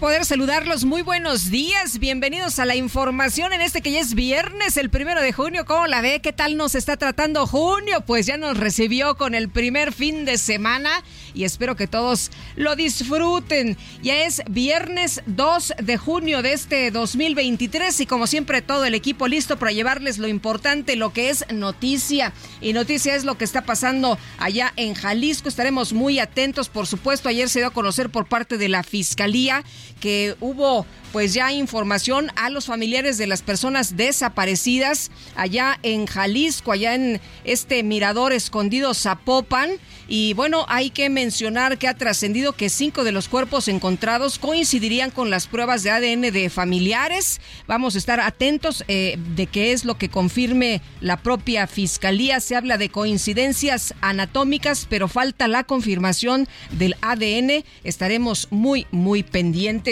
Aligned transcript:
Poder 0.00 0.24
saludarlos. 0.24 0.86
Muy 0.86 1.02
buenos 1.02 1.50
días. 1.50 1.98
Bienvenidos 1.98 2.58
a 2.58 2.64
la 2.64 2.74
información 2.74 3.52
en 3.52 3.60
este 3.60 3.82
que 3.82 3.92
ya 3.92 4.00
es 4.00 4.14
viernes, 4.14 4.78
el 4.78 4.88
primero 4.88 5.20
de 5.20 5.30
junio. 5.30 5.66
¿Cómo 5.66 5.86
la 5.86 6.00
ve? 6.00 6.20
¿Qué 6.22 6.32
tal 6.32 6.56
nos 6.56 6.74
está 6.74 6.96
tratando 6.96 7.46
junio? 7.46 8.00
Pues 8.06 8.24
ya 8.24 8.38
nos 8.38 8.56
recibió 8.56 9.18
con 9.18 9.34
el 9.34 9.50
primer 9.50 9.92
fin 9.92 10.24
de 10.24 10.38
semana 10.38 11.04
y 11.34 11.44
espero 11.44 11.76
que 11.76 11.86
todos 11.86 12.30
lo 12.56 12.76
disfruten. 12.76 13.76
Ya 14.02 14.24
es 14.24 14.42
viernes 14.48 15.20
2 15.26 15.74
de 15.82 15.98
junio 15.98 16.40
de 16.40 16.54
este 16.54 16.90
2023 16.90 18.00
y 18.00 18.06
como 18.06 18.26
siempre 18.26 18.62
todo 18.62 18.86
el 18.86 18.94
equipo 18.94 19.28
listo 19.28 19.58
para 19.58 19.72
llevarles 19.72 20.16
lo 20.16 20.28
importante, 20.28 20.96
lo 20.96 21.12
que 21.12 21.28
es 21.28 21.44
noticia. 21.52 22.32
Y 22.62 22.72
noticia 22.72 23.14
es 23.14 23.24
lo 23.24 23.36
que 23.36 23.44
está 23.44 23.66
pasando 23.66 24.18
allá 24.38 24.72
en 24.76 24.94
Jalisco. 24.94 25.50
Estaremos 25.50 25.92
muy 25.92 26.20
atentos, 26.20 26.70
por 26.70 26.86
supuesto. 26.86 27.28
Ayer 27.28 27.50
se 27.50 27.58
dio 27.58 27.68
a 27.68 27.72
conocer 27.72 28.08
por 28.08 28.26
parte 28.26 28.56
de 28.56 28.70
la 28.70 28.82
Fiscalía 28.82 29.62
que 30.00 30.36
hubo 30.40 30.86
pues 31.12 31.34
ya 31.34 31.52
información 31.52 32.30
a 32.36 32.50
los 32.50 32.66
familiares 32.66 33.18
de 33.18 33.26
las 33.26 33.42
personas 33.42 33.96
desaparecidas 33.96 35.10
allá 35.34 35.78
en 35.82 36.06
Jalisco, 36.06 36.72
allá 36.72 36.94
en 36.94 37.20
este 37.44 37.82
mirador 37.82 38.32
escondido 38.32 38.94
Zapopan. 38.94 39.70
Y 40.12 40.34
bueno, 40.34 40.66
hay 40.68 40.90
que 40.90 41.08
mencionar 41.08 41.78
que 41.78 41.86
ha 41.86 41.94
trascendido 41.94 42.52
que 42.52 42.68
cinco 42.68 43.04
de 43.04 43.12
los 43.12 43.28
cuerpos 43.28 43.68
encontrados 43.68 44.40
coincidirían 44.40 45.12
con 45.12 45.30
las 45.30 45.46
pruebas 45.46 45.84
de 45.84 45.90
ADN 45.90 46.32
de 46.32 46.50
familiares. 46.50 47.40
Vamos 47.68 47.94
a 47.94 47.98
estar 47.98 48.18
atentos 48.18 48.84
eh, 48.88 49.16
de 49.36 49.46
qué 49.46 49.72
es 49.72 49.84
lo 49.84 49.98
que 49.98 50.08
confirme 50.08 50.82
la 51.00 51.16
propia 51.18 51.68
fiscalía. 51.68 52.40
Se 52.40 52.56
habla 52.56 52.76
de 52.76 52.88
coincidencias 52.88 53.94
anatómicas, 54.00 54.86
pero 54.90 55.06
falta 55.06 55.46
la 55.46 55.62
confirmación 55.62 56.48
del 56.72 56.96
ADN. 57.02 57.64
Estaremos 57.84 58.48
muy, 58.50 58.88
muy 58.90 59.22
pendientes. 59.22 59.89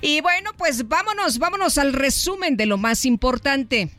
Y 0.00 0.20
bueno, 0.20 0.50
pues 0.56 0.88
vámonos, 0.88 1.38
vámonos 1.38 1.78
al 1.78 1.92
resumen 1.92 2.56
de 2.56 2.66
lo 2.66 2.78
más 2.78 3.04
importante. 3.04 3.90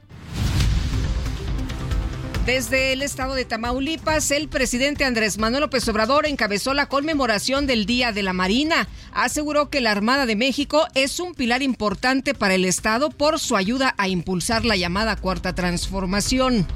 Desde 2.46 2.94
el 2.94 3.02
estado 3.02 3.34
de 3.34 3.44
Tamaulipas, 3.44 4.30
el 4.30 4.50
presidente 4.50 5.04
Andrés 5.04 5.40
Manuel 5.40 5.62
López 5.62 5.88
Obrador 5.88 6.28
encabezó 6.28 6.76
la 6.76 6.86
conmemoración 6.86 7.66
del 7.66 7.88
Día 7.88 8.12
de 8.12 8.22
la 8.22 8.34
Marina. 8.34 8.88
Aseguró 9.14 9.72
que 9.72 9.82
la 9.82 9.92
Armada 9.92 10.28
de 10.28 10.36
México 10.36 10.86
es 10.94 11.20
un 11.20 11.34
pilar 11.34 11.64
importante 11.64 12.36
para 12.36 12.54
el 12.54 12.64
Estado 12.64 13.10
por 13.10 13.40
su 13.40 13.56
ayuda 13.56 13.96
a 13.98 14.10
impulsar 14.10 14.64
la 14.64 14.76
llamada 14.76 15.16
Cuarta 15.16 15.56
Transformación. 15.56 16.68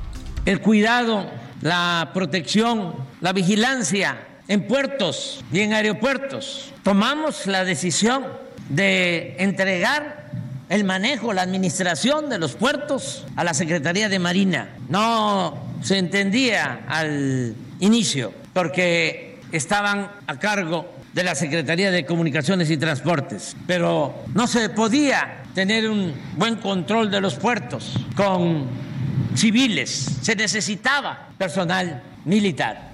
El 0.45 0.59
cuidado, 0.59 1.29
la 1.61 2.09
protección, 2.15 2.95
la 3.21 3.31
vigilancia 3.31 4.25
en 4.47 4.65
puertos 4.65 5.45
y 5.53 5.59
en 5.59 5.73
aeropuertos. 5.73 6.73
Tomamos 6.81 7.45
la 7.45 7.63
decisión 7.63 8.25
de 8.69 9.35
entregar 9.39 10.29
el 10.69 10.83
manejo, 10.83 11.33
la 11.33 11.41
administración 11.41 12.29
de 12.29 12.37
los 12.37 12.55
puertos 12.55 13.25
a 13.35 13.43
la 13.43 13.53
Secretaría 13.53 14.07
de 14.07 14.19
Marina. 14.19 14.69
No 14.87 15.57
se 15.81 15.97
entendía 15.97 16.81
al 16.87 17.55
inicio 17.79 18.33
porque 18.53 19.39
estaban 19.51 20.11
a 20.27 20.39
cargo 20.39 20.93
de 21.13 21.23
la 21.23 21.33
Secretaría 21.33 21.89
de 21.91 22.05
Comunicaciones 22.05 22.69
y 22.69 22.77
Transportes, 22.77 23.55
pero 23.65 24.23
no 24.33 24.45
se 24.45 24.69
podía 24.69 25.43
tener 25.55 25.89
un 25.89 26.13
buen 26.37 26.57
control 26.57 27.09
de 27.09 27.19
los 27.19 27.35
puertos 27.35 27.93
con 28.15 28.67
civiles, 29.35 30.17
se 30.21 30.35
necesitaba 30.35 31.29
personal 31.37 32.03
militar. 32.25 32.88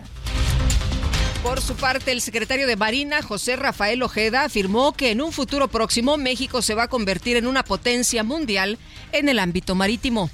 Por 1.45 1.61
su 1.61 1.75
parte, 1.75 2.11
el 2.11 2.21
secretario 2.21 2.65
de 2.65 2.75
Marina, 2.75 3.21
José 3.21 3.55
Rafael 3.55 4.01
Ojeda, 4.01 4.45
afirmó 4.45 4.93
que 4.93 5.11
en 5.11 5.21
un 5.21 5.31
futuro 5.31 5.67
próximo 5.67 6.17
México 6.17 6.63
se 6.63 6.73
va 6.73 6.83
a 6.83 6.87
convertir 6.87 7.37
en 7.37 7.45
una 7.45 7.63
potencia 7.63 8.23
mundial 8.23 8.79
en 9.11 9.29
el 9.29 9.37
ámbito 9.37 9.75
marítimo. 9.75 10.31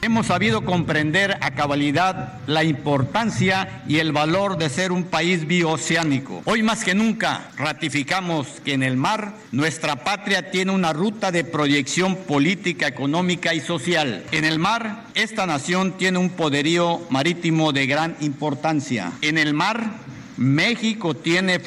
Hemos 0.00 0.28
sabido 0.28 0.64
comprender 0.64 1.36
a 1.42 1.50
cabalidad 1.50 2.40
la 2.46 2.64
importancia 2.64 3.82
y 3.86 3.98
el 3.98 4.12
valor 4.12 4.56
de 4.56 4.70
ser 4.70 4.92
un 4.92 5.04
país 5.04 5.46
bioceánico. 5.46 6.40
Hoy 6.46 6.62
más 6.62 6.84
que 6.84 6.94
nunca 6.94 7.50
ratificamos 7.58 8.46
que 8.64 8.72
en 8.72 8.82
el 8.82 8.96
mar 8.96 9.34
nuestra 9.52 10.04
patria 10.04 10.50
tiene 10.50 10.72
una 10.72 10.94
ruta 10.94 11.30
de 11.30 11.44
proyección 11.44 12.16
política, 12.16 12.86
económica 12.86 13.52
y 13.52 13.60
social. 13.60 14.24
En 14.32 14.46
el 14.46 14.58
mar 14.58 15.04
esta 15.14 15.44
nación 15.44 15.98
tiene 15.98 16.16
un 16.16 16.30
poderío 16.30 17.02
marítimo 17.10 17.74
de 17.74 17.86
gran 17.86 18.16
importancia. 18.20 19.12
En 19.20 19.36
el 19.36 19.52
mar 19.52 20.08
México 20.40 21.12
tiene 21.12 21.60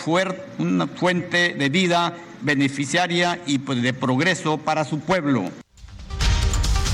una 0.58 0.88
fuente 0.88 1.54
de 1.54 1.70
vida 1.70 2.18
beneficiaria 2.42 3.40
y 3.46 3.60
pues, 3.60 3.84
de 3.84 3.94
progreso 3.94 4.58
para 4.58 4.84
su 4.84 5.00
pueblo. 5.00 5.52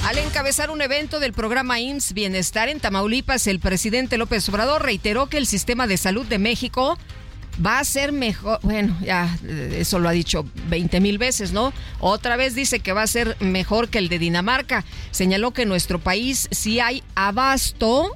Al 0.05 0.17
encabezar 0.17 0.71
un 0.71 0.81
evento 0.81 1.21
del 1.21 1.31
programa 1.31 1.79
IMSS 1.79 2.13
Bienestar 2.13 2.67
en 2.67 2.81
Tamaulipas, 2.81 3.47
el 3.47 3.61
presidente 3.61 4.17
López 4.17 4.49
Obrador 4.49 4.83
reiteró 4.83 5.27
que 5.27 5.37
el 5.37 5.45
sistema 5.45 5.87
de 5.87 5.95
salud 5.95 6.25
de 6.25 6.37
México 6.37 6.97
va 7.65 7.79
a 7.79 7.85
ser 7.85 8.11
mejor. 8.11 8.59
Bueno, 8.61 8.97
ya 9.01 9.33
eso 9.47 9.99
lo 9.99 10.09
ha 10.09 10.13
dicho 10.13 10.45
20 10.67 10.99
mil 10.99 11.17
veces, 11.17 11.53
¿no? 11.53 11.71
Otra 12.01 12.35
vez 12.35 12.55
dice 12.55 12.81
que 12.81 12.91
va 12.91 13.03
a 13.03 13.07
ser 13.07 13.37
mejor 13.39 13.87
que 13.87 13.99
el 13.99 14.09
de 14.09 14.19
Dinamarca. 14.19 14.83
Señaló 15.11 15.51
que 15.51 15.61
en 15.61 15.69
nuestro 15.69 15.97
país 15.97 16.49
sí 16.51 16.81
hay 16.81 17.03
abasto 17.15 18.11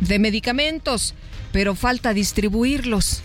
de 0.00 0.18
medicamentos 0.18 1.14
pero 1.58 1.74
falta 1.74 2.14
distribuirlos. 2.14 3.20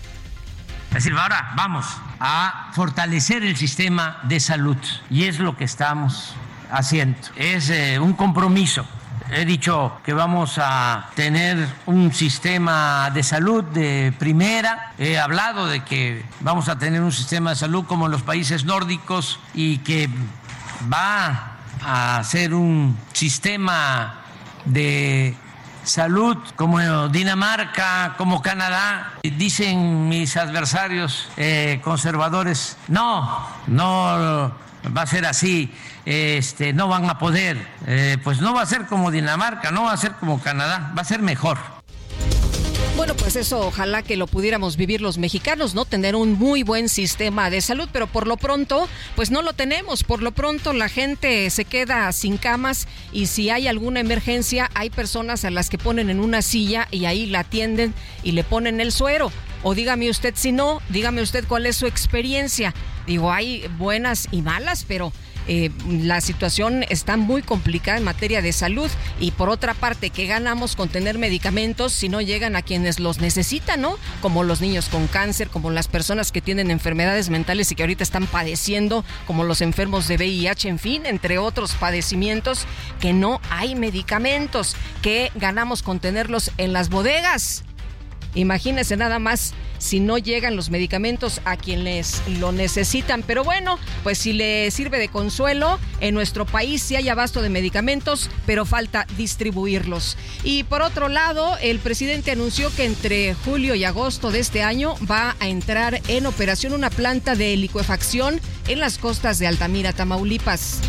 Ahora 1.22 1.54
vamos 1.56 1.86
a 2.20 2.72
fortalecer 2.74 3.44
el 3.44 3.56
sistema 3.56 4.22
de 4.24 4.40
salud 4.40 4.78
y 5.12 5.26
es 5.26 5.38
lo 5.38 5.56
que 5.56 5.66
estamos 5.66 6.34
haciendo. 6.72 7.20
Es 7.36 7.70
eh, 7.70 8.00
un 8.00 8.14
compromiso. 8.14 8.88
He 9.30 9.46
dicho 9.46 10.00
que 10.04 10.14
vamos 10.14 10.56
a 10.58 11.12
tener 11.14 11.68
un 11.86 12.12
sistema 12.12 13.12
de 13.14 13.22
salud 13.22 13.64
de 13.66 14.12
primera. 14.18 14.94
He 14.98 15.20
hablado 15.20 15.68
de 15.68 15.84
que 15.84 16.26
vamos 16.40 16.70
a 16.70 16.80
tener 16.80 17.02
un 17.04 17.12
sistema 17.12 17.52
de 17.52 17.56
salud 17.56 17.86
como 17.86 18.08
los 18.08 18.24
países 18.24 18.66
nórdicos 18.66 19.40
y 19.54 19.78
que 19.86 20.10
va 20.92 21.58
a 21.86 22.24
ser 22.24 22.56
un 22.56 22.98
sistema 23.14 24.24
de 24.66 25.36
salud 25.84 26.38
como 26.56 27.10
Dinamarca, 27.10 28.16
como 28.18 28.42
Canadá. 28.42 29.14
Dicen 29.24 30.10
mis 30.10 30.38
adversarios 30.38 31.30
eh, 31.38 31.80
conservadores, 31.84 32.78
no, 32.88 33.48
no 33.68 34.52
va 34.96 35.02
a 35.02 35.08
ser 35.08 35.26
así, 35.26 35.74
este, 36.06 36.74
no 36.74 36.88
van 36.88 37.10
a 37.10 37.18
poder. 37.20 37.68
Eh, 37.88 38.18
pues 38.24 38.42
no 38.42 38.54
va 38.54 38.62
a 38.62 38.66
ser 38.66 38.86
como 38.86 39.12
Dinamarca, 39.12 39.72
no 39.72 39.84
va 39.84 39.94
a 39.94 39.98
ser 39.98 40.14
como 40.14 40.42
Canadá, 40.42 40.92
va 40.98 41.02
a 41.02 41.06
ser 41.06 41.22
mejor. 41.22 41.58
Bueno, 42.96 43.16
pues 43.16 43.36
eso 43.36 43.60
ojalá 43.60 44.04
que 44.04 44.16
lo 44.16 44.28
pudiéramos 44.28 44.78
vivir 44.78 45.02
los 45.02 45.18
mexicanos, 45.18 45.74
¿no? 45.74 45.84
Tener 45.84 46.16
un 46.16 46.34
muy 46.34 46.62
buen 46.62 46.90
sistema 46.90 47.50
de 47.50 47.60
salud, 47.60 47.90
pero 47.92 48.06
por 48.06 48.28
lo 48.28 48.38
pronto, 48.38 48.88
pues 49.16 49.32
no 49.32 49.42
lo 49.42 49.54
tenemos. 49.54 50.04
Por 50.04 50.22
lo 50.22 50.32
pronto 50.32 50.74
la 50.74 50.90
gente 50.90 51.50
se 51.50 51.66
queda 51.66 52.12
sin 52.12 52.38
camas 52.38 52.88
y 53.12 53.26
si 53.26 53.50
hay 53.50 53.68
alguna 53.68 54.00
emergencia, 54.00 54.70
hay 54.76 54.92
personas 54.92 55.44
a 55.44 55.50
las 55.50 55.72
que 55.72 55.80
ponen 55.80 56.12
en 56.12 56.20
una 56.20 56.44
silla 56.44 56.88
y 56.92 57.06
ahí 57.06 57.26
la 57.26 57.40
atienden 57.40 57.96
y 58.22 58.34
le 58.34 58.44
ponen 58.44 58.80
el 58.80 58.92
suero. 58.92 59.32
O 59.64 59.74
dígame 59.74 60.10
usted 60.10 60.36
si 60.38 60.52
no, 60.52 60.80
dígame 60.90 61.24
usted 61.24 61.46
cuál 61.48 61.66
es 61.66 61.76
su 61.78 61.88
experiencia. 61.88 62.76
Digo, 63.08 63.32
hay 63.32 63.66
buenas 63.80 64.28
y 64.32 64.44
malas, 64.44 64.86
pero 64.88 65.12
eh, 65.48 65.72
la 65.88 66.22
situación 66.22 66.86
está 66.90 67.18
muy 67.18 67.42
complicada 67.42 67.98
en 67.98 68.04
materia 68.04 68.42
de 68.42 68.54
salud 68.54 68.90
y 69.20 69.32
por 69.32 69.50
otra 69.50 69.74
parte, 69.74 70.10
¿qué 70.10 70.26
ganamos 70.26 70.76
con 70.76 70.90
tener 70.90 71.18
medicamentos 71.18 71.94
si 71.94 72.10
no 72.10 72.22
llegan 72.22 72.56
a 72.56 72.62
quienes 72.62 73.00
los 73.00 73.20
necesitan, 73.20 73.82
¿no? 73.82 73.98
Como 74.22 74.44
los 74.44 74.62
niños 74.62 74.90
con 74.90 75.08
cáncer, 75.08 75.50
como 75.50 75.72
las 75.72 75.88
personas 75.88 76.32
que 76.32 76.42
tienen 76.42 76.72
enfermedades 76.72 77.30
mentales 77.30 77.72
y 77.72 77.76
que 77.76 77.84
ahorita 77.84 78.04
están 78.04 78.28
padeciendo, 78.28 79.04
como 79.28 79.44
los 79.44 79.62
enfermos 79.62 80.08
de 80.08 80.16
VIH, 80.16 80.70
en 80.70 80.80
fin, 80.80 81.06
entre 81.06 81.38
otros 81.38 81.74
padecimientos, 81.74 82.66
que 83.00 83.14
no 83.14 83.42
hay 83.50 83.76
medicamentos. 83.76 84.76
¿Qué 85.02 85.32
ganamos 85.36 85.84
con 85.84 86.00
tenerlos 86.00 86.52
en 86.58 86.74
las 86.74 86.90
bodegas? 86.90 87.64
Imagínense 88.36 88.98
nada 88.98 89.20
más 89.20 89.54
si 89.78 90.00
no 90.00 90.18
llegan 90.18 90.56
los 90.56 90.70
medicamentos 90.70 91.42
a 91.44 91.58
quienes 91.58 92.22
lo 92.40 92.52
necesitan. 92.52 93.22
Pero 93.22 93.44
bueno, 93.44 93.78
pues 94.04 94.18
si 94.18 94.34
le 94.34 94.72
sirve 94.72 94.98
de 94.98 95.10
consuelo, 95.10 95.80
en 96.00 96.14
nuestro 96.16 96.46
país 96.46 96.82
sí 96.82 96.96
hay 96.96 97.10
abasto 97.10 97.42
de 97.42 97.50
medicamentos, 97.50 98.30
pero 98.46 98.66
falta 98.66 99.06
distribuirlos. 99.18 100.18
Y 100.44 100.64
por 100.64 100.82
otro 100.82 101.10
lado, 101.10 101.58
el 101.62 101.80
presidente 101.80 102.32
anunció 102.32 102.74
que 102.76 102.86
entre 102.86 103.34
julio 103.34 103.76
y 103.76 103.84
agosto 103.84 104.32
de 104.32 104.40
este 104.40 104.64
año 104.64 104.96
va 105.10 105.36
a 105.40 105.48
entrar 105.48 106.02
en 106.08 106.26
operación 106.26 106.74
una 106.74 106.90
planta 106.90 107.36
de 107.36 107.56
licuefacción 107.58 108.40
en 108.68 108.80
las 108.80 108.98
costas 108.98 109.38
de 109.40 109.48
Altamira, 109.48 109.92
Tamaulipas. 109.92 110.80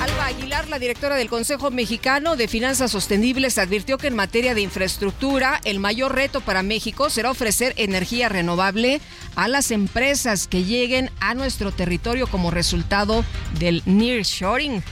Alba 0.00 0.26
Aguilar, 0.26 0.68
la 0.68 0.78
directora 0.78 1.16
del 1.16 1.28
Consejo 1.28 1.72
Mexicano 1.72 2.36
de 2.36 2.46
Finanzas 2.46 2.92
Sostenibles, 2.92 3.58
advirtió 3.58 3.98
que 3.98 4.06
en 4.06 4.14
materia 4.14 4.54
de 4.54 4.60
infraestructura, 4.60 5.60
el 5.64 5.80
mayor 5.80 6.14
reto 6.14 6.40
para 6.40 6.62
México 6.62 7.10
será 7.10 7.32
ofrecer 7.32 7.74
energía 7.76 8.28
renovable 8.28 9.00
a 9.34 9.48
las 9.48 9.72
empresas 9.72 10.46
que 10.46 10.62
lleguen 10.62 11.10
a 11.18 11.34
nuestro 11.34 11.72
territorio 11.72 12.28
como 12.28 12.52
resultado 12.52 13.24
del 13.58 13.82
nearshoring 13.86 14.84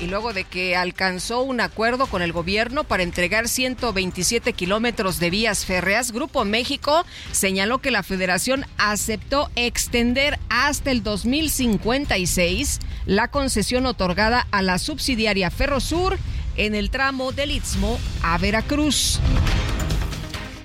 y 0.00 0.06
luego 0.06 0.32
de 0.32 0.44
que 0.44 0.76
alcanzó 0.76 1.42
un 1.42 1.60
acuerdo 1.60 2.06
con 2.06 2.22
el 2.22 2.32
gobierno 2.32 2.84
para 2.84 3.02
entregar 3.02 3.48
127 3.48 4.52
kilómetros 4.52 5.18
de 5.18 5.30
vías 5.30 5.64
férreas, 5.64 6.12
Grupo 6.12 6.44
México 6.44 7.04
señaló 7.32 7.78
que 7.78 7.90
la 7.90 8.02
federación 8.02 8.64
aceptó 8.76 9.50
extender 9.56 10.38
hasta 10.48 10.90
el 10.90 11.02
2056 11.02 12.78
la 13.06 13.28
concesión 13.28 13.86
otorgada 13.86 14.46
a 14.50 14.62
la 14.62 14.78
subsidiaria 14.78 15.50
Ferrosur 15.50 16.18
en 16.56 16.74
el 16.74 16.90
tramo 16.90 17.32
del 17.32 17.52
Istmo 17.52 17.98
a 18.22 18.38
Veracruz. 18.38 19.20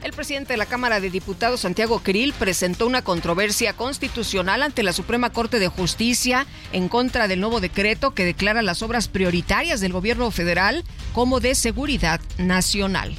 El 0.03 0.11
presidente 0.11 0.51
de 0.51 0.57
la 0.57 0.65
Cámara 0.65 0.99
de 0.99 1.09
Diputados, 1.09 1.61
Santiago 1.61 2.01
Krill, 2.03 2.33
presentó 2.37 2.87
una 2.87 3.03
controversia 3.03 3.71
constitucional 3.71 4.61
ante 4.61 4.83
la 4.83 4.91
Suprema 4.91 5.29
Corte 5.29 5.59
de 5.59 5.69
Justicia 5.69 6.45
en 6.73 6.89
contra 6.89 7.29
del 7.29 7.39
nuevo 7.39 7.61
decreto 7.61 8.13
que 8.13 8.25
declara 8.25 8.61
las 8.61 8.83
obras 8.83 9.07
prioritarias 9.07 9.79
del 9.79 9.93
gobierno 9.93 10.29
federal 10.29 10.83
como 11.13 11.39
de 11.39 11.55
seguridad 11.55 12.19
nacional. 12.37 13.15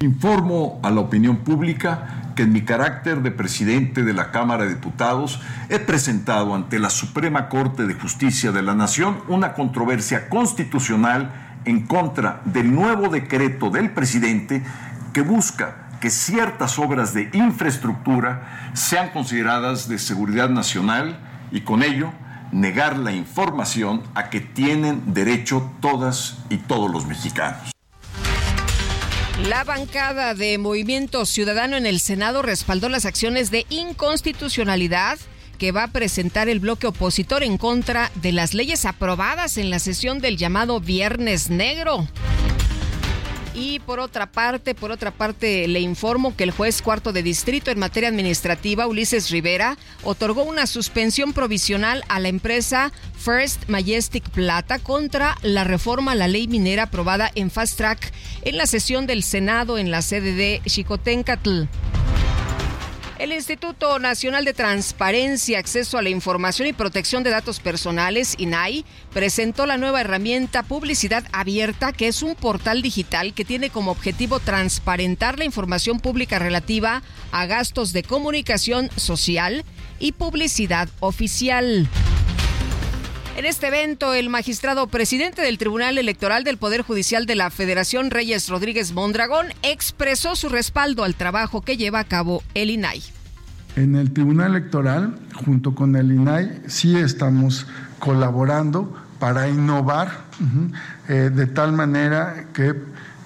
Informo 0.00 0.78
a 0.82 0.90
la 0.90 1.00
opinión 1.00 1.38
pública 1.38 2.32
que 2.36 2.42
en 2.42 2.52
mi 2.52 2.66
carácter 2.66 3.22
de 3.22 3.30
presidente 3.30 4.02
de 4.02 4.12
la 4.12 4.30
Cámara 4.30 4.64
de 4.64 4.74
Diputados 4.74 5.40
he 5.70 5.78
presentado 5.78 6.54
ante 6.54 6.78
la 6.78 6.90
Suprema 6.90 7.48
Corte 7.48 7.86
de 7.86 7.94
Justicia 7.94 8.52
de 8.52 8.60
la 8.60 8.74
Nación 8.74 9.22
una 9.28 9.54
controversia 9.54 10.28
constitucional 10.28 11.32
en 11.64 11.86
contra 11.86 12.42
del 12.44 12.74
nuevo 12.74 13.08
decreto 13.08 13.70
del 13.70 13.90
presidente 13.92 14.62
que 15.14 15.22
busca 15.22 15.86
que 16.00 16.10
ciertas 16.10 16.78
obras 16.78 17.14
de 17.14 17.30
infraestructura 17.32 18.72
sean 18.74 19.10
consideradas 19.10 19.88
de 19.88 19.98
seguridad 19.98 20.48
nacional 20.48 21.18
y 21.52 21.60
con 21.60 21.82
ello 21.82 22.12
negar 22.52 22.98
la 22.98 23.12
información 23.12 24.02
a 24.14 24.30
que 24.30 24.40
tienen 24.40 25.14
derecho 25.14 25.70
todas 25.80 26.38
y 26.48 26.56
todos 26.56 26.90
los 26.90 27.06
mexicanos. 27.06 27.70
La 29.48 29.64
bancada 29.64 30.34
de 30.34 30.58
Movimiento 30.58 31.24
Ciudadano 31.24 31.76
en 31.76 31.86
el 31.86 32.00
Senado 32.00 32.42
respaldó 32.42 32.88
las 32.88 33.06
acciones 33.06 33.50
de 33.50 33.64
inconstitucionalidad 33.70 35.18
que 35.58 35.72
va 35.72 35.84
a 35.84 35.88
presentar 35.88 36.48
el 36.48 36.58
bloque 36.58 36.86
opositor 36.86 37.42
en 37.42 37.58
contra 37.58 38.10
de 38.16 38.32
las 38.32 38.54
leyes 38.54 38.84
aprobadas 38.84 39.58
en 39.58 39.70
la 39.70 39.78
sesión 39.78 40.18
del 40.20 40.36
llamado 40.36 40.80
Viernes 40.80 41.50
Negro. 41.50 42.06
Y 43.54 43.80
por 43.80 43.98
otra 43.98 44.30
parte, 44.30 44.74
por 44.74 44.92
otra 44.92 45.10
parte, 45.10 45.66
le 45.66 45.80
informo 45.80 46.36
que 46.36 46.44
el 46.44 46.52
juez 46.52 46.82
cuarto 46.82 47.12
de 47.12 47.22
distrito 47.22 47.70
en 47.70 47.78
materia 47.78 48.08
administrativa, 48.08 48.86
Ulises 48.86 49.30
Rivera, 49.30 49.76
otorgó 50.04 50.44
una 50.44 50.66
suspensión 50.66 51.32
provisional 51.32 52.04
a 52.08 52.20
la 52.20 52.28
empresa 52.28 52.92
First 53.18 53.68
Majestic 53.68 54.28
Plata 54.30 54.78
contra 54.78 55.36
la 55.42 55.64
reforma 55.64 56.12
a 56.12 56.14
la 56.16 56.28
ley 56.28 56.46
minera 56.46 56.84
aprobada 56.84 57.30
en 57.34 57.50
Fast 57.50 57.76
Track 57.76 58.12
en 58.42 58.56
la 58.56 58.66
sesión 58.66 59.06
del 59.06 59.22
Senado 59.22 59.78
en 59.78 59.90
la 59.90 60.02
sede 60.02 60.32
de 60.32 60.62
Chicotencatl. 60.64 61.64
El 63.20 63.32
Instituto 63.32 63.98
Nacional 63.98 64.46
de 64.46 64.54
Transparencia, 64.54 65.58
Acceso 65.58 65.98
a 65.98 66.02
la 66.02 66.08
Información 66.08 66.66
y 66.68 66.72
Protección 66.72 67.22
de 67.22 67.28
Datos 67.28 67.60
Personales, 67.60 68.34
INAI, 68.38 68.86
presentó 69.12 69.66
la 69.66 69.76
nueva 69.76 70.00
herramienta 70.00 70.62
Publicidad 70.62 71.26
Abierta, 71.30 71.92
que 71.92 72.08
es 72.08 72.22
un 72.22 72.34
portal 72.34 72.80
digital 72.80 73.34
que 73.34 73.44
tiene 73.44 73.68
como 73.68 73.90
objetivo 73.90 74.40
transparentar 74.40 75.38
la 75.38 75.44
información 75.44 76.00
pública 76.00 76.38
relativa 76.38 77.02
a 77.30 77.44
gastos 77.44 77.92
de 77.92 78.04
comunicación 78.04 78.88
social 78.96 79.66
y 79.98 80.12
publicidad 80.12 80.88
oficial. 81.00 81.90
En 83.40 83.46
este 83.46 83.68
evento, 83.68 84.12
el 84.12 84.28
magistrado 84.28 84.86
presidente 84.88 85.40
del 85.40 85.56
Tribunal 85.56 85.96
Electoral 85.96 86.44
del 86.44 86.58
Poder 86.58 86.82
Judicial 86.82 87.24
de 87.24 87.36
la 87.36 87.48
Federación, 87.48 88.10
Reyes 88.10 88.50
Rodríguez 88.50 88.92
Mondragón, 88.92 89.46
expresó 89.62 90.36
su 90.36 90.50
respaldo 90.50 91.04
al 91.04 91.14
trabajo 91.14 91.62
que 91.62 91.78
lleva 91.78 92.00
a 92.00 92.04
cabo 92.04 92.42
el 92.52 92.68
INAI. 92.68 93.02
En 93.76 93.96
el 93.96 94.12
Tribunal 94.12 94.50
Electoral, 94.50 95.18
junto 95.42 95.74
con 95.74 95.96
el 95.96 96.12
INAI, 96.12 96.64
sí 96.66 96.98
estamos 96.98 97.66
colaborando 97.98 98.94
para 99.18 99.48
innovar 99.48 100.26
eh, 101.08 101.30
de 101.34 101.46
tal 101.46 101.72
manera 101.72 102.48
que 102.52 102.74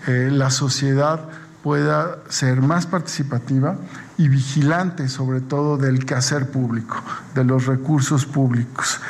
eh, 0.07 0.29
la 0.31 0.51
sociedad 0.51 1.29
pueda 1.65 2.19
ser 2.29 2.61
más 2.61 2.87
participativa 2.87 3.79
y 4.17 4.29
vigilante 4.29 5.09
sobre 5.09 5.41
todo 5.41 5.77
del 5.77 6.05
quehacer 6.05 6.51
público, 6.51 6.97
de 7.35 7.45
los 7.45 7.67
recursos 7.67 8.27
públicos. 8.27 9.01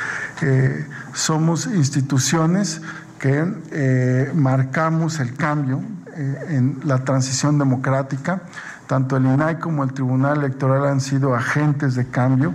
Eh, 0.41 0.87
somos 1.13 1.67
instituciones 1.67 2.81
que 3.19 3.45
eh, 3.71 4.31
marcamos 4.33 5.19
el 5.19 5.35
cambio 5.35 5.81
eh, 6.15 6.45
en 6.49 6.79
la 6.83 7.03
transición 7.03 7.57
democrática. 7.57 8.41
Tanto 8.87 9.17
el 9.17 9.25
INAI 9.25 9.59
como 9.59 9.83
el 9.83 9.93
Tribunal 9.93 10.39
Electoral 10.39 10.85
han 10.85 11.01
sido 11.01 11.35
agentes 11.35 11.95
de 11.95 12.05
cambio. 12.07 12.53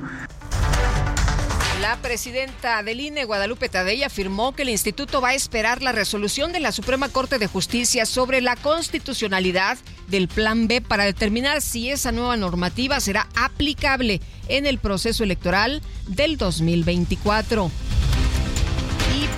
La 1.91 1.97
presidenta 1.97 2.85
del 2.85 3.01
INE, 3.01 3.25
Guadalupe 3.25 3.69
Tadei, 3.69 4.05
afirmó 4.05 4.53
que 4.53 4.63
el 4.63 4.69
instituto 4.69 5.21
va 5.21 5.31
a 5.31 5.35
esperar 5.35 5.83
la 5.83 5.91
resolución 5.91 6.53
de 6.53 6.61
la 6.61 6.71
Suprema 6.71 7.09
Corte 7.09 7.41
de 7.41 7.49
Justicia 7.49 8.07
sobre 8.07 8.41
la 8.41 8.55
constitucionalidad 8.55 9.77
del 10.07 10.29
Plan 10.29 10.69
B 10.69 10.83
para 10.83 11.03
determinar 11.03 11.61
si 11.61 11.91
esa 11.91 12.13
nueva 12.13 12.37
normativa 12.37 13.01
será 13.01 13.27
aplicable 13.35 14.21
en 14.47 14.67
el 14.67 14.79
proceso 14.79 15.25
electoral 15.25 15.83
del 16.07 16.37
2024. 16.37 17.73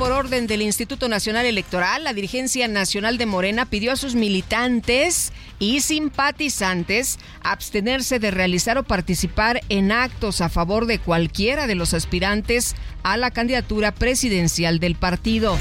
Por 0.02 0.10
orden 0.10 0.48
del 0.48 0.62
Instituto 0.62 1.08
Nacional 1.08 1.46
Electoral, 1.46 2.02
la 2.02 2.12
dirigencia 2.12 2.66
nacional 2.66 3.18
de 3.18 3.26
Morena 3.26 3.66
pidió 3.66 3.92
a 3.92 3.96
sus 3.96 4.16
militantes 4.16 5.32
y 5.60 5.80
simpatizantes 5.80 7.20
abstenerse 7.44 8.18
de 8.18 8.32
realizar 8.32 8.78
o 8.78 8.82
participar 8.82 9.60
en 9.68 9.92
actos 9.92 10.40
a 10.40 10.48
favor 10.48 10.86
de 10.86 10.98
cualquiera 10.98 11.68
de 11.68 11.76
los 11.76 11.94
aspirantes 11.94 12.74
a 13.04 13.16
la 13.16 13.30
candidatura 13.30 13.92
presidencial 13.92 14.80
del 14.80 14.96
partido. 14.96 15.56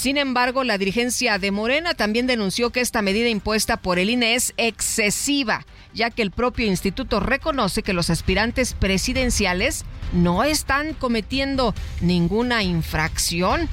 Sin 0.00 0.16
embargo, 0.16 0.64
la 0.64 0.78
dirigencia 0.78 1.36
de 1.36 1.50
Morena 1.50 1.92
también 1.92 2.26
denunció 2.26 2.70
que 2.70 2.80
esta 2.80 3.02
medida 3.02 3.28
impuesta 3.28 3.76
por 3.76 3.98
el 3.98 4.08
INE 4.08 4.34
es 4.34 4.54
excesiva, 4.56 5.66
ya 5.92 6.08
que 6.08 6.22
el 6.22 6.30
propio 6.30 6.64
instituto 6.64 7.20
reconoce 7.20 7.82
que 7.82 7.92
los 7.92 8.08
aspirantes 8.08 8.72
presidenciales 8.72 9.84
no 10.14 10.42
están 10.42 10.94
cometiendo 10.94 11.74
ninguna 12.00 12.62
infracción. 12.62 13.68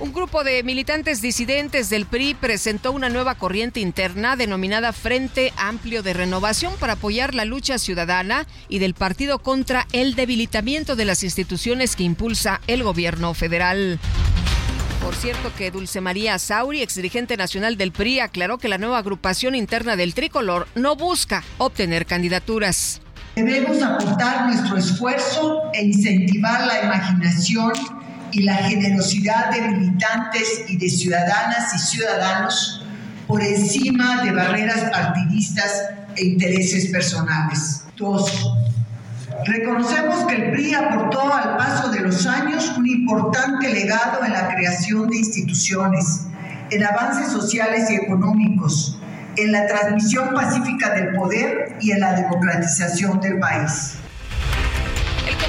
Un 0.00 0.12
grupo 0.12 0.44
de 0.44 0.62
militantes 0.62 1.20
disidentes 1.20 1.90
del 1.90 2.06
PRI 2.06 2.34
presentó 2.34 2.92
una 2.92 3.08
nueva 3.08 3.34
corriente 3.34 3.80
interna 3.80 4.36
denominada 4.36 4.92
Frente 4.92 5.52
Amplio 5.56 6.04
de 6.04 6.12
Renovación 6.12 6.72
para 6.78 6.92
apoyar 6.92 7.34
la 7.34 7.44
lucha 7.44 7.78
ciudadana 7.78 8.46
y 8.68 8.78
del 8.78 8.94
partido 8.94 9.40
contra 9.40 9.88
el 9.90 10.14
debilitamiento 10.14 10.94
de 10.94 11.04
las 11.04 11.24
instituciones 11.24 11.96
que 11.96 12.04
impulsa 12.04 12.60
el 12.68 12.84
gobierno 12.84 13.34
federal. 13.34 13.98
Por 15.02 15.16
cierto 15.16 15.50
que 15.56 15.72
Dulce 15.72 16.00
María 16.00 16.38
Sauri, 16.38 16.80
exdirigente 16.80 17.36
nacional 17.36 17.76
del 17.76 17.90
PRI, 17.90 18.20
aclaró 18.20 18.58
que 18.58 18.68
la 18.68 18.78
nueva 18.78 18.98
agrupación 18.98 19.56
interna 19.56 19.96
del 19.96 20.14
tricolor 20.14 20.68
no 20.76 20.94
busca 20.94 21.42
obtener 21.56 22.06
candidaturas. 22.06 23.00
Debemos 23.34 23.82
aportar 23.82 24.46
nuestro 24.46 24.76
esfuerzo 24.76 25.60
e 25.72 25.84
incentivar 25.84 26.64
la 26.68 26.84
imaginación 26.84 27.72
y 28.32 28.42
la 28.42 28.56
generosidad 28.56 29.50
de 29.50 29.62
militantes 29.62 30.64
y 30.68 30.76
de 30.76 30.88
ciudadanas 30.88 31.74
y 31.74 31.78
ciudadanos 31.78 32.84
por 33.26 33.42
encima 33.42 34.22
de 34.22 34.32
barreras 34.32 34.90
partidistas 34.90 35.82
e 36.16 36.24
intereses 36.24 36.86
personales. 36.90 37.84
Dos, 37.96 38.54
reconocemos 39.44 40.24
que 40.26 40.34
el 40.34 40.50
PRI 40.52 40.74
aportó 40.74 41.32
al 41.32 41.56
paso 41.56 41.90
de 41.90 42.00
los 42.00 42.26
años 42.26 42.72
un 42.76 42.86
importante 42.86 43.72
legado 43.72 44.24
en 44.24 44.32
la 44.32 44.54
creación 44.54 45.08
de 45.08 45.18
instituciones, 45.18 46.26
en 46.70 46.84
avances 46.84 47.30
sociales 47.30 47.90
y 47.90 47.96
económicos, 47.96 48.98
en 49.36 49.52
la 49.52 49.66
transmisión 49.66 50.34
pacífica 50.34 50.94
del 50.94 51.14
poder 51.14 51.76
y 51.80 51.92
en 51.92 52.00
la 52.00 52.14
democratización 52.14 53.20
del 53.20 53.38
país. 53.38 53.94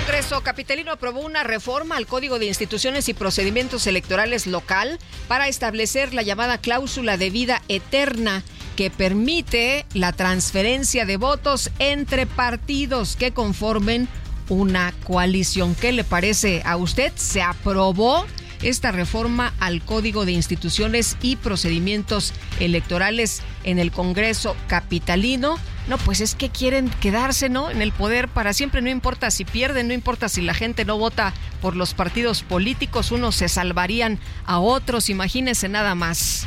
Congreso 0.10 0.42
Capitalino 0.42 0.92
aprobó 0.92 1.20
una 1.20 1.44
reforma 1.44 1.96
al 1.96 2.08
Código 2.08 2.39
de 2.39 2.48
Instituciones 2.48 3.08
y 3.10 3.13
Procedimientos 3.13 3.86
Electorales 3.86 4.48
local 4.48 4.98
para 5.28 5.48
establecer 5.48 6.16
la 6.16 6.24
llamada 6.24 6.58
cláusula 6.58 7.16
de 7.16 7.30
vida 7.30 7.62
eterna 7.68 8.44
que 8.75 8.89
permite 8.89 9.86
la 9.94 10.12
transferencia 10.12 11.06
de 11.06 11.18
votos 11.18 11.70
entre 11.78 12.25
partidos 12.25 13.18
que 13.18 13.34
conformen 13.34 14.08
una 14.50 14.96
coalición. 15.04 15.75
¿Qué 15.75 15.92
le 15.92 16.04
parece 16.04 16.63
a 16.66 16.75
usted? 16.75 17.13
¿Se 17.16 17.44
aprobó 17.44 18.25
esta 18.62 18.92
reforma 18.92 19.54
al 19.60 19.82
Código 19.82 20.25
de 20.25 20.34
Instituciones 20.34 21.18
y 21.22 21.36
Procedimientos 21.36 22.34
Electorales 22.60 23.42
en 23.63 23.80
el 23.80 23.92
Congreso 23.92 24.56
Capitalino. 24.68 25.58
No, 25.88 25.98
pues 25.98 26.22
es 26.22 26.36
que 26.36 26.50
quieren 26.50 26.89
quedarse, 27.01 27.50
¿no? 27.50 27.72
En 27.72 27.82
el 27.82 27.92
poder 27.92 28.28
para 28.28 28.54
siempre, 28.54 28.82
no 28.82 28.89
importa 28.89 29.32
si 29.32 29.46
pierden, 29.46 29.88
no 29.88 29.94
importa 29.94 30.30
si 30.30 30.42
la 30.42 30.54
gente 30.54 30.86
no 30.86 30.98
vota 30.98 31.34
por 31.62 31.75
los 31.75 31.94
partidos 31.94 32.44
políticos, 32.44 33.12
unos 33.12 33.36
se 33.36 33.50
salvarían 33.50 34.20
a 34.46 34.60
otros, 34.60 35.10
imagínense 35.10 35.68
nada 35.68 35.96
más. 35.96 36.46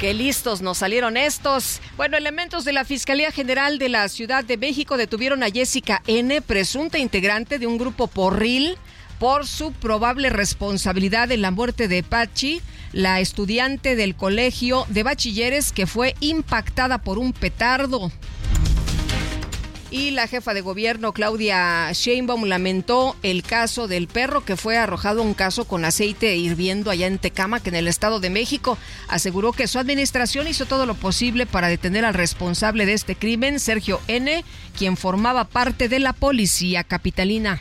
Qué 0.00 0.14
listos 0.14 0.62
nos 0.62 0.78
salieron 0.78 1.18
estos. 1.18 1.82
Bueno, 1.98 2.16
elementos 2.16 2.64
de 2.64 2.72
la 2.72 2.86
Fiscalía 2.86 3.30
General 3.30 3.78
de 3.78 3.90
la 3.90 4.08
Ciudad 4.08 4.42
de 4.42 4.56
México 4.56 4.96
detuvieron 4.96 5.42
a 5.42 5.50
Jessica 5.50 6.02
N., 6.06 6.40
presunta 6.40 6.98
integrante 6.98 7.58
de 7.58 7.66
un 7.66 7.76
grupo 7.76 8.06
porril 8.06 8.78
por 9.20 9.46
su 9.46 9.72
probable 9.72 10.30
responsabilidad 10.30 11.30
en 11.30 11.42
la 11.42 11.50
muerte 11.50 11.88
de 11.88 12.02
Pachi, 12.02 12.62
la 12.92 13.20
estudiante 13.20 13.94
del 13.94 14.16
colegio 14.16 14.86
de 14.88 15.02
bachilleres 15.02 15.72
que 15.72 15.86
fue 15.86 16.14
impactada 16.20 16.98
por 16.98 17.18
un 17.18 17.34
petardo. 17.34 18.10
Y 19.90 20.12
la 20.12 20.26
jefa 20.26 20.54
de 20.54 20.62
gobierno, 20.62 21.12
Claudia 21.12 21.92
Sheinbaum, 21.92 22.44
lamentó 22.44 23.14
el 23.22 23.42
caso 23.42 23.88
del 23.88 24.06
perro 24.06 24.42
que 24.42 24.56
fue 24.56 24.78
arrojado 24.78 25.20
un 25.20 25.34
caso 25.34 25.66
con 25.66 25.84
aceite 25.84 26.36
hirviendo 26.36 26.90
allá 26.90 27.06
en 27.06 27.18
Tecama, 27.18 27.60
que 27.60 27.68
en 27.68 27.74
el 27.74 27.88
Estado 27.88 28.20
de 28.20 28.30
México. 28.30 28.78
Aseguró 29.08 29.52
que 29.52 29.66
su 29.66 29.78
administración 29.78 30.48
hizo 30.48 30.64
todo 30.64 30.86
lo 30.86 30.94
posible 30.94 31.44
para 31.44 31.68
detener 31.68 32.06
al 32.06 32.14
responsable 32.14 32.86
de 32.86 32.94
este 32.94 33.16
crimen, 33.16 33.60
Sergio 33.60 34.00
N., 34.08 34.44
quien 34.78 34.96
formaba 34.96 35.44
parte 35.44 35.90
de 35.90 35.98
la 35.98 36.14
policía 36.14 36.84
capitalina. 36.84 37.60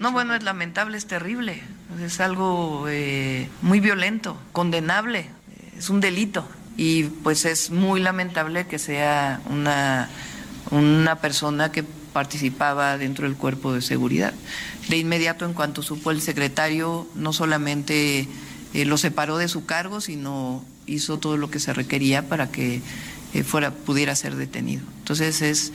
No, 0.00 0.12
bueno, 0.12 0.34
es 0.34 0.42
lamentable, 0.42 0.96
es 0.96 1.06
terrible, 1.06 1.62
es 2.00 2.20
algo 2.20 2.86
eh, 2.88 3.48
muy 3.62 3.80
violento, 3.80 4.38
condenable, 4.52 5.26
es 5.76 5.90
un 5.90 6.00
delito 6.00 6.46
y 6.76 7.04
pues 7.04 7.44
es 7.44 7.70
muy 7.70 8.00
lamentable 8.00 8.66
que 8.66 8.78
sea 8.78 9.40
una, 9.50 10.08
una 10.70 11.16
persona 11.16 11.72
que 11.72 11.84
participaba 12.12 12.98
dentro 12.98 13.26
del 13.26 13.36
cuerpo 13.36 13.72
de 13.72 13.82
seguridad. 13.82 14.34
De 14.88 14.96
inmediato, 14.96 15.44
en 15.44 15.54
cuanto 15.54 15.82
supo 15.82 16.10
el 16.10 16.20
secretario, 16.20 17.06
no 17.14 17.32
solamente 17.32 18.28
eh, 18.74 18.84
lo 18.84 18.96
separó 18.98 19.38
de 19.38 19.48
su 19.48 19.66
cargo, 19.66 20.00
sino 20.00 20.64
hizo 20.86 21.18
todo 21.18 21.36
lo 21.36 21.50
que 21.50 21.60
se 21.60 21.72
requería 21.72 22.28
para 22.28 22.50
que 22.50 22.80
eh, 23.34 23.42
fuera, 23.42 23.72
pudiera 23.72 24.14
ser 24.14 24.36
detenido. 24.36 24.82
Entonces 24.98 25.42
es 25.42 25.72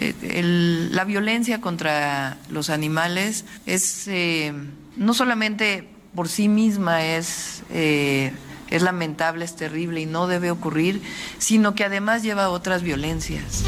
eh, 0.00 0.88
la 0.92 1.04
violencia 1.04 1.60
contra 1.60 2.38
los 2.48 2.70
animales 2.70 3.44
es 3.66 4.08
eh, 4.08 4.52
no 4.96 5.12
solamente 5.12 5.86
por 6.14 6.28
sí 6.28 6.48
misma 6.48 7.04
es, 7.04 7.62
eh, 7.70 8.32
es 8.70 8.82
lamentable, 8.82 9.44
es 9.44 9.56
terrible 9.56 10.00
y 10.00 10.06
no 10.06 10.26
debe 10.26 10.50
ocurrir, 10.50 11.02
sino 11.38 11.74
que 11.74 11.84
además 11.84 12.22
lleva 12.22 12.44
a 12.44 12.50
otras 12.50 12.82
violencias. 12.82 13.64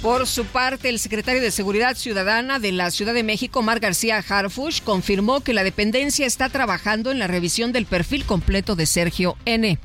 Por 0.00 0.26
su 0.26 0.46
parte, 0.46 0.88
el 0.88 1.00
secretario 1.00 1.42
de 1.42 1.50
Seguridad 1.50 1.96
Ciudadana 1.96 2.58
de 2.58 2.72
la 2.72 2.90
Ciudad 2.90 3.14
de 3.14 3.24
México, 3.24 3.62
Mar 3.62 3.80
García 3.80 4.24
Harfush, 4.26 4.80
confirmó 4.82 5.40
que 5.40 5.52
la 5.52 5.64
dependencia 5.64 6.24
está 6.24 6.48
trabajando 6.48 7.10
en 7.10 7.18
la 7.18 7.26
revisión 7.26 7.72
del 7.72 7.84
perfil 7.84 8.24
completo 8.24 8.76
de 8.76 8.86
Sergio 8.86 9.36
N. 9.44 9.78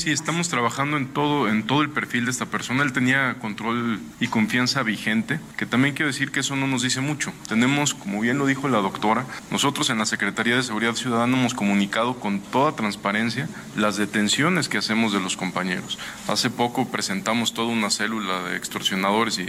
Sí, 0.00 0.12
estamos 0.12 0.48
trabajando 0.48 0.96
en 0.96 1.08
todo, 1.08 1.46
en 1.50 1.62
todo 1.62 1.82
el 1.82 1.90
perfil 1.90 2.24
de 2.24 2.30
esta 2.30 2.46
persona. 2.46 2.82
Él 2.84 2.94
tenía 2.94 3.34
control 3.38 4.00
y 4.18 4.28
confianza 4.28 4.82
vigente, 4.82 5.40
que 5.58 5.66
también 5.66 5.94
quiero 5.94 6.06
decir 6.06 6.30
que 6.30 6.40
eso 6.40 6.56
no 6.56 6.66
nos 6.66 6.80
dice 6.80 7.02
mucho. 7.02 7.34
Tenemos, 7.46 7.92
como 7.92 8.18
bien 8.18 8.38
lo 8.38 8.46
dijo 8.46 8.66
la 8.70 8.78
doctora, 8.78 9.26
nosotros 9.50 9.90
en 9.90 9.98
la 9.98 10.06
Secretaría 10.06 10.56
de 10.56 10.62
Seguridad 10.62 10.94
Ciudadana 10.94 11.36
hemos 11.36 11.52
comunicado 11.52 12.18
con 12.18 12.40
toda 12.40 12.74
transparencia 12.76 13.46
las 13.76 13.98
detenciones 13.98 14.70
que 14.70 14.78
hacemos 14.78 15.12
de 15.12 15.20
los 15.20 15.36
compañeros. 15.36 15.98
Hace 16.28 16.48
poco 16.48 16.88
presentamos 16.88 17.52
toda 17.52 17.68
una 17.68 17.90
célula 17.90 18.44
de 18.44 18.56
extorsionadores 18.56 19.38
y 19.38 19.48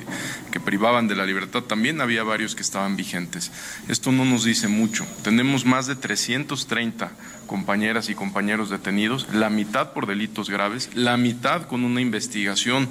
que 0.51 0.60
privaban 0.60 1.08
de 1.08 1.15
la 1.15 1.25
libertad. 1.25 1.62
También 1.62 2.01
había 2.01 2.24
varios 2.24 2.55
que 2.55 2.62
estaban 2.62 2.98
vigentes. 2.98 3.53
Esto 3.88 4.12
no 4.12 4.25
nos 4.25 4.43
dice 4.43 4.67
mucho. 4.67 5.08
Tenemos 5.24 5.63
más 5.63 5.88
de 5.88 5.96
330 5.96 7.10
compañeras 7.51 8.08
y 8.08 8.15
compañeros 8.15 8.70
detenidos, 8.70 9.27
la 9.34 9.50
mitad 9.50 9.91
por 9.91 10.08
delitos 10.08 10.50
graves, 10.50 10.89
la 10.93 11.17
mitad 11.17 11.63
con 11.63 11.84
una 11.84 12.00
investigación 12.00 12.88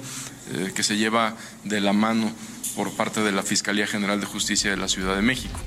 eh, 0.53 0.71
que 0.75 0.83
se 0.83 0.97
lleva 0.97 1.35
de 1.63 1.81
la 1.81 1.93
mano 1.93 2.31
por 2.75 2.91
parte 2.91 3.21
de 3.21 3.31
la 3.31 3.41
Fiscalía 3.41 3.87
General 3.87 4.19
de 4.21 4.27
Justicia 4.27 4.69
de 4.69 4.77
la 4.77 4.87
Ciudad 4.87 5.15
de 5.15 5.23
México. 5.23 5.59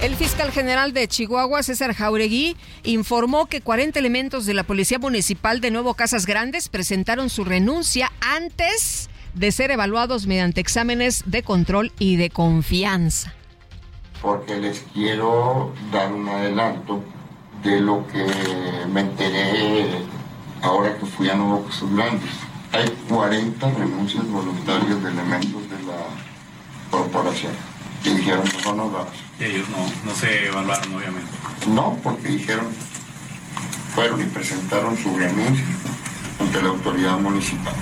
El 0.00 0.14
fiscal 0.14 0.52
general 0.52 0.92
de 0.92 1.08
Chihuahua, 1.08 1.64
César 1.64 1.92
Jauregui, 1.92 2.56
informó 2.84 3.46
que 3.46 3.60
40 3.60 3.98
elementos 3.98 4.46
de 4.46 4.54
la 4.54 4.62
Policía 4.62 5.00
Municipal 5.00 5.60
de 5.60 5.72
Nuevo 5.72 5.94
Casas 5.94 6.24
Grandes 6.24 6.68
presentaron 6.68 7.30
su 7.30 7.44
renuncia 7.44 8.12
antes 8.20 9.10
de 9.34 9.50
ser 9.50 9.72
evaluados 9.72 10.28
mediante 10.28 10.60
exámenes 10.60 11.24
de 11.26 11.42
control 11.42 11.90
y 11.98 12.14
de 12.14 12.30
confianza. 12.30 13.34
Porque 14.22 14.54
les 14.56 14.84
quiero 14.94 15.74
dar 15.90 16.12
un 16.12 16.28
adelanto 16.28 17.02
de 17.66 17.80
lo 17.80 18.06
que 18.06 18.24
me 18.92 19.00
enteré 19.00 20.06
ahora 20.62 20.96
que 20.96 21.04
fui 21.04 21.28
a 21.28 21.34
Nuevo 21.34 21.66
Casas 21.66 21.92
Grandes. 21.92 22.30
Hay 22.72 22.88
40 23.08 23.70
renuncias 23.70 24.24
voluntarias 24.28 25.02
de 25.02 25.10
elementos 25.10 25.62
de 25.68 25.82
la 25.82 25.98
corporación 26.90 27.52
que 28.04 28.14
dijeron 28.14 28.44
que 28.44 28.62
son 28.62 28.78
honorados. 28.78 29.16
Ellos 29.40 29.68
no, 29.70 29.78
no 30.08 30.16
se 30.16 30.46
evaluaron, 30.46 30.94
obviamente. 30.94 31.30
No, 31.68 31.98
porque 32.04 32.28
dijeron, 32.28 32.66
fueron 33.94 34.20
y 34.20 34.24
presentaron 34.24 34.96
su 34.96 35.16
renuncia 35.16 35.64
ante 36.38 36.62
la 36.62 36.68
autoridad 36.68 37.18
municipal. 37.18 37.74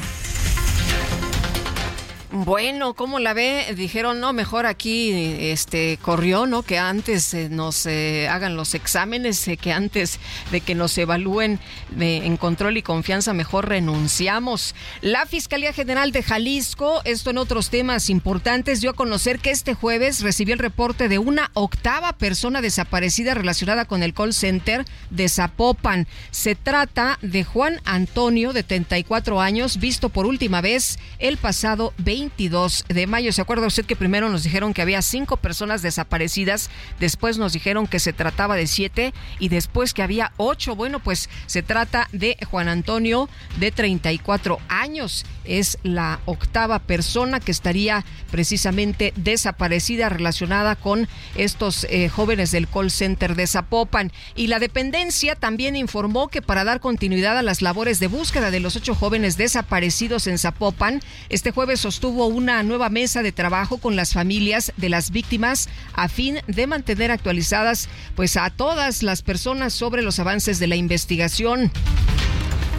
Bueno, 2.37 2.95
¿cómo 2.95 3.21
la 3.21 3.33
ve? 3.33 3.65
Dijeron, 3.77 4.19
no, 4.19 4.33
mejor 4.33 4.67
aquí 4.67 5.13
este 5.39 6.01
corrió, 6.03 6.47
¿no? 6.47 6.65
Que 6.65 6.81
antes 6.81 7.33
eh, 7.33 7.49
nos 7.49 7.87
eh, 7.87 8.27
hagan 8.29 8.57
los 8.57 8.75
exámenes, 8.75 9.47
eh, 9.47 9.57
que 9.57 9.71
antes 9.71 10.19
de 10.51 10.61
que 10.61 10.75
nos 10.75 10.99
evalúen 10.99 11.61
en 11.97 12.37
control 12.37 12.77
y 12.77 12.83
confianza, 12.83 13.35
mejor 13.35 13.69
renunciamos. 13.69 14.75
La 15.01 15.27
Fiscalía 15.27 15.73
General 15.73 16.11
de 16.11 16.25
Jalisco, 16.25 17.03
esto 17.05 17.31
en 17.31 17.39
otros 17.39 17.71
temas 17.71 18.11
importantes, 18.11 18.81
dio 18.81 18.91
a 18.91 18.95
conocer 18.95 19.39
que 19.39 19.53
este 19.53 19.75
jueves 19.75 20.21
recibió 20.21 20.55
el 20.55 20.59
reporte 20.59 21.09
de 21.09 21.19
una 21.19 21.53
octava 21.55 22.15
persona 22.15 22.63
desaparecida 22.63 23.35
relacionada 23.35 23.85
con 23.85 24.03
el 24.03 24.13
call 24.13 24.35
center 24.35 24.85
de 25.11 25.29
Zapopan. 25.29 26.09
Se 26.33 26.57
trata 26.57 27.17
de 27.23 27.45
Juan 27.45 27.81
Antonio, 27.85 28.53
de 28.53 28.65
34 28.65 29.41
años, 29.41 29.79
visto 29.79 30.09
por 30.09 30.27
última 30.27 30.61
vez 30.61 30.99
el 31.21 31.37
pasado 31.37 31.95
20 31.99 32.24
22 32.25 32.87
de 32.89 33.07
mayo. 33.07 33.33
¿Se 33.33 33.43
acuerda 33.43 33.67
usted 33.67 33.85
que 33.85 33.97
primero 33.97 34.31
nos 34.31 34.45
dijeron 34.45 34.73
que 34.73 34.81
había 34.81 35.03
cinco 35.03 35.37
personas 35.37 35.83
desaparecidas, 35.83 36.71
después 36.99 37.37
nos 37.37 37.53
dijeron 37.53 37.87
que 37.87 37.99
se 37.99 38.15
trataba 38.15 38.57
de 38.57 38.67
siete 38.67 39.13
y 39.39 39.51
después 39.51 39.93
que 39.93 40.03
había 40.03 40.33
ocho? 40.39 40.75
Bueno, 40.75 41.01
pues 41.01 41.29
se 41.47 41.63
trata 41.63 42.09
de 42.13 42.39
Juan 42.51 42.69
Antonio 42.69 43.29
de 43.59 43.73
34 43.73 44.59
años. 44.69 45.27
Es 45.45 45.79
la 45.83 46.21
octava 46.25 46.79
persona 46.79 47.41
que 47.41 47.51
estaría 47.51 48.07
precisamente 48.31 49.13
desaparecida 49.17 50.09
relacionada 50.09 50.77
con 50.77 51.07
estos 51.35 51.85
eh, 51.91 52.09
jóvenes 52.09 52.51
del 52.53 52.69
call 52.69 52.91
center 52.91 53.35
de 53.37 53.47
Zapopan. 53.47 54.13
Y 54.35 54.47
la 54.47 54.61
dependencia 54.61 55.35
también 55.35 55.77
informó 55.77 56.29
que 56.29 56.41
para 56.41 56.65
dar 56.65 56.81
continuidad 56.81 57.37
a 57.37 57.43
las 57.43 57.61
labores 57.61 58.01
de 58.01 58.07
búsqueda 58.07 58.51
de 58.51 58.61
los 58.61 58.77
ocho 58.77 58.95
jóvenes 58.95 59.37
desaparecidos 59.37 60.27
en 60.27 60.39
Zapopan, 60.39 61.03
este 61.29 61.51
jueves 61.51 61.81
sostuvo 61.81 62.14
una 62.23 62.63
nueva 62.63 62.89
mesa 62.89 63.23
de 63.23 63.33
trabajo 63.33 63.79
con 63.79 63.97
las 63.97 64.13
familias 64.13 64.73
de 64.77 64.89
las 64.89 65.11
víctimas 65.11 65.69
a 65.93 66.09
fin 66.09 66.39
de 66.47 66.67
mantener 66.67 67.11
actualizadas 67.11 67.89
pues 68.15 68.37
a 68.37 68.51
todas 68.51 69.03
las 69.03 69.23
personas 69.23 69.73
sobre 69.73 70.03
los 70.03 70.19
avances 70.19 70.59
de 70.59 70.69
la 70.69 70.77
investigación. 70.77 71.71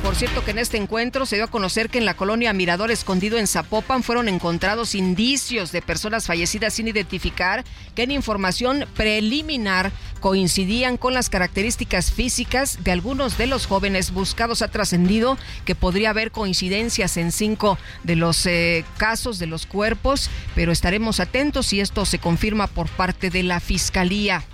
Por 0.05 0.15
cierto 0.15 0.45
que 0.45 0.51
en 0.51 0.59
este 0.59 0.77
encuentro 0.77 1.25
se 1.25 1.37
dio 1.37 1.45
a 1.45 1.49
conocer 1.49 1.89
que 1.89 1.97
en 1.97 2.05
la 2.05 2.13
colonia 2.13 2.53
Mirador 2.53 2.91
Escondido 2.91 3.39
en 3.39 3.47
Zapopan 3.47 4.03
fueron 4.03 4.29
encontrados 4.29 4.93
indicios 4.93 5.71
de 5.71 5.81
personas 5.81 6.27
fallecidas 6.27 6.75
sin 6.75 6.87
identificar 6.87 7.63
que 7.95 8.03
en 8.03 8.11
información 8.11 8.85
preliminar 8.95 9.91
coincidían 10.19 10.97
con 10.97 11.15
las 11.15 11.31
características 11.31 12.11
físicas 12.11 12.83
de 12.83 12.91
algunos 12.91 13.39
de 13.39 13.47
los 13.47 13.65
jóvenes 13.65 14.11
buscados. 14.11 14.61
Ha 14.61 14.67
trascendido 14.67 15.39
que 15.65 15.73
podría 15.73 16.11
haber 16.11 16.29
coincidencias 16.29 17.17
en 17.17 17.31
cinco 17.31 17.79
de 18.03 18.15
los 18.15 18.45
eh, 18.45 18.85
casos 18.97 19.39
de 19.39 19.47
los 19.47 19.65
cuerpos, 19.65 20.29
pero 20.53 20.71
estaremos 20.71 21.19
atentos 21.19 21.65
si 21.65 21.79
esto 21.79 22.05
se 22.05 22.19
confirma 22.19 22.67
por 22.67 22.89
parte 22.89 23.31
de 23.31 23.41
la 23.41 23.59
Fiscalía. 23.59 24.45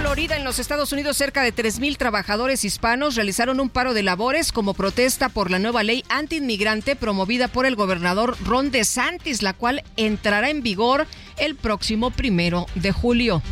Florida, 0.00 0.34
en 0.38 0.44
los 0.44 0.58
Estados 0.58 0.92
Unidos, 0.92 1.18
cerca 1.18 1.42
de 1.42 1.54
3.000 1.54 1.98
trabajadores 1.98 2.64
hispanos 2.64 3.16
realizaron 3.16 3.60
un 3.60 3.68
paro 3.68 3.92
de 3.92 4.02
labores 4.02 4.50
como 4.50 4.72
protesta 4.72 5.28
por 5.28 5.50
la 5.50 5.58
nueva 5.58 5.82
ley 5.82 6.04
antiinmigrante 6.08 6.96
promovida 6.96 7.48
por 7.48 7.66
el 7.66 7.76
gobernador 7.76 8.34
Ron 8.42 8.70
DeSantis, 8.70 9.42
la 9.42 9.52
cual 9.52 9.84
entrará 9.98 10.48
en 10.48 10.62
vigor 10.62 11.06
el 11.36 11.54
próximo 11.54 12.10
primero 12.10 12.64
de 12.76 12.92
julio. 12.92 13.42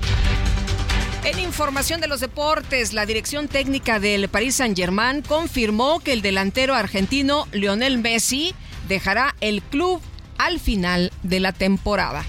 En 1.25 1.39
información 1.39 2.01
de 2.01 2.09
los 2.09 2.21
deportes, 2.21 2.95
la 2.95 3.05
dirección 3.05 3.47
técnica 3.49 4.01
del 4.01 4.31
Paris 4.31 4.55
Saint-Germain 4.55 5.21
confirmó 5.21 6.01
que 6.01 6.15
el 6.15 6.23
delantero 6.23 6.75
argentino 6.75 7.47
Lionel 7.53 7.99
Messi 7.99 8.55
dejará 8.89 9.35
el 9.43 9.61
club 9.61 10.01
al 10.39 10.61
final 10.61 11.13
de 11.23 11.41
la 11.41 11.53
temporada. 11.53 12.25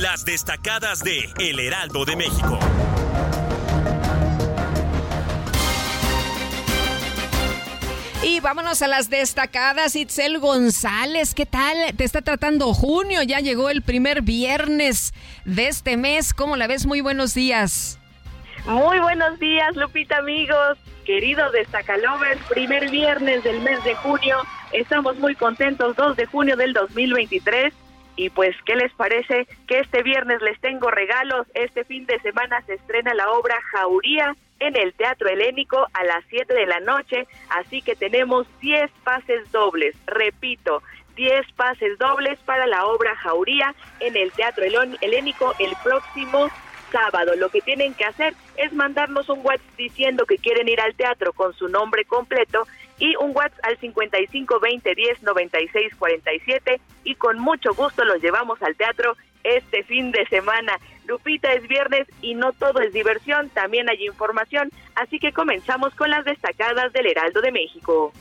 Las 0.00 0.24
destacadas 0.24 1.04
de 1.04 1.28
El 1.38 1.60
Heraldo 1.60 2.06
de 2.06 2.16
México. 2.16 2.58
Y 8.22 8.40
vámonos 8.40 8.80
a 8.80 8.88
las 8.88 9.10
destacadas. 9.10 9.96
Itzel 9.96 10.38
González, 10.38 11.34
¿qué 11.34 11.44
tal? 11.44 11.76
Te 11.98 12.04
está 12.04 12.22
tratando 12.22 12.72
junio, 12.72 13.22
ya 13.24 13.40
llegó 13.40 13.68
el 13.68 13.82
primer 13.82 14.22
viernes 14.22 15.12
de 15.44 15.68
este 15.68 15.98
mes. 15.98 16.32
¿Cómo 16.32 16.56
la 16.56 16.66
ves? 16.66 16.86
Muy 16.86 17.02
buenos 17.02 17.34
días. 17.34 17.98
Muy 18.64 19.00
buenos 19.00 19.38
días, 19.38 19.76
Lupita, 19.76 20.16
amigos. 20.16 20.78
Queridos 21.04 21.52
Destacalovers, 21.52 22.40
primer 22.48 22.90
viernes 22.90 23.44
del 23.44 23.60
mes 23.60 23.84
de 23.84 23.94
junio. 23.96 24.38
Estamos 24.72 25.18
muy 25.18 25.34
contentos, 25.34 25.94
2 25.94 26.16
de 26.16 26.24
junio 26.24 26.56
del 26.56 26.72
2023 26.72 27.74
y 28.20 28.28
pues, 28.28 28.54
¿qué 28.66 28.76
les 28.76 28.92
parece? 28.92 29.46
Que 29.66 29.78
este 29.78 30.02
viernes 30.02 30.42
les 30.42 30.60
tengo 30.60 30.90
regalos. 30.90 31.46
Este 31.54 31.84
fin 31.84 32.04
de 32.04 32.20
semana 32.20 32.60
se 32.66 32.74
estrena 32.74 33.14
la 33.14 33.30
obra 33.30 33.58
Jauría 33.72 34.36
en 34.58 34.76
el 34.76 34.92
Teatro 34.92 35.30
Helénico 35.30 35.86
a 35.94 36.04
las 36.04 36.22
7 36.28 36.52
de 36.52 36.66
la 36.66 36.80
noche. 36.80 37.26
Así 37.48 37.80
que 37.80 37.96
tenemos 37.96 38.46
10 38.60 38.90
pases 39.04 39.50
dobles. 39.52 39.96
Repito, 40.06 40.82
10 41.16 41.50
pases 41.52 41.96
dobles 41.98 42.38
para 42.40 42.66
la 42.66 42.84
obra 42.84 43.16
Jauría 43.16 43.74
en 44.00 44.14
el 44.14 44.30
Teatro 44.32 44.64
Helénico 45.00 45.54
el 45.58 45.74
próximo 45.82 46.50
sábado. 46.90 47.34
Lo 47.36 47.48
que 47.48 47.60
tienen 47.60 47.94
que 47.94 48.04
hacer 48.04 48.34
es 48.56 48.72
mandarnos 48.72 49.28
un 49.28 49.40
WhatsApp 49.44 49.76
diciendo 49.76 50.26
que 50.26 50.38
quieren 50.38 50.68
ir 50.68 50.80
al 50.80 50.94
teatro 50.94 51.32
con 51.32 51.54
su 51.54 51.68
nombre 51.68 52.04
completo 52.04 52.66
y 52.98 53.16
un 53.16 53.34
WhatsApp 53.34 53.64
al 53.64 53.78
55 53.78 54.60
20 54.60 54.94
10 54.94 55.22
96 55.22 55.94
47 55.96 56.80
y 57.04 57.14
con 57.14 57.38
mucho 57.38 57.74
gusto 57.74 58.04
los 58.04 58.22
llevamos 58.22 58.62
al 58.62 58.76
teatro 58.76 59.16
este 59.42 59.82
fin 59.84 60.12
de 60.12 60.26
semana. 60.26 60.78
Lupita 61.06 61.52
es 61.52 61.66
viernes 61.66 62.06
y 62.20 62.34
no 62.34 62.52
todo 62.52 62.80
es 62.80 62.92
diversión, 62.92 63.48
también 63.50 63.88
hay 63.88 64.06
información, 64.06 64.70
así 64.94 65.18
que 65.18 65.32
comenzamos 65.32 65.94
con 65.94 66.10
las 66.10 66.24
destacadas 66.24 66.92
del 66.92 67.06
Heraldo 67.06 67.40
de 67.40 67.52
México. 67.52 68.12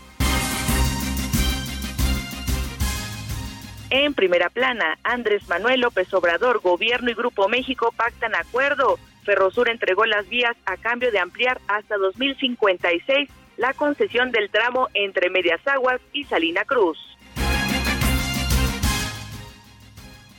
En 3.91 4.13
primera 4.13 4.49
plana, 4.49 4.99
Andrés 5.03 5.47
Manuel 5.47 5.81
López 5.81 6.13
Obrador, 6.13 6.59
Gobierno 6.59 7.09
y 7.09 7.15
Grupo 7.15 7.49
México 7.49 7.91
pactan 7.95 8.35
acuerdo. 8.35 8.99
Ferrosur 9.23 9.67
entregó 9.67 10.05
las 10.05 10.29
vías 10.29 10.55
a 10.65 10.77
cambio 10.77 11.11
de 11.11 11.17
ampliar 11.17 11.59
hasta 11.67 11.97
2056 11.97 13.29
la 13.57 13.73
concesión 13.73 14.31
del 14.31 14.51
tramo 14.51 14.87
entre 14.93 15.31
Medias 15.31 15.65
Aguas 15.67 15.99
y 16.13 16.23
Salina 16.25 16.65
Cruz. 16.65 16.97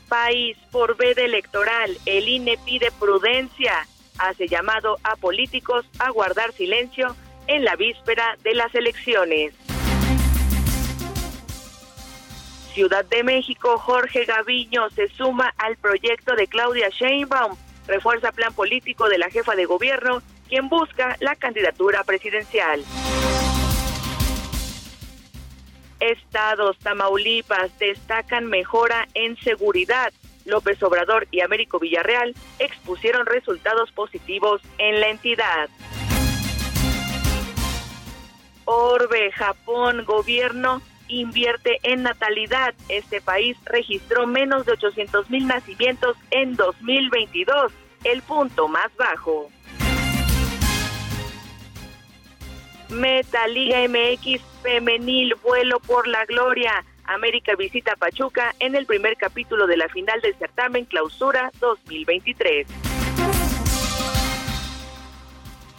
País 0.09 0.57
por 0.71 0.97
veda 0.97 1.23
electoral, 1.23 1.97
el 2.07 2.29
INE 2.29 2.57
pide 2.65 2.91
prudencia, 2.99 3.87
hace 4.19 4.47
llamado 4.49 4.97
a 5.03 5.17
políticos 5.17 5.87
a 5.99 6.11
guardar 6.11 6.53
silencio 6.53 7.17
en 7.49 7.65
la 7.65 7.75
víspera 7.75 8.37
de 8.43 8.55
las 8.55 8.75
elecciones. 8.75 9.55
Ciudad 12.73 13.05
de 13.05 13.25
México, 13.25 13.79
Jorge 13.79 14.25
Gaviño 14.25 14.91
se 14.91 15.09
suma 15.09 15.53
al 15.59 15.77
proyecto 15.77 16.37
de 16.37 16.47
Claudia 16.47 16.89
Sheinbaum, 16.89 17.57
refuerza 17.87 18.31
plan 18.31 18.55
político 18.55 19.09
de 19.09 19.19
la 19.19 19.29
jefa 19.29 19.57
de 19.57 19.65
gobierno 19.65 20.23
quien 20.49 20.69
busca 20.69 21.17
la 21.21 21.37
candidatura 21.37 22.05
presidencial. 22.05 22.85
Estados 26.01 26.79
Tamaulipas 26.79 27.77
destacan 27.79 28.47
mejora 28.47 29.09
en 29.15 29.37
seguridad. 29.39 30.13
López 30.45 30.83
Obrador 30.83 31.29
y 31.31 31.41
Américo 31.41 31.79
Villarreal 31.79 32.35
expusieron 32.59 33.27
resultados 33.27 33.93
positivos 33.93 34.63
en 34.79 35.01
la 35.01 35.09
entidad. 35.09 35.69
Orbe, 38.65 39.31
Japón, 39.33 40.05
gobierno 40.05 40.81
invierte 41.11 41.79
en 41.83 42.03
natalidad. 42.03 42.75
Este 42.89 43.21
país 43.21 43.57
registró 43.65 44.27
menos 44.27 44.67
de 44.67 44.73
800 44.73 45.31
mil 45.31 45.47
nacimientos 45.47 46.17
en 46.31 46.57
2022, 46.57 47.73
el 48.05 48.23
punto 48.23 48.69
más 48.69 48.95
bajo. 48.97 49.51
Meta 52.91 53.47
Liga 53.47 53.79
MX 53.89 54.43
Femenil 54.63 55.35
Vuelo 55.43 55.79
por 55.81 56.09
la 56.09 56.25
Gloria. 56.27 56.85
América 57.05 57.55
visita 57.57 57.97
Pachuca 57.97 58.55
en 58.59 58.77
el 58.77 58.87
primer 58.87 59.17
capítulo 59.17 59.67
de 59.67 59.77
la 59.77 59.89
final 59.89 60.21
del 60.21 60.35
certamen 60.37 60.85
Clausura 60.85 61.51
2023. 61.61 62.90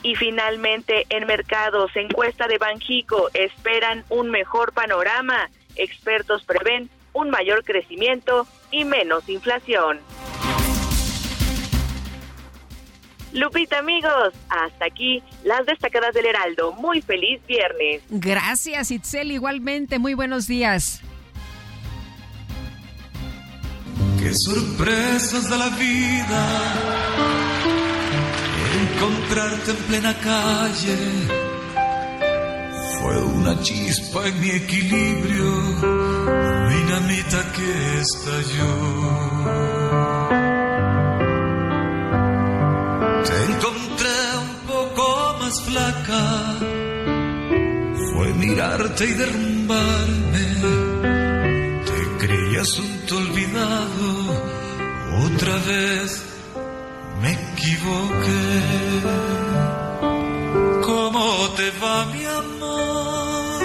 Y 0.04 0.16
finalmente, 0.16 1.06
en 1.10 1.28
mercados, 1.28 1.92
encuesta 1.96 2.48
de 2.48 2.58
Banjico, 2.58 3.30
esperan 3.34 4.04
un 4.10 4.32
mejor 4.32 4.74
panorama. 4.74 5.50
Expertos 5.76 6.44
prevén 6.44 6.90
un 7.14 7.30
mayor 7.30 7.64
crecimiento 7.64 8.48
y 8.72 8.86
menos 8.86 9.28
inflación. 9.30 10.00
Lupita, 13.34 13.80
amigos, 13.80 14.34
hasta 14.50 14.86
aquí 14.86 15.24
las 15.44 15.66
destacadas 15.66 16.14
del 16.14 16.26
Heraldo. 16.26 16.74
Muy 16.74 17.02
feliz 17.02 17.40
viernes. 17.48 18.02
Gracias, 18.10 18.92
Itzel. 18.92 19.32
Igualmente, 19.32 20.00
muy 20.00 20.14
buenos 20.16 20.48
días. 20.48 21.02
Qué 24.20 24.34
sorpresas 24.34 25.50
de 25.50 25.58
la 25.58 25.70
vida. 25.70 27.51
Encontrarte 29.02 29.72
en 29.72 29.78
plena 29.88 30.14
calle 30.20 30.98
fue 33.00 33.18
una 33.18 33.60
chispa 33.64 34.28
en 34.28 34.40
mi 34.40 34.52
equilibrio, 34.52 35.52
dinamita 36.70 37.52
que 37.52 38.00
estalló. 38.00 38.74
Te 43.26 43.38
encontré 43.52 44.20
un 44.38 44.56
poco 44.68 45.36
más 45.40 45.60
flaca, 45.64 46.60
fue 48.14 48.34
mirarte 48.36 49.06
y 49.06 49.14
derrumbarme. 49.14 50.46
Te 51.88 52.26
creías 52.28 52.78
un 52.78 53.18
olvidado, 53.18 54.46
otra 55.26 55.56
vez 55.66 56.31
me 57.22 57.32
equivoqué. 57.32 58.62
¿Cómo 60.84 61.50
te 61.56 61.72
va 61.80 62.06
mi 62.08 62.26
amor? 62.26 63.64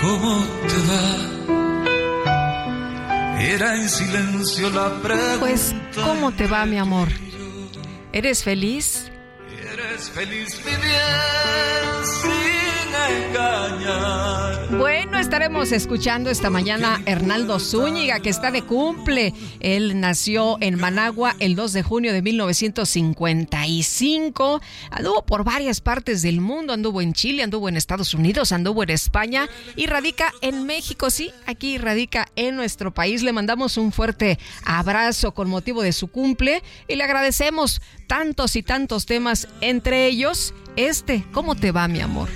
¿Cómo 0.00 0.44
te 0.70 0.78
va? 0.88 1.04
Era 3.40 3.76
en 3.76 3.88
silencio 3.88 4.70
la 4.70 5.00
pregunta. 5.02 5.36
Pues, 5.40 5.74
¿cómo 5.94 6.32
te 6.32 6.46
va 6.46 6.66
mi 6.66 6.78
amor? 6.78 7.08
¿Eres 8.12 8.42
feliz? 8.42 9.10
¿Eres 9.72 10.10
feliz 10.10 10.60
mi 10.64 10.70
bien 10.70 12.69
engañar? 13.10 14.68
Bueno, 14.78 15.18
estaremos 15.18 15.72
escuchando 15.72 16.30
esta 16.30 16.48
mañana 16.48 17.02
Hernaldo 17.04 17.58
Zúñiga, 17.58 18.20
que 18.20 18.30
está 18.30 18.52
de 18.52 18.62
cumple. 18.62 19.34
Él 19.58 19.98
nació 19.98 20.58
en 20.60 20.78
Managua 20.78 21.34
el 21.40 21.56
2 21.56 21.72
de 21.72 21.82
junio 21.82 22.12
de 22.12 22.22
1955. 22.22 24.60
Anduvo 24.90 25.26
por 25.26 25.42
varias 25.44 25.80
partes 25.80 26.22
del 26.22 26.40
mundo, 26.40 26.72
anduvo 26.72 27.02
en 27.02 27.12
Chile, 27.12 27.42
anduvo 27.42 27.68
en 27.68 27.76
Estados 27.76 28.14
Unidos, 28.14 28.52
anduvo 28.52 28.84
en 28.84 28.90
España 28.90 29.48
y 29.74 29.86
radica 29.86 30.32
en 30.40 30.66
México. 30.66 31.10
Sí, 31.10 31.32
aquí 31.46 31.76
radica 31.76 32.28
en 32.36 32.54
nuestro 32.54 32.94
país. 32.94 33.24
Le 33.24 33.32
mandamos 33.32 33.76
un 33.76 33.90
fuerte 33.90 34.38
abrazo 34.64 35.34
con 35.34 35.50
motivo 35.50 35.82
de 35.82 35.92
su 35.92 36.08
cumple 36.08 36.62
y 36.86 36.94
le 36.94 37.02
agradecemos 37.04 37.82
tantos 38.06 38.56
y 38.56 38.62
tantos 38.62 39.06
temas, 39.06 39.48
entre 39.60 40.06
ellos 40.06 40.54
este, 40.76 41.24
¿cómo 41.32 41.54
te 41.54 41.72
va 41.72 41.88
mi 41.88 42.00
amor? 42.00 42.28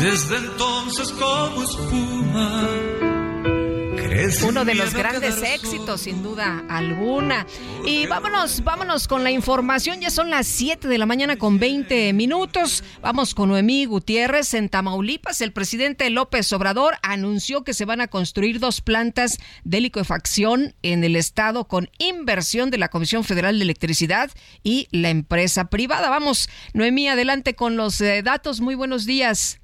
Desde 0.00 0.36
entonces 0.36 1.12
como 1.12 1.62
espuma. 1.62 3.05
Uno 4.42 4.64
de 4.64 4.74
los 4.74 4.94
grandes 4.94 5.42
éxitos, 5.42 6.00
sin 6.00 6.22
duda 6.22 6.64
alguna. 6.70 7.46
Y 7.84 8.06
vámonos, 8.06 8.64
vámonos 8.64 9.08
con 9.08 9.22
la 9.22 9.30
información. 9.30 10.00
Ya 10.00 10.08
son 10.08 10.30
las 10.30 10.46
7 10.46 10.88
de 10.88 10.96
la 10.96 11.04
mañana 11.04 11.36
con 11.36 11.58
20 11.58 12.14
minutos. 12.14 12.82
Vamos 13.02 13.34
con 13.34 13.50
Noemí 13.50 13.84
Gutiérrez 13.84 14.54
en 14.54 14.70
Tamaulipas. 14.70 15.42
El 15.42 15.52
presidente 15.52 16.08
López 16.08 16.50
Obrador 16.54 16.94
anunció 17.02 17.62
que 17.62 17.74
se 17.74 17.84
van 17.84 18.00
a 18.00 18.08
construir 18.08 18.58
dos 18.58 18.80
plantas 18.80 19.36
de 19.64 19.82
liquefacción 19.82 20.74
en 20.82 21.04
el 21.04 21.14
estado 21.14 21.68
con 21.68 21.90
inversión 21.98 22.70
de 22.70 22.78
la 22.78 22.88
Comisión 22.88 23.22
Federal 23.22 23.58
de 23.58 23.64
Electricidad 23.64 24.30
y 24.62 24.88
la 24.92 25.10
empresa 25.10 25.66
privada. 25.66 26.08
Vamos, 26.08 26.48
Noemí, 26.72 27.08
adelante 27.08 27.54
con 27.54 27.76
los 27.76 28.00
eh, 28.00 28.22
datos. 28.22 28.62
Muy 28.62 28.76
buenos 28.76 29.04
días. 29.04 29.60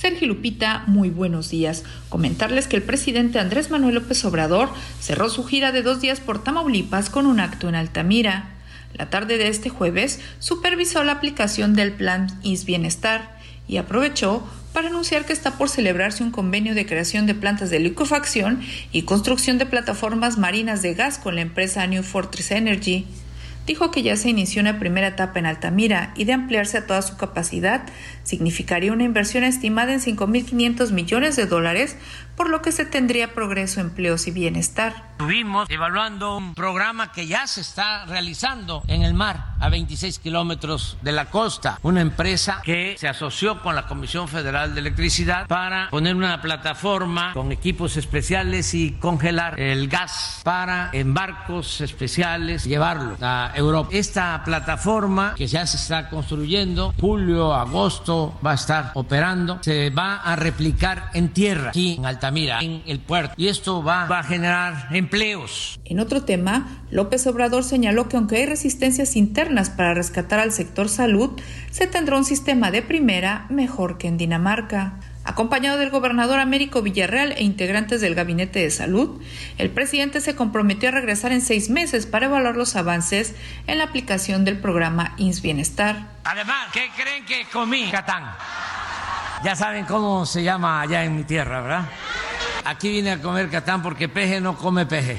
Sergio 0.00 0.28
Lupita, 0.28 0.84
muy 0.86 1.10
buenos 1.10 1.50
días. 1.50 1.84
Comentarles 2.08 2.66
que 2.66 2.76
el 2.76 2.82
presidente 2.82 3.38
Andrés 3.38 3.70
Manuel 3.70 3.96
López 3.96 4.24
Obrador 4.24 4.70
cerró 4.98 5.28
su 5.28 5.44
gira 5.44 5.72
de 5.72 5.82
dos 5.82 6.00
días 6.00 6.20
por 6.20 6.42
Tamaulipas 6.42 7.10
con 7.10 7.26
un 7.26 7.38
acto 7.38 7.68
en 7.68 7.74
Altamira. 7.74 8.48
La 8.94 9.10
tarde 9.10 9.36
de 9.36 9.48
este 9.48 9.68
jueves 9.68 10.18
supervisó 10.38 11.04
la 11.04 11.12
aplicación 11.12 11.74
del 11.74 11.92
plan 11.92 12.28
IS 12.42 12.64
Bienestar 12.64 13.38
y 13.68 13.76
aprovechó 13.76 14.42
para 14.72 14.88
anunciar 14.88 15.26
que 15.26 15.34
está 15.34 15.58
por 15.58 15.68
celebrarse 15.68 16.22
un 16.22 16.30
convenio 16.30 16.74
de 16.74 16.86
creación 16.86 17.26
de 17.26 17.34
plantas 17.34 17.68
de 17.68 17.80
liquefacción 17.80 18.62
y 18.92 19.02
construcción 19.02 19.58
de 19.58 19.66
plataformas 19.66 20.38
marinas 20.38 20.80
de 20.80 20.94
gas 20.94 21.18
con 21.18 21.34
la 21.34 21.42
empresa 21.42 21.86
New 21.86 22.04
Fortress 22.04 22.52
Energy 22.52 23.04
dijo 23.70 23.92
que 23.92 24.02
ya 24.02 24.16
se 24.16 24.28
inició 24.28 24.62
una 24.62 24.80
primera 24.80 25.06
etapa 25.06 25.38
en 25.38 25.46
Altamira 25.46 26.12
y 26.16 26.24
de 26.24 26.32
ampliarse 26.32 26.78
a 26.78 26.86
toda 26.88 27.02
su 27.02 27.16
capacidad 27.16 27.82
significaría 28.24 28.92
una 28.92 29.04
inversión 29.04 29.44
estimada 29.44 29.92
en 29.92 30.00
5.500 30.00 30.90
millones 30.90 31.36
de 31.36 31.46
dólares, 31.46 31.96
por 32.40 32.48
lo 32.48 32.62
que 32.62 32.72
se 32.72 32.86
tendría 32.86 33.34
progreso, 33.34 33.82
empleos 33.82 34.26
y 34.26 34.30
bienestar. 34.30 35.10
Estuvimos 35.10 35.68
evaluando 35.68 36.38
un 36.38 36.54
programa 36.54 37.12
que 37.12 37.26
ya 37.26 37.46
se 37.46 37.60
está 37.60 38.06
realizando 38.06 38.82
en 38.86 39.02
el 39.02 39.12
mar, 39.12 39.50
a 39.60 39.68
26 39.68 40.18
kilómetros 40.20 40.96
de 41.02 41.12
la 41.12 41.26
costa. 41.26 41.78
Una 41.82 42.00
empresa 42.00 42.62
que 42.64 42.96
se 42.98 43.06
asoció 43.06 43.60
con 43.60 43.74
la 43.74 43.86
Comisión 43.86 44.26
Federal 44.26 44.72
de 44.72 44.80
Electricidad 44.80 45.46
para 45.48 45.90
poner 45.90 46.16
una 46.16 46.40
plataforma 46.40 47.34
con 47.34 47.52
equipos 47.52 47.98
especiales 47.98 48.72
y 48.72 48.92
congelar 48.92 49.60
el 49.60 49.88
gas 49.88 50.40
para 50.42 50.88
en 50.94 51.12
barcos 51.12 51.82
especiales 51.82 52.64
llevarlo 52.64 53.18
a 53.20 53.52
Europa. 53.54 53.90
Esta 53.92 54.42
plataforma 54.46 55.34
que 55.36 55.46
ya 55.46 55.66
se 55.66 55.76
está 55.76 56.08
construyendo, 56.08 56.94
julio, 56.98 57.52
agosto, 57.52 58.40
va 58.42 58.52
a 58.52 58.54
estar 58.54 58.92
operando, 58.94 59.58
se 59.60 59.90
va 59.90 60.22
a 60.22 60.36
replicar 60.36 61.10
en 61.12 61.28
tierra, 61.34 61.68
aquí 61.68 61.96
en 61.98 62.06
Altamira, 62.30 62.60
en 62.60 62.82
el 62.86 63.00
puerto. 63.00 63.34
Y 63.36 63.48
esto 63.48 63.82
va, 63.82 64.06
va 64.06 64.20
a 64.20 64.22
generar 64.22 64.88
empleos. 64.92 65.80
En 65.84 66.00
otro 66.00 66.22
tema, 66.22 66.84
López 66.90 67.26
Obrador 67.26 67.64
señaló 67.64 68.08
que 68.08 68.16
aunque 68.16 68.36
hay 68.36 68.46
resistencias 68.46 69.16
internas 69.16 69.70
para 69.70 69.94
rescatar 69.94 70.38
al 70.38 70.52
sector 70.52 70.88
salud, 70.88 71.40
se 71.70 71.86
tendrá 71.86 72.16
un 72.16 72.24
sistema 72.24 72.70
de 72.70 72.82
primera 72.82 73.46
mejor 73.50 73.98
que 73.98 74.08
en 74.08 74.16
Dinamarca. 74.16 75.00
Acompañado 75.24 75.78
del 75.78 75.90
gobernador 75.90 76.40
Américo 76.40 76.80
Villarreal 76.80 77.32
e 77.32 77.42
integrantes 77.42 78.00
del 78.00 78.14
Gabinete 78.14 78.60
de 78.60 78.70
Salud, 78.70 79.20
el 79.58 79.70
presidente 79.70 80.20
se 80.20 80.34
comprometió 80.34 80.88
a 80.88 80.92
regresar 80.92 81.32
en 81.32 81.42
seis 81.42 81.68
meses 81.68 82.06
para 82.06 82.26
evaluar 82.26 82.56
los 82.56 82.74
avances 82.74 83.34
en 83.66 83.78
la 83.78 83.84
aplicación 83.84 84.44
del 84.44 84.58
programa 84.58 85.14
INS 85.18 85.42
Bienestar. 85.42 86.08
Además, 86.24 86.68
¿qué 86.72 86.88
creen 86.96 87.24
que 87.26 87.44
comí, 87.52 87.90
Catán? 87.90 88.24
Ya 89.42 89.56
saben 89.56 89.86
cómo 89.86 90.26
se 90.26 90.42
llama 90.42 90.82
allá 90.82 91.04
en 91.04 91.16
mi 91.16 91.24
tierra, 91.24 91.62
¿verdad? 91.62 91.88
Aquí 92.64 92.90
vine 92.90 93.12
a 93.12 93.22
comer 93.22 93.48
Catán 93.48 93.82
porque 93.82 94.08
peje 94.08 94.40
no 94.40 94.56
come 94.56 94.84
peje. 94.84 95.16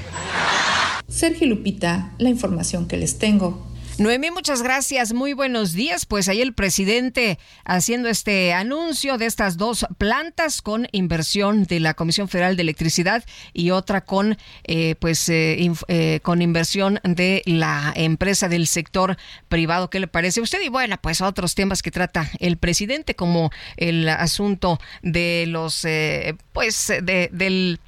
Sergio 1.08 1.48
Lupita, 1.48 2.12
la 2.18 2.28
información 2.28 2.86
que 2.86 2.96
les 2.96 3.18
tengo. 3.18 3.71
Noemí, 3.98 4.30
muchas 4.30 4.62
gracias. 4.62 5.12
Muy 5.12 5.34
buenos 5.34 5.74
días. 5.74 6.06
Pues 6.06 6.28
ahí 6.28 6.40
el 6.40 6.54
presidente 6.54 7.38
haciendo 7.64 8.08
este 8.08 8.54
anuncio 8.54 9.18
de 9.18 9.26
estas 9.26 9.58
dos 9.58 9.86
plantas 9.98 10.62
con 10.62 10.88
inversión 10.92 11.64
de 11.64 11.78
la 11.78 11.92
Comisión 11.92 12.28
Federal 12.28 12.56
de 12.56 12.62
Electricidad 12.62 13.22
y 13.52 13.70
otra 13.70 14.00
con, 14.00 14.38
eh, 14.64 14.94
pues, 14.98 15.28
eh, 15.28 15.70
eh, 15.88 16.20
con 16.22 16.40
inversión 16.40 17.00
de 17.04 17.42
la 17.44 17.92
empresa 17.94 18.48
del 18.48 18.66
sector 18.66 19.18
privado. 19.48 19.90
¿Qué 19.90 20.00
le 20.00 20.08
parece 20.08 20.40
a 20.40 20.44
usted? 20.44 20.62
Y 20.62 20.68
bueno, 20.68 20.96
pues 21.00 21.20
otros 21.20 21.54
temas 21.54 21.82
que 21.82 21.90
trata 21.90 22.30
el 22.38 22.56
presidente, 22.56 23.14
como 23.14 23.50
el 23.76 24.08
asunto 24.08 24.80
de 25.02 25.44
los, 25.48 25.86
pues, 26.52 26.86
de, 27.02 27.28
del 27.30 27.78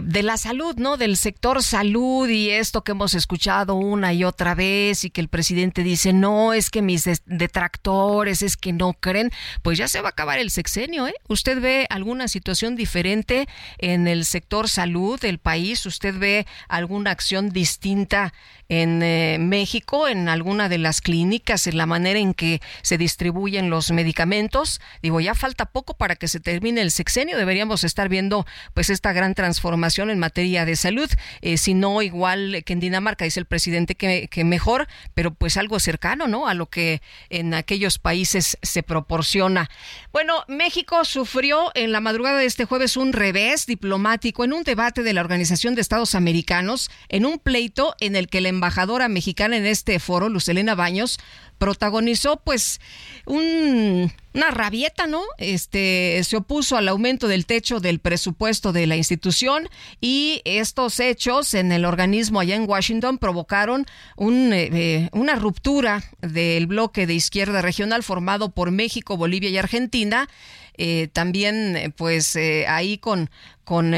de 0.00 0.22
la 0.22 0.36
salud, 0.36 0.76
¿no? 0.76 0.96
Del 0.96 1.16
sector 1.16 1.62
salud 1.62 2.28
y 2.28 2.50
esto 2.50 2.82
que 2.82 2.92
hemos 2.92 3.14
escuchado 3.14 3.74
una 3.74 4.12
y 4.12 4.24
otra 4.24 4.54
vez 4.54 5.04
y 5.04 5.10
que 5.10 5.20
el 5.20 5.28
presidente 5.28 5.82
dice, 5.82 6.12
no, 6.12 6.54
es 6.54 6.70
que 6.70 6.80
mis 6.80 7.04
detractores, 7.26 8.42
es 8.42 8.56
que 8.56 8.72
no 8.72 8.94
creen, 8.94 9.30
pues 9.62 9.78
ya 9.78 9.88
se 9.88 10.00
va 10.00 10.08
a 10.08 10.10
acabar 10.12 10.38
el 10.38 10.50
sexenio, 10.50 11.08
¿eh? 11.08 11.14
¿Usted 11.28 11.60
ve 11.60 11.86
alguna 11.90 12.28
situación 12.28 12.76
diferente 12.76 13.48
en 13.78 14.08
el 14.08 14.24
sector 14.24 14.68
salud 14.68 15.20
del 15.20 15.38
país? 15.38 15.84
¿Usted 15.84 16.16
ve 16.16 16.46
alguna 16.68 17.10
acción 17.10 17.50
distinta 17.50 18.32
en 18.68 19.02
eh, 19.02 19.36
México, 19.38 20.08
en 20.08 20.28
alguna 20.28 20.70
de 20.70 20.78
las 20.78 21.02
clínicas, 21.02 21.66
en 21.66 21.76
la 21.76 21.86
manera 21.86 22.18
en 22.18 22.32
que 22.32 22.62
se 22.80 22.96
distribuyen 22.96 23.68
los 23.68 23.90
medicamentos? 23.90 24.80
Digo, 25.02 25.20
ya 25.20 25.34
falta 25.34 25.66
poco 25.66 25.94
para 25.94 26.16
que 26.16 26.28
se 26.28 26.40
termine 26.40 26.80
el 26.80 26.90
sexenio, 26.90 27.36
deberíamos 27.36 27.84
estar 27.84 28.08
viendo 28.08 28.46
pues 28.72 28.88
esta 28.88 29.12
gran 29.12 29.34
transformación 29.34 29.81
en 29.82 30.18
materia 30.18 30.64
de 30.64 30.76
salud, 30.76 31.10
eh, 31.40 31.56
si 31.56 31.74
no 31.74 32.02
igual 32.02 32.62
que 32.64 32.72
en 32.72 32.80
Dinamarca, 32.80 33.24
dice 33.24 33.40
el 33.40 33.46
presidente 33.46 33.94
que, 33.94 34.28
que, 34.28 34.44
mejor, 34.44 34.86
pero 35.14 35.34
pues 35.34 35.56
algo 35.56 35.80
cercano, 35.80 36.28
¿no? 36.28 36.46
A 36.46 36.54
lo 36.54 36.66
que 36.66 37.02
en 37.30 37.52
aquellos 37.54 37.98
países 37.98 38.58
se 38.62 38.82
proporciona. 38.82 39.68
Bueno, 40.12 40.44
México 40.48 41.04
sufrió 41.04 41.72
en 41.74 41.90
la 41.92 42.00
madrugada 42.00 42.38
de 42.38 42.46
este 42.46 42.64
jueves 42.64 42.96
un 42.96 43.12
revés 43.12 43.66
diplomático 43.66 44.44
en 44.44 44.52
un 44.52 44.62
debate 44.62 45.02
de 45.02 45.12
la 45.12 45.20
Organización 45.20 45.74
de 45.74 45.80
Estados 45.80 46.14
Americanos, 46.14 46.90
en 47.08 47.26
un 47.26 47.38
pleito 47.38 47.94
en 48.00 48.14
el 48.16 48.28
que 48.28 48.40
la 48.40 48.48
embajadora 48.48 49.08
mexicana 49.08 49.56
en 49.56 49.66
este 49.66 49.98
foro, 49.98 50.28
Lucelena 50.28 50.74
Baños, 50.74 51.18
protagonizó 51.62 52.38
pues 52.38 52.80
un, 53.24 54.12
una 54.34 54.50
rabieta, 54.50 55.06
¿no? 55.06 55.22
Este 55.38 56.20
se 56.24 56.36
opuso 56.36 56.76
al 56.76 56.88
aumento 56.88 57.28
del 57.28 57.46
techo 57.46 57.78
del 57.78 58.00
presupuesto 58.00 58.72
de 58.72 58.88
la 58.88 58.96
institución 58.96 59.68
y 60.00 60.42
estos 60.44 60.98
hechos 60.98 61.54
en 61.54 61.70
el 61.70 61.84
organismo 61.84 62.40
allá 62.40 62.56
en 62.56 62.68
Washington 62.68 63.16
provocaron 63.16 63.86
un, 64.16 64.52
eh, 64.52 64.70
eh, 64.72 65.08
una 65.12 65.36
ruptura 65.36 66.02
del 66.20 66.66
bloque 66.66 67.06
de 67.06 67.14
izquierda 67.14 67.62
regional 67.62 68.02
formado 68.02 68.50
por 68.50 68.72
México, 68.72 69.16
Bolivia 69.16 69.48
y 69.48 69.56
Argentina 69.56 70.28
eh, 70.74 71.08
también 71.12 71.76
eh, 71.76 71.90
pues 71.90 72.34
eh, 72.36 72.66
ahí 72.66 72.98
con, 72.98 73.30
con 73.64 73.94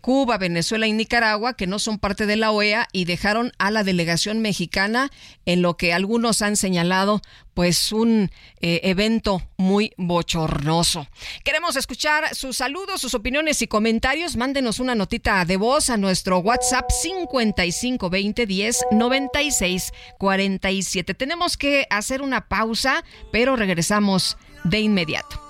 Cuba, 0.00 0.38
Venezuela 0.38 0.86
y 0.86 0.92
Nicaragua, 0.92 1.54
que 1.54 1.66
no 1.66 1.78
son 1.78 1.98
parte 1.98 2.26
de 2.26 2.36
la 2.36 2.52
OEA 2.52 2.88
y 2.92 3.04
dejaron 3.04 3.52
a 3.58 3.70
la 3.70 3.84
delegación 3.84 4.40
mexicana 4.40 5.10
en 5.44 5.62
lo 5.62 5.76
que 5.76 5.92
algunos 5.92 6.40
han 6.42 6.56
señalado 6.56 7.20
pues 7.52 7.92
un 7.92 8.30
evento 8.60 9.42
muy 9.58 9.92
bochornoso. 9.98 11.06
Queremos 11.44 11.76
escuchar 11.76 12.34
sus 12.34 12.56
saludos, 12.56 13.00
sus 13.00 13.12
opiniones 13.14 13.60
y 13.60 13.66
comentarios. 13.66 14.36
Mándenos 14.36 14.80
una 14.80 14.94
notita 14.94 15.44
de 15.44 15.58
voz 15.58 15.90
a 15.90 15.98
nuestro 15.98 16.38
WhatsApp 16.38 16.90
5520 16.90 18.46
10 18.46 18.78
96 18.92 19.92
47. 20.18 21.14
Tenemos 21.14 21.58
que 21.58 21.86
hacer 21.90 22.22
una 22.22 22.48
pausa, 22.48 23.04
pero 23.32 23.56
regresamos 23.56 24.38
de 24.64 24.80
inmediato. 24.80 25.49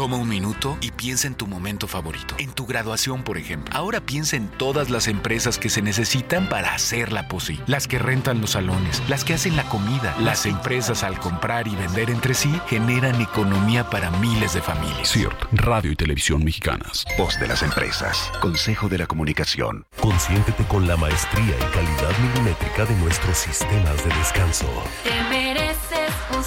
Toma 0.00 0.16
un 0.16 0.30
minuto 0.30 0.78
y 0.80 0.92
piensa 0.92 1.26
en 1.26 1.34
tu 1.34 1.46
momento 1.46 1.86
favorito, 1.86 2.34
en 2.38 2.52
tu 2.52 2.64
graduación, 2.64 3.22
por 3.22 3.36
ejemplo. 3.36 3.76
Ahora 3.76 4.00
piensa 4.00 4.34
en 4.34 4.48
todas 4.48 4.88
las 4.88 5.08
empresas 5.08 5.58
que 5.58 5.68
se 5.68 5.82
necesitan 5.82 6.48
para 6.48 6.72
hacerla 6.72 7.28
posible. 7.28 7.62
Las 7.66 7.86
que 7.86 7.98
rentan 7.98 8.40
los 8.40 8.52
salones, 8.52 9.02
las 9.10 9.26
que 9.26 9.34
hacen 9.34 9.56
la 9.56 9.64
comida. 9.64 10.16
Las 10.18 10.46
empresas 10.46 11.02
al 11.04 11.20
comprar 11.20 11.68
y 11.68 11.76
vender 11.76 12.08
entre 12.08 12.32
sí 12.32 12.50
generan 12.66 13.20
economía 13.20 13.90
para 13.90 14.10
miles 14.12 14.54
de 14.54 14.62
familias. 14.62 15.12
CIRT, 15.12 15.36
Radio 15.52 15.92
y 15.92 15.96
Televisión 15.96 16.44
Mexicanas. 16.44 17.04
Voz 17.18 17.38
de 17.38 17.48
las 17.48 17.62
empresas. 17.62 18.32
Consejo 18.40 18.88
de 18.88 18.96
la 18.96 19.06
Comunicación. 19.06 19.84
Consiéntete 20.00 20.64
con 20.64 20.88
la 20.88 20.96
maestría 20.96 21.54
y 21.58 21.74
calidad 21.74 22.18
milimétrica 22.22 22.86
de 22.86 22.96
nuestros 23.00 23.36
sistemas 23.36 24.02
de 24.02 24.14
descanso. 24.14 24.82
Te 25.04 25.22
mereces 25.24 26.10
un 26.34 26.42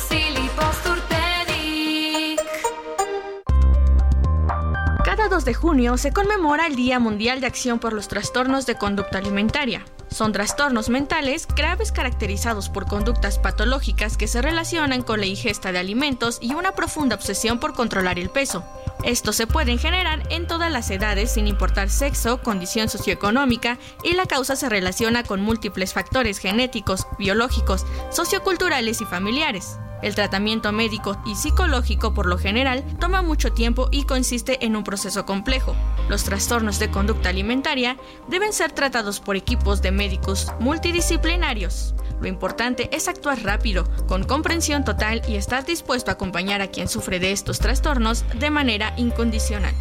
2 5.33 5.45
de 5.45 5.55
junio 5.55 5.97
se 5.97 6.13
conmemora 6.13 6.67
el 6.67 6.75
Día 6.75 6.99
Mundial 6.99 7.41
de 7.41 7.47
Acción 7.47 7.79
por 7.79 7.91
los 7.91 8.07
Trastornos 8.07 8.67
de 8.67 8.75
Conducta 8.75 9.17
Alimentaria. 9.17 9.83
Son 10.07 10.31
trastornos 10.31 10.89
mentales 10.89 11.47
graves 11.47 11.91
caracterizados 11.91 12.69
por 12.69 12.85
conductas 12.85 13.39
patológicas 13.39 14.15
que 14.15 14.27
se 14.27 14.43
relacionan 14.43 15.01
con 15.01 15.19
la 15.19 15.25
ingesta 15.25 15.71
de 15.71 15.79
alimentos 15.79 16.37
y 16.39 16.53
una 16.53 16.73
profunda 16.73 17.15
obsesión 17.15 17.59
por 17.59 17.73
controlar 17.73 18.19
el 18.19 18.29
peso. 18.29 18.63
Estos 19.03 19.35
se 19.35 19.47
pueden 19.47 19.79
generar 19.79 20.21
en 20.29 20.45
todas 20.45 20.71
las 20.71 20.91
edades 20.91 21.33
sin 21.33 21.47
importar 21.47 21.89
sexo, 21.89 22.43
condición 22.43 22.87
socioeconómica 22.87 23.79
y 24.03 24.13
la 24.13 24.27
causa 24.27 24.55
se 24.55 24.69
relaciona 24.69 25.23
con 25.23 25.41
múltiples 25.41 25.93
factores 25.93 26.37
genéticos, 26.37 27.07
biológicos, 27.17 27.87
socioculturales 28.11 29.01
y 29.01 29.05
familiares. 29.05 29.79
El 30.03 30.15
tratamiento 30.15 30.73
médico 30.73 31.17
y 31.25 31.35
psicológico 31.35 32.13
por 32.13 32.25
lo 32.25 32.37
general 32.37 32.83
toma 32.99 33.21
mucho 33.21 33.53
tiempo 33.53 33.87
y 33.89 34.03
consiste 34.03 34.65
en 34.65 34.75
un 34.75 34.83
proceso 34.83 35.25
complejo. 35.25 35.75
Los 36.09 36.25
trastornos 36.25 36.77
de 36.77 36.91
conducta 36.91 37.29
alimentaria 37.29 37.95
deben 38.27 38.51
ser 38.51 38.73
tratados 38.73 39.21
por 39.21 39.37
equipos 39.37 39.81
de 39.81 39.91
médicos 39.91 40.51
multidisciplinarios. 40.59 41.95
Lo 42.19 42.27
importante 42.27 42.89
es 42.95 43.07
actuar 43.07 43.43
rápido, 43.43 43.85
con 44.05 44.23
comprensión 44.23 44.83
total 44.83 45.21
y 45.27 45.35
estar 45.35 45.65
dispuesto 45.65 46.11
a 46.11 46.15
acompañar 46.15 46.61
a 46.61 46.67
quien 46.67 46.89
sufre 46.89 47.19
de 47.19 47.31
estos 47.31 47.59
trastornos 47.59 48.25
de 48.37 48.49
manera 48.49 48.93
incondicional. 48.97 49.73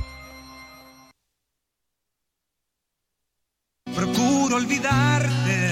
Procuro 3.93 4.57
olvidarte 4.57 5.72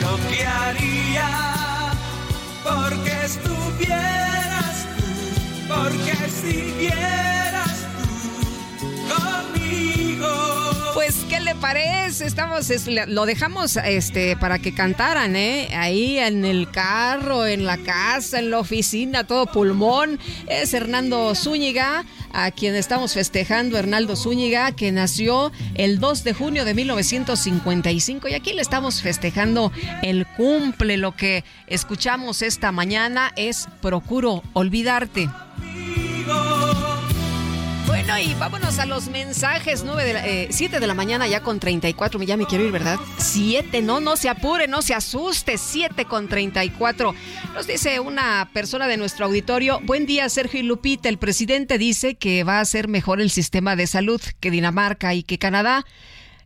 lo 0.00 0.16
que 0.28 0.46
haría 0.46 1.28
porque 2.62 3.12
estuvieras 3.24 4.86
tú, 4.96 5.74
porque 5.74 6.14
siguieras 6.30 7.53
Pues, 11.64 11.72
¿qué 11.72 11.78
le 11.78 11.88
parece? 11.88 12.26
Estamos, 12.26 12.70
lo 13.08 13.26
dejamos 13.26 13.76
este, 13.76 14.36
para 14.36 14.58
que 14.58 14.74
cantaran, 14.74 15.34
¿eh? 15.34 15.70
Ahí 15.74 16.18
en 16.18 16.44
el 16.44 16.70
carro, 16.70 17.46
en 17.46 17.64
la 17.64 17.78
casa, 17.78 18.38
en 18.38 18.50
la 18.50 18.58
oficina, 18.58 19.24
todo 19.24 19.46
pulmón. 19.46 20.18
Es 20.46 20.74
Hernando 20.74 21.34
Zúñiga 21.34 22.04
a 22.32 22.50
quien 22.50 22.74
estamos 22.74 23.14
festejando, 23.14 23.78
Hernaldo 23.78 24.16
Zúñiga, 24.16 24.72
que 24.72 24.92
nació 24.92 25.52
el 25.74 26.00
2 26.00 26.24
de 26.24 26.34
junio 26.34 26.64
de 26.64 26.74
1955 26.74 28.28
y 28.28 28.34
aquí 28.34 28.52
le 28.52 28.60
estamos 28.60 29.00
festejando 29.00 29.72
el 30.02 30.26
cumple. 30.26 30.96
Lo 30.96 31.16
que 31.16 31.44
escuchamos 31.66 32.42
esta 32.42 32.72
mañana 32.72 33.32
es 33.36 33.68
Procuro 33.80 34.42
olvidarte. 34.52 35.30
Bueno, 38.06 38.18
y 38.18 38.34
vámonos 38.34 38.78
a 38.78 38.84
los 38.84 39.08
mensajes. 39.08 39.82
9 39.82 40.04
de 40.04 40.12
la, 40.12 40.52
7 40.52 40.76
eh, 40.76 40.80
de 40.80 40.86
la 40.86 40.92
mañana 40.92 41.26
ya 41.26 41.40
con 41.40 41.58
34. 41.58 42.22
Ya 42.22 42.36
me 42.36 42.44
quiero 42.44 42.62
ir, 42.62 42.70
¿verdad? 42.70 42.98
7, 43.16 43.80
no, 43.80 43.98
no 43.98 44.16
se 44.16 44.28
apure, 44.28 44.68
no 44.68 44.82
se 44.82 44.92
asuste. 44.92 45.56
7 45.56 46.04
con 46.04 46.28
34. 46.28 47.14
Nos 47.54 47.66
dice 47.66 48.00
una 48.00 48.50
persona 48.52 48.88
de 48.88 48.98
nuestro 48.98 49.24
auditorio. 49.24 49.80
Buen 49.84 50.04
día, 50.04 50.28
Sergio 50.28 50.60
y 50.60 50.64
Lupita. 50.64 51.08
El 51.08 51.16
presidente 51.16 51.78
dice 51.78 52.16
que 52.16 52.44
va 52.44 52.60
a 52.60 52.64
ser 52.66 52.88
mejor 52.88 53.22
el 53.22 53.30
sistema 53.30 53.74
de 53.74 53.86
salud 53.86 54.20
que 54.38 54.50
Dinamarca 54.50 55.14
y 55.14 55.22
que 55.22 55.38
Canadá. 55.38 55.86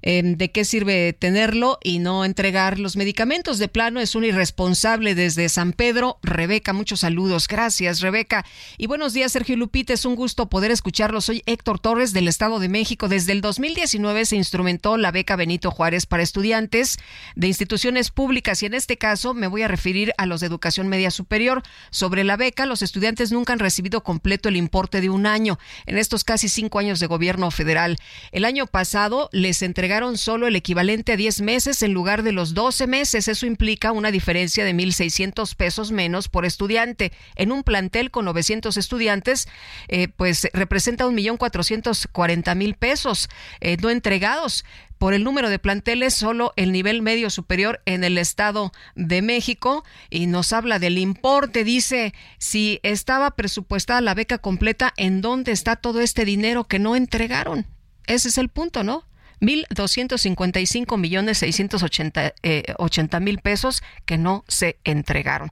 Em, 0.00 0.36
de 0.36 0.52
qué 0.52 0.64
sirve 0.64 1.12
tenerlo 1.12 1.78
y 1.82 1.98
no 1.98 2.24
entregar 2.24 2.78
los 2.78 2.96
medicamentos. 2.96 3.58
De 3.58 3.66
plano 3.66 3.98
es 3.98 4.14
un 4.14 4.24
irresponsable 4.24 5.16
desde 5.16 5.48
San 5.48 5.72
Pedro. 5.72 6.18
Rebeca, 6.22 6.72
muchos 6.72 7.00
saludos. 7.00 7.48
Gracias, 7.48 8.00
Rebeca. 8.00 8.44
Y 8.76 8.86
buenos 8.86 9.12
días, 9.12 9.32
Sergio 9.32 9.56
Lupita. 9.56 9.92
Es 9.92 10.04
un 10.04 10.14
gusto 10.14 10.48
poder 10.48 10.70
escucharlo. 10.70 11.20
Soy 11.20 11.42
Héctor 11.46 11.80
Torres 11.80 12.12
del 12.12 12.28
Estado 12.28 12.60
de 12.60 12.68
México. 12.68 13.08
Desde 13.08 13.32
el 13.32 13.40
2019 13.40 14.24
se 14.24 14.36
instrumentó 14.36 14.96
la 14.96 15.10
beca 15.10 15.34
Benito 15.34 15.72
Juárez 15.72 16.06
para 16.06 16.22
estudiantes 16.22 16.98
de 17.34 17.48
instituciones 17.48 18.10
públicas 18.10 18.62
y 18.62 18.66
en 18.66 18.74
este 18.74 18.98
caso 18.98 19.34
me 19.34 19.48
voy 19.48 19.62
a 19.62 19.68
referir 19.68 20.12
a 20.16 20.26
los 20.26 20.40
de 20.40 20.46
educación 20.46 20.86
media 20.88 21.10
superior. 21.10 21.62
Sobre 21.90 22.22
la 22.22 22.36
beca, 22.36 22.66
los 22.66 22.82
estudiantes 22.82 23.32
nunca 23.32 23.52
han 23.52 23.58
recibido 23.58 24.04
completo 24.04 24.48
el 24.48 24.56
importe 24.56 25.00
de 25.00 25.10
un 25.10 25.26
año 25.26 25.58
en 25.86 25.98
estos 25.98 26.22
casi 26.22 26.48
cinco 26.48 26.78
años 26.78 27.00
de 27.00 27.06
gobierno 27.06 27.50
federal. 27.50 27.98
El 28.30 28.44
año 28.44 28.66
pasado 28.68 29.28
les 29.32 29.62
entregaron 29.62 29.87
entregaron 29.88 30.18
solo 30.18 30.46
el 30.46 30.54
equivalente 30.54 31.12
a 31.12 31.16
10 31.16 31.40
meses 31.40 31.82
en 31.82 31.94
lugar 31.94 32.22
de 32.22 32.32
los 32.32 32.52
12 32.52 32.86
meses. 32.86 33.26
Eso 33.26 33.46
implica 33.46 33.90
una 33.90 34.10
diferencia 34.10 34.62
de 34.62 34.74
1.600 34.74 35.54
pesos 35.54 35.92
menos 35.92 36.28
por 36.28 36.44
estudiante. 36.44 37.10
En 37.36 37.52
un 37.52 37.62
plantel 37.62 38.10
con 38.10 38.26
900 38.26 38.76
estudiantes, 38.76 39.48
eh, 39.88 40.08
pues 40.08 40.46
representa 40.52 41.06
1.440.000 41.06 42.76
pesos 42.76 43.30
eh, 43.62 43.78
no 43.80 43.88
entregados 43.88 44.66
por 44.98 45.14
el 45.14 45.24
número 45.24 45.48
de 45.48 45.58
planteles, 45.58 46.12
solo 46.12 46.52
el 46.56 46.70
nivel 46.70 47.00
medio 47.00 47.30
superior 47.30 47.80
en 47.86 48.04
el 48.04 48.18
Estado 48.18 48.72
de 48.94 49.22
México. 49.22 49.84
Y 50.10 50.26
nos 50.26 50.52
habla 50.52 50.78
del 50.78 50.98
importe. 50.98 51.64
Dice, 51.64 52.12
si 52.36 52.78
estaba 52.82 53.30
presupuestada 53.30 54.02
la 54.02 54.12
beca 54.12 54.36
completa, 54.36 54.92
¿en 54.98 55.22
dónde 55.22 55.52
está 55.52 55.76
todo 55.76 56.02
este 56.02 56.26
dinero 56.26 56.64
que 56.64 56.78
no 56.78 56.94
entregaron? 56.94 57.64
Ese 58.06 58.28
es 58.28 58.36
el 58.36 58.50
punto, 58.50 58.84
¿no? 58.84 59.07
1.255 59.40 60.96
millones 60.98 61.38
680 61.38 62.34
eh, 62.42 63.20
mil 63.20 63.38
pesos 63.38 63.82
que 64.04 64.18
no 64.18 64.44
se 64.48 64.78
entregaron. 64.84 65.50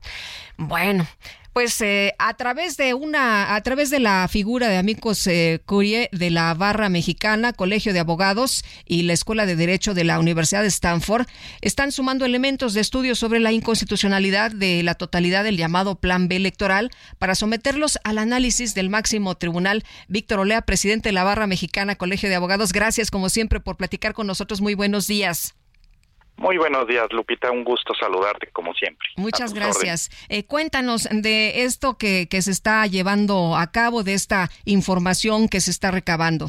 Bueno, 0.57 1.07
pues 1.57 1.81
eh, 1.81 2.13
a 2.19 2.35
través 2.35 2.77
de 2.77 2.93
una, 2.93 3.55
a 3.55 3.61
través 3.61 3.89
de 3.89 3.99
la 3.99 4.27
figura 4.27 4.69
de 4.69 4.77
Amigos 4.77 5.25
eh, 5.25 5.59
Curie 5.65 6.07
de 6.11 6.29
la 6.29 6.53
Barra 6.53 6.87
Mexicana, 6.87 7.51
Colegio 7.51 7.93
de 7.93 7.99
Abogados 7.99 8.63
y 8.85 9.01
la 9.01 9.13
Escuela 9.13 9.47
de 9.47 9.55
Derecho 9.55 9.95
de 9.95 10.03
la 10.03 10.19
Universidad 10.19 10.61
de 10.61 10.67
Stanford, 10.67 11.25
están 11.61 11.91
sumando 11.91 12.25
elementos 12.25 12.75
de 12.75 12.81
estudio 12.81 13.15
sobre 13.15 13.39
la 13.39 13.53
inconstitucionalidad 13.53 14.51
de 14.51 14.83
la 14.83 14.93
totalidad 14.93 15.43
del 15.43 15.57
llamado 15.57 15.95
Plan 15.95 16.27
B 16.27 16.35
electoral 16.35 16.91
para 17.17 17.33
someterlos 17.33 17.97
al 18.03 18.19
análisis 18.19 18.75
del 18.75 18.91
máximo 18.91 19.33
tribunal. 19.33 19.83
Víctor 20.07 20.41
Olea, 20.41 20.61
presidente 20.61 21.09
de 21.09 21.13
la 21.13 21.23
Barra 21.23 21.47
Mexicana, 21.47 21.95
Colegio 21.95 22.29
de 22.29 22.35
Abogados, 22.35 22.71
gracias 22.71 23.09
como 23.09 23.29
siempre 23.29 23.59
por 23.59 23.77
platicar 23.77 24.13
con 24.13 24.27
nosotros. 24.27 24.61
Muy 24.61 24.75
buenos 24.75 25.07
días. 25.07 25.55
Muy 26.37 26.57
buenos 26.57 26.87
días, 26.87 27.07
Lupita. 27.11 27.51
Un 27.51 27.63
gusto 27.63 27.93
saludarte 27.95 28.47
como 28.47 28.73
siempre. 28.73 29.07
Muchas 29.17 29.53
gracias. 29.53 30.09
Eh, 30.29 30.45
cuéntanos 30.45 31.07
de 31.11 31.63
esto 31.63 31.97
que, 31.97 32.27
que 32.29 32.41
se 32.43 32.51
está 32.51 32.85
llevando 32.85 33.55
a 33.55 33.71
cabo, 33.71 34.03
de 34.03 34.13
esta 34.13 34.49
información 34.63 35.49
que 35.49 35.59
se 35.59 35.71
está 35.71 35.89
recabando. 35.89 36.47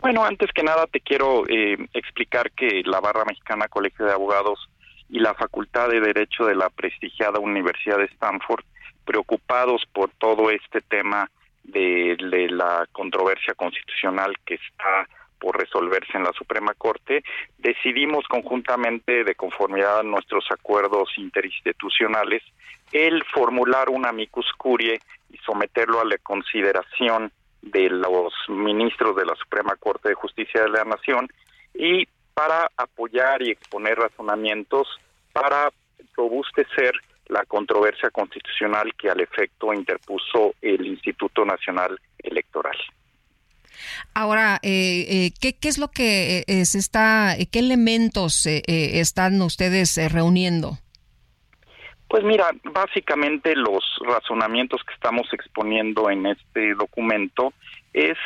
Bueno, 0.00 0.24
antes 0.24 0.50
que 0.52 0.62
nada 0.62 0.86
te 0.86 1.00
quiero 1.00 1.44
eh, 1.48 1.76
explicar 1.92 2.50
que 2.52 2.82
la 2.84 3.00
Barra 3.00 3.24
Mexicana 3.24 3.68
Colegio 3.68 4.06
de 4.06 4.12
Abogados 4.12 4.68
y 5.08 5.18
la 5.18 5.34
Facultad 5.34 5.88
de 5.88 6.00
Derecho 6.00 6.44
de 6.44 6.54
la 6.54 6.70
prestigiada 6.70 7.40
Universidad 7.40 7.98
de 7.98 8.06
Stanford, 8.06 8.64
preocupados 9.04 9.82
por 9.92 10.10
todo 10.18 10.50
este 10.50 10.80
tema 10.80 11.30
de 11.64 12.16
la 12.50 12.86
controversia 12.92 13.54
constitucional 13.54 14.34
que 14.44 14.54
está 14.54 15.08
por 15.42 15.58
resolverse 15.58 16.16
en 16.16 16.22
la 16.22 16.32
Suprema 16.32 16.72
Corte, 16.74 17.24
decidimos 17.58 18.24
conjuntamente, 18.28 19.24
de 19.24 19.34
conformidad 19.34 19.98
a 19.98 20.04
nuestros 20.04 20.44
acuerdos 20.52 21.10
interinstitucionales, 21.16 22.44
el 22.92 23.24
formular 23.24 23.90
un 23.90 24.06
amicus 24.06 24.46
curie 24.56 25.00
y 25.32 25.38
someterlo 25.38 26.00
a 26.00 26.04
la 26.04 26.16
consideración 26.18 27.32
de 27.60 27.90
los 27.90 28.32
ministros 28.48 29.16
de 29.16 29.26
la 29.26 29.34
Suprema 29.34 29.74
Corte 29.74 30.10
de 30.10 30.14
Justicia 30.14 30.62
de 30.62 30.70
la 30.70 30.84
Nación 30.84 31.26
y 31.74 32.06
para 32.34 32.70
apoyar 32.76 33.42
y 33.42 33.50
exponer 33.50 33.98
razonamientos 33.98 34.86
para 35.32 35.72
robustecer 36.16 36.92
la 37.26 37.44
controversia 37.46 38.10
constitucional 38.10 38.94
que 38.96 39.10
al 39.10 39.20
efecto 39.20 39.74
interpuso 39.74 40.54
el 40.62 40.86
Instituto 40.86 41.44
Nacional 41.44 41.98
Electoral. 42.18 42.76
Ahora, 44.14 44.58
eh, 44.62 45.06
eh, 45.08 45.30
¿qué, 45.40 45.54
¿qué, 45.54 45.68
es 45.68 45.78
lo 45.78 45.88
que 45.88 46.44
eh, 46.46 46.64
se 46.64 46.78
está, 46.78 47.34
qué 47.50 47.58
elementos 47.58 48.46
están 48.46 49.40
ustedes 49.42 49.98
reuniendo? 50.12 50.78
Pues 52.08 52.24
mira, 52.24 52.50
básicamente 52.64 53.56
los 53.56 53.82
razonamientos 54.06 54.82
que 54.84 54.92
estamos 54.92 55.26
exponiendo 55.32 56.10
en 56.10 56.26
este 56.26 56.74
documento 56.74 57.54
es 57.94 58.18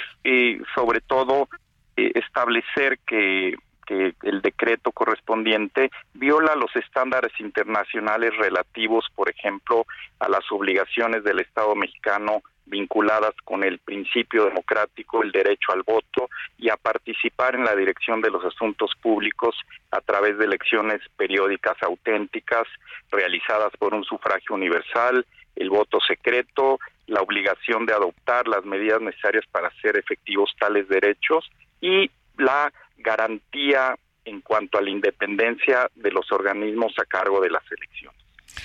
sobre 0.75 1.01
todo 1.01 1.49
establecer 1.95 2.99
que 3.07 3.55
el 3.89 4.43
decreto 4.43 4.91
correspondiente 4.91 5.91
viola 6.15 6.57
los 6.57 6.75
estándares 6.75 7.33
internacionales 7.39 8.37
relativos, 8.37 9.07
por 9.15 9.31
ejemplo, 9.31 9.87
a 10.19 10.29
las 10.29 10.43
obligaciones 10.51 11.23
del 11.23 11.39
Estado 11.39 11.77
mexicano 11.77 12.43
vinculadas 12.67 13.33
con 13.45 13.65
el 13.65 13.79
principio 13.79 14.45
democrático, 14.45 15.23
el 15.23 15.33
derecho 15.33 15.73
al 15.73 15.83
voto 15.83 16.29
y 16.59 16.69
a 16.69 16.77
participar 16.77 17.55
en 17.55 17.65
la 17.65 17.75
dirección 17.75 18.21
de 18.21 18.31
los 18.31 18.45
asuntos 18.45 18.93
públicos 19.01 19.57
a 19.91 20.01
través 20.01 20.37
de 20.39 20.45
elecciones 20.45 21.01
periódicas 21.17 21.77
auténticas 21.83 22.67
realizadas 23.11 23.73
por 23.79 23.95
un 23.95 24.05
sufragio 24.05 24.55
universal, 24.55 25.25
el 25.55 25.71
voto 25.71 26.01
secreto, 26.01 26.79
la 27.07 27.23
obligación 27.23 27.87
de 27.87 27.95
adoptar 27.95 28.49
las 28.49 28.65
medidas 28.65 29.01
necesarias 29.01 29.45
para 29.51 29.69
hacer 29.69 29.97
efectivos 29.97 30.55
tales 30.59 30.89
derechos 30.89 31.49
y 31.81 32.11
la 32.37 32.73
garantía 32.99 33.97
en 34.25 34.41
cuanto 34.41 34.79
a 34.79 34.83
la 34.83 34.91
independencia 34.91 35.89
de 35.95 36.11
los 36.11 36.31
organismos 36.33 36.93
a 36.99 37.05
cargo 37.05 37.41
de 37.41 37.51
las 37.51 37.63
elecciones. 37.71 38.21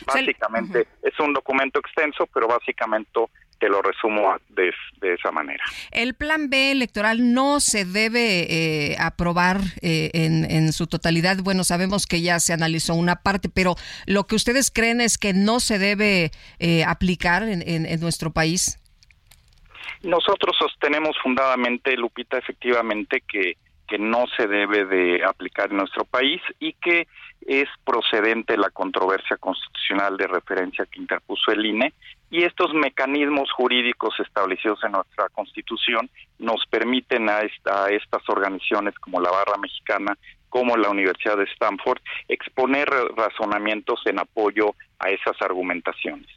Básicamente 0.06 0.88
es 1.02 1.20
un 1.20 1.34
documento 1.34 1.80
extenso, 1.80 2.28
pero 2.34 2.48
básicamente 2.48 3.20
te 3.62 3.70
lo 3.70 3.84
resumo 3.84 4.36
de, 4.50 4.74
esa 5.04 5.32
manera. 5.32 5.64
El 5.92 6.16
plan 6.16 6.50
B 6.50 6.72
electoral 6.72 7.32
no 7.34 7.60
se 7.60 7.86
debe 7.86 8.48
eh, 8.50 8.96
aprobar 9.00 9.60
eh, 9.84 10.10
en, 10.14 10.74
su 10.74 10.88
totalidad. 10.88 11.38
Bueno, 11.44 11.64
sabemos 11.64 12.08
que 12.08 12.22
ya 12.22 12.40
se 12.40 12.54
analizó 12.54 12.96
una 12.96 13.18
parte, 13.18 13.50
pero 13.50 13.76
lo 14.08 14.26
que 14.26 14.36
ustedes 14.36 14.72
creen 14.72 15.00
es 15.00 15.20
que 15.20 15.34
no 15.34 15.60
se 15.60 15.78
debe 15.78 16.32
eh, 16.58 16.84
aplicar 16.86 17.44
en, 17.44 17.62
en 17.68 18.00
nuestro 18.00 18.32
país. 18.32 18.80
Nosotros 20.02 20.56
sostenemos 20.58 21.16
fundadamente, 21.22 21.96
Lupita, 21.96 22.40
efectivamente 22.40 23.22
que 23.32 23.58
que 23.92 24.00
no 24.00 24.24
se 24.38 24.48
debe 24.48 24.86
de 24.86 25.22
aplicar 25.26 25.70
en 25.70 25.76
nuestro 25.76 26.06
país 26.06 26.42
y 26.62 26.72
que 26.72 27.10
es 27.46 27.68
procedente 27.84 28.56
la 28.56 28.70
controversia 28.70 29.36
constitucional 29.36 30.16
de 30.16 30.28
referencia 30.28 30.86
que 30.86 31.02
interpuso 31.02 31.52
el 31.52 31.66
INE 31.66 31.94
y 32.30 32.44
estos 32.44 32.74
mecanismos 32.74 33.52
jurídicos 33.52 34.18
establecidos 34.22 34.82
en 34.86 34.94
nuestra 34.94 35.28
Constitución 35.28 36.10
nos 36.40 36.66
permiten 36.68 37.28
a, 37.30 37.40
a 37.40 37.90
estas 37.90 38.30
organizaciones 38.30 38.98
como 38.98 39.20
la 39.20 39.30
Barra 39.30 39.58
Mexicana, 39.58 40.18
como 40.48 40.78
la 40.78 40.90
Universidad 40.90 41.36
de 41.36 41.44
Stanford, 41.44 42.00
exponer 42.30 42.88
razonamientos 43.18 44.00
en 44.06 44.20
apoyo 44.20 44.74
a 45.00 45.10
esas 45.10 45.36
argumentaciones. 45.42 46.30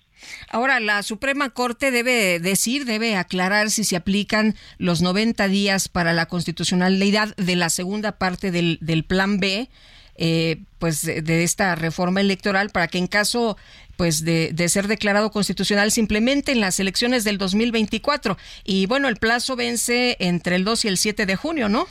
Ahora, 0.48 0.80
la 0.80 1.02
Suprema 1.02 1.50
Corte 1.50 1.90
debe 1.90 2.38
decir, 2.40 2.84
debe 2.84 3.16
aclarar 3.16 3.70
si 3.70 3.84
se 3.84 3.96
aplican 3.96 4.54
los 4.78 5.02
90 5.02 5.48
días 5.48 5.88
para 5.88 6.12
la 6.12 6.26
constitucionalidad 6.26 7.34
de 7.36 7.56
la 7.56 7.70
segunda 7.70 8.12
parte 8.12 8.50
del, 8.50 8.78
del 8.80 9.04
Plan 9.04 9.38
B, 9.38 9.68
eh, 10.16 10.62
pues 10.78 11.02
de, 11.02 11.42
esta 11.42 11.74
reforma 11.74 12.20
electoral, 12.20 12.70
para 12.70 12.88
que 12.88 12.98
en 12.98 13.06
caso 13.06 13.56
pues 13.96 14.24
de, 14.24 14.50
de, 14.52 14.68
ser 14.68 14.88
declarado 14.88 15.30
constitucional 15.30 15.92
simplemente 15.92 16.52
en 16.52 16.60
las 16.60 16.80
elecciones 16.80 17.24
del 17.24 17.38
2024. 17.38 18.36
Y 18.64 18.86
bueno, 18.86 19.08
el 19.08 19.16
plazo 19.16 19.56
vence 19.56 20.16
entre 20.18 20.56
el 20.56 20.64
2 20.64 20.84
y 20.84 20.88
el 20.88 20.98
7 20.98 21.26
de 21.26 21.36
junio, 21.36 21.68
¿no? 21.68 21.86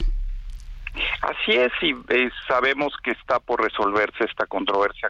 Así 1.22 1.52
es, 1.52 1.72
y 1.82 1.96
eh, 2.10 2.30
sabemos 2.48 2.94
que 3.04 3.12
está 3.12 3.40
por 3.40 3.62
resolverse 3.62 4.26
esta 4.26 4.46
controversia 4.46 5.10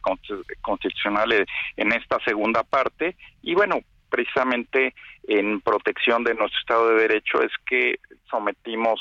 constitucional 0.62 1.32
eh, 1.34 1.46
en 1.76 1.92
esta 1.92 2.20
segunda 2.24 2.64
parte, 2.64 3.16
y 3.42 3.54
bueno, 3.54 3.80
precisamente 4.10 4.94
en 5.28 5.60
protección 5.62 6.24
de 6.24 6.36
nuestro 6.36 6.60
Estado 6.60 6.90
de 6.90 7.02
Derecho 7.02 7.42
es 7.42 7.52
que 7.66 8.00
sometimos 8.30 9.00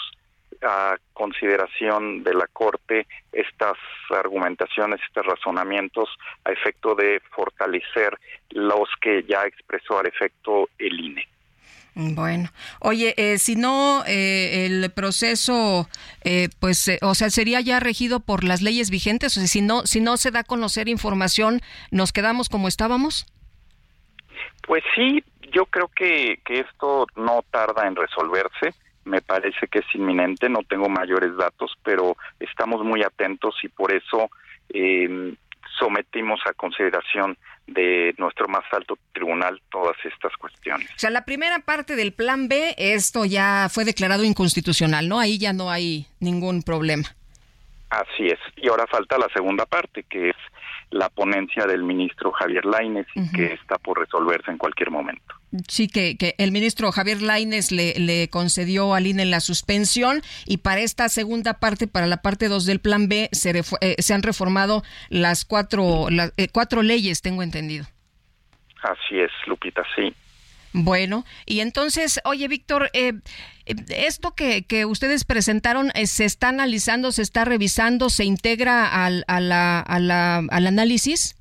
a 0.62 0.96
consideración 1.12 2.22
de 2.22 2.34
la 2.34 2.46
Corte 2.46 3.06
estas 3.32 3.76
argumentaciones, 4.10 5.00
estos 5.06 5.26
razonamientos 5.26 6.08
a 6.44 6.52
efecto 6.52 6.94
de 6.94 7.20
fortalecer 7.30 8.16
los 8.50 8.88
que 9.00 9.24
ya 9.24 9.44
expresó 9.44 9.98
al 9.98 10.06
efecto 10.06 10.68
el 10.78 11.00
INE. 11.00 11.31
Bueno, 11.94 12.48
oye, 12.80 13.14
eh, 13.18 13.38
si 13.38 13.54
no, 13.54 14.02
eh, 14.06 14.66
el 14.66 14.90
proceso, 14.90 15.88
eh, 16.24 16.48
pues, 16.58 16.90
o 17.02 17.14
sea, 17.14 17.28
sería 17.28 17.60
ya 17.60 17.80
regido 17.80 18.20
por 18.20 18.44
las 18.44 18.62
leyes 18.62 18.90
vigentes, 18.90 19.36
o 19.36 19.40
sea, 19.40 19.46
si 19.46 19.60
no, 19.60 19.82
si 19.82 20.00
no 20.00 20.16
se 20.16 20.30
da 20.30 20.40
a 20.40 20.44
conocer 20.44 20.88
información, 20.88 21.60
¿nos 21.90 22.12
quedamos 22.12 22.48
como 22.48 22.68
estábamos? 22.68 23.26
Pues 24.66 24.82
sí, 24.94 25.22
yo 25.52 25.66
creo 25.66 25.88
que, 25.88 26.40
que 26.46 26.60
esto 26.60 27.06
no 27.16 27.44
tarda 27.50 27.86
en 27.86 27.96
resolverse 27.96 28.74
me 29.04 29.20
parece 29.20 29.66
que 29.68 29.80
es 29.80 29.94
inminente, 29.94 30.48
no 30.48 30.62
tengo 30.62 30.88
mayores 30.88 31.36
datos, 31.36 31.72
pero 31.82 32.16
estamos 32.38 32.84
muy 32.84 33.02
atentos 33.02 33.54
y 33.62 33.68
por 33.68 33.92
eso 33.92 34.30
eh, 34.68 35.34
sometimos 35.78 36.40
a 36.46 36.52
consideración 36.52 37.36
de 37.66 38.14
nuestro 38.18 38.48
más 38.48 38.64
alto 38.72 38.98
tribunal 39.12 39.60
todas 39.70 39.96
estas 40.04 40.36
cuestiones. 40.36 40.88
O 40.90 40.98
sea, 40.98 41.10
la 41.10 41.24
primera 41.24 41.60
parte 41.60 41.96
del 41.96 42.12
plan 42.12 42.48
B, 42.48 42.74
esto 42.76 43.24
ya 43.24 43.68
fue 43.70 43.84
declarado 43.84 44.24
inconstitucional, 44.24 45.08
¿no? 45.08 45.20
Ahí 45.20 45.38
ya 45.38 45.52
no 45.52 45.70
hay 45.70 46.06
ningún 46.20 46.62
problema. 46.62 47.04
Así 47.90 48.26
es. 48.26 48.38
Y 48.56 48.68
ahora 48.68 48.86
falta 48.86 49.18
la 49.18 49.28
segunda 49.34 49.66
parte, 49.66 50.02
que 50.04 50.30
es 50.30 50.36
la 50.92 51.08
ponencia 51.08 51.66
del 51.66 51.82
ministro 51.82 52.32
Javier 52.32 52.64
Laines 52.64 53.06
y 53.14 53.30
que 53.32 53.54
está 53.54 53.78
por 53.78 53.98
resolverse 53.98 54.50
en 54.50 54.58
cualquier 54.58 54.90
momento. 54.90 55.34
Sí, 55.68 55.88
que, 55.88 56.16
que 56.16 56.34
el 56.38 56.52
ministro 56.52 56.92
Javier 56.92 57.20
Laines 57.20 57.72
le, 57.72 57.94
le, 57.98 58.28
concedió 58.28 58.94
al 58.94 59.06
INE 59.06 59.24
la 59.24 59.40
suspensión 59.40 60.22
y 60.46 60.58
para 60.58 60.80
esta 60.80 61.08
segunda 61.08 61.54
parte, 61.54 61.88
para 61.88 62.06
la 62.06 62.18
parte 62.18 62.48
2 62.48 62.64
del 62.64 62.80
plan 62.80 63.08
B, 63.08 63.28
se, 63.32 63.62
eh, 63.80 63.96
se 63.98 64.14
han 64.14 64.22
reformado 64.22 64.82
las 65.08 65.44
cuatro, 65.44 66.08
las, 66.10 66.32
eh, 66.36 66.48
cuatro 66.50 66.82
leyes, 66.82 67.22
tengo 67.22 67.42
entendido. 67.42 67.86
Así 68.82 69.18
es, 69.18 69.30
Lupita, 69.46 69.82
sí. 69.94 70.14
Bueno, 70.72 71.24
y 71.46 71.60
entonces, 71.60 72.20
oye, 72.24 72.48
Víctor, 72.48 72.90
eh, 72.94 73.12
esto 73.66 74.34
que, 74.34 74.64
que, 74.64 74.86
ustedes 74.86 75.24
presentaron 75.24 75.90
eh, 75.94 76.06
se 76.06 76.24
está 76.24 76.48
analizando, 76.48 77.12
se 77.12 77.22
está 77.22 77.44
revisando, 77.44 78.08
se 78.08 78.24
integra 78.24 79.04
al, 79.04 79.24
a 79.28 79.40
la, 79.40 79.80
a 79.80 79.98
la, 79.98 80.38
al 80.38 80.66
análisis. 80.66 81.36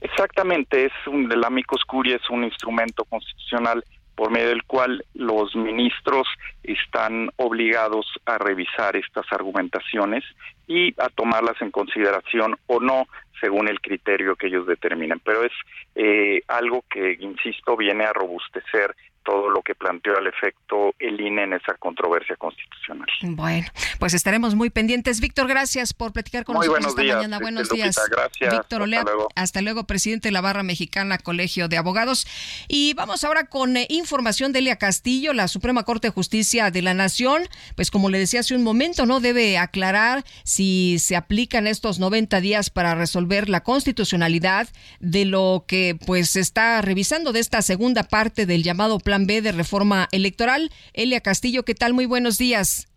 Exactamente, 0.00 0.86
es 0.86 0.92
un, 1.06 1.30
el 1.30 1.44
amicus 1.44 1.84
curiae 1.84 2.16
es 2.16 2.30
un 2.30 2.44
instrumento 2.44 3.04
constitucional 3.04 3.84
por 4.18 4.32
medio 4.32 4.48
del 4.48 4.64
cual 4.64 5.04
los 5.14 5.54
ministros 5.54 6.26
están 6.64 7.30
obligados 7.36 8.04
a 8.26 8.36
revisar 8.36 8.96
estas 8.96 9.24
argumentaciones 9.30 10.24
y 10.66 10.92
a 11.00 11.08
tomarlas 11.08 11.62
en 11.62 11.70
consideración 11.70 12.56
o 12.66 12.80
no 12.80 13.06
según 13.40 13.68
el 13.68 13.80
criterio 13.80 14.34
que 14.34 14.48
ellos 14.48 14.66
determinen. 14.66 15.20
Pero 15.24 15.44
es 15.44 15.52
eh, 15.94 16.42
algo 16.48 16.84
que, 16.90 17.16
insisto, 17.20 17.76
viene 17.76 18.06
a 18.06 18.12
robustecer 18.12 18.96
todo 19.28 19.50
lo 19.50 19.60
que 19.60 19.74
planteó 19.74 20.16
al 20.16 20.26
efecto 20.26 20.94
el 20.98 21.20
INE 21.20 21.42
en 21.42 21.52
esa 21.52 21.74
controversia 21.74 22.34
constitucional. 22.36 23.06
Bueno, 23.22 23.66
pues 23.98 24.14
estaremos 24.14 24.54
muy 24.54 24.70
pendientes. 24.70 25.20
Víctor, 25.20 25.46
gracias 25.46 25.92
por 25.92 26.14
platicar 26.14 26.44
con 26.44 26.56
muy 26.56 26.66
nosotros 26.66 26.96
esta 26.96 27.14
mañana. 27.14 27.38
Buenos 27.38 27.68
días. 27.68 28.00
Gracias. 28.10 28.54
Víctor 28.54 28.82
Olea, 28.82 29.00
hasta 29.00 29.12
luego. 29.12 29.28
hasta 29.34 29.60
luego, 29.60 29.84
presidente 29.84 30.28
de 30.28 30.32
la 30.32 30.40
Barra 30.40 30.62
Mexicana, 30.62 31.18
Colegio 31.18 31.68
de 31.68 31.76
Abogados. 31.76 32.26
Y 32.68 32.94
vamos 32.94 33.22
ahora 33.22 33.44
con 33.48 33.76
eh, 33.76 33.86
información 33.90 34.52
de 34.52 34.60
Elia 34.60 34.76
Castillo, 34.76 35.34
la 35.34 35.46
Suprema 35.48 35.82
Corte 35.82 36.08
de 36.08 36.12
Justicia 36.12 36.70
de 36.70 36.80
la 36.80 36.94
Nación. 36.94 37.42
Pues 37.76 37.90
como 37.90 38.08
le 38.08 38.18
decía 38.18 38.40
hace 38.40 38.56
un 38.56 38.62
momento, 38.62 39.04
no 39.04 39.20
debe 39.20 39.58
aclarar 39.58 40.24
si 40.44 40.98
se 41.00 41.16
aplican 41.16 41.66
estos 41.66 41.98
90 41.98 42.40
días 42.40 42.70
para 42.70 42.94
resolver 42.94 43.50
la 43.50 43.62
constitucionalidad 43.62 44.68
de 45.00 45.26
lo 45.26 45.66
que 45.68 45.98
pues 46.06 46.30
se 46.30 46.40
está 46.40 46.80
revisando 46.80 47.32
de 47.34 47.40
esta 47.40 47.60
segunda 47.60 48.04
parte 48.04 48.46
del 48.46 48.62
llamado 48.62 48.98
plan 48.98 49.17
B 49.26 49.42
de 49.42 49.52
reforma 49.52 50.08
electoral. 50.12 50.70
Elia 50.92 51.20
Castillo, 51.20 51.64
¿qué 51.64 51.74
tal? 51.74 51.94
Muy 51.94 52.06
buenos 52.06 52.38
días. 52.38 52.87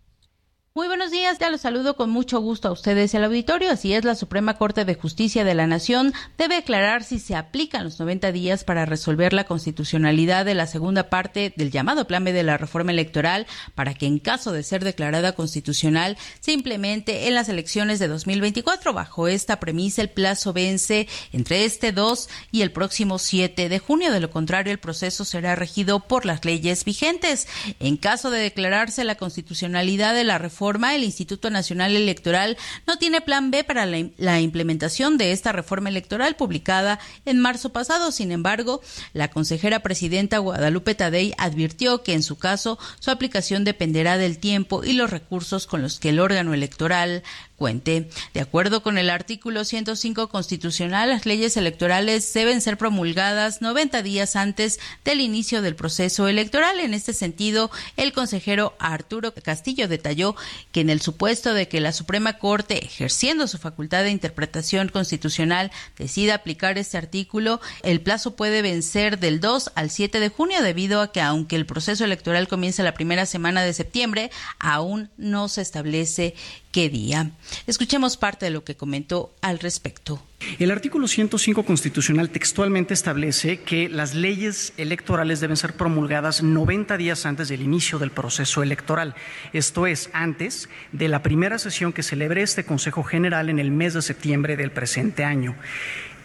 Muy 0.73 0.87
buenos 0.87 1.11
días, 1.11 1.37
ya 1.37 1.49
los 1.49 1.59
saludo 1.59 1.97
con 1.97 2.09
mucho 2.09 2.39
gusto 2.39 2.69
a 2.69 2.71
ustedes 2.71 3.13
y 3.13 3.17
al 3.17 3.25
auditorio. 3.25 3.71
Así 3.71 3.93
es, 3.93 4.05
la 4.05 4.15
Suprema 4.15 4.57
Corte 4.57 4.85
de 4.85 4.95
Justicia 4.95 5.43
de 5.43 5.53
la 5.53 5.67
Nación 5.67 6.13
debe 6.37 6.55
aclarar 6.55 7.03
si 7.03 7.19
se 7.19 7.35
aplican 7.35 7.83
los 7.83 7.99
90 7.99 8.31
días 8.31 8.63
para 8.63 8.85
resolver 8.85 9.33
la 9.33 9.43
constitucionalidad 9.43 10.45
de 10.45 10.55
la 10.55 10.67
segunda 10.67 11.09
parte 11.09 11.53
del 11.57 11.71
llamado 11.71 12.07
Plan 12.07 12.23
de 12.23 12.43
la 12.43 12.55
reforma 12.55 12.93
electoral 12.93 13.47
para 13.75 13.95
que 13.95 14.05
en 14.05 14.19
caso 14.19 14.53
de 14.53 14.63
ser 14.63 14.85
declarada 14.85 15.33
constitucional 15.33 16.17
se 16.39 16.53
implemente 16.53 17.27
en 17.27 17.35
las 17.35 17.49
elecciones 17.49 17.99
de 17.99 18.07
2024. 18.07 18.93
Bajo 18.93 19.27
esta 19.27 19.59
premisa, 19.59 20.01
el 20.01 20.09
plazo 20.09 20.53
vence 20.53 21.09
entre 21.33 21.65
este 21.65 21.91
2 21.91 22.29
y 22.53 22.61
el 22.61 22.71
próximo 22.71 23.19
7 23.19 23.67
de 23.67 23.79
junio. 23.79 24.13
De 24.13 24.21
lo 24.21 24.29
contrario, 24.29 24.71
el 24.71 24.79
proceso 24.79 25.25
será 25.25 25.53
regido 25.53 25.99
por 25.99 26.25
las 26.25 26.45
leyes 26.45 26.85
vigentes. 26.85 27.49
En 27.81 27.97
caso 27.97 28.29
de 28.29 28.39
declararse 28.39 29.03
la 29.03 29.15
constitucionalidad 29.15 30.13
de 30.13 30.23
la 30.23 30.37
reforma 30.37 30.60
el 30.69 31.03
Instituto 31.03 31.49
Nacional 31.49 31.95
Electoral 31.95 32.57
no 32.85 32.97
tiene 32.97 33.21
plan 33.21 33.49
B 33.49 33.63
para 33.63 33.85
la, 33.85 34.07
la, 34.17 34.39
implementación 34.39 35.17
de 35.17 35.31
esta 35.31 35.51
reforma 35.51 35.89
electoral 35.89 36.35
publicada 36.35 36.99
en 37.25 37.39
marzo 37.39 37.69
pasado. 37.69 38.11
Sin 38.11 38.31
embargo, 38.31 38.81
la 39.13 39.29
consejera 39.29 39.79
presidenta 39.79 40.37
Guadalupe 40.37 40.93
Tadei 40.93 41.33
advirtió 41.37 42.03
que 42.03 42.13
en 42.13 42.21
su 42.21 42.37
caso 42.37 42.77
su 42.99 43.09
aplicación 43.09 43.63
dependerá 43.63 44.17
del 44.17 44.37
tiempo 44.37 44.83
y 44.83 44.93
los 44.93 45.09
recursos 45.09 45.65
con 45.65 45.81
los 45.81 45.99
que 45.99 46.09
el 46.09 46.19
órgano 46.19 46.53
electoral 46.53 47.23
De 47.61 48.39
acuerdo 48.41 48.81
con 48.81 48.97
el 48.97 49.11
artículo 49.11 49.63
105 49.63 50.29
constitucional, 50.29 51.11
las 51.11 51.27
leyes 51.27 51.55
electorales 51.57 52.33
deben 52.33 52.59
ser 52.59 52.75
promulgadas 52.75 53.61
90 53.61 54.01
días 54.01 54.35
antes 54.35 54.79
del 55.05 55.21
inicio 55.21 55.61
del 55.61 55.75
proceso 55.75 56.27
electoral. 56.27 56.79
En 56.79 56.95
este 56.95 57.13
sentido, 57.13 57.69
el 57.97 58.13
consejero 58.13 58.73
Arturo 58.79 59.31
Castillo 59.35 59.87
detalló 59.87 60.35
que 60.71 60.81
en 60.81 60.89
el 60.89 61.01
supuesto 61.01 61.53
de 61.53 61.67
que 61.67 61.81
la 61.81 61.91
Suprema 61.91 62.39
Corte, 62.39 62.83
ejerciendo 62.83 63.47
su 63.47 63.59
facultad 63.59 64.03
de 64.03 64.09
interpretación 64.09 64.89
constitucional, 64.89 65.71
decida 65.99 66.33
aplicar 66.33 66.79
este 66.79 66.97
artículo, 66.97 67.61
el 67.83 68.01
plazo 68.01 68.35
puede 68.35 68.63
vencer 68.63 69.19
del 69.19 69.39
2 69.39 69.73
al 69.75 69.91
7 69.91 70.19
de 70.19 70.29
junio 70.29 70.63
debido 70.63 70.99
a 70.99 71.11
que 71.11 71.21
aunque 71.21 71.57
el 71.57 71.67
proceso 71.67 72.05
electoral 72.05 72.47
comienza 72.47 72.81
la 72.81 72.95
primera 72.95 73.27
semana 73.27 73.61
de 73.61 73.73
septiembre, 73.73 74.31
aún 74.57 75.11
no 75.17 75.47
se 75.47 75.61
establece 75.61 76.33
qué 76.71 76.89
día. 76.89 77.31
Escuchemos 77.67 78.17
parte 78.17 78.45
de 78.45 78.51
lo 78.51 78.63
que 78.63 78.75
comentó 78.75 79.33
al 79.41 79.59
respecto. 79.59 80.21
El 80.57 80.71
artículo 80.71 81.07
105 81.07 81.63
constitucional 81.63 82.29
textualmente 82.29 82.93
establece 82.93 83.61
que 83.61 83.89
las 83.89 84.15
leyes 84.15 84.73
electorales 84.77 85.39
deben 85.39 85.57
ser 85.57 85.73
promulgadas 85.73 86.41
90 86.41 86.97
días 86.97 87.25
antes 87.25 87.49
del 87.49 87.61
inicio 87.61 87.99
del 87.99 88.11
proceso 88.11 88.63
electoral, 88.63 89.15
esto 89.53 89.85
es, 89.85 90.09
antes 90.13 90.67
de 90.91 91.07
la 91.07 91.21
primera 91.21 91.59
sesión 91.59 91.93
que 91.93 92.03
celebre 92.03 92.41
este 92.41 92.65
Consejo 92.65 93.03
General 93.03 93.49
en 93.49 93.59
el 93.59 93.71
mes 93.71 93.93
de 93.93 94.01
septiembre 94.01 94.57
del 94.57 94.71
presente 94.71 95.23
año. 95.23 95.55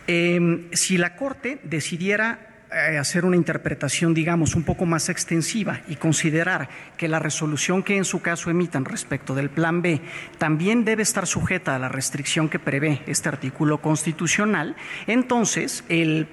Eh, 0.06 0.68
si 0.72 0.96
la 0.96 1.16
Corte 1.16 1.60
decidiera 1.64 2.55
eh, 2.72 2.98
hacer 2.98 3.24
una 3.24 3.36
interpretación, 3.36 4.12
digamos, 4.12 4.56
un 4.56 4.64
poco 4.64 4.86
más 4.86 5.08
extensiva 5.08 5.82
y 5.86 5.94
considerar 5.94 6.68
que 6.96 7.06
la 7.06 7.20
resolución 7.20 7.84
que 7.84 7.96
en 7.96 8.04
su 8.04 8.22
caso 8.22 8.50
emitan 8.50 8.84
respecto 8.84 9.36
del 9.36 9.50
Plan 9.50 9.82
B 9.82 10.00
también 10.38 10.84
debe 10.84 11.04
estar 11.04 11.28
sujeta 11.28 11.76
a 11.76 11.78
la 11.78 11.88
restricción 11.88 12.48
que 12.48 12.58
prevé 12.58 13.02
este 13.06 13.28
artículo 13.28 13.80
constitucional, 13.80 14.74
entonces 15.06 15.84
el 15.88 16.26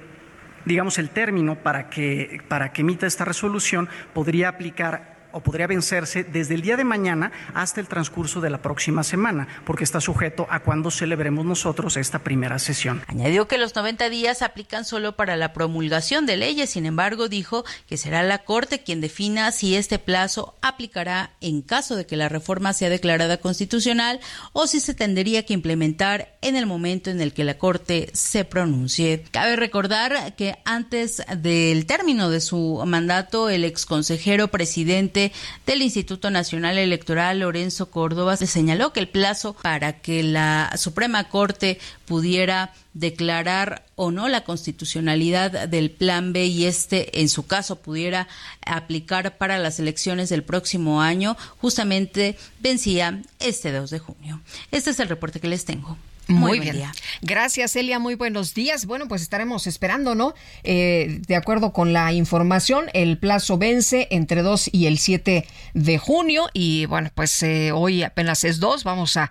digamos 0.65 0.97
el 0.97 1.09
término 1.09 1.55
para 1.55 1.89
que 1.89 2.41
para 2.47 2.71
que 2.73 2.81
emita 2.81 3.05
esta 3.05 3.25
resolución 3.25 3.87
podría 4.13 4.49
aplicar 4.49 5.12
o 5.33 5.41
podría 5.41 5.67
vencerse 5.67 6.23
desde 6.23 6.55
el 6.55 6.61
día 6.61 6.77
de 6.77 6.83
mañana 6.83 7.31
hasta 7.53 7.81
el 7.81 7.87
transcurso 7.87 8.39
de 8.39 8.49
la 8.49 8.61
próxima 8.61 9.03
semana, 9.03 9.47
porque 9.65 9.83
está 9.83 9.99
sujeto 9.99 10.47
a 10.49 10.61
cuando 10.61 10.91
celebremos 10.91 11.45
nosotros 11.45 11.97
esta 11.97 12.19
primera 12.19 12.59
sesión. 12.59 13.03
Añadió 13.07 13.47
que 13.47 13.57
los 13.57 13.75
90 13.75 14.09
días 14.09 14.41
aplican 14.41 14.85
solo 14.85 15.15
para 15.15 15.35
la 15.35 15.53
promulgación 15.53 16.25
de 16.25 16.37
leyes, 16.37 16.69
sin 16.69 16.85
embargo, 16.85 17.27
dijo 17.27 17.65
que 17.87 17.97
será 17.97 18.23
la 18.23 18.39
Corte 18.39 18.83
quien 18.83 19.01
defina 19.01 19.51
si 19.51 19.75
este 19.75 19.99
plazo 19.99 20.55
aplicará 20.61 21.31
en 21.41 21.61
caso 21.61 21.95
de 21.95 22.05
que 22.05 22.15
la 22.15 22.29
reforma 22.29 22.73
sea 22.73 22.89
declarada 22.89 23.37
constitucional 23.37 24.19
o 24.53 24.67
si 24.67 24.79
se 24.79 24.93
tendría 24.93 25.43
que 25.45 25.53
implementar 25.53 26.37
en 26.41 26.55
el 26.55 26.65
momento 26.65 27.09
en 27.09 27.21
el 27.21 27.33
que 27.33 27.43
la 27.43 27.57
Corte 27.57 28.09
se 28.13 28.45
pronuncie. 28.45 29.23
Cabe 29.31 29.55
recordar 29.55 30.35
que 30.35 30.57
antes 30.65 31.23
del 31.37 31.85
término 31.85 32.29
de 32.29 32.41
su 32.41 32.83
mandato, 32.85 33.49
el 33.49 33.63
exconsejero 33.63 34.49
presidente 34.49 35.22
del 35.65 35.81
Instituto 35.81 36.31
Nacional 36.31 36.77
Electoral, 36.77 37.39
Lorenzo 37.39 37.91
Córdoba, 37.91 38.35
se 38.35 38.47
señaló 38.47 38.91
que 38.91 38.99
el 38.99 39.07
plazo 39.07 39.53
para 39.53 40.01
que 40.01 40.23
la 40.23 40.73
Suprema 40.77 41.29
Corte 41.29 41.79
pudiera 42.05 42.73
declarar 42.93 43.85
o 43.95 44.11
no 44.11 44.27
la 44.27 44.43
constitucionalidad 44.43 45.67
del 45.67 45.91
plan 45.91 46.33
B 46.33 46.45
y 46.45 46.65
este 46.65 47.21
en 47.21 47.29
su 47.29 47.45
caso 47.47 47.77
pudiera 47.77 48.27
aplicar 48.65 49.37
para 49.37 49.57
las 49.57 49.79
elecciones 49.79 50.29
del 50.29 50.43
próximo 50.43 51.01
año, 51.01 51.37
justamente 51.57 52.37
vencía 52.59 53.21
este 53.39 53.71
2 53.71 53.89
de 53.89 53.99
junio. 53.99 54.41
Este 54.71 54.91
es 54.91 54.99
el 54.99 55.09
reporte 55.09 55.39
que 55.39 55.47
les 55.47 55.65
tengo. 55.65 55.97
Muy, 56.27 56.59
bien. 56.59 56.75
Día. 56.77 56.91
Gracias, 57.21 57.75
Elia. 57.75 57.99
Muy 57.99 58.15
buenos 58.15 58.53
días. 58.53 58.85
Bueno, 58.85 59.07
pues 59.07 59.21
estaremos 59.21 59.67
esperando, 59.67 60.15
¿no? 60.15 60.33
Eh, 60.63 61.19
de 61.27 61.35
acuerdo 61.35 61.73
con 61.73 61.93
la 61.93 62.13
información, 62.13 62.85
el 62.93 63.17
plazo 63.17 63.57
vence 63.57 64.07
entre 64.11 64.41
2 64.41 64.69
y 64.71 64.85
el 64.85 64.99
7 64.99 65.45
de 65.73 65.97
junio. 65.97 66.49
Y 66.53 66.85
bueno, 66.85 67.09
pues 67.13 67.43
eh, 67.43 67.71
hoy 67.71 68.03
apenas 68.03 68.43
es 68.43 68.59
2. 68.59 68.83
Vamos 68.83 69.17
a, 69.17 69.29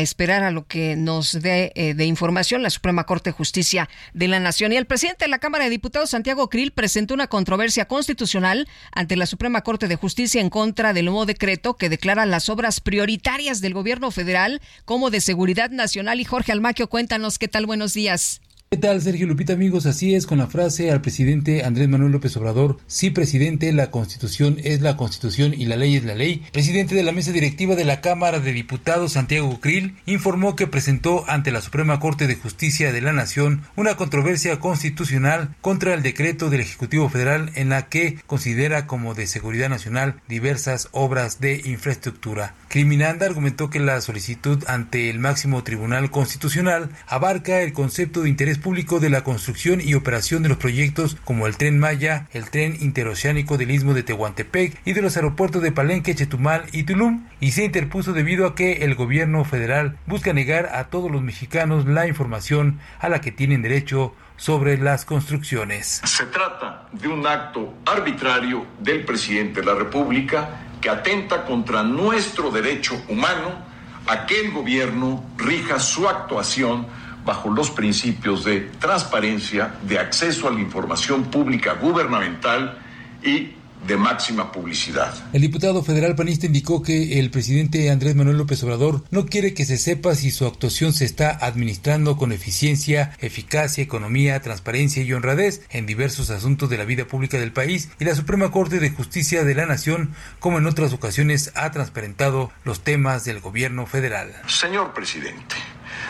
esperar 0.00 0.42
a 0.42 0.50
lo 0.50 0.66
que 0.66 0.96
nos 0.96 1.32
dé 1.32 1.72
eh, 1.74 1.94
de 1.94 2.04
información 2.06 2.62
la 2.62 2.70
Suprema 2.70 3.04
Corte 3.04 3.30
de 3.30 3.34
Justicia 3.34 3.88
de 4.14 4.28
la 4.28 4.40
Nación. 4.40 4.72
Y 4.72 4.76
el 4.76 4.86
presidente 4.86 5.24
de 5.24 5.30
la 5.30 5.38
Cámara 5.38 5.64
de 5.64 5.70
Diputados, 5.70 6.10
Santiago 6.10 6.48
Krill, 6.48 6.72
presentó 6.72 7.14
una 7.14 7.26
controversia 7.26 7.86
constitucional 7.86 8.68
ante 8.92 9.16
la 9.16 9.26
Suprema 9.26 9.62
Corte 9.62 9.88
de 9.88 9.96
Justicia 9.96 10.40
en 10.40 10.50
contra 10.50 10.92
del 10.92 11.06
nuevo 11.06 11.26
decreto 11.26 11.76
que 11.76 11.88
declara 11.88 12.24
las 12.26 12.48
obras 12.48 12.80
prioritarias 12.80 13.60
del 13.60 13.74
gobierno 13.74 14.10
federal 14.10 14.60
como 14.84 15.10
de 15.10 15.20
seguridad 15.20 15.70
nacional 15.70 16.20
y 16.20 16.24
Jorge 16.30 16.52
Almaquio, 16.52 16.88
cuéntanos 16.88 17.40
qué 17.40 17.48
tal, 17.48 17.66
buenos 17.66 17.92
días. 17.92 18.40
¿Qué 18.70 18.76
tal, 18.76 19.02
Sergio 19.02 19.26
Lupita, 19.26 19.54
amigos? 19.54 19.84
Así 19.84 20.14
es, 20.14 20.28
con 20.28 20.38
la 20.38 20.46
frase 20.46 20.92
al 20.92 21.00
presidente 21.00 21.64
Andrés 21.64 21.88
Manuel 21.88 22.12
López 22.12 22.36
Obrador, 22.36 22.78
sí, 22.86 23.10
presidente, 23.10 23.72
la 23.72 23.90
constitución 23.90 24.58
es 24.62 24.80
la 24.80 24.96
constitución 24.96 25.52
y 25.52 25.66
la 25.66 25.74
ley 25.74 25.96
es 25.96 26.04
la 26.04 26.14
ley. 26.14 26.44
Presidente 26.52 26.94
de 26.94 27.02
la 27.02 27.10
mesa 27.10 27.32
directiva 27.32 27.74
de 27.74 27.84
la 27.84 28.00
Cámara 28.00 28.38
de 28.38 28.52
Diputados, 28.52 29.14
Santiago 29.14 29.58
Krill, 29.58 29.96
informó 30.06 30.54
que 30.54 30.68
presentó 30.68 31.24
ante 31.26 31.50
la 31.50 31.62
Suprema 31.62 31.98
Corte 31.98 32.28
de 32.28 32.36
Justicia 32.36 32.92
de 32.92 33.00
la 33.00 33.12
Nación 33.12 33.62
una 33.74 33.96
controversia 33.96 34.60
constitucional 34.60 35.56
contra 35.60 35.94
el 35.94 36.04
decreto 36.04 36.48
del 36.48 36.60
Ejecutivo 36.60 37.08
Federal 37.08 37.50
en 37.56 37.70
la 37.70 37.88
que 37.88 38.20
considera 38.28 38.86
como 38.86 39.14
de 39.14 39.26
seguridad 39.26 39.68
nacional 39.68 40.20
diversas 40.28 40.90
obras 40.92 41.40
de 41.40 41.60
infraestructura. 41.64 42.54
Criminanda 42.70 43.26
argumentó 43.26 43.68
que 43.68 43.80
la 43.80 44.00
solicitud 44.00 44.62
ante 44.68 45.10
el 45.10 45.18
máximo 45.18 45.64
tribunal 45.64 46.12
constitucional 46.12 46.90
abarca 47.08 47.62
el 47.62 47.72
concepto 47.72 48.22
de 48.22 48.28
interés 48.28 48.58
público 48.58 49.00
de 49.00 49.10
la 49.10 49.24
construcción 49.24 49.80
y 49.80 49.94
operación 49.94 50.44
de 50.44 50.50
los 50.50 50.58
proyectos 50.58 51.16
como 51.24 51.48
el 51.48 51.56
tren 51.56 51.80
Maya, 51.80 52.28
el 52.32 52.48
tren 52.48 52.76
interoceánico 52.78 53.58
del 53.58 53.72
istmo 53.72 53.92
de 53.92 54.04
Tehuantepec 54.04 54.80
y 54.84 54.92
de 54.92 55.02
los 55.02 55.16
aeropuertos 55.16 55.62
de 55.62 55.72
Palenque, 55.72 56.14
Chetumal 56.14 56.62
y 56.70 56.84
Tulum, 56.84 57.26
y 57.40 57.50
se 57.50 57.64
interpuso 57.64 58.12
debido 58.12 58.46
a 58.46 58.54
que 58.54 58.84
el 58.84 58.94
gobierno 58.94 59.44
federal 59.44 59.98
busca 60.06 60.32
negar 60.32 60.66
a 60.72 60.84
todos 60.90 61.10
los 61.10 61.22
mexicanos 61.22 61.86
la 61.86 62.06
información 62.06 62.78
a 63.00 63.08
la 63.08 63.20
que 63.20 63.32
tienen 63.32 63.62
derecho 63.62 64.14
sobre 64.36 64.78
las 64.78 65.04
construcciones. 65.04 66.02
Se 66.04 66.24
trata 66.26 66.86
de 66.92 67.08
un 67.08 67.26
acto 67.26 67.74
arbitrario 67.84 68.64
del 68.78 69.04
presidente 69.04 69.58
de 69.58 69.66
la 69.66 69.74
República 69.74 70.68
que 70.80 70.90
atenta 70.90 71.44
contra 71.44 71.82
nuestro 71.82 72.50
derecho 72.50 73.00
humano 73.08 73.70
a 74.06 74.26
que 74.26 74.40
el 74.40 74.50
gobierno 74.50 75.24
rija 75.36 75.78
su 75.78 76.08
actuación 76.08 76.86
bajo 77.24 77.50
los 77.50 77.70
principios 77.70 78.44
de 78.44 78.60
transparencia, 78.80 79.74
de 79.82 79.98
acceso 79.98 80.48
a 80.48 80.50
la 80.50 80.60
información 80.60 81.24
pública 81.24 81.74
gubernamental 81.74 82.78
y 83.22 83.59
de 83.86 83.96
máxima 83.96 84.52
publicidad. 84.52 85.14
El 85.32 85.42
diputado 85.42 85.82
federal 85.82 86.14
panista 86.14 86.46
indicó 86.46 86.82
que 86.82 87.18
el 87.18 87.30
presidente 87.30 87.90
Andrés 87.90 88.14
Manuel 88.14 88.38
López 88.38 88.62
Obrador 88.62 89.04
no 89.10 89.26
quiere 89.26 89.54
que 89.54 89.64
se 89.64 89.78
sepa 89.78 90.14
si 90.14 90.30
su 90.30 90.46
actuación 90.46 90.92
se 90.92 91.04
está 91.04 91.30
administrando 91.40 92.16
con 92.16 92.32
eficiencia, 92.32 93.12
eficacia, 93.20 93.82
economía, 93.82 94.40
transparencia 94.42 95.02
y 95.02 95.12
honradez 95.12 95.62
en 95.70 95.86
diversos 95.86 96.30
asuntos 96.30 96.68
de 96.68 96.78
la 96.78 96.84
vida 96.84 97.06
pública 97.06 97.38
del 97.38 97.52
país 97.52 97.90
y 97.98 98.04
la 98.04 98.14
Suprema 98.14 98.50
Corte 98.50 98.80
de 98.80 98.90
Justicia 98.90 99.44
de 99.44 99.54
la 99.54 99.66
Nación, 99.66 100.14
como 100.38 100.58
en 100.58 100.66
otras 100.66 100.92
ocasiones 100.92 101.52
ha 101.54 101.70
transparentado 101.70 102.52
los 102.64 102.80
temas 102.80 103.24
del 103.24 103.40
gobierno 103.40 103.86
federal. 103.86 104.32
Señor 104.46 104.92
presidente, 104.92 105.56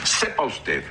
sepa 0.05 0.45
usted 0.45 0.83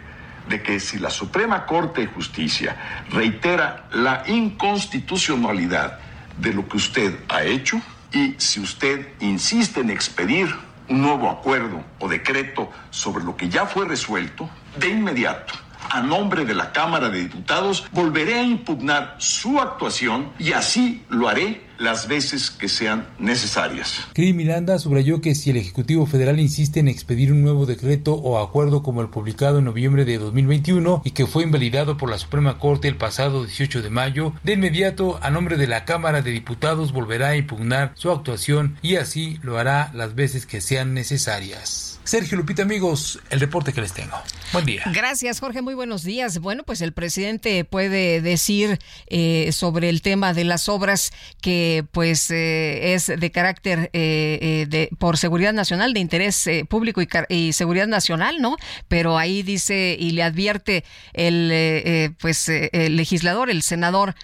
de 0.48 0.64
que 0.64 0.80
si 0.80 0.98
la 0.98 1.12
Suprema 1.12 1.66
Corte 1.66 2.02
de 2.02 2.08
Justicia 2.08 3.06
reitera 3.12 3.88
la 3.92 4.24
inconstitucionalidad 4.28 6.00
de 6.40 6.54
lo 6.54 6.68
que 6.68 6.78
usted 6.78 7.20
ha 7.30 7.44
hecho 7.44 7.82
y 8.12 8.36
si 8.38 8.60
usted 8.60 9.08
insiste 9.20 9.82
en 9.82 9.90
expedir 9.90 10.54
un 10.88 11.02
nuevo 11.02 11.30
acuerdo 11.30 11.84
o 12.00 12.10
decreto 12.10 12.70
sobre 12.90 13.24
lo 13.24 13.38
que 13.38 13.50
ya 13.50 13.66
fue 13.66 13.88
resuelto, 13.88 14.50
de 14.78 14.90
inmediato, 14.90 15.54
a 15.90 16.02
nombre 16.02 16.46
de 16.46 16.56
la 16.56 16.72
Cámara 16.72 17.10
de 17.10 17.20
Diputados, 17.20 17.88
volveré 17.92 18.40
a 18.40 18.44
impugnar 18.44 19.16
su 19.20 19.60
actuación 19.60 20.32
y 20.40 20.54
así 20.54 21.04
lo 21.10 21.28
haré 21.28 21.69
las 21.80 22.08
veces 22.08 22.52
que 22.52 22.68
sean 22.68 23.08
necesarias. 23.18 24.02
Cris 24.14 24.36
Miranda 24.36 24.78
subrayó 24.78 25.22
que 25.22 25.34
si 25.34 25.50
el 25.50 25.58
Ejecutivo 25.58 26.06
Federal 26.06 26.40
insiste 26.40 26.80
en 26.82 26.90
expedir 26.90 27.32
un 27.32 27.42
nuevo 27.42 27.66
decreto 27.66 28.14
o 28.14 28.38
acuerdo 28.38 28.84
como 28.84 29.02
el 29.02 29.10
publicado 29.10 29.60
en 29.60 29.66
noviembre 29.66 30.06
de 30.06 30.18
2021 30.18 31.02
y 31.06 31.12
que 31.12 31.26
fue 31.26 31.44
invalidado 31.44 31.98
por 31.98 32.10
la 32.10 32.18
Suprema 32.18 32.60
Corte 32.60 32.90
el 32.90 32.98
pasado 32.98 33.46
18 33.46 33.82
de 33.82 33.90
mayo, 33.90 34.34
de 34.44 34.54
inmediato 34.54 35.20
a 35.22 35.32
nombre 35.32 35.56
de 35.56 35.68
la 35.68 35.86
Cámara 35.86 36.22
de 36.22 36.32
Diputados 36.32 36.92
volverá 36.92 37.30
a 37.30 37.38
impugnar 37.38 37.94
su 37.96 38.12
actuación 38.12 38.78
y 38.82 38.98
así 38.98 39.40
lo 39.42 39.58
hará 39.58 39.92
las 39.94 40.16
veces 40.16 40.46
que 40.46 40.62
sean 40.62 40.94
necesarias. 40.94 42.00
Sergio 42.04 42.38
Lupita, 42.38 42.64
amigos, 42.64 43.20
el 43.30 43.40
reporte 43.40 43.72
que 43.72 43.82
les 43.82 43.94
tengo. 43.94 44.18
Buen 44.52 44.66
día. 44.66 44.84
Gracias, 44.94 45.40
Jorge. 45.40 45.62
Muy 45.62 45.76
buenos 45.76 46.04
días. 46.04 46.40
Bueno, 46.40 46.64
pues 46.64 46.82
el 46.82 46.92
presidente 46.92 47.66
puede 47.66 48.20
decir 48.22 48.80
eh, 49.08 49.52
sobre 49.52 49.90
el 49.90 50.02
tema 50.02 50.34
de 50.34 50.44
las 50.44 50.70
obras 50.70 51.12
que 51.40 51.69
pues 51.92 52.30
eh, 52.32 52.94
es 52.94 53.08
de 53.08 53.32
carácter 53.32 53.90
eh, 53.94 54.66
de 54.70 54.90
por 54.98 55.18
seguridad 55.18 55.54
nacional, 55.54 55.94
de 55.94 56.00
interés 56.00 56.50
público 56.70 57.02
y, 57.30 57.54
seguridad 57.54 57.88
nacional, 57.88 58.42
¿no? 58.42 58.58
Pero 58.88 59.18
ahí 59.18 59.44
dice 59.44 59.96
y 60.00 60.12
le 60.12 60.24
advierte 60.24 60.84
el 61.14 62.14
pues 62.20 62.50
el 62.50 62.96
legislador, 62.96 63.50
el 63.50 63.62
senador 63.62 64.16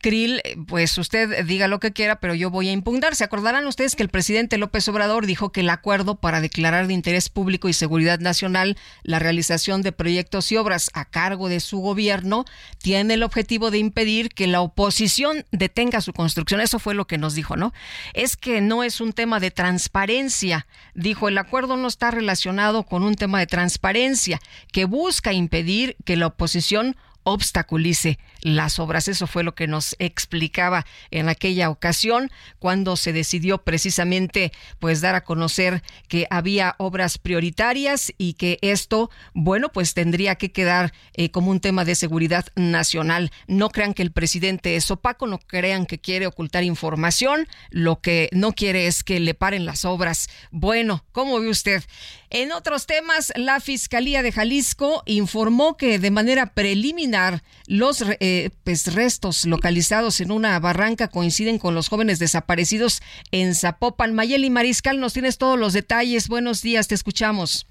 Krill, 0.00 0.40
pues 0.66 0.96
usted 0.98 1.44
diga 1.44 1.68
lo 1.68 1.80
que 1.80 1.92
quiera, 1.92 2.20
pero 2.20 2.34
yo 2.34 2.50
voy 2.50 2.68
a 2.68 2.72
impugnar. 2.72 3.14
Se 3.14 3.24
acordarán 3.24 3.66
ustedes 3.66 3.96
que 3.96 4.02
el 4.02 4.08
presidente 4.08 4.58
López 4.58 4.88
Obrador 4.88 5.26
dijo 5.26 5.50
que 5.50 5.60
el 5.60 5.70
acuerdo 5.70 6.16
para 6.16 6.40
declarar 6.40 6.86
de 6.86 6.94
interés 6.94 7.28
público 7.28 7.68
y 7.68 7.72
seguridad 7.72 8.18
nacional 8.20 8.76
la 9.02 9.18
realización 9.18 9.82
de 9.82 9.92
proyectos 9.92 10.50
y 10.52 10.56
obras 10.56 10.90
a 10.94 11.04
cargo 11.04 11.48
de 11.48 11.60
su 11.60 11.78
gobierno 11.78 12.44
tiene 12.78 13.14
el 13.14 13.22
objetivo 13.22 13.70
de 13.70 13.78
impedir 13.78 14.30
que 14.30 14.46
la 14.46 14.60
oposición 14.60 15.44
detenga 15.52 16.00
su 16.00 16.12
construcción. 16.12 16.60
Eso 16.60 16.78
fue 16.78 16.93
lo 16.94 17.06
que 17.06 17.18
nos 17.18 17.34
dijo, 17.34 17.56
¿no? 17.56 17.72
Es 18.12 18.36
que 18.36 18.60
no 18.60 18.82
es 18.82 19.00
un 19.00 19.12
tema 19.12 19.40
de 19.40 19.50
transparencia. 19.50 20.66
Dijo, 20.94 21.28
el 21.28 21.38
acuerdo 21.38 21.76
no 21.76 21.88
está 21.88 22.10
relacionado 22.10 22.84
con 22.84 23.02
un 23.02 23.14
tema 23.14 23.38
de 23.38 23.46
transparencia 23.46 24.40
que 24.72 24.84
busca 24.84 25.32
impedir 25.32 25.96
que 26.04 26.16
la 26.16 26.28
oposición 26.28 26.96
obstaculice 27.24 28.18
las 28.42 28.78
obras. 28.78 29.08
Eso 29.08 29.26
fue 29.26 29.42
lo 29.42 29.54
que 29.54 29.66
nos 29.66 29.96
explicaba 29.98 30.86
en 31.10 31.28
aquella 31.28 31.70
ocasión 31.70 32.30
cuando 32.58 32.96
se 32.96 33.12
decidió 33.12 33.64
precisamente 33.64 34.52
pues 34.78 35.00
dar 35.00 35.14
a 35.14 35.24
conocer 35.24 35.82
que 36.08 36.26
había 36.30 36.76
obras 36.78 37.18
prioritarias 37.18 38.12
y 38.18 38.34
que 38.34 38.58
esto, 38.60 39.10
bueno, 39.32 39.70
pues 39.70 39.94
tendría 39.94 40.36
que 40.36 40.52
quedar 40.52 40.92
eh, 41.14 41.30
como 41.30 41.50
un 41.50 41.60
tema 41.60 41.84
de 41.84 41.94
seguridad 41.94 42.46
nacional. 42.54 43.32
No 43.46 43.70
crean 43.70 43.94
que 43.94 44.02
el 44.02 44.12
presidente 44.12 44.76
es 44.76 44.90
opaco, 44.90 45.26
no 45.26 45.38
crean 45.38 45.86
que 45.86 45.98
quiere 45.98 46.26
ocultar 46.26 46.62
información, 46.62 47.48
lo 47.70 48.00
que 48.00 48.28
no 48.32 48.52
quiere 48.52 48.86
es 48.86 49.02
que 49.02 49.18
le 49.20 49.34
paren 49.34 49.64
las 49.64 49.84
obras. 49.84 50.28
Bueno, 50.50 51.04
¿cómo 51.12 51.40
ve 51.40 51.48
usted? 51.48 51.82
En 52.30 52.52
otros 52.52 52.86
temas, 52.86 53.32
la 53.36 53.60
Fiscalía 53.60 54.22
de 54.22 54.32
Jalisco 54.32 55.02
informó 55.06 55.76
que 55.76 55.98
de 55.98 56.10
manera 56.10 56.46
preliminar 56.46 57.13
los 57.66 58.02
eh, 58.20 58.50
pues, 58.64 58.94
restos 58.94 59.46
localizados 59.46 60.20
en 60.20 60.30
una 60.30 60.58
barranca 60.58 61.08
coinciden 61.08 61.58
con 61.58 61.74
los 61.74 61.88
jóvenes 61.88 62.18
desaparecidos 62.18 63.00
en 63.32 63.54
Zapopan. 63.54 64.14
Mayeli 64.14 64.50
Mariscal, 64.50 65.00
nos 65.00 65.14
tienes 65.14 65.38
todos 65.38 65.58
los 65.58 65.72
detalles. 65.72 66.28
Buenos 66.28 66.62
días, 66.62 66.88
te 66.88 66.94
escuchamos. 66.94 67.66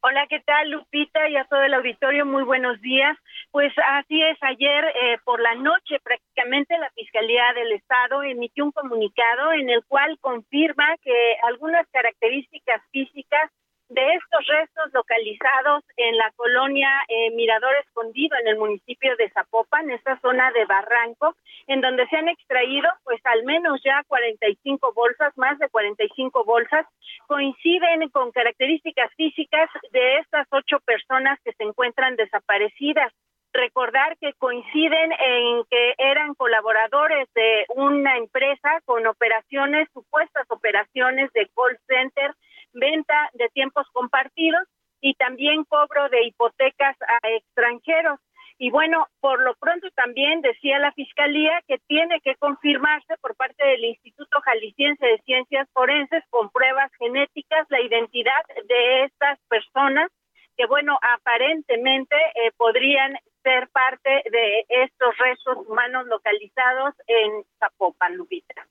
Hola, 0.00 0.26
¿qué 0.28 0.38
tal, 0.40 0.70
Lupita? 0.70 1.28
Y 1.28 1.36
a 1.36 1.44
todo 1.46 1.60
el 1.62 1.74
auditorio, 1.74 2.24
muy 2.24 2.44
buenos 2.44 2.80
días. 2.80 3.18
Pues 3.50 3.72
así 3.98 4.22
es, 4.22 4.38
ayer 4.42 4.84
eh, 4.84 5.18
por 5.24 5.40
la 5.40 5.54
noche 5.56 5.98
prácticamente 6.04 6.78
la 6.78 6.90
Fiscalía 6.90 7.52
del 7.54 7.72
Estado 7.72 8.22
emitió 8.22 8.64
un 8.64 8.72
comunicado 8.72 9.52
en 9.54 9.70
el 9.70 9.84
cual 9.86 10.16
confirma 10.20 10.96
que 11.02 11.36
algunas 11.48 11.86
características 11.90 12.80
físicas 12.92 13.50
de 13.88 14.14
estos 14.14 14.46
restos 14.46 14.92
localizados 14.92 15.82
en 15.96 16.16
la 16.16 16.30
colonia 16.36 16.90
eh, 17.08 17.30
Mirador 17.30 17.74
Escondido, 17.86 18.36
en 18.40 18.48
el 18.48 18.58
municipio 18.58 19.16
de 19.16 19.30
Zapopan, 19.30 19.90
esta 19.90 20.20
zona 20.20 20.50
de 20.52 20.66
Barranco, 20.66 21.34
en 21.66 21.80
donde 21.80 22.06
se 22.08 22.16
han 22.16 22.28
extraído 22.28 22.88
pues 23.04 23.20
al 23.24 23.44
menos 23.44 23.80
ya 23.82 24.02
45 24.06 24.92
bolsas, 24.92 25.36
más 25.38 25.58
de 25.58 25.68
45 25.70 26.44
bolsas, 26.44 26.86
coinciden 27.26 28.08
con 28.10 28.30
características 28.30 29.10
físicas 29.14 29.70
de 29.92 30.18
estas 30.18 30.46
ocho 30.50 30.80
personas 30.80 31.38
que 31.44 31.52
se 31.52 31.64
encuentran 31.64 32.16
desaparecidas. 32.16 33.12
Recordar 33.54 34.18
que 34.18 34.34
coinciden 34.34 35.12
en 35.12 35.64
que 35.70 35.94
eran 35.96 36.34
colaboradores 36.34 37.26
de 37.34 37.64
una 37.74 38.18
empresa 38.18 38.80
con 38.84 39.06
operaciones, 39.06 39.88
supuestas 39.94 40.44
operaciones 40.50 41.32
de 41.32 41.48
call 41.56 41.78
center, 41.86 42.34
venta 42.72 43.30
de 43.34 43.48
tiempos 43.50 43.86
compartidos 43.92 44.62
y 45.00 45.14
también 45.14 45.64
cobro 45.64 46.08
de 46.08 46.24
hipotecas 46.24 46.96
a 47.02 47.28
extranjeros. 47.28 48.18
Y 48.60 48.70
bueno, 48.70 49.06
por 49.20 49.40
lo 49.40 49.54
pronto 49.54 49.88
también 49.94 50.40
decía 50.40 50.80
la 50.80 50.90
Fiscalía 50.92 51.62
que 51.68 51.78
tiene 51.86 52.20
que 52.20 52.34
confirmarse 52.36 53.16
por 53.20 53.36
parte 53.36 53.64
del 53.64 53.84
Instituto 53.84 54.40
Jalisciense 54.40 55.06
de 55.06 55.22
Ciencias 55.24 55.68
Forenses 55.72 56.24
con 56.30 56.50
pruebas 56.50 56.90
genéticas 56.98 57.66
la 57.70 57.80
identidad 57.80 58.42
de 58.66 59.04
estas 59.04 59.38
personas 59.48 60.10
que 60.58 60.66
bueno, 60.66 60.98
aparentemente 61.00 62.16
eh, 62.16 62.50
podrían 62.56 63.16
ser 63.44 63.68
parte 63.68 64.10
de 64.28 64.66
estos 64.68 65.16
restos 65.16 65.56
humanos 65.68 66.06
localizados 66.08 66.94
en 67.06 67.44
Zapopan, 67.60 68.16
Lupita. 68.16 68.66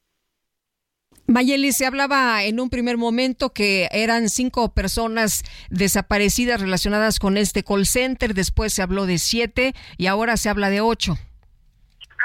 Mayeli, 1.27 1.73
se 1.73 1.85
hablaba 1.85 2.43
en 2.43 2.61
un 2.61 2.69
primer 2.69 2.95
momento 2.95 3.49
que 3.49 3.89
eran 3.91 4.29
cinco 4.29 4.73
personas 4.73 5.43
desaparecidas 5.69 6.61
relacionadas 6.61 7.19
con 7.19 7.35
este 7.35 7.63
call 7.63 7.85
center, 7.85 8.33
después 8.33 8.73
se 8.73 8.81
habló 8.81 9.05
de 9.05 9.17
siete 9.17 9.73
y 9.97 10.07
ahora 10.07 10.37
se 10.37 10.47
habla 10.47 10.69
de 10.69 10.79
ocho. 10.79 11.15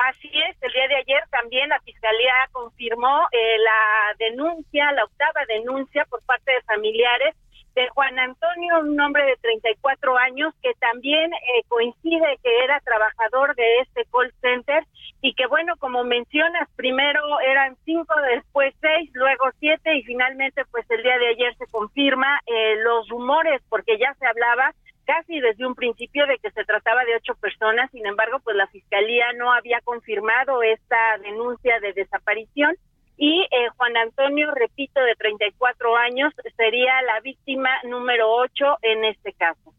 Así 0.08 0.30
es, 0.48 0.56
el 0.62 0.72
día 0.72 0.86
de 0.86 0.96
ayer 0.96 1.22
también 1.30 1.68
la 1.68 1.80
Fiscalía 1.80 2.32
confirmó 2.52 3.26
eh, 3.32 3.58
la 3.58 4.14
denuncia, 4.30 4.92
la 4.92 5.04
octava 5.04 5.46
denuncia 5.48 6.04
por 6.04 6.22
parte 6.22 6.52
de 6.52 6.62
familiares 6.62 7.34
de 7.74 7.88
Juan 7.88 8.16
Antonio, 8.18 8.80
un 8.80 9.00
hombre 9.00 9.24
de 9.24 9.36
34 9.36 10.16
años 10.18 10.54
que 10.62 10.74
también 10.74 11.32
eh, 11.32 11.64
coincide 11.66 12.38
que 12.42 12.64
era 12.64 12.78
trabajador 12.80 13.56
de 13.56 13.80
este 13.80 14.04
call 14.12 14.32
center 14.40 14.84
y 15.22 15.34
que 15.34 15.46
bueno, 15.46 15.74
como 15.78 16.02
mencionas, 16.02 16.68
primero 16.74 17.20
eran 17.40 17.76
cinco, 17.84 18.12
después 18.34 18.74
seis, 18.80 19.08
luego 19.14 19.44
siete 19.60 19.96
y 19.96 20.02
finalmente 20.02 20.64
pues 20.70 20.84
el 20.90 21.02
día 21.02 21.16
de 21.16 21.28
ayer 21.28 21.54
se 21.56 21.66
confirma 21.68 22.40
eh, 22.44 22.74
los 22.82 23.08
rumores 23.08 23.62
porque 23.68 23.98
ya 23.98 24.12
se 24.18 24.26
hablaba 24.26 24.74
casi 25.06 25.40
desde 25.40 25.64
un 25.64 25.76
principio 25.76 26.26
de 26.26 26.38
que 26.38 26.50
se 26.50 26.64
trataba 26.64 27.04
de 27.04 27.16
ocho 27.16 27.34
personas, 27.36 27.88
sin 27.92 28.04
embargo 28.04 28.40
pues 28.40 28.56
la 28.56 28.66
fiscalía 28.66 29.32
no 29.34 29.52
había 29.52 29.80
confirmado 29.82 30.62
esta 30.64 31.18
denuncia 31.18 31.78
de 31.78 31.92
desaparición 31.92 32.74
y 33.22 33.42
eh, 33.42 33.68
Juan 33.76 33.96
Antonio, 33.96 34.50
repito, 34.52 35.00
de 35.00 35.14
34 35.14 35.96
años, 35.96 36.32
sería 36.56 36.90
la 37.02 37.20
víctima 37.20 37.68
número 37.88 38.28
8 38.28 38.78
en 38.82 39.04
este 39.04 39.32
caso. 39.34 39.72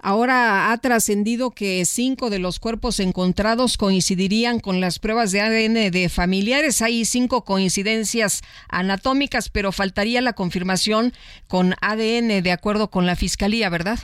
Ahora 0.00 0.72
ha 0.72 0.78
trascendido 0.78 1.50
que 1.50 1.84
cinco 1.84 2.30
de 2.30 2.38
los 2.38 2.58
cuerpos 2.58 2.98
encontrados 2.98 3.76
coincidirían 3.76 4.60
con 4.60 4.80
las 4.80 4.98
pruebas 4.98 5.30
de 5.30 5.42
ADN 5.42 5.90
de 5.90 6.08
familiares. 6.08 6.80
Hay 6.80 7.04
cinco 7.04 7.44
coincidencias 7.44 8.40
anatómicas, 8.70 9.50
pero 9.50 9.72
faltaría 9.72 10.22
la 10.22 10.32
confirmación 10.32 11.12
con 11.48 11.74
ADN 11.82 12.42
de 12.42 12.52
acuerdo 12.52 12.88
con 12.88 13.04
la 13.04 13.14
Fiscalía, 13.14 13.68
¿verdad? 13.68 13.98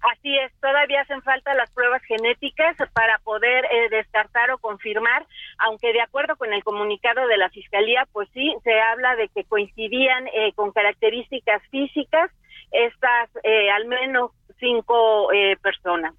Así 0.00 0.36
es, 0.38 0.50
todavía 0.60 1.02
hacen 1.02 1.20
falta 1.22 1.52
las 1.54 1.70
pruebas 1.72 2.02
genéticas 2.04 2.74
para 2.94 3.18
poder 3.18 3.66
eh, 3.66 3.88
descartar 3.90 4.50
o 4.50 4.58
confirmar, 4.58 5.26
aunque 5.58 5.92
de 5.92 6.00
acuerdo 6.00 6.36
con 6.36 6.52
el 6.54 6.64
comunicado 6.64 7.26
de 7.26 7.36
la 7.36 7.50
Fiscalía, 7.50 8.06
pues 8.12 8.28
sí, 8.32 8.54
se 8.64 8.80
habla 8.80 9.14
de 9.16 9.28
que 9.28 9.44
coincidían 9.44 10.26
eh, 10.28 10.52
con 10.54 10.72
características 10.72 11.62
físicas 11.70 12.30
estas 12.70 13.28
eh, 13.42 13.70
al 13.70 13.86
menos 13.86 14.30
cinco 14.58 15.28
personas. 15.62 16.14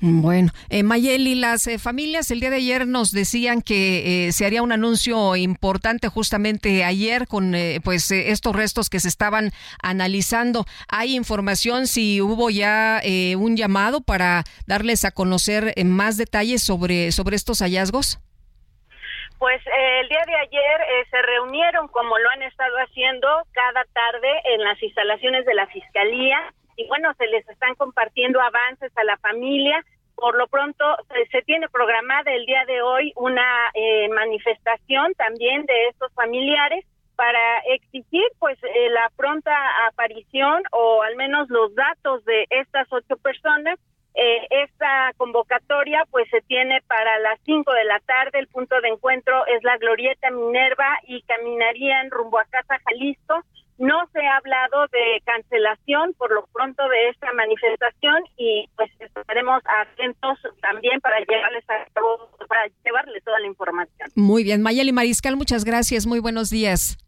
Bueno, 0.00 0.52
eh, 0.70 0.84
Mayeli, 0.84 1.34
las 1.34 1.66
eh, 1.66 1.78
familias 1.78 2.30
el 2.30 2.38
día 2.38 2.50
de 2.50 2.56
ayer 2.56 2.86
nos 2.86 3.10
decían 3.10 3.62
que 3.62 4.28
eh, 4.28 4.32
se 4.32 4.46
haría 4.46 4.62
un 4.62 4.70
anuncio 4.70 5.34
importante 5.34 6.06
justamente 6.06 6.84
ayer 6.84 7.26
con 7.26 7.56
eh, 7.56 7.80
pues 7.82 8.12
estos 8.12 8.54
restos 8.54 8.90
que 8.90 9.00
se 9.00 9.08
estaban 9.08 9.50
analizando. 9.82 10.66
¿Hay 10.88 11.16
información 11.16 11.88
si 11.88 12.20
hubo 12.20 12.48
ya 12.48 13.00
un 13.36 13.56
llamado 13.56 14.00
para 14.00 14.44
darles 14.66 15.04
a 15.04 15.10
conocer 15.10 15.74
más 15.84 16.16
detalles 16.16 16.62
sobre, 16.62 17.10
sobre 17.10 17.34
estos 17.34 17.58
hallazgos? 17.60 18.20
Pues 19.38 19.60
el 19.66 20.08
día 20.08 20.22
de 20.26 20.34
ayer 20.34 21.06
se 21.10 21.22
reunieron, 21.22 21.88
como 21.88 22.18
lo 22.18 22.30
han 22.30 22.42
estado 22.42 22.76
haciendo 22.76 23.28
cada 23.52 23.84
tarde 23.92 24.28
en 24.54 24.64
las 24.64 24.80
instalaciones 24.82 25.44
de 25.44 25.54
la 25.54 25.66
Fiscalía, 25.68 26.38
y 26.78 26.86
bueno, 26.86 27.12
se 27.18 27.26
les 27.26 27.46
están 27.48 27.74
compartiendo 27.74 28.40
avances 28.40 28.96
a 28.96 29.04
la 29.04 29.18
familia. 29.18 29.84
Por 30.14 30.36
lo 30.36 30.46
pronto, 30.46 30.84
se, 31.30 31.42
tiene 31.42 31.68
programada 31.68 32.32
el 32.32 32.46
día 32.46 32.64
de 32.66 32.80
hoy 32.82 33.12
una 33.16 33.70
eh, 33.74 34.08
manifestación 34.08 35.12
también 35.14 35.66
de 35.66 35.88
estos 35.88 36.12
familiares 36.14 36.84
para 37.16 37.58
exigir 37.74 38.24
pues 38.38 38.56
eh, 38.62 38.90
la 38.90 39.10
pronta 39.16 39.52
aparición 39.88 40.62
o 40.70 41.02
al 41.02 41.16
menos 41.16 41.50
los 41.50 41.74
datos 41.74 42.24
de 42.24 42.46
estas 42.50 42.86
ocho 42.92 43.16
personas. 43.16 43.78
Eh, 44.14 44.46
esta 44.50 45.12
convocatoria 45.16 46.04
pues 46.12 46.28
se 46.30 46.40
tiene 46.42 46.80
para 46.86 47.18
las 47.18 47.40
cinco 47.44 47.72
de 47.72 47.84
la 47.84 47.98
tarde. 48.00 48.38
El 48.38 48.46
punto 48.46 48.80
de 48.80 48.88
encuentro 48.88 49.46
es 49.46 49.64
la 49.64 49.76
Glorieta 49.78 50.30
Minerva 50.30 50.98
y 51.08 51.22
caminarían 51.22 52.10
rumbo 52.12 52.38
a 52.38 52.44
Casa 52.44 52.78
Jalisco 52.84 53.42
no 53.78 54.06
se 54.12 54.20
ha 54.20 54.36
hablado 54.36 54.86
de 54.92 55.22
cancelación 55.24 56.14
por 56.14 56.32
lo 56.32 56.46
pronto 56.52 56.86
de 56.88 57.08
esta 57.10 57.32
manifestación 57.32 58.24
y 58.36 58.68
pues 58.76 58.90
estaremos 58.98 59.62
atentos 59.64 60.38
también 60.60 61.00
para 61.00 61.18
llevarles 61.20 61.64
a 61.70 61.86
para 62.48 62.66
llevarles 62.84 63.24
toda 63.24 63.38
la 63.38 63.46
información. 63.46 64.10
Muy 64.14 64.42
bien, 64.42 64.62
Mayeli 64.62 64.92
Mariscal, 64.92 65.36
muchas 65.36 65.64
gracias, 65.64 66.06
muy 66.06 66.18
buenos 66.18 66.50
días. 66.50 66.98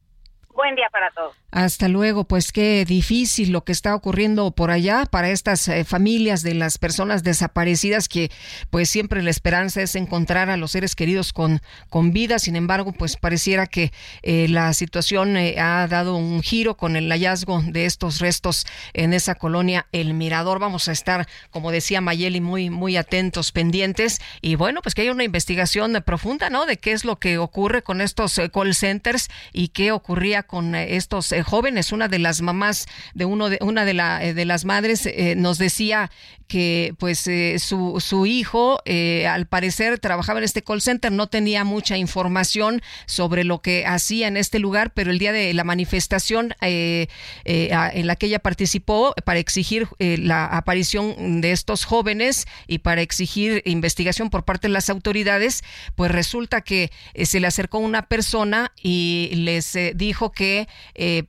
Buen 0.60 0.74
día 0.74 0.90
para 0.92 1.10
todos. 1.12 1.34
Hasta 1.52 1.88
luego, 1.88 2.24
pues 2.24 2.52
qué 2.52 2.84
difícil 2.84 3.50
lo 3.50 3.64
que 3.64 3.72
está 3.72 3.94
ocurriendo 3.94 4.52
por 4.52 4.70
allá 4.70 5.04
para 5.04 5.30
estas 5.30 5.66
eh, 5.66 5.84
familias 5.84 6.42
de 6.42 6.54
las 6.54 6.78
personas 6.78 7.24
desaparecidas 7.24 8.08
que 8.08 8.30
pues 8.70 8.88
siempre 8.88 9.22
la 9.22 9.30
esperanza 9.30 9.82
es 9.82 9.96
encontrar 9.96 10.48
a 10.48 10.56
los 10.56 10.70
seres 10.70 10.94
queridos 10.94 11.32
con, 11.32 11.60
con 11.88 12.12
vida, 12.12 12.38
sin 12.38 12.54
embargo 12.54 12.92
pues 12.92 13.16
pareciera 13.16 13.66
que 13.66 13.90
eh, 14.22 14.46
la 14.48 14.72
situación 14.74 15.36
eh, 15.36 15.58
ha 15.58 15.88
dado 15.88 16.14
un 16.14 16.40
giro 16.42 16.76
con 16.76 16.94
el 16.94 17.10
hallazgo 17.10 17.62
de 17.62 17.86
estos 17.86 18.20
restos 18.20 18.64
en 18.92 19.12
esa 19.12 19.34
colonia 19.34 19.86
El 19.90 20.14
Mirador. 20.14 20.60
Vamos 20.60 20.86
a 20.88 20.92
estar, 20.92 21.26
como 21.50 21.72
decía 21.72 22.00
Mayeli, 22.00 22.40
muy, 22.40 22.70
muy 22.70 22.96
atentos, 22.96 23.50
pendientes 23.50 24.20
y 24.40 24.54
bueno, 24.54 24.82
pues 24.82 24.94
que 24.94 25.02
haya 25.02 25.12
una 25.12 25.24
investigación 25.24 26.00
profunda, 26.06 26.48
¿no? 26.48 26.66
De 26.66 26.76
qué 26.76 26.92
es 26.92 27.04
lo 27.04 27.18
que 27.18 27.38
ocurre 27.38 27.82
con 27.82 28.00
estos 28.00 28.40
call 28.52 28.74
centers 28.76 29.30
y 29.52 29.68
qué 29.68 29.90
ocurría 29.90 30.44
con 30.50 30.74
estos 30.74 31.32
jóvenes. 31.46 31.92
Una 31.92 32.08
de 32.08 32.18
las 32.18 32.42
mamás 32.42 32.86
de 33.14 33.24
uno 33.24 33.48
de 33.48 33.58
una 33.60 33.84
de, 33.84 33.94
la, 33.94 34.24
eh, 34.24 34.34
de 34.34 34.44
las 34.44 34.64
madres 34.64 35.06
eh, 35.06 35.34
nos 35.36 35.58
decía 35.58 36.10
que 36.50 36.94
pues 36.98 37.26
eh, 37.28 37.58
su, 37.58 38.00
su 38.00 38.26
hijo 38.26 38.82
al 39.28 39.46
parecer 39.46 39.98
trabajaba 39.98 40.40
en 40.40 40.44
este 40.44 40.62
call 40.62 40.82
center, 40.82 41.12
no 41.12 41.28
tenía 41.28 41.64
mucha 41.64 41.96
información 41.96 42.82
sobre 43.06 43.44
lo 43.44 43.62
que 43.62 43.86
hacía 43.86 44.28
en 44.28 44.36
este 44.36 44.58
lugar, 44.58 44.92
pero 44.92 45.10
el 45.10 45.18
día 45.18 45.32
de 45.32 45.54
la 45.54 45.64
manifestación 45.64 46.54
en 46.60 48.06
la 48.06 48.16
que 48.16 48.26
ella 48.26 48.40
participó 48.40 49.14
para 49.24 49.38
exigir 49.38 49.88
la 49.98 50.44
aparición 50.46 51.40
de 51.40 51.52
estos 51.52 51.84
jóvenes 51.84 52.46
y 52.66 52.78
para 52.78 53.00
exigir 53.00 53.62
investigación 53.64 54.28
por 54.28 54.44
parte 54.44 54.68
de 54.68 54.74
las 54.74 54.90
autoridades, 54.90 55.62
pues 55.94 56.10
resulta 56.10 56.60
que 56.62 56.90
se 57.22 57.40
le 57.40 57.46
acercó 57.46 57.78
una 57.78 58.06
persona 58.06 58.72
y 58.82 59.30
les 59.34 59.78
dijo 59.94 60.32
que 60.32 60.68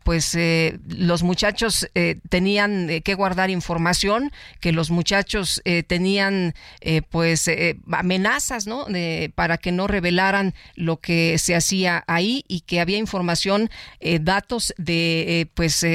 pues 0.03 0.35
eh, 0.35 0.79
los 0.87 1.23
muchachos 1.23 1.87
eh, 1.93 2.19
tenían 2.29 2.89
eh, 2.89 3.01
que 3.01 3.13
guardar 3.13 3.49
información, 3.49 4.31
que 4.59 4.71
los 4.71 4.89
muchachos 4.89 5.10
tenían 5.87 6.53
pues 7.09 7.49
amenazas, 7.91 8.67
¿no? 8.67 8.87
para 9.35 9.57
que 9.57 9.71
no 9.71 9.87
revelaran 9.87 10.53
lo 10.75 10.97
que 10.97 11.37
se 11.37 11.55
hacía 11.55 12.03
ahí 12.07 12.43
y 12.47 12.61
que 12.61 12.79
había 12.79 12.97
información, 12.97 13.69
datos 14.21 14.73
de 14.77 15.49
pues 15.53 15.85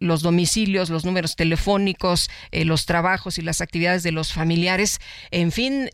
los 0.00 0.22
domicilios, 0.22 0.90
los 0.90 1.04
números 1.04 1.36
telefónicos, 1.36 2.30
los 2.52 2.86
trabajos 2.86 3.38
y 3.38 3.42
las 3.42 3.60
actividades 3.60 4.02
de 4.02 4.12
los 4.12 4.32
familiares, 4.32 5.00
en 5.30 5.52
fin, 5.52 5.90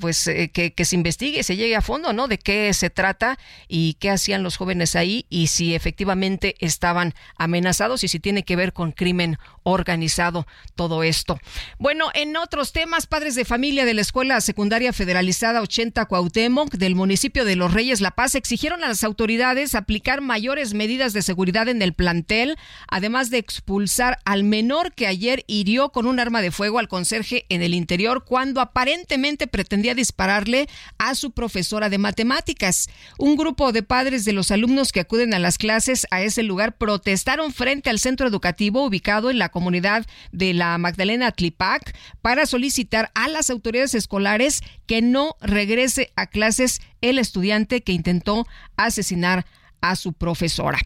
pues 0.00 0.28
que, 0.52 0.84
se 0.84 0.96
investigue, 0.96 1.42
se 1.42 1.56
llegue 1.56 1.76
a 1.76 1.82
fondo, 1.82 2.12
¿no? 2.12 2.28
De 2.28 2.38
qué 2.38 2.72
se 2.72 2.90
trata 2.90 3.38
y 3.68 3.94
qué 3.94 4.10
hacían 4.10 4.42
los 4.42 4.56
jóvenes 4.56 4.96
ahí 4.96 5.26
y 5.28 5.48
si 5.48 5.74
efectivamente 5.74 6.54
estaban 6.58 7.14
amenazados 7.36 8.04
y 8.04 8.08
si 8.08 8.20
tiene 8.20 8.42
que 8.42 8.56
ver 8.56 8.72
con 8.72 8.92
crimen 8.92 9.38
organizado 9.62 10.46
todo 10.74 11.02
esto. 11.02 11.38
Bueno, 11.78 12.07
en 12.14 12.36
otros 12.36 12.72
temas, 12.72 13.06
padres 13.06 13.34
de 13.34 13.44
familia 13.44 13.84
de 13.84 13.94
la 13.94 14.00
Escuela 14.00 14.40
Secundaria 14.40 14.92
Federalizada 14.92 15.60
80 15.60 16.06
Cuauhtémoc 16.06 16.74
del 16.74 16.94
municipio 16.94 17.44
de 17.44 17.56
Los 17.56 17.72
Reyes 17.72 18.00
La 18.00 18.10
Paz 18.10 18.34
exigieron 18.34 18.84
a 18.84 18.88
las 18.88 19.04
autoridades 19.04 19.74
aplicar 19.74 20.20
mayores 20.20 20.74
medidas 20.74 21.12
de 21.12 21.22
seguridad 21.22 21.68
en 21.68 21.82
el 21.82 21.94
plantel, 21.94 22.56
además 22.88 23.30
de 23.30 23.38
expulsar 23.38 24.18
al 24.24 24.44
menor 24.44 24.92
que 24.92 25.06
ayer 25.06 25.44
hirió 25.46 25.90
con 25.90 26.06
un 26.06 26.20
arma 26.20 26.42
de 26.42 26.50
fuego 26.50 26.78
al 26.78 26.88
conserje 26.88 27.46
en 27.48 27.62
el 27.62 27.74
interior 27.74 28.24
cuando 28.24 28.60
aparentemente 28.60 29.46
pretendía 29.46 29.94
dispararle 29.94 30.68
a 30.98 31.14
su 31.14 31.32
profesora 31.32 31.88
de 31.88 31.98
matemáticas. 31.98 32.88
Un 33.18 33.36
grupo 33.36 33.72
de 33.72 33.82
padres 33.82 34.24
de 34.24 34.32
los 34.32 34.50
alumnos 34.50 34.92
que 34.92 35.00
acuden 35.00 35.34
a 35.34 35.38
las 35.38 35.58
clases 35.58 36.06
a 36.10 36.22
ese 36.22 36.42
lugar 36.42 36.76
protestaron 36.76 37.52
frente 37.52 37.90
al 37.90 37.98
centro 37.98 38.26
educativo 38.26 38.84
ubicado 38.84 39.30
en 39.30 39.38
la 39.38 39.48
comunidad 39.48 40.06
de 40.32 40.54
la 40.54 40.78
Magdalena 40.78 41.32
Tlipac 41.32 41.94
para 42.22 42.46
solicitar 42.46 43.10
a 43.14 43.28
las 43.28 43.50
autoridades 43.50 43.94
escolares 43.94 44.62
que 44.86 45.02
no 45.02 45.36
regrese 45.40 46.12
a 46.16 46.26
clases 46.26 46.80
el 47.00 47.18
estudiante 47.18 47.82
que 47.82 47.92
intentó 47.92 48.46
asesinar 48.76 49.46
a 49.80 49.96
su 49.96 50.12
profesora. 50.12 50.78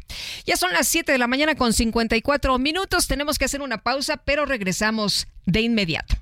Ya 0.45 0.57
son 0.57 0.73
las 0.73 0.89
7 0.89 1.13
de 1.13 1.19
la 1.19 1.27
mañana 1.27 1.55
con 1.55 1.73
54 1.73 2.59
minutos. 2.59 3.07
Tenemos 3.07 3.39
que 3.39 3.47
hacer 3.47 3.63
una 3.63 3.79
pausa, 3.79 4.19
pero 4.19 4.45
regresamos 4.45 5.27
de 5.47 5.63
inmediato. 5.63 6.22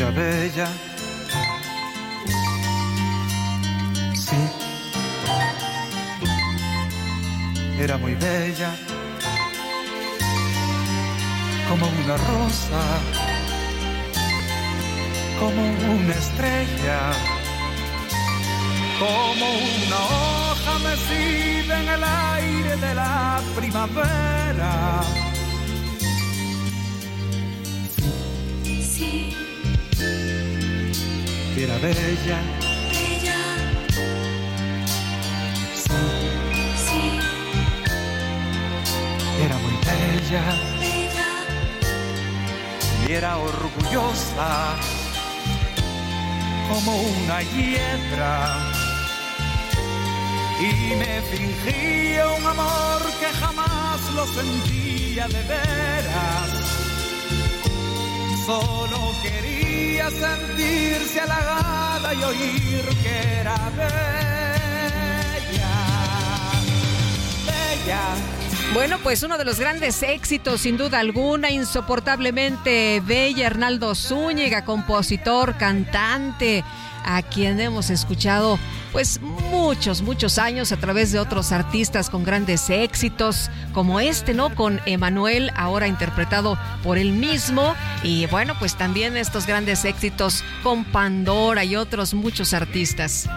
Era 0.00 0.10
bella. 0.12 0.68
Sí. 4.14 4.36
Era 7.80 7.98
muy 7.98 8.14
bella. 8.14 8.76
Como 11.68 11.88
una 11.88 12.16
rosa. 12.16 12.82
Como 15.40 15.62
una 15.96 16.14
estrella. 16.14 17.00
Como 19.00 19.46
una 19.50 19.98
hoja 20.14 20.78
mecida 20.78 21.80
en 21.80 21.88
el 21.88 22.04
aire 22.04 22.76
de 22.76 22.94
la 22.94 23.40
primavera. 23.56 25.02
Sí, 28.62 29.34
Era 31.60 31.76
bella. 31.78 32.38
ella, 32.92 33.38
Sí. 35.74 35.98
sí, 36.86 37.20
Era 39.44 39.56
muy 39.58 39.76
bella. 39.86 40.42
ella, 40.80 41.26
y 43.08 43.12
era 43.12 43.38
orgullosa 43.38 44.76
como 46.68 46.92
una 47.02 47.42
hiedra 47.42 48.72
y 50.60 50.94
me 50.96 51.22
fingía 51.22 52.26
un 52.38 52.46
amor 52.46 53.02
que 53.20 53.26
jamás 53.40 54.00
lo 54.14 54.26
sentía 54.26 55.26
de 55.28 55.42
veras 55.42 56.67
solo 58.48 59.12
quería 59.22 60.08
sentirse 60.08 61.20
halagada 61.20 62.14
y 62.14 62.22
oír 62.24 62.84
que 63.02 63.40
era 63.40 63.56
bella 63.76 64.00
bella 67.46 68.37
Bueno, 68.74 68.98
pues 69.02 69.22
uno 69.22 69.38
de 69.38 69.46
los 69.46 69.58
grandes 69.58 70.02
éxitos, 70.02 70.60
sin 70.60 70.76
duda 70.76 71.00
alguna, 71.00 71.50
insoportablemente 71.50 73.02
bella, 73.04 73.46
Hernaldo 73.46 73.94
Zúñiga, 73.94 74.64
compositor, 74.64 75.56
cantante, 75.56 76.62
a 77.04 77.22
quien 77.22 77.60
hemos 77.60 77.88
escuchado 77.88 78.58
pues 78.92 79.20
muchos, 79.20 80.02
muchos 80.02 80.38
años 80.38 80.72
a 80.72 80.76
través 80.76 81.12
de 81.12 81.18
otros 81.18 81.52
artistas 81.52 82.10
con 82.10 82.24
grandes 82.24 82.68
éxitos, 82.68 83.50
como 83.72 84.00
este, 84.00 84.34
¿no? 84.34 84.54
Con 84.54 84.80
Emanuel, 84.84 85.50
ahora 85.56 85.88
interpretado 85.88 86.58
por 86.82 86.98
él 86.98 87.12
mismo, 87.12 87.74
y 88.02 88.26
bueno, 88.26 88.54
pues 88.58 88.76
también 88.76 89.16
estos 89.16 89.46
grandes 89.46 89.84
éxitos 89.86 90.44
con 90.62 90.84
Pandora 90.84 91.64
y 91.64 91.74
otros 91.74 92.12
muchos 92.12 92.52
artistas. 92.52 93.28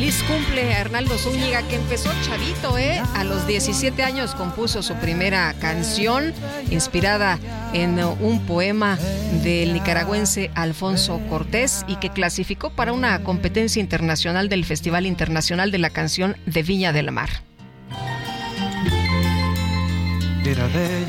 Feliz 0.00 0.22
cumple 0.22 0.72
a 0.72 0.80
Hernaldo 0.80 1.18
Zúñiga, 1.18 1.60
que 1.68 1.76
empezó 1.76 2.08
chavito, 2.22 2.78
¿eh? 2.78 3.02
A 3.16 3.22
los 3.22 3.46
17 3.46 4.02
años 4.02 4.34
compuso 4.34 4.82
su 4.82 4.94
primera 4.94 5.52
canción, 5.60 6.32
inspirada 6.70 7.38
en 7.74 8.02
un 8.02 8.46
poema 8.46 8.98
del 9.42 9.74
nicaragüense 9.74 10.50
Alfonso 10.54 11.20
Cortés 11.28 11.84
y 11.86 11.96
que 11.96 12.08
clasificó 12.08 12.70
para 12.70 12.94
una 12.94 13.22
competencia 13.22 13.78
internacional 13.78 14.48
del 14.48 14.64
Festival 14.64 15.04
Internacional 15.04 15.70
de 15.70 15.76
la 15.76 15.90
Canción 15.90 16.34
de 16.46 16.62
Viña 16.62 16.94
del 16.94 17.12
Mar. 17.12 17.49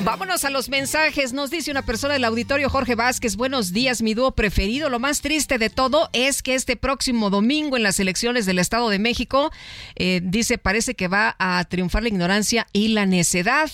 Vámonos 0.04 0.44
a 0.44 0.50
los 0.50 0.68
mensajes. 0.68 1.32
Nos 1.32 1.50
dice 1.50 1.72
una 1.72 1.84
persona 1.84 2.16
del 2.16 2.26
auditorio, 2.26 2.70
Jorge 2.70 2.96
Vázquez. 2.96 3.38
Buenos 3.38 3.72
días, 3.72 4.02
mi 4.02 4.14
dúo 4.14 4.32
preferido. 4.32 4.90
Lo 4.90 5.00
más 5.00 5.22
triste 5.22 5.58
de 5.58 5.70
todo 5.70 6.10
es 6.12 6.44
que 6.44 6.54
este 6.54 6.76
próximo 6.76 7.30
domingo 7.30 7.78
en 7.78 7.84
las 7.84 8.00
elecciones 8.00 8.46
del 8.46 8.60
Estado 8.60 8.90
de 8.90 9.00
México, 9.00 9.52
eh, 9.96 10.20
dice, 10.22 10.58
parece 10.58 10.96
que 10.96 11.08
va 11.08 11.36
a 11.40 11.64
triunfar 11.66 12.04
la 12.04 12.10
ignorancia 12.10 12.68
y 12.74 12.90
la 12.90 13.06
necedad. 13.06 13.72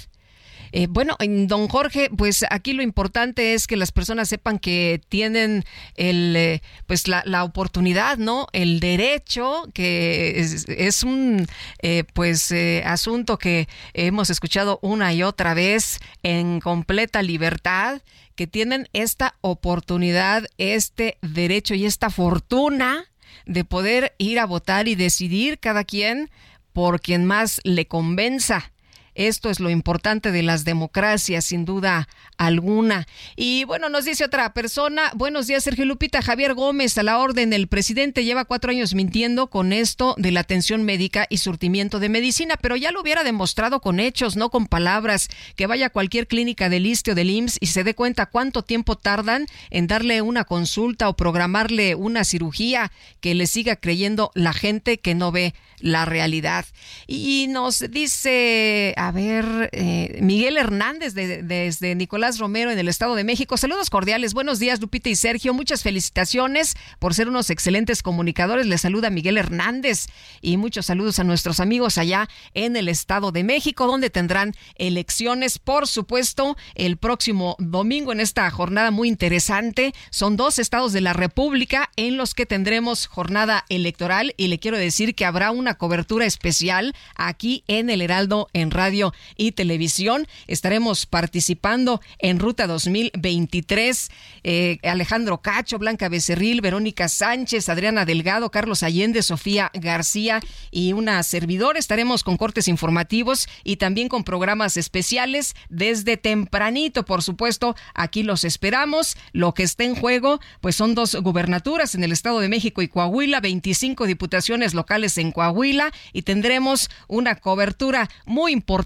Eh, 0.72 0.88
bueno, 0.90 1.16
en 1.20 1.48
don 1.48 1.68
Jorge, 1.68 2.10
pues 2.16 2.46
aquí 2.50 2.74
lo 2.74 2.84
importante 2.84 3.54
es 3.54 3.68
que 3.68 3.78
las 3.78 3.92
personas 3.92 4.30
sepan 4.30 4.60
que 4.60 5.02
tienen 5.10 5.64
el, 5.96 6.36
eh, 6.36 6.62
pues 6.86 7.08
la, 7.08 7.24
la 7.26 7.44
oportunidad, 7.44 8.18
¿no? 8.18 8.48
El 8.54 8.80
derecho, 8.80 9.64
que 9.74 10.40
es, 10.40 10.66
es 10.68 11.04
un, 11.04 11.48
eh, 11.82 12.04
pues, 12.14 12.52
eh, 12.52 12.84
asunto 12.86 13.38
que 13.38 13.68
hemos 13.94 14.30
escuchado 14.30 14.80
una 14.82 15.14
y 15.14 15.24
otra 15.24 15.54
vez 15.54 16.00
en 16.24 16.60
completa 16.60 17.22
libertad, 17.22 18.02
que 18.36 18.48
tienen 18.48 18.88
esta 18.94 19.36
oportunidad, 19.42 20.46
este 20.58 21.18
derecho 21.22 21.74
y 21.74 21.86
esta 21.86 22.10
fortuna 22.10 23.06
de 23.46 23.64
poder 23.64 24.14
ir 24.18 24.40
a 24.40 24.46
votar 24.46 24.88
y 24.88 24.96
decidir 24.96 25.60
cada 25.60 25.84
quien 25.84 26.30
por 26.72 27.02
quien 27.02 27.26
más 27.26 27.60
le 27.64 27.88
convenza. 27.88 28.72
Esto 29.18 29.50
es 29.50 29.60
lo 29.60 29.72
importante 29.72 30.32
de 30.32 30.44
las 30.44 30.64
democracias, 30.64 31.46
sin 31.46 31.66
duda 31.66 32.08
alguna. 32.38 33.08
Y 33.36 33.64
bueno, 33.64 33.90
nos 33.90 34.06
dice 34.06 34.24
otra 34.24 34.54
persona, 34.54 35.12
buenos 35.16 35.48
días 35.48 35.64
Sergio 35.64 35.86
Lupita, 35.86 36.22
Javier 36.22 36.54
Gómez, 36.54 36.96
a 37.00 37.04
la 37.04 37.18
orden, 37.18 37.52
el 37.52 37.68
presidente 37.68 38.24
lleva 38.24 38.46
cuatro 38.46 38.70
años 38.70 38.94
mintiendo 38.94 39.48
con 39.48 39.74
esto 39.74 40.14
de 40.20 40.30
la 40.30 40.42
atención 40.42 40.84
médica 40.84 41.26
y 41.32 41.40
surtimiento 41.40 42.00
de 42.00 42.10
medicina, 42.10 42.58
pero 42.62 42.76
ya 42.76 42.92
lo 42.92 43.02
hubiera 43.02 43.24
demostrado 43.24 43.82
con 43.82 44.00
hechos, 44.00 44.36
no 44.36 44.52
con 44.52 44.68
palabras, 44.68 45.30
que 45.56 45.66
vaya 45.66 45.88
a 45.88 45.90
cualquier 45.90 46.28
clínica 46.28 46.70
del 46.70 46.86
ISTE 46.86 47.14
o 47.14 47.16
del 47.16 47.32
IMSS 47.32 47.58
y 47.60 47.66
se 47.66 47.84
dé 47.84 47.96
cuenta 47.96 48.28
cuánto 48.28 48.62
tiempo 48.62 48.98
tardan 48.98 49.48
en 49.72 49.88
darle 49.88 50.22
una 50.22 50.44
consulta 50.44 51.10
o 51.10 51.18
programarle 51.18 51.96
una 51.96 52.24
cirugía, 52.24 52.92
que 53.20 53.34
le 53.34 53.48
siga 53.48 53.78
creyendo 53.78 54.30
la 54.36 54.54
gente 54.54 55.00
que 55.00 55.16
no 55.16 55.32
ve 55.32 55.56
la 55.80 56.06
realidad. 56.06 56.66
Y 57.08 57.48
nos 57.50 57.80
dice, 57.90 58.94
a 59.08 59.12
ver, 59.14 59.70
eh, 59.72 60.20
Miguel 60.22 60.58
Hernández 60.58 61.14
desde 61.14 61.96
Nicolás 61.96 62.40
Romero 62.40 62.72
en 62.72 62.78
el 62.78 62.90
Estado 62.90 63.16
de 63.16 63.24
México. 63.24 63.56
Saludos 63.56 63.90
cordiales, 63.90 64.34
buenos 64.34 64.60
días 64.60 64.82
Lupita 64.82 65.08
y 65.08 65.16
Sergio, 65.16 65.54
muchas 65.54 65.82
felicitaciones 65.82 66.76
por 67.00 67.14
ser 67.14 67.30
unos 67.30 67.50
excelentes 67.50 68.04
comunicadores. 68.04 68.66
Les 68.66 68.82
saluda 68.82 69.10
Miguel 69.10 69.38
Hernández 69.38 70.08
y 70.42 70.58
muchos 70.58 70.88
saludos 70.88 71.20
a 71.20 71.24
nuestros 71.24 71.62
amigos 71.62 71.98
allá 71.98 72.28
en 72.54 72.76
el 72.76 72.90
Estado 72.90 73.32
de 73.32 73.46
México, 73.46 73.88
donde 73.88 74.10
tendrán 74.10 74.54
elecciones, 74.76 75.58
por 75.58 75.88
supuesto, 75.88 76.58
el 76.76 76.98
próximo 76.98 77.56
domingo 77.60 78.12
en 78.12 78.20
esta 78.20 78.52
jornada 78.52 78.92
muy 78.92 79.08
interesante. 79.08 79.94
Son 80.10 80.36
dos 80.36 80.60
estados 80.60 80.92
de 80.92 81.00
la 81.00 81.14
República 81.14 81.92
en 81.96 82.18
los 82.18 82.34
que 82.34 82.46
tendremos 82.46 83.08
jornada 83.08 83.64
electoral 83.70 84.34
y 84.36 84.48
le 84.48 84.60
quiero 84.60 84.78
decir 84.78 85.16
que 85.16 85.24
habrá 85.24 85.52
una 85.52 85.76
cobertura 85.76 86.26
especial 86.26 86.94
aquí 87.16 87.64
en 87.70 87.90
el 87.90 88.02
Heraldo 88.02 88.50
en 88.52 88.70
radio 88.72 88.97
y 89.36 89.52
televisión. 89.52 90.28
Estaremos 90.48 91.06
participando 91.06 92.02
en 92.20 92.40
Ruta 92.40 92.68
2023. 92.68 94.10
Eh, 94.44 94.80
Alejandro 94.84 95.42
Cacho, 95.42 95.78
Blanca 95.78 96.10
Becerril, 96.10 96.62
Verónica 96.62 97.08
Sánchez, 97.08 97.70
Adriana 97.70 98.06
Delgado, 98.06 98.50
Carlos 98.50 98.84
Allende, 98.84 99.22
Sofía 99.22 99.72
García 99.74 100.42
y 100.72 100.94
una 100.94 101.22
servidora. 101.24 101.80
Estaremos 101.80 102.24
con 102.24 102.38
cortes 102.38 102.68
informativos 102.68 103.48
y 103.64 103.78
también 103.78 104.10
con 104.10 104.24
programas 104.24 104.78
especiales 104.78 105.56
desde 105.70 106.18
tempranito, 106.18 107.06
por 107.06 107.22
supuesto. 107.22 107.76
Aquí 107.94 108.24
los 108.24 108.44
esperamos. 108.44 109.18
Lo 109.34 109.54
que 109.54 109.64
está 109.64 109.84
en 109.84 109.96
juego, 109.96 110.40
pues 110.62 110.76
son 110.76 110.96
dos 110.96 111.16
gubernaturas 111.16 111.94
en 111.96 112.04
el 112.04 112.12
Estado 112.12 112.40
de 112.40 112.50
México 112.50 112.82
y 112.82 112.88
Coahuila, 112.88 113.42
25 113.42 114.06
diputaciones 114.06 114.74
locales 114.74 115.18
en 115.18 115.32
Coahuila 115.32 115.92
y 116.14 116.24
tendremos 116.24 116.90
una 117.08 117.36
cobertura 117.36 118.10
muy 118.26 118.52
importante 118.52 118.77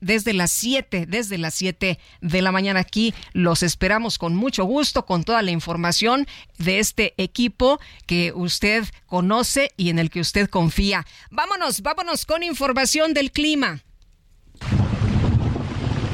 desde 0.00 0.32
las 0.32 0.52
7, 0.52 1.06
desde 1.06 1.38
las 1.38 1.54
7 1.54 1.98
de 2.20 2.42
la 2.42 2.52
mañana 2.52 2.80
aquí. 2.80 3.14
Los 3.32 3.62
esperamos 3.62 4.18
con 4.18 4.34
mucho 4.34 4.64
gusto, 4.64 5.04
con 5.04 5.24
toda 5.24 5.42
la 5.42 5.50
información 5.50 6.26
de 6.58 6.78
este 6.78 7.14
equipo 7.16 7.80
que 8.06 8.32
usted 8.34 8.84
conoce 9.06 9.72
y 9.76 9.90
en 9.90 9.98
el 9.98 10.10
que 10.10 10.20
usted 10.20 10.48
confía. 10.48 11.06
Vámonos, 11.30 11.82
vámonos 11.82 12.26
con 12.26 12.42
información 12.42 13.14
del 13.14 13.30
clima. 13.30 13.82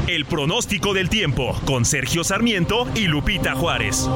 El 0.07 0.25
pronóstico 0.25 0.93
del 0.93 1.09
tiempo 1.09 1.57
con 1.65 1.85
Sergio 1.85 2.25
Sarmiento 2.25 2.89
y 2.97 3.07
Lupita 3.07 3.55
Juárez. 3.55 4.09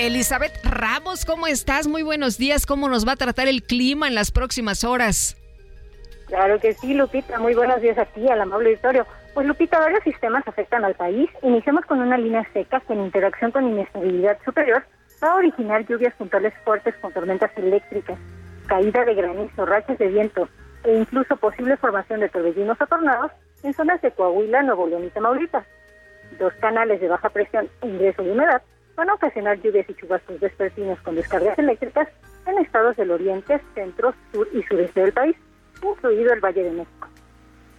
Elizabeth 0.00 0.64
Ramos, 0.64 1.26
¿cómo 1.26 1.46
estás? 1.46 1.86
Muy 1.86 2.02
buenos 2.02 2.38
días. 2.38 2.64
¿Cómo 2.64 2.88
nos 2.88 3.06
va 3.06 3.12
a 3.12 3.16
tratar 3.16 3.48
el 3.48 3.62
clima 3.62 4.08
en 4.08 4.14
las 4.14 4.30
próximas 4.30 4.82
horas? 4.82 5.36
Claro 6.26 6.58
que 6.58 6.72
sí, 6.72 6.94
Lupita. 6.94 7.38
Muy 7.38 7.54
buenos 7.54 7.82
días 7.82 7.98
a 7.98 8.06
ti, 8.06 8.26
al 8.26 8.40
amable 8.40 8.70
auditorio. 8.70 9.06
Pues 9.34 9.46
Lupita, 9.46 9.78
varios 9.78 10.02
sistemas 10.02 10.42
afectan 10.48 10.86
al 10.86 10.94
país. 10.94 11.28
Iniciamos 11.42 11.84
con 11.84 12.00
una 12.00 12.16
línea 12.16 12.48
seca 12.54 12.80
que 12.80 12.94
en 12.94 13.04
interacción 13.04 13.50
con 13.50 13.68
inestabilidad 13.68 14.38
superior 14.42 14.84
va 15.22 15.32
a 15.32 15.34
originar 15.34 15.86
lluvias 15.86 16.14
puntuales 16.14 16.54
fuertes 16.64 16.94
con 17.02 17.12
tormentas 17.12 17.50
eléctricas, 17.56 18.18
caída 18.68 19.04
de 19.04 19.14
granizo, 19.14 19.66
rachas 19.66 19.98
de 19.98 20.08
viento 20.08 20.48
e 20.84 20.96
incluso 20.96 21.36
posible 21.36 21.76
formación 21.76 22.20
de 22.20 22.30
torbellinos 22.30 22.80
o 22.80 22.86
tornados 22.86 23.32
en 23.62 23.74
zonas 23.74 24.00
de 24.00 24.12
Coahuila, 24.12 24.62
Nuevo 24.62 24.86
León 24.86 25.04
y 25.04 25.10
Tamaulipas. 25.10 25.66
Dos 26.38 26.54
canales 26.54 27.02
de 27.02 27.08
baja 27.08 27.28
presión 27.28 27.68
ingreso 27.82 28.22
de 28.22 28.32
humedad 28.32 28.62
van 29.00 29.08
a 29.08 29.14
ocasionar 29.14 29.58
lluvias 29.62 29.88
y 29.88 29.94
chubascos 29.94 30.38
vespertinos 30.40 31.00
con 31.00 31.14
descargas 31.14 31.58
eléctricas 31.58 32.06
en 32.44 32.58
estados 32.58 32.94
del 32.98 33.10
oriente, 33.10 33.58
centro, 33.74 34.12
sur 34.30 34.46
y 34.52 34.62
sureste 34.64 35.00
del 35.00 35.14
país, 35.14 35.34
incluido 35.82 36.34
el 36.34 36.40
Valle 36.40 36.64
de 36.64 36.70
México. 36.70 37.08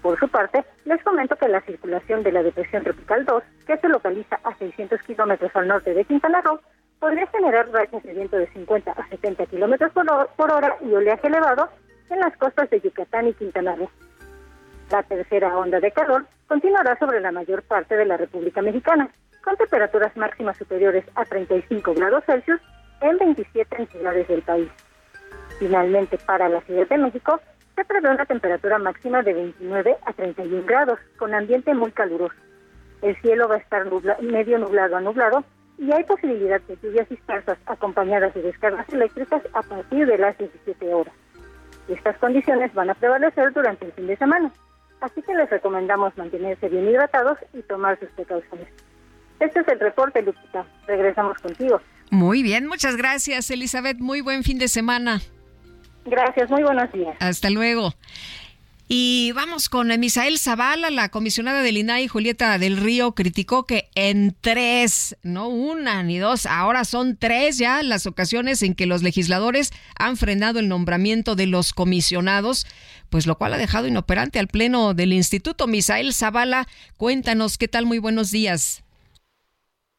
Por 0.01 0.17
su 0.17 0.27
parte, 0.27 0.65
les 0.85 1.03
comento 1.03 1.35
que 1.35 1.47
la 1.47 1.61
circulación 1.61 2.23
de 2.23 2.31
la 2.31 2.41
depresión 2.41 2.83
tropical 2.83 3.23
2, 3.23 3.43
que 3.67 3.77
se 3.77 3.87
localiza 3.87 4.39
a 4.43 4.55
600 4.55 4.99
kilómetros 5.03 5.55
al 5.55 5.67
norte 5.67 5.93
de 5.93 6.05
Quintana 6.05 6.41
Roo, 6.41 6.59
podría 6.99 7.27
generar 7.27 7.69
rachas 7.69 8.01
de 8.01 8.15
viento 8.15 8.37
de 8.37 8.47
50 8.47 8.91
a 8.91 9.07
70 9.09 9.45
kilómetros 9.45 9.91
por 9.91 10.51
hora 10.51 10.75
y 10.81 10.91
oleaje 10.91 11.27
elevado 11.27 11.69
en 12.09 12.19
las 12.19 12.35
costas 12.37 12.67
de 12.71 12.81
Yucatán 12.81 13.27
y 13.27 13.33
Quintana 13.35 13.75
Roo. 13.75 13.91
La 14.89 15.03
tercera 15.03 15.55
onda 15.55 15.79
de 15.79 15.91
calor 15.91 16.25
continuará 16.47 16.97
sobre 16.97 17.19
la 17.21 17.31
mayor 17.31 17.61
parte 17.61 17.95
de 17.95 18.05
la 18.05 18.17
República 18.17 18.63
Mexicana, 18.63 19.11
con 19.43 19.55
temperaturas 19.57 20.15
máximas 20.15 20.57
superiores 20.57 21.03
a 21.15 21.25
35 21.25 21.93
grados 21.93 22.23
Celsius 22.25 22.61
en 23.01 23.17
27 23.17 23.75
entidades 23.77 24.27
del 24.27 24.41
país. 24.41 24.69
Finalmente, 25.59 26.17
para 26.25 26.49
la 26.49 26.61
Ciudad 26.61 26.87
de 26.87 26.97
México, 26.97 27.39
se 27.75 27.85
prevé 27.85 28.09
una 28.09 28.25
temperatura 28.25 28.77
máxima 28.77 29.21
de 29.23 29.33
29 29.33 29.97
a 30.05 30.13
31 30.13 30.65
grados, 30.65 30.99
con 31.17 31.33
ambiente 31.33 31.73
muy 31.73 31.91
caluroso. 31.91 32.35
El 33.01 33.15
cielo 33.21 33.47
va 33.47 33.55
a 33.55 33.59
estar 33.59 33.85
medio 34.21 34.59
nublado 34.59 34.97
a 34.97 35.01
nublado 35.01 35.43
y 35.77 35.91
hay 35.91 36.03
posibilidad 36.03 36.61
de 36.61 36.77
lluvias 36.81 37.09
dispersas 37.09 37.57
acompañadas 37.65 38.33
de 38.35 38.43
descargas 38.43 38.87
eléctricas 38.89 39.41
a 39.53 39.63
partir 39.63 40.05
de 40.05 40.17
las 40.17 40.37
17 40.37 40.93
horas. 40.93 41.13
Estas 41.87 42.17
condiciones 42.19 42.73
van 42.73 42.91
a 42.91 42.93
prevalecer 42.93 43.51
durante 43.53 43.85
el 43.85 43.91
fin 43.93 44.07
de 44.07 44.17
semana, 44.17 44.51
así 44.99 45.21
que 45.23 45.33
les 45.33 45.49
recomendamos 45.49 46.15
mantenerse 46.17 46.69
bien 46.69 46.87
hidratados 46.87 47.39
y 47.53 47.63
tomar 47.63 47.99
sus 47.99 48.09
precauciones. 48.09 48.67
Este 49.41 49.59
es 49.59 49.67
el 49.67 49.79
reporte, 49.79 50.21
Lupita. 50.21 50.65
Regresamos 50.87 51.37
contigo. 51.39 51.81
Muy 52.11 52.43
bien, 52.43 52.67
muchas 52.67 52.95
gracias, 52.95 53.49
Elizabeth. 53.49 53.99
Muy 53.99 54.21
buen 54.21 54.43
fin 54.43 54.59
de 54.59 54.67
semana. 54.67 55.21
Gracias, 56.05 56.49
muy 56.49 56.61
buenos 56.61 56.91
días. 56.91 57.15
Hasta 57.19 57.49
luego. 57.49 57.93
Y 58.87 59.31
vamos 59.31 59.69
con 59.69 59.87
Misael 59.99 60.37
Zavala, 60.37 60.89
la 60.89 61.09
comisionada 61.09 61.61
del 61.61 61.77
INAI, 61.77 62.09
Julieta 62.09 62.57
del 62.57 62.75
Río, 62.75 63.13
criticó 63.13 63.65
que 63.65 63.89
en 63.95 64.35
tres, 64.41 65.15
no 65.23 65.47
una 65.47 66.03
ni 66.03 66.17
dos, 66.17 66.45
ahora 66.45 66.83
son 66.83 67.15
tres 67.15 67.57
ya 67.57 67.83
las 67.83 68.05
ocasiones 68.05 68.61
en 68.63 68.75
que 68.75 68.87
los 68.87 69.01
legisladores 69.01 69.71
han 69.97 70.17
frenado 70.17 70.59
el 70.59 70.67
nombramiento 70.67 71.35
de 71.35 71.47
los 71.47 71.71
comisionados, 71.71 72.67
pues 73.09 73.27
lo 73.27 73.37
cual 73.37 73.53
ha 73.53 73.57
dejado 73.57 73.87
inoperante 73.87 74.39
al 74.39 74.49
Pleno 74.49 74.93
del 74.93 75.13
Instituto. 75.13 75.67
Misael 75.67 76.13
Zavala, 76.13 76.67
cuéntanos 76.97 77.57
qué 77.57 77.69
tal, 77.69 77.85
muy 77.85 77.99
buenos 77.99 78.29
días. 78.29 78.83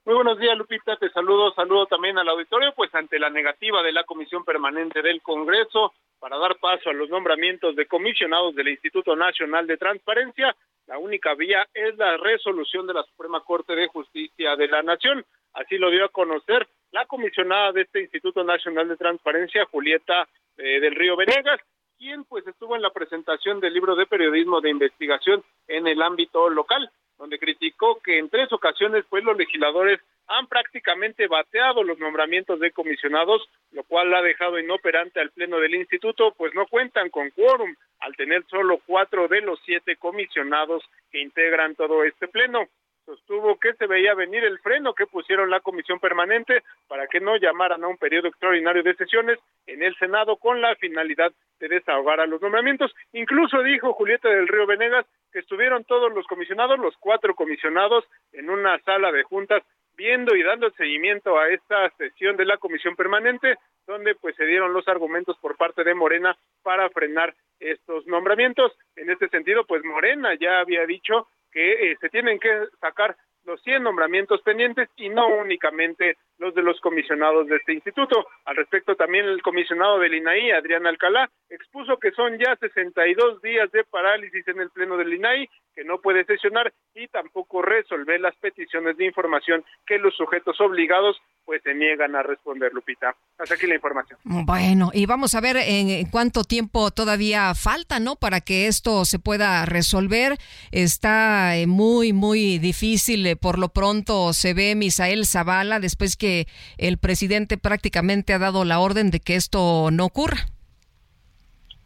Muy 0.04 0.16
buenos 0.16 0.36
días, 0.40 0.58
Lupita. 0.58 0.96
Te 0.96 1.10
saludo, 1.10 1.52
saludo 1.52 1.86
también 1.86 2.18
al 2.18 2.28
auditorio, 2.28 2.72
pues 2.74 2.92
ante 2.92 3.20
la 3.20 3.30
negativa 3.30 3.84
de 3.84 3.92
la 3.92 4.02
Comisión 4.02 4.44
Permanente 4.44 5.00
del 5.00 5.22
Congreso 5.22 5.94
para 6.18 6.38
dar 6.38 6.56
paso 6.56 6.90
a 6.90 6.92
los 6.92 7.08
nombramientos 7.08 7.76
de 7.76 7.86
comisionados 7.86 8.52
del 8.56 8.66
Instituto 8.68 9.14
Nacional 9.14 9.68
de 9.68 9.76
Transparencia, 9.76 10.56
la 10.88 10.98
única 10.98 11.34
vía 11.36 11.68
es 11.72 11.96
la 11.98 12.16
resolución 12.16 12.88
de 12.88 12.94
la 12.94 13.04
Suprema 13.04 13.42
Corte 13.44 13.76
de 13.76 13.86
Justicia 13.86 14.56
de 14.56 14.66
la 14.66 14.82
Nación. 14.82 15.24
Así 15.52 15.78
lo 15.78 15.88
dio 15.88 16.04
a 16.04 16.08
conocer 16.08 16.66
la 16.90 17.06
comisionada 17.06 17.70
de 17.70 17.82
este 17.82 18.00
Instituto 18.00 18.42
Nacional 18.42 18.88
de 18.88 18.96
Transparencia, 18.96 19.66
Julieta 19.66 20.26
eh, 20.56 20.80
del 20.80 20.96
Río 20.96 21.14
Venegas, 21.14 21.60
quien 21.96 22.24
pues 22.24 22.44
estuvo 22.48 22.74
en 22.74 22.82
la 22.82 22.90
presentación 22.90 23.60
del 23.60 23.72
libro 23.72 23.94
de 23.94 24.06
periodismo 24.06 24.60
de 24.60 24.70
investigación 24.70 25.44
en 25.68 25.86
el 25.86 26.02
ámbito 26.02 26.50
local 26.50 26.90
donde 27.22 27.38
criticó 27.38 28.00
que 28.00 28.18
en 28.18 28.28
tres 28.28 28.52
ocasiones 28.52 29.04
pues 29.08 29.22
los 29.22 29.36
legisladores 29.36 30.00
han 30.26 30.48
prácticamente 30.48 31.28
bateado 31.28 31.84
los 31.84 31.96
nombramientos 32.00 32.58
de 32.58 32.72
comisionados, 32.72 33.48
lo 33.70 33.84
cual 33.84 34.12
ha 34.12 34.22
dejado 34.22 34.58
inoperante 34.58 35.20
al 35.20 35.30
pleno 35.30 35.60
del 35.60 35.76
instituto, 35.76 36.34
pues 36.36 36.52
no 36.52 36.66
cuentan 36.66 37.10
con 37.10 37.30
quórum 37.30 37.76
al 38.00 38.16
tener 38.16 38.44
solo 38.50 38.80
cuatro 38.84 39.28
de 39.28 39.40
los 39.40 39.60
siete 39.64 39.94
comisionados 39.94 40.82
que 41.12 41.20
integran 41.20 41.76
todo 41.76 42.02
este 42.02 42.26
pleno 42.26 42.66
sostuvo 43.04 43.58
que 43.58 43.74
se 43.74 43.86
veía 43.86 44.14
venir 44.14 44.44
el 44.44 44.58
freno 44.60 44.94
que 44.94 45.06
pusieron 45.06 45.50
la 45.50 45.60
comisión 45.60 45.98
permanente 45.98 46.62
para 46.88 47.06
que 47.06 47.20
no 47.20 47.36
llamaran 47.36 47.82
a 47.84 47.88
un 47.88 47.98
periodo 47.98 48.28
extraordinario 48.28 48.82
de 48.82 48.94
sesiones 48.94 49.38
en 49.66 49.82
el 49.82 49.96
Senado 49.96 50.36
con 50.36 50.60
la 50.60 50.74
finalidad 50.76 51.32
de 51.58 51.68
desahogar 51.68 52.20
a 52.20 52.26
los 52.26 52.40
nombramientos. 52.40 52.92
Incluso 53.12 53.62
dijo 53.62 53.92
Julieta 53.92 54.28
del 54.28 54.48
Río 54.48 54.66
Venegas 54.66 55.06
que 55.32 55.40
estuvieron 55.40 55.84
todos 55.84 56.12
los 56.12 56.26
comisionados, 56.26 56.78
los 56.78 56.96
cuatro 56.98 57.34
comisionados, 57.34 58.04
en 58.32 58.50
una 58.50 58.78
sala 58.80 59.12
de 59.12 59.22
juntas 59.22 59.62
viendo 59.96 60.34
y 60.34 60.42
dando 60.42 60.70
seguimiento 60.70 61.38
a 61.38 61.48
esta 61.50 61.90
sesión 61.96 62.36
de 62.36 62.44
la 62.44 62.56
comisión 62.56 62.96
permanente, 62.96 63.56
donde 63.86 64.14
pues 64.14 64.34
se 64.36 64.46
dieron 64.46 64.72
los 64.72 64.88
argumentos 64.88 65.36
por 65.38 65.56
parte 65.56 65.84
de 65.84 65.94
Morena 65.94 66.36
para 66.62 66.88
frenar 66.90 67.34
estos 67.60 68.06
nombramientos. 68.06 68.72
En 68.96 69.10
este 69.10 69.28
sentido, 69.28 69.64
pues 69.64 69.84
Morena 69.84 70.34
ya 70.34 70.60
había 70.60 70.86
dicho 70.86 71.28
que 71.52 71.92
eh, 71.92 71.96
se 72.00 72.08
tienen 72.08 72.38
que 72.38 72.50
sacar 72.80 73.16
los 73.44 73.60
100 73.62 73.82
nombramientos 73.82 74.40
pendientes 74.42 74.88
y 74.96 75.08
no 75.08 75.26
únicamente 75.26 76.16
los 76.38 76.54
de 76.54 76.62
los 76.62 76.80
comisionados 76.80 77.46
de 77.48 77.56
este 77.56 77.72
instituto. 77.72 78.26
Al 78.44 78.56
respecto, 78.56 78.94
también 78.94 79.26
el 79.26 79.42
comisionado 79.42 79.98
del 79.98 80.14
INAI, 80.14 80.52
Adrián 80.52 80.86
Alcalá, 80.86 81.28
expuso 81.50 81.98
que 81.98 82.12
son 82.12 82.38
ya 82.38 82.56
62 82.56 83.42
días 83.42 83.70
de 83.72 83.84
parálisis 83.84 84.46
en 84.48 84.60
el 84.60 84.70
Pleno 84.70 84.96
del 84.96 85.12
INAI, 85.12 85.48
que 85.74 85.84
no 85.84 85.98
puede 86.00 86.24
sesionar 86.24 86.72
y 86.94 87.08
tampoco 87.08 87.62
resolver 87.62 88.20
las 88.20 88.36
peticiones 88.36 88.96
de 88.96 89.06
información 89.06 89.64
que 89.86 89.98
los 89.98 90.14
sujetos 90.16 90.60
obligados 90.60 91.20
pues 91.44 91.62
se 91.62 91.74
niegan 91.74 92.14
a 92.14 92.22
responder, 92.22 92.72
Lupita. 92.72 93.14
Hasta 93.38 93.54
aquí 93.54 93.66
la 93.66 93.74
información. 93.74 94.18
Bueno, 94.24 94.90
y 94.92 95.06
vamos 95.06 95.34
a 95.34 95.40
ver 95.40 95.56
en 95.56 96.08
cuánto 96.10 96.44
tiempo 96.44 96.90
todavía 96.90 97.54
falta, 97.54 97.98
¿no? 97.98 98.16
Para 98.16 98.40
que 98.40 98.66
esto 98.68 99.04
se 99.04 99.18
pueda 99.18 99.64
resolver. 99.66 100.36
Está 100.70 101.56
eh, 101.56 101.66
muy, 101.66 102.12
muy 102.12 102.58
difícil. 102.58 103.26
Eh, 103.26 103.36
por 103.36 103.58
lo 103.58 103.70
pronto 103.70 104.32
se 104.32 104.54
ve 104.54 104.74
Misael 104.74 105.26
Zavala 105.26 105.80
después 105.80 106.16
que 106.16 106.46
el 106.78 106.98
presidente 106.98 107.58
prácticamente 107.58 108.32
ha 108.32 108.38
dado 108.38 108.64
la 108.64 108.78
orden 108.78 109.10
de 109.10 109.20
que 109.20 109.34
esto 109.34 109.90
no 109.90 110.04
ocurra. 110.04 110.46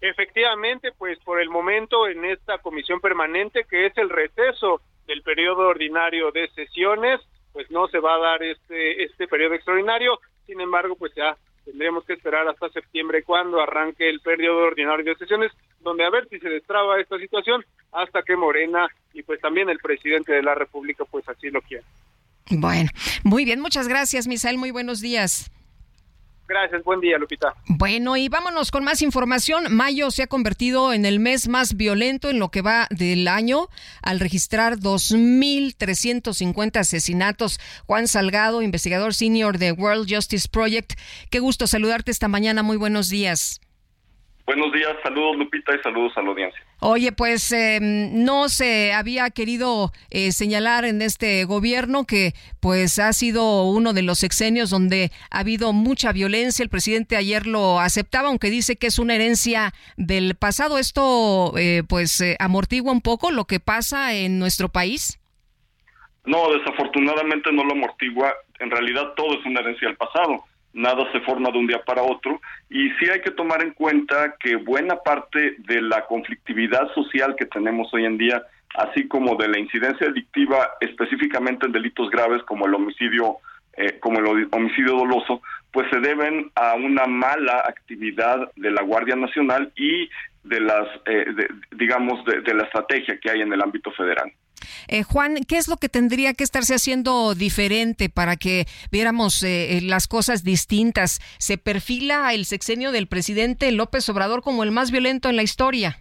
Efectivamente, 0.09 0.93
pues 0.97 1.19
por 1.25 1.41
el 1.41 1.51
momento 1.51 2.07
en 2.07 2.25
esta 2.25 2.59
comisión 2.59 3.01
permanente, 3.01 3.65
que 3.69 3.87
es 3.87 3.99
el 3.99 4.09
receso 4.09 4.81
del 5.07 5.23
periodo 5.23 5.69
ordinario 5.69 6.31
de 6.31 6.49
sesiones, 6.51 7.21
pues 7.53 7.71
no 7.71 7.89
se 7.89 7.99
va 7.99 8.15
a 8.15 8.19
dar 8.19 8.43
este 8.43 9.03
este 9.05 9.27
periodo 9.27 9.55
extraordinario. 9.55 10.21
Sin 10.47 10.61
embargo, 10.61 10.95
pues 10.95 11.13
ya 11.17 11.37
tendremos 11.65 12.05
que 12.05 12.13
esperar 12.13 12.47
hasta 12.47 12.69
septiembre 12.69 13.25
cuando 13.25 13.61
arranque 13.61 14.09
el 14.09 14.21
periodo 14.21 14.59
ordinario 14.59 15.05
de 15.05 15.17
sesiones, 15.17 15.51
donde 15.81 16.05
a 16.05 16.11
ver 16.11 16.29
si 16.29 16.39
se 16.39 16.49
destraba 16.49 17.01
esta 17.01 17.19
situación 17.19 17.65
hasta 17.91 18.23
que 18.23 18.37
Morena 18.37 18.89
y 19.13 19.25
pues 19.25 19.41
también 19.41 19.69
el 19.69 19.79
presidente 19.79 20.33
de 20.33 20.43
la 20.43 20.55
República 20.55 21.05
pues 21.05 21.29
así 21.29 21.51
lo 21.51 21.61
quiera. 21.63 21.85
Bueno, 22.49 22.91
muy 23.25 23.45
bien, 23.45 23.61
muchas 23.61 23.89
gracias, 23.89 24.29
Misael, 24.29 24.57
muy 24.57 24.71
buenos 24.71 25.01
días. 25.01 25.51
Gracias, 26.49 26.84
buen 26.84 27.01
día, 27.01 27.18
Lupita. 27.18 27.55
Bueno, 27.66 28.16
y 28.16 28.28
vámonos 28.28 28.70
con 28.70 28.84
más 28.84 29.03
información. 29.03 29.74
Mayo 29.74 30.11
se 30.11 30.22
ha 30.22 30.26
convertido 30.26 30.92
en 30.92 31.05
el 31.05 31.18
mes 31.18 31.49
más 31.49 31.76
violento 31.76 32.30
en 32.30 32.38
lo 32.38 32.51
que 32.51 32.62
va 32.62 32.86
del 32.90 33.26
año 33.26 33.68
al 34.03 34.20
registrar 34.20 34.78
2.350 34.78 36.76
asesinatos. 36.78 37.59
Juan 37.86 38.07
Salgado, 38.07 38.62
investigador 38.62 39.14
senior 39.14 39.59
de 39.59 39.72
World 39.72 40.07
Justice 40.09 40.49
Project. 40.49 40.92
Qué 41.30 41.40
gusto 41.40 41.66
saludarte 41.66 42.11
esta 42.12 42.28
mañana. 42.28 42.62
Muy 42.62 42.76
buenos 42.76 43.09
días. 43.09 43.61
Buenos 44.47 44.72
días, 44.72 44.94
saludos 45.03 45.38
Lupita 45.38 45.74
y 45.74 45.82
saludos 45.82 46.12
a 46.16 46.22
la 46.22 46.28
audiencia. 46.28 46.62
Oye, 46.78 47.11
pues 47.11 47.51
eh, 47.51 47.80
no 47.80 48.49
se 48.49 48.92
había 48.92 49.28
querido 49.30 49.90
eh, 50.09 50.30
señalar 50.30 50.84
en 50.84 51.03
este 51.03 51.44
gobierno 51.44 52.05
que 52.07 52.32
pues 52.61 53.01
ha 53.01 53.12
sido 53.12 53.64
uno 53.64 53.92
de 53.92 54.03
los 54.03 54.20
sexenios 54.20 54.70
donde 54.70 55.11
ha 55.32 55.40
habido 55.40 55.72
mucha 55.72 56.12
violencia. 56.12 56.62
El 56.62 56.68
presidente 56.68 57.16
ayer 57.16 57.49
lo 57.49 57.80
aceptaba, 57.80 58.28
aunque 58.28 58.49
dice 58.49 58.76
que 58.76 58.86
es 58.86 59.01
una 59.01 59.16
herencia 59.16 59.72
del 59.97 60.36
pasado. 60.36 60.78
¿Esto 60.78 61.53
eh, 61.59 61.82
pues 61.88 62.22
amortigua 62.38 62.92
un 62.92 63.03
poco 63.03 63.32
lo 63.32 63.47
que 63.47 63.59
pasa 63.59 64.14
en 64.14 64.38
nuestro 64.38 64.68
país? 64.68 65.18
No, 66.24 66.53
desafortunadamente 66.53 67.51
no 67.51 67.64
lo 67.64 67.72
amortigua. 67.72 68.32
En 68.61 68.70
realidad 68.70 69.12
todo 69.16 69.40
es 69.40 69.44
una 69.44 69.59
herencia 69.59 69.88
del 69.88 69.97
pasado 69.97 70.44
nada 70.76 71.11
se 71.11 71.20
forma 71.20 71.51
de 71.51 71.59
un 71.59 71.66
día 71.66 71.82
para 71.84 72.03
otro 72.03 72.40
y 72.69 72.91
sí 72.93 73.09
hay 73.11 73.21
que 73.21 73.31
tomar 73.31 73.62
en 73.62 73.73
cuenta 73.73 74.35
que 74.41 74.57
buena 74.57 74.97
parte 74.97 75.57
de 75.59 75.81
la 75.81 76.05
conflictividad 76.07 76.93
social 76.95 77.37
que 77.37 77.47
tenemos 77.47 77.93
hoy 77.95 78.05
en 78.05 78.19
día, 78.19 78.43
así 78.75 79.07
como 79.07 79.37
de 79.37 79.49
la 79.49 79.59
incidencia 79.59 80.09
delictiva 80.09 80.73
específicamente 80.81 81.67
en 81.67 81.73
delitos 81.73 82.11
graves 82.11 82.43
como 82.43 82.67
el 82.67 82.75
homicidio 82.75 83.39
eh, 83.79 83.99
como 84.01 84.19
el 84.21 84.49
homicidio 84.53 84.95
doloso, 84.95 85.43
pues 85.71 85.87
se 85.91 86.01
deben 86.01 86.51
a 86.55 86.77
una 86.77 87.05
mala 87.05 87.62
actividad 87.69 88.51
de 88.57 88.71
la 88.71 88.81
Guardia 88.81 89.17
Nacional 89.17 89.71
y 89.77 90.09
de 90.45 90.61
las, 90.61 90.89
eh, 91.05 91.27
digamos, 91.73 92.25
de 92.25 92.55
la 92.55 92.62
estrategia 92.62 93.19
que 93.21 93.31
hay 93.31 93.43
en 93.43 93.53
el 93.53 93.61
ámbito 93.61 93.91
federal. 93.91 94.33
Eh, 94.89 95.03
Juan, 95.03 95.37
¿qué 95.49 95.57
es 95.57 95.69
lo 95.69 95.77
que 95.77 95.89
tendría 95.89 96.35
que 96.35 96.45
estarse 96.45 96.75
haciendo 96.75 97.35
diferente 97.35 98.09
para 98.09 98.37
que 98.37 98.67
viéramos 98.91 99.43
eh, 99.43 99.81
las 99.83 100.09
cosas 100.09 100.45
distintas? 100.45 101.21
¿Se 101.39 101.59
perfila 101.59 102.33
el 102.33 102.45
sexenio 102.45 102.93
del 102.93 103.07
presidente 103.07 103.71
López 103.73 104.09
Obrador 104.09 104.43
como 104.43 104.63
el 104.63 104.71
más 104.71 104.91
violento 104.91 105.29
en 105.29 105.37
la 105.37 105.43
historia? 105.43 105.99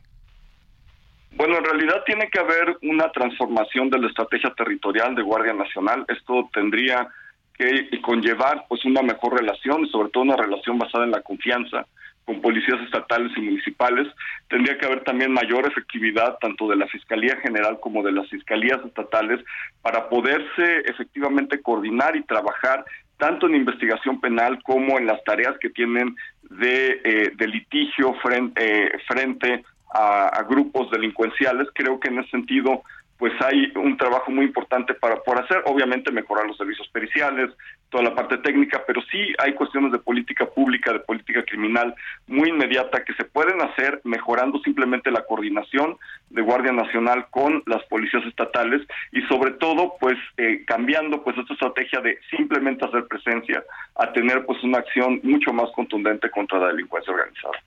Bueno, 1.36 1.58
en 1.58 1.66
realidad 1.66 2.04
tiene 2.06 2.30
que 2.30 2.40
haber 2.40 2.78
una 2.84 3.12
transformación 3.12 3.90
de 3.90 4.00
la 4.00 4.08
estrategia 4.08 4.54
territorial 4.56 5.16
de 5.16 5.22
Guardia 5.22 5.54
Nacional. 5.54 6.06
Esto 6.08 6.50
tendría 6.54 7.10
que 7.58 7.90
conllevar 8.02 8.66
pues 8.70 8.84
una 8.86 9.02
mejor 9.02 9.40
relación 9.40 9.88
sobre 9.88 10.10
todo 10.10 10.24
una 10.24 10.36
relación 10.36 10.78
basada 10.78 11.06
en 11.06 11.12
la 11.12 11.22
confianza 11.22 11.86
con 12.26 12.42
policías 12.42 12.82
estatales 12.82 13.32
y 13.38 13.42
municipales. 13.42 14.08
Tendría 14.50 14.78
que 14.78 14.86
haber 14.86 15.04
también 15.04 15.32
mayor 15.32 15.66
efectividad 15.68 16.38
tanto 16.40 16.68
de 16.68 16.76
la 16.76 16.88
Fiscalía 16.88 17.38
General 17.38 17.80
como 17.80 18.04
de 18.04 18.12
las 18.12 18.28
Fiscalías 18.30 18.84
estatales 18.84 19.40
para 19.82 20.10
poderse 20.10 20.80
efectivamente 20.86 21.62
coordinar 21.62 22.16
y 22.16 22.24
trabajar 22.24 22.84
tanto 23.18 23.48
en 23.48 23.56
investigación 23.56 24.20
penal 24.20 24.62
como 24.64 24.98
en 24.98 25.06
las 25.06 25.24
tareas 25.24 25.58
que 25.60 25.70
tienen 25.70 26.16
de, 26.50 27.02
eh, 27.04 27.48
litigio 27.48 28.14
frente, 28.16 28.62
eh, 28.62 28.92
frente 29.08 29.64
a, 29.94 30.44
grupos 30.50 30.92
delincuenciales. 30.92 31.68
Creo 31.74 32.00
que 32.00 32.10
en 32.10 32.20
ese 32.20 32.32
sentido 32.32 32.84
pues 33.18 33.34
hay 33.42 33.72
un 33.76 33.98
trabajo 33.98 34.32
muy 34.32 34.46
importante 34.46 34.94
para 34.94 35.18
por 35.24 35.40
hacer, 35.40 35.62
obviamente 35.66 36.12
mejorar 36.12 36.46
los 36.48 36.58
servicios 36.58 36.88
periciales, 36.90 37.50
toda 37.90 38.04
la 38.04 38.16
parte 38.16 38.38
técnica, 38.40 38.84
pero 38.86 39.02
sí 39.10 39.34
hay 39.38 39.54
cuestiones 39.54 39.92
de 39.92 40.00
política 40.00 40.46
pública, 40.46 40.92
de 40.92 41.00
política 41.00 41.44
criminal 41.44 41.96
muy 42.28 42.50
inmediata 42.50 43.04
que 43.06 43.14
se 43.14 43.24
pueden 43.24 43.62
hacer 43.62 44.02
mejorando 44.04 44.60
simplemente 44.60 45.12
la 45.12 45.26
coordinación 45.26 45.98
de 46.30 46.42
Guardia 46.42 46.74
Nacional 46.74 47.28
con 47.30 47.64
las 47.68 47.84
policías 47.86 48.26
estatales 48.26 48.82
y 49.12 49.22
sobre 49.24 49.52
todo 49.52 49.94
pues 50.00 50.18
eh, 50.38 50.64
cambiando 50.68 51.24
pues 51.24 51.38
esta 51.38 51.54
estrategia 51.54 52.02
de 52.02 52.20
simplemente 52.30 52.86
hacer 52.86 53.08
presencia 53.08 53.64
a 53.96 54.12
tener 54.12 54.46
pues 54.46 54.62
una 54.64 54.80
acción 54.80 55.22
mucho 55.24 55.54
más 55.54 55.70
contundente 55.74 56.30
contra 56.30 56.60
la 56.60 56.68
delincuencia 56.68 57.14
organizada. 57.14 57.60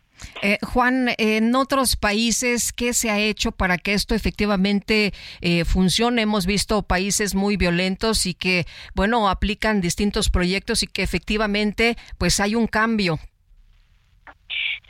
Eh, 0.43 0.59
Juan, 0.63 1.11
en 1.19 1.55
otros 1.55 1.97
países, 1.97 2.73
¿qué 2.73 2.93
se 2.93 3.11
ha 3.11 3.19
hecho 3.19 3.53
para 3.53 3.79
que 3.79 3.95
esto 3.95 4.15
efectivamente 4.15 5.13
eh, 5.41 5.65
funcione? 5.65 6.23
Hemos 6.23 6.47
visto 6.47 6.83
países 6.83 7.35
muy 7.35 7.57
violentos 7.57 8.27
y 8.27 8.35
que, 8.35 8.65
bueno, 8.95 9.29
aplican 9.29 9.81
distintos 9.81 10.31
proyectos 10.31 10.83
y 10.83 10.87
que 10.87 11.03
efectivamente, 11.03 11.97
pues 12.19 12.41
hay 12.41 12.55
un 12.55 12.67
cambio. 12.67 13.19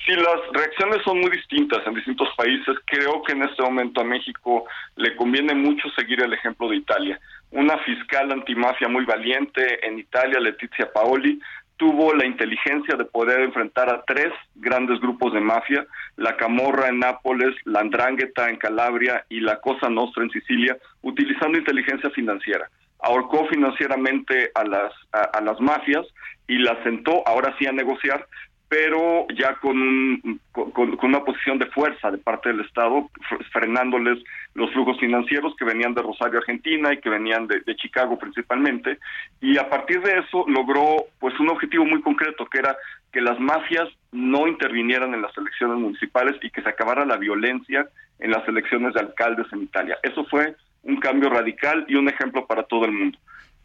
Sí, 0.06 0.14
las 0.14 0.40
reacciones 0.52 1.02
son 1.04 1.20
muy 1.20 1.30
distintas 1.30 1.86
en 1.86 1.94
distintos 1.94 2.28
países. 2.36 2.76
Creo 2.86 3.22
que 3.22 3.32
en 3.32 3.42
este 3.42 3.62
momento 3.62 4.00
a 4.00 4.04
México 4.04 4.64
le 4.96 5.14
conviene 5.16 5.54
mucho 5.54 5.88
seguir 5.90 6.22
el 6.22 6.32
ejemplo 6.32 6.68
de 6.68 6.76
Italia. 6.76 7.20
Una 7.50 7.76
fiscal 7.78 8.30
antimafia 8.32 8.88
muy 8.88 9.04
valiente 9.04 9.86
en 9.86 9.98
Italia, 9.98 10.40
Letizia 10.40 10.90
Paoli, 10.92 11.40
tuvo 11.78 12.12
la 12.12 12.26
inteligencia 12.26 12.96
de 12.96 13.04
poder 13.04 13.40
enfrentar 13.40 13.88
a 13.88 14.02
tres 14.06 14.32
grandes 14.56 15.00
grupos 15.00 15.32
de 15.32 15.40
mafia, 15.40 15.86
la 16.16 16.36
Camorra 16.36 16.88
en 16.88 16.98
Nápoles, 16.98 17.54
la 17.64 17.80
Andrangheta 17.80 18.50
en 18.50 18.56
Calabria 18.56 19.24
y 19.30 19.40
la 19.40 19.60
Cosa 19.60 19.88
Nostra 19.88 20.24
en 20.24 20.30
Sicilia, 20.30 20.76
utilizando 21.02 21.56
inteligencia 21.56 22.10
financiera. 22.10 22.68
Ahorcó 23.00 23.46
financieramente 23.46 24.50
a 24.54 24.64
las, 24.64 24.92
a 25.12 25.40
las 25.40 25.60
mafias 25.60 26.04
y 26.48 26.58
las 26.58 26.82
sentó 26.82 27.26
ahora 27.28 27.54
sí 27.58 27.66
a 27.66 27.72
negociar 27.72 28.26
pero 28.68 29.26
ya 29.34 29.54
con, 29.56 30.20
con, 30.52 30.98
una 31.02 31.24
posición 31.24 31.58
de 31.58 31.66
fuerza 31.66 32.10
de 32.10 32.18
parte 32.18 32.50
del 32.50 32.60
Estado, 32.60 33.08
frenándoles 33.52 34.22
los 34.54 34.70
flujos 34.72 34.98
financieros 35.00 35.54
que 35.56 35.64
venían 35.64 35.94
de 35.94 36.02
Rosario, 36.02 36.38
Argentina, 36.38 36.92
y 36.92 36.98
que 36.98 37.08
venían 37.08 37.46
de, 37.46 37.60
de, 37.60 37.76
Chicago 37.76 38.18
principalmente, 38.18 38.98
y 39.40 39.56
a 39.56 39.68
partir 39.70 40.02
de 40.02 40.18
eso 40.18 40.44
logró 40.48 41.06
pues 41.18 41.38
un 41.40 41.48
objetivo 41.48 41.86
muy 41.86 42.02
concreto, 42.02 42.46
que 42.46 42.58
era 42.58 42.76
que 43.12 43.20
las 43.22 43.40
mafias 43.40 43.88
no 44.12 44.46
intervinieran 44.46 45.14
en 45.14 45.22
las 45.22 45.36
elecciones 45.36 45.78
municipales 45.78 46.36
y 46.42 46.50
que 46.50 46.62
se 46.62 46.68
acabara 46.68 47.06
la 47.06 47.16
violencia 47.16 47.88
en 48.18 48.30
las 48.30 48.46
elecciones 48.48 48.94
de 48.94 49.00
alcaldes 49.00 49.46
en 49.52 49.62
Italia. 49.62 49.98
Eso 50.02 50.24
fue 50.24 50.56
un 50.82 50.96
cambio 51.00 51.30
radical 51.30 51.84
y 51.88 51.94
un 51.94 52.08
ejemplo 52.08 52.46
para 52.46 52.64
todo 52.64 52.84
el 52.84 52.92
mundo. 52.92 53.18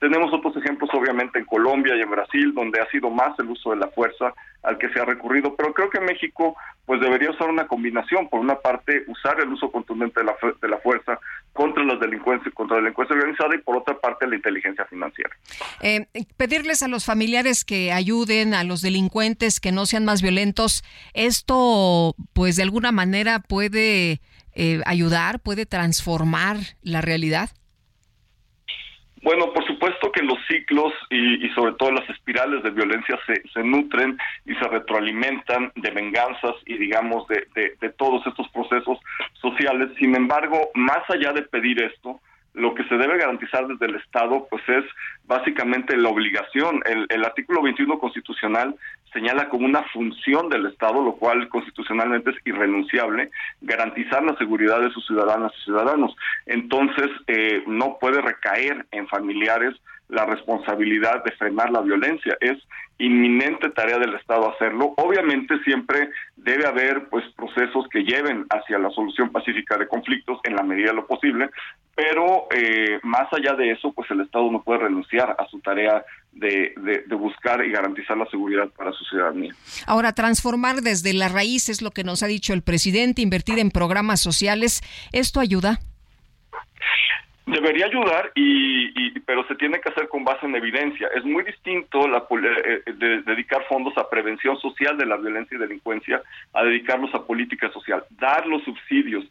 Tenemos 0.04 0.34
otros 0.34 0.58
ejemplos, 0.58 0.89
obviamente, 0.93 1.39
en 1.39 1.45
Colombia 1.45 1.95
y 1.95 2.01
en 2.01 2.10
Brasil, 2.12 2.54
donde 2.54 2.82
ha 2.82 2.86
sido 2.89 3.10
más 3.10 3.39
el 3.39 3.49
uso 3.49 3.70
de 3.70 3.78
la 3.78 3.88
fuerza 3.88 4.34
al 4.62 4.78
que 4.78 4.89
se 4.89 4.99
ha 4.99 5.06
recurrido, 5.06 5.56
pero 5.56 5.74
creo 5.74 5.89
que 5.89 6.01
México 6.01 6.58
pues 6.86 6.99
debería 6.99 7.30
usar 7.30 7.49
una 7.49 7.68
combinación, 7.68 8.28
por 8.28 8.41
una 8.41 8.56
parte 8.56 9.06
usar 9.08 9.39
el 9.39 9.47
uso 9.54 9.72
contundente 9.72 10.20
de 10.20 10.26
la, 10.26 10.36
de 10.62 10.68
la 10.68 10.78
fuerza 10.80 11.18
contra 11.54 11.86
las 11.86 12.01
delincuencias, 12.01 12.54
contra 12.54 12.76
la 12.76 12.84
delincuencia 12.84 13.16
organizada 13.16 13.56
y 13.56 13.60
por 13.60 13.78
otra 13.78 13.97
parte 13.97 14.28
la 14.28 14.36
inteligencia 14.36 14.84
financiera. 14.88 15.30
Eh, 15.82 16.06
pedirles 16.36 16.84
a 16.84 16.89
los 16.89 17.06
familiares 17.06 17.64
que 17.64 17.93
ayuden 17.93 18.54
a 18.54 18.66
los 18.66 18.82
delincuentes 18.82 19.62
que 19.62 19.72
no 19.72 19.86
sean 19.86 20.04
más 20.04 20.22
violentos, 20.22 20.84
esto 21.14 22.14
pues 22.34 22.58
de 22.58 22.64
alguna 22.64 22.91
manera 22.91 23.39
puede 23.39 24.20
eh, 24.54 24.82
ayudar, 24.86 25.39
puede 25.39 25.66
transformar 25.66 26.58
la 26.82 26.99
realidad. 26.99 27.51
Bueno, 29.24 29.53
por 29.53 29.65
supuesto 29.65 30.11
que 30.11 30.21
los 30.21 30.38
ciclos 30.47 30.93
y, 31.09 31.47
sobre 31.55 31.74
todo 31.74 31.91
las 31.91 32.09
espirales 32.09 32.61
de 32.61 32.71
violencia 32.71 33.17
se, 33.26 33.41
se, 33.53 33.63
nutren 33.63 34.17
y 34.45 34.53
se 34.55 34.67
retroalimentan 34.67 35.71
de 35.76 35.91
venganzas 35.91 36.55
y 36.65 36.78
digamos 36.78 37.26
de, 37.30 37.47
de 37.80 37.89
todos 37.91 38.26
estos 38.28 38.49
procesos 38.49 38.99
sociales. 39.41 39.89
Sin 39.97 40.13
embargo, 40.15 40.69
más 40.74 41.09
allá 41.09 41.32
de 41.32 41.43
pedir 41.43 41.82
esto, 41.82 42.19
lo 42.54 42.76
que 42.76 42.84
se 42.86 42.95
debe 42.95 43.18
garantizar 43.18 43.68
desde 43.68 43.86
el 43.88 43.95
Estado, 43.95 44.47
pues 44.49 44.62
es 44.68 44.84
básicamente 45.26 45.97
la 45.97 46.10
obligación. 46.10 46.82
El, 46.86 47.08
el, 47.10 47.26
artículo 47.26 47.62
21 47.64 47.97
constitucional 47.99 48.76
señala 49.12 49.49
como 49.49 49.66
una 49.66 49.84
función 49.84 50.49
del 50.49 50.68
Estado, 50.68 51.04
lo 51.04 51.14
cual 51.16 51.49
constitucionalmente 51.49 52.32
es 52.32 52.38
irrenunciable, 52.45 53.32
garantizar 53.62 54.24
la 54.24 54.38
seguridad 54.38 54.82
de 54.82 54.91
sus 54.91 55.06
ciudadanas 55.06 55.51
y 55.60 55.64
ciudadanos. 55.64 56.16
Entonces, 56.45 57.10
eh, 57.28 57.64
no 57.66 57.97
puede 57.99 58.22
recaer 58.22 58.86
en 58.91 59.08
familiares 59.08 59.76
la 60.14 60.26
responsabilidad 60.26 61.24
de 61.24 61.32
frenar 61.32 61.72
la 61.72 61.82
violencia. 61.82 62.38
Es 62.39 62.57
inminente 62.99 63.70
tarea 63.72 63.97
del 63.97 64.14
Estado 64.14 64.53
hacerlo. 64.53 64.93
Obviamente 64.97 65.57
siempre 65.64 66.09
debe 66.38 66.68
haber 66.68 67.09
pues 67.09 67.24
procesos 67.36 67.88
que 67.89 68.03
lleven 68.03 68.45
hacia 68.49 68.78
la 68.78 68.91
solución 68.91 69.32
pacífica 69.32 69.78
de 69.78 69.88
conflictos 69.88 70.39
en 70.43 70.55
la 70.55 70.64
medida 70.64 70.89
de 70.89 70.95
lo 70.95 71.07
posible, 71.07 71.49
pero 71.95 72.47
eh, 72.55 72.99
más 73.03 73.28
allá 73.34 73.55
de 73.55 73.72
eso, 73.72 73.91
pues 73.93 74.09
el 74.11 74.22
Estado 74.22 74.49
no 74.51 74.61
puede 74.61 74.80
renunciar 74.80 75.36
a 75.38 75.47
su 75.47 75.59
tarea 75.59 76.05
de, 76.32 76.74
de, 76.78 77.16
buscar 77.16 77.64
y 77.66 77.72
garantizar 77.72 78.18
la 78.18 78.26
seguridad 78.28 78.70
para 78.76 78.91
su 78.91 79.03
ciudadanía. 79.05 79.53
Ahora, 79.86 80.14
transformar 80.14 80.82
desde 80.82 81.14
la 81.14 81.30
raíz 81.30 81.70
es 81.70 81.82
lo 81.82 81.91
que 81.91 82.03
nos 82.03 82.24
ha 82.24 82.28
dicho 82.28 82.53
el 82.53 82.64
presidente, 82.64 83.22
invertir 83.22 83.59
en 83.59 83.70
programas 83.70 84.20
sociales, 84.22 84.82
¿esto 85.11 85.39
ayuda? 85.39 85.80
Debería 87.46 87.88
ayudar, 87.88 88.32
y, 88.36 89.20
pero 89.22 89.46
se 89.48 89.56
tiene 89.56 89.82
que 89.82 89.89
hacer 89.89 90.08
con 90.08 90.24
base 90.24 90.46
en 90.46 90.56
evidencia. 90.56 91.10
Es 91.14 91.26
muy 91.26 91.44
distinto 91.44 92.08
la, 92.08 92.26
eh, 92.30 92.84
de, 92.86 93.22
dedicar 93.24 93.66
fondos 93.68 93.98
a 93.98 94.10
prevención 94.10 94.58
social 94.60 94.98
de 94.98 95.06
la 95.06 95.18
violencia 95.18 95.58
y 95.58 95.60
delincuencia 95.60 96.22
a 96.54 96.64
dedicarlos 96.64 97.14
a 97.14 97.26
política 97.26 97.70
social. 97.72 98.06
Dar 98.12 98.48
los 98.48 98.64
subsidios 98.64 99.26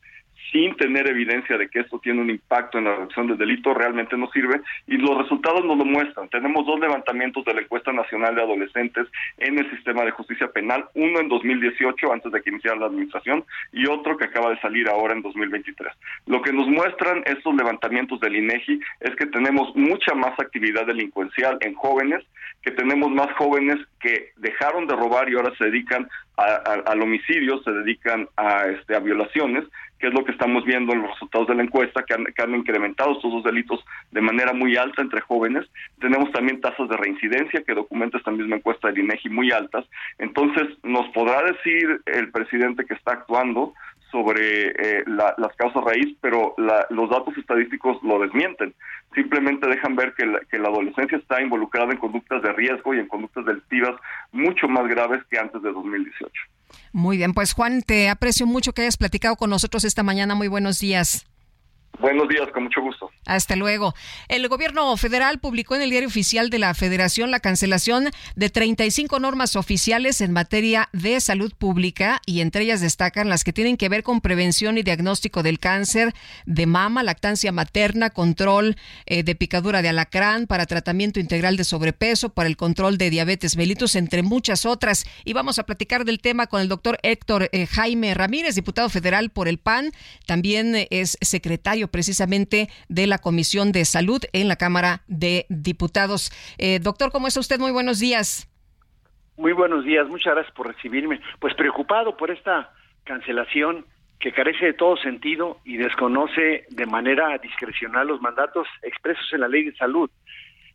sin 0.50 0.74
tener 0.76 1.08
evidencia 1.08 1.56
de 1.56 1.68
que 1.68 1.80
esto 1.80 1.98
tiene 1.98 2.20
un 2.20 2.30
impacto 2.30 2.78
en 2.78 2.84
la 2.84 2.96
reducción 2.96 3.26
del 3.26 3.38
delito 3.38 3.74
realmente 3.74 4.16
no 4.16 4.30
sirve 4.30 4.60
y 4.86 4.96
los 4.96 5.16
resultados 5.16 5.64
nos 5.64 5.78
lo 5.78 5.84
muestran. 5.84 6.28
Tenemos 6.28 6.66
dos 6.66 6.80
levantamientos 6.80 7.44
de 7.44 7.54
la 7.54 7.60
encuesta 7.60 7.92
nacional 7.92 8.34
de 8.34 8.42
adolescentes 8.42 9.06
en 9.38 9.58
el 9.58 9.70
sistema 9.70 10.04
de 10.04 10.10
justicia 10.10 10.48
penal, 10.48 10.84
uno 10.94 11.20
en 11.20 11.28
2018 11.28 12.12
antes 12.12 12.32
de 12.32 12.42
que 12.42 12.50
iniciara 12.50 12.78
la 12.78 12.86
administración 12.86 13.44
y 13.72 13.86
otro 13.86 14.16
que 14.16 14.24
acaba 14.24 14.50
de 14.50 14.60
salir 14.60 14.88
ahora 14.88 15.14
en 15.14 15.22
2023. 15.22 15.92
Lo 16.26 16.42
que 16.42 16.52
nos 16.52 16.68
muestran 16.68 17.22
estos 17.26 17.54
levantamientos 17.54 18.20
del 18.20 18.36
INEGI 18.36 18.80
es 19.00 19.14
que 19.16 19.26
tenemos 19.26 19.74
mucha 19.76 20.14
más 20.14 20.38
actividad 20.38 20.86
delincuencial 20.86 21.58
en 21.60 21.74
jóvenes, 21.74 22.24
que 22.62 22.70
tenemos 22.72 23.10
más 23.10 23.32
jóvenes 23.36 23.78
que 24.00 24.32
dejaron 24.36 24.86
de 24.86 24.96
robar 24.96 25.28
y 25.28 25.36
ahora 25.36 25.52
se 25.56 25.64
dedican 25.64 26.08
al 26.36 27.02
homicidio, 27.02 27.62
se 27.62 27.70
dedican 27.70 28.28
a, 28.36 28.66
este, 28.66 28.96
a 28.96 29.00
violaciones, 29.00 29.64
que 29.98 30.08
es 30.08 30.14
lo 30.14 30.24
que 30.24 30.32
estamos 30.32 30.64
viendo 30.64 30.92
en 30.92 31.02
los 31.02 31.12
resultados 31.12 31.46
de 31.46 31.54
la 31.54 31.62
encuesta, 31.62 32.02
que 32.02 32.14
han, 32.14 32.24
que 32.24 32.42
han 32.42 32.54
incrementado 32.56 33.12
estos 33.12 33.30
dos 33.30 33.44
delitos 33.44 33.84
de 34.10 34.20
manera 34.20 34.52
muy 34.52 34.76
alta 34.76 35.00
entre 35.00 35.20
jóvenes. 35.20 35.64
Tenemos 36.00 36.32
también 36.32 36.60
tasas 36.60 36.88
de 36.88 36.96
reincidencia 36.96 37.62
que 37.62 37.74
documenta 37.74 38.18
esta 38.18 38.32
misma 38.32 38.56
encuesta 38.56 38.88
del 38.88 38.98
INEGI 38.98 39.28
muy 39.28 39.52
altas. 39.52 39.84
Entonces, 40.18 40.66
nos 40.82 41.08
podrá 41.10 41.42
decir 41.44 42.00
el 42.06 42.32
presidente 42.32 42.84
que 42.84 42.94
está 42.94 43.12
actuando 43.12 43.74
sobre 44.12 44.68
eh, 44.68 45.04
las 45.06 45.56
causas 45.56 45.82
raíz, 45.82 46.14
pero 46.20 46.54
los 46.90 47.10
datos 47.10 47.36
estadísticos 47.36 47.96
lo 48.02 48.20
desmienten. 48.20 48.74
Simplemente 49.14 49.66
dejan 49.66 49.96
ver 49.96 50.14
que 50.14 50.26
la, 50.26 50.40
que 50.50 50.58
la 50.58 50.68
adolescencia 50.68 51.18
está 51.18 51.42
involucrada 51.42 51.90
en 51.92 51.98
conductas 51.98 52.42
de 52.42 52.52
riesgo 52.52 52.94
y 52.94 53.00
en 53.00 53.08
conductas 53.08 53.44
delictivas 53.46 53.96
mucho 54.30 54.68
más 54.68 54.86
graves 54.86 55.22
que 55.30 55.38
antes 55.38 55.62
de 55.62 55.72
2018. 55.72 56.30
Muy 56.92 57.16
bien, 57.16 57.32
pues 57.32 57.54
Juan, 57.54 57.82
te 57.82 58.10
aprecio 58.10 58.46
mucho 58.46 58.72
que 58.72 58.82
hayas 58.82 58.98
platicado 58.98 59.36
con 59.36 59.50
nosotros 59.50 59.84
esta 59.84 60.02
mañana. 60.02 60.34
Muy 60.34 60.48
buenos 60.48 60.78
días. 60.78 61.26
Buenos 61.98 62.28
días, 62.28 62.48
con 62.52 62.64
mucho 62.64 62.80
gusto. 62.80 63.10
Hasta 63.26 63.54
luego. 63.54 63.94
El 64.28 64.48
gobierno 64.48 64.96
federal 64.96 65.38
publicó 65.38 65.76
en 65.76 65.82
el 65.82 65.90
diario 65.90 66.08
oficial 66.08 66.50
de 66.50 66.58
la 66.58 66.74
Federación 66.74 67.30
la 67.30 67.38
cancelación 67.38 68.08
de 68.34 68.50
35 68.50 69.20
normas 69.20 69.56
oficiales 69.56 70.20
en 70.20 70.32
materia 70.32 70.88
de 70.92 71.20
salud 71.20 71.52
pública 71.56 72.20
y 72.26 72.40
entre 72.40 72.64
ellas 72.64 72.80
destacan 72.80 73.28
las 73.28 73.44
que 73.44 73.52
tienen 73.52 73.76
que 73.76 73.88
ver 73.88 74.02
con 74.02 74.20
prevención 74.20 74.78
y 74.78 74.82
diagnóstico 74.82 75.42
del 75.42 75.58
cáncer 75.58 76.12
de 76.46 76.66
mama, 76.66 77.02
lactancia 77.02 77.52
materna, 77.52 78.10
control 78.10 78.76
eh, 79.06 79.22
de 79.22 79.34
picadura 79.34 79.82
de 79.82 79.90
alacrán, 79.90 80.46
para 80.46 80.66
tratamiento 80.66 81.20
integral 81.20 81.56
de 81.56 81.64
sobrepeso, 81.64 82.30
para 82.30 82.48
el 82.48 82.56
control 82.56 82.98
de 82.98 83.10
diabetes 83.10 83.56
mellitus, 83.56 83.96
entre 83.96 84.22
muchas 84.22 84.66
otras. 84.66 85.04
Y 85.24 85.34
vamos 85.34 85.58
a 85.58 85.66
platicar 85.66 86.04
del 86.04 86.20
tema 86.20 86.46
con 86.46 86.60
el 86.60 86.68
doctor 86.68 86.98
Héctor 87.02 87.48
eh, 87.52 87.66
Jaime 87.66 88.14
Ramírez, 88.14 88.54
diputado 88.54 88.88
federal 88.88 89.30
por 89.30 89.46
el 89.46 89.58
PAN, 89.58 89.92
también 90.26 90.74
eh, 90.74 90.88
es 90.90 91.18
secretario 91.20 91.81
precisamente 91.88 92.68
de 92.88 93.06
la 93.06 93.18
Comisión 93.18 93.72
de 93.72 93.84
Salud 93.84 94.22
en 94.32 94.48
la 94.48 94.56
Cámara 94.56 95.02
de 95.08 95.46
Diputados. 95.48 96.30
Eh, 96.58 96.78
doctor, 96.80 97.10
¿cómo 97.12 97.28
está 97.28 97.40
usted? 97.40 97.58
Muy 97.58 97.72
buenos 97.72 97.98
días. 97.98 98.48
Muy 99.36 99.52
buenos 99.52 99.84
días, 99.84 100.06
muchas 100.08 100.34
gracias 100.34 100.54
por 100.54 100.68
recibirme. 100.68 101.20
Pues 101.40 101.54
preocupado 101.54 102.16
por 102.16 102.30
esta 102.30 102.70
cancelación 103.04 103.86
que 104.20 104.32
carece 104.32 104.66
de 104.66 104.72
todo 104.74 104.96
sentido 104.96 105.58
y 105.64 105.78
desconoce 105.78 106.64
de 106.68 106.86
manera 106.86 107.36
discrecional 107.38 108.06
los 108.06 108.20
mandatos 108.20 108.68
expresos 108.82 109.32
en 109.32 109.40
la 109.40 109.48
ley 109.48 109.64
de 109.64 109.74
salud, 109.74 110.10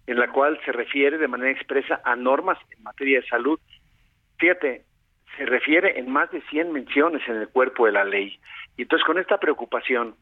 en 0.06 0.20
la 0.20 0.28
cual 0.30 0.60
se 0.66 0.74
refiere 0.74 1.18
de 1.18 1.28
manera 1.30 1.52
expresa 1.52 2.02
a 2.04 2.16
normas 2.16 2.58
en 2.76 2.84
materia 2.84 3.22
de 3.22 3.28
salud. 3.28 3.58
Fíjate, 4.38 4.84
se 5.38 5.46
refiere 5.46 5.98
en 5.98 6.12
más 6.12 6.30
de 6.32 6.42
100 6.50 6.74
menciones 6.74 7.22
en 7.28 7.38
el 7.38 7.48
cuerpo 7.48 7.86
de 7.86 7.94
la 7.94 8.04
ley. 8.04 8.38
Y 8.76 8.82
entonces 8.82 9.06
con 9.06 9.18
esta 9.18 9.38
preocupación 9.38 10.16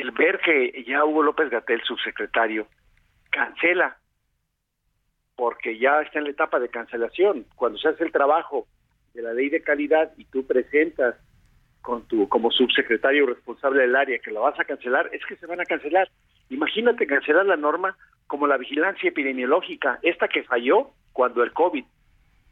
el 0.00 0.10
ver 0.12 0.40
que 0.40 0.84
ya 0.86 1.04
Hugo 1.04 1.22
López 1.22 1.50
Gatel, 1.50 1.82
subsecretario, 1.82 2.66
cancela, 3.30 3.96
porque 5.34 5.78
ya 5.78 6.00
está 6.02 6.18
en 6.18 6.24
la 6.24 6.30
etapa 6.30 6.58
de 6.58 6.68
cancelación. 6.68 7.46
Cuando 7.54 7.78
se 7.78 7.88
hace 7.88 8.04
el 8.04 8.12
trabajo 8.12 8.66
de 9.14 9.22
la 9.22 9.32
ley 9.32 9.48
de 9.48 9.62
calidad 9.62 10.12
y 10.16 10.24
tú 10.24 10.46
presentas 10.46 11.16
con 11.82 12.06
tu 12.08 12.28
como 12.28 12.50
subsecretario 12.50 13.26
responsable 13.26 13.82
del 13.82 13.94
área 13.94 14.18
que 14.18 14.32
la 14.32 14.40
vas 14.40 14.58
a 14.58 14.64
cancelar, 14.64 15.08
es 15.12 15.24
que 15.26 15.36
se 15.36 15.46
van 15.46 15.60
a 15.60 15.64
cancelar. 15.64 16.08
Imagínate 16.48 17.06
cancelar 17.06 17.46
la 17.46 17.56
norma 17.56 17.96
como 18.26 18.46
la 18.46 18.56
vigilancia 18.56 19.08
epidemiológica, 19.08 19.98
esta 20.02 20.28
que 20.28 20.42
falló 20.42 20.90
cuando 21.12 21.42
el 21.42 21.52
COVID. 21.52 21.84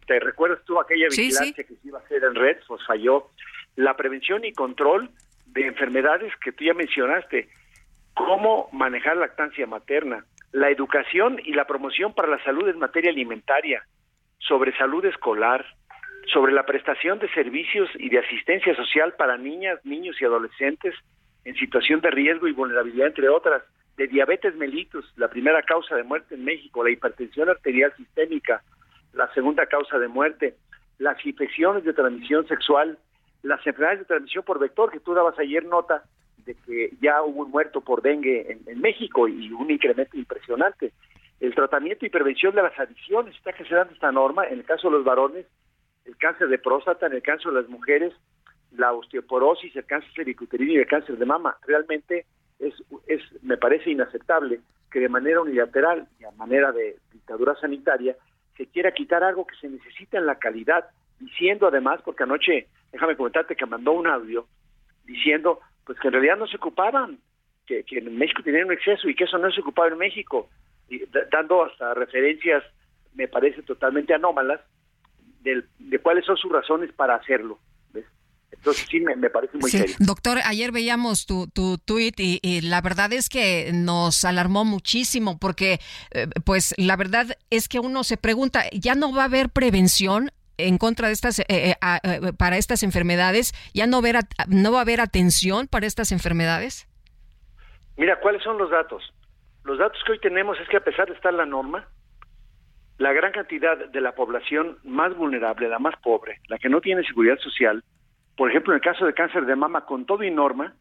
¿Te 0.07 0.20
recuerdas 0.20 0.61
tú 0.64 0.78
aquella 0.78 1.09
vigilancia 1.09 1.64
que 1.64 1.74
se 1.74 1.88
iba 1.88 1.99
a 1.99 2.03
hacer 2.03 2.22
en 2.22 2.34
red? 2.34 2.59
Pues 2.68 2.84
falló. 2.86 3.30
La 3.76 3.97
prevención 3.97 4.45
y 4.45 4.53
control 4.53 5.11
de 5.55 5.67
enfermedades 5.67 6.33
que 6.43 6.53
tú 6.53 6.65
ya 6.65 6.75
mencionaste, 6.75 7.49
cómo 8.15 8.69
manejar 8.73 9.17
lactancia 9.17 9.67
materna, 9.67 10.25
la 10.53 10.71
educación 10.71 11.41
y 11.45 11.55
la 11.55 11.67
promoción 11.67 12.13
para 12.13 12.29
la 12.29 12.43
salud 12.45 12.69
en 12.69 12.79
materia 12.79 13.11
alimentaria, 13.11 13.85
sobre 14.39 14.77
salud 14.77 15.05
escolar, 15.05 15.65
sobre 16.33 16.53
la 16.53 16.67
prestación 16.67 17.19
de 17.19 17.29
servicios 17.33 17.89
y 17.95 18.09
de 18.09 18.19
asistencia 18.19 18.75
social 18.75 19.15
para 19.15 19.37
niñas, 19.37 19.79
niños 19.85 20.21
y 20.21 20.25
adolescentes 20.25 20.95
en 21.45 21.55
situación 21.57 22.01
de 22.01 22.11
riesgo 22.11 22.49
y 22.49 22.53
vulnerabilidad, 22.53 23.09
entre 23.09 23.29
otras, 23.29 23.63
de 23.97 24.09
diabetes 24.09 24.57
mellitus, 24.57 25.13
la 25.17 25.29
primera 25.29 25.63
causa 25.63 25.95
de 25.95 26.03
muerte 26.03 26.35
en 26.35 26.45
México, 26.45 26.83
la 26.83 26.91
hipertensión 26.91 27.49
arterial 27.49 27.93
sistémica, 27.97 28.63
la 29.13 29.33
segunda 29.35 29.67
causa 29.67 29.99
de 29.99 30.09
muerte, 30.09 30.57
las 30.99 31.25
infecciones 31.25 31.85
de 31.85 31.93
transmisión 31.93 32.47
sexual, 32.49 32.99
las 33.45 33.64
enfermedades 33.66 34.01
de 34.01 34.05
transmisión 34.07 34.45
por 34.45 34.59
vector, 34.59 34.90
que 34.90 35.01
tú 35.01 35.14
dabas 35.14 35.38
ayer 35.38 35.64
nota 35.64 36.03
de 36.38 36.55
que 36.55 36.90
ya 37.01 37.22
hubo 37.22 37.45
un 37.45 37.51
muerto 37.51 37.80
por 37.80 38.03
dengue 38.03 38.59
en, 38.66 38.80
México 38.80 39.28
y 39.28 39.53
un 39.53 39.70
incremento 39.70 40.16
impresionante. 40.16 40.92
El 41.40 41.55
tratamiento 41.55 42.07
y 42.07 42.11
prevención 42.11 42.55
de 42.55 42.62
las 42.62 42.78
adicciones, 42.78 43.34
está 43.34 43.53
generando 43.53 43.92
esta 43.92 44.11
norma, 44.12 44.47
en 44.47 44.61
el 44.61 44.64
caso 44.64 44.88
de 44.88 44.97
los 44.97 45.05
varones, 45.05 45.47
el 46.05 46.16
cáncer 46.16 46.49
de 46.49 46.59
próstata, 46.59 47.07
en 47.07 47.14
el 47.14 47.22
caso 47.22 47.51
de 47.51 47.61
las 47.61 47.68
mujeres, 47.68 48.12
la 48.72 48.92
osteoporosis, 48.92 49.74
el 49.76 49.84
cáncer 49.84 50.11
cervicuterino 50.14 50.72
y 50.72 50.78
el 50.78 50.86
cáncer 50.86 51.18
de 51.18 51.26
mama. 51.26 51.57
Realmente 51.66 52.26
es, 52.59 52.74
es, 53.07 53.20
me 53.42 53.57
parece 53.57 53.90
inaceptable 53.90 54.61
que 54.90 55.01
de 55.01 55.09
manera 55.09 55.40
unilateral 55.40 56.07
y 56.18 56.24
a 56.24 56.30
manera 56.32 56.72
de 56.72 56.97
dictadura 57.12 57.54
sanitaria 57.57 58.16
se 58.57 58.66
quiera 58.66 58.92
quitar 58.92 59.22
algo 59.22 59.46
que 59.46 59.57
se 59.57 59.68
necesita 59.68 60.18
en 60.18 60.26
la 60.26 60.37
calidad, 60.37 60.87
diciendo 61.18 61.66
además, 61.66 62.00
porque 62.04 62.22
anoche, 62.22 62.68
déjame 62.95 63.16
comentarte 63.16 63.54
que 63.57 63.66
mandó 63.66 63.92
un 63.92 64.07
audio 64.07 64.46
diciendo 65.04 65.61
pues 65.84 65.99
que 66.00 66.08
en 66.08 66.14
realidad 66.14 66.38
no 66.38 66.46
se 66.46 66.57
ocupaban, 66.57 67.18
que, 67.66 67.84
que 67.84 67.99
en 67.99 68.16
México 68.16 68.42
tenían 68.42 68.66
un 68.66 68.72
exceso 68.72 69.07
y 69.08 69.14
que 69.14 69.25
eso 69.25 69.37
no 69.37 69.50
se 69.53 69.61
ocupaba 69.61 69.88
en 69.88 69.99
México, 69.99 70.49
y 70.88 71.03
dando 71.30 71.62
hasta 71.64 71.92
referencias, 71.95 72.62
me 73.14 73.29
parece 73.29 73.62
totalmente 73.62 74.14
anómalas, 74.14 74.61
del- 75.42 75.66
de 75.79 75.99
cuáles 75.99 76.25
son 76.25 76.37
sus 76.38 76.50
razones 76.50 76.91
para 76.95 77.16
hacerlo. 77.16 77.58
¿ves? 77.92 78.07
Entonces 78.50 78.87
sí, 78.91 79.00
me, 79.00 79.14
me 79.16 79.29
parece 79.29 79.58
muy 79.58 79.71
Sí, 79.71 79.79
serio. 79.79 79.96
doctor, 79.99 80.38
ayer 80.45 80.72
veíamos 80.72 81.26
tu, 81.26 81.49
tu 81.49 81.76
tweet 81.79 82.14
y, 82.18 82.38
y 82.42 82.62
la 82.62 82.80
verdad 82.80 83.12
es 83.12 83.29
que 83.29 83.71
nos 83.75 84.25
alarmó 84.25 84.64
muchísimo 84.64 85.38
porque, 85.38 85.80
eh, 86.12 86.29
pues, 86.46 86.75
la 86.79 86.96
verdad 86.96 87.37
es 87.50 87.68
que 87.68 87.79
uno 87.79 88.04
se 88.04 88.16
pregunta, 88.16 88.64
¿ya 88.72 88.95
no 88.95 89.12
va 89.14 89.22
a 89.22 89.26
haber 89.26 89.50
prevención? 89.50 90.30
En 90.59 90.79
contra 90.79 91.09
de 91.09 91.14
estas 91.14 91.39
eh, 91.41 91.45
eh, 91.49 91.75
eh, 91.81 92.33
para 92.39 92.57
estas 92.57 92.83
enfermedades 92.83 93.53
ya 93.75 93.87
no 93.87 94.03
ver 94.03 94.17
no 94.49 94.72
va 94.72 94.79
a 94.79 94.83
haber 94.83 95.01
atención 95.01 95.67
para 95.67 95.87
estas 95.87 96.13
enfermedades 96.13 96.89
Mira, 97.97 98.18
¿cuáles 98.21 98.43
son 98.43 98.59
los 98.59 98.71
datos? 98.71 99.03
Los 99.63 99.79
datos 99.79 100.01
que 100.05 100.13
hoy 100.13 100.21
tenemos 100.21 100.59
es 100.61 100.68
que 100.68 100.76
a 100.76 100.85
pesar 100.85 101.07
de 101.07 101.14
estar 101.14 101.33
la 101.33 101.47
norma, 101.47 101.87
la 102.99 103.13
gran 103.13 103.33
cantidad 103.33 103.79
de 103.79 104.01
la 104.01 104.14
población 104.14 104.79
más 104.83 105.17
vulnerable, 105.17 105.68
la 105.68 105.79
más 105.79 105.95
pobre, 106.03 106.41
la 106.49 106.59
que 106.59 106.68
no 106.68 106.81
tiene 106.81 107.05
seguridad 107.05 107.39
social, 107.39 107.85
por 108.37 108.51
ejemplo, 108.51 108.72
en 108.72 108.76
el 108.76 108.83
caso 108.83 109.07
de 109.07 109.14
cáncer 109.14 109.47
de 109.47 109.55
mama, 109.55 109.87
con 109.87 110.07
todo 110.07 110.25
y 110.25 110.31
norma, 110.31 110.75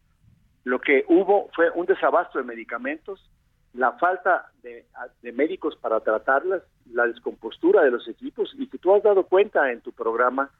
lo 0.64 0.80
que 0.80 1.04
hubo 1.08 1.50
fue 1.54 1.70
un 1.70 1.86
desabasto 1.86 2.38
de 2.38 2.44
medicamentos, 2.44 3.30
la 3.74 3.92
falta 3.92 4.46
de, 4.62 4.84
médicos 5.32 5.76
para 5.76 6.00
tratarlas, 6.00 6.62
la 6.92 7.06
descompostura 7.06 7.82
de 7.82 7.90
los 7.90 8.06
equipos 8.08 8.54
y 8.56 8.68
que 8.68 8.78
tú 8.78 8.94
has 8.94 9.02
dado 9.02 9.24
cuenta 9.24 9.70
en 9.72 9.80
tu 9.80 9.92
programa 9.92 10.50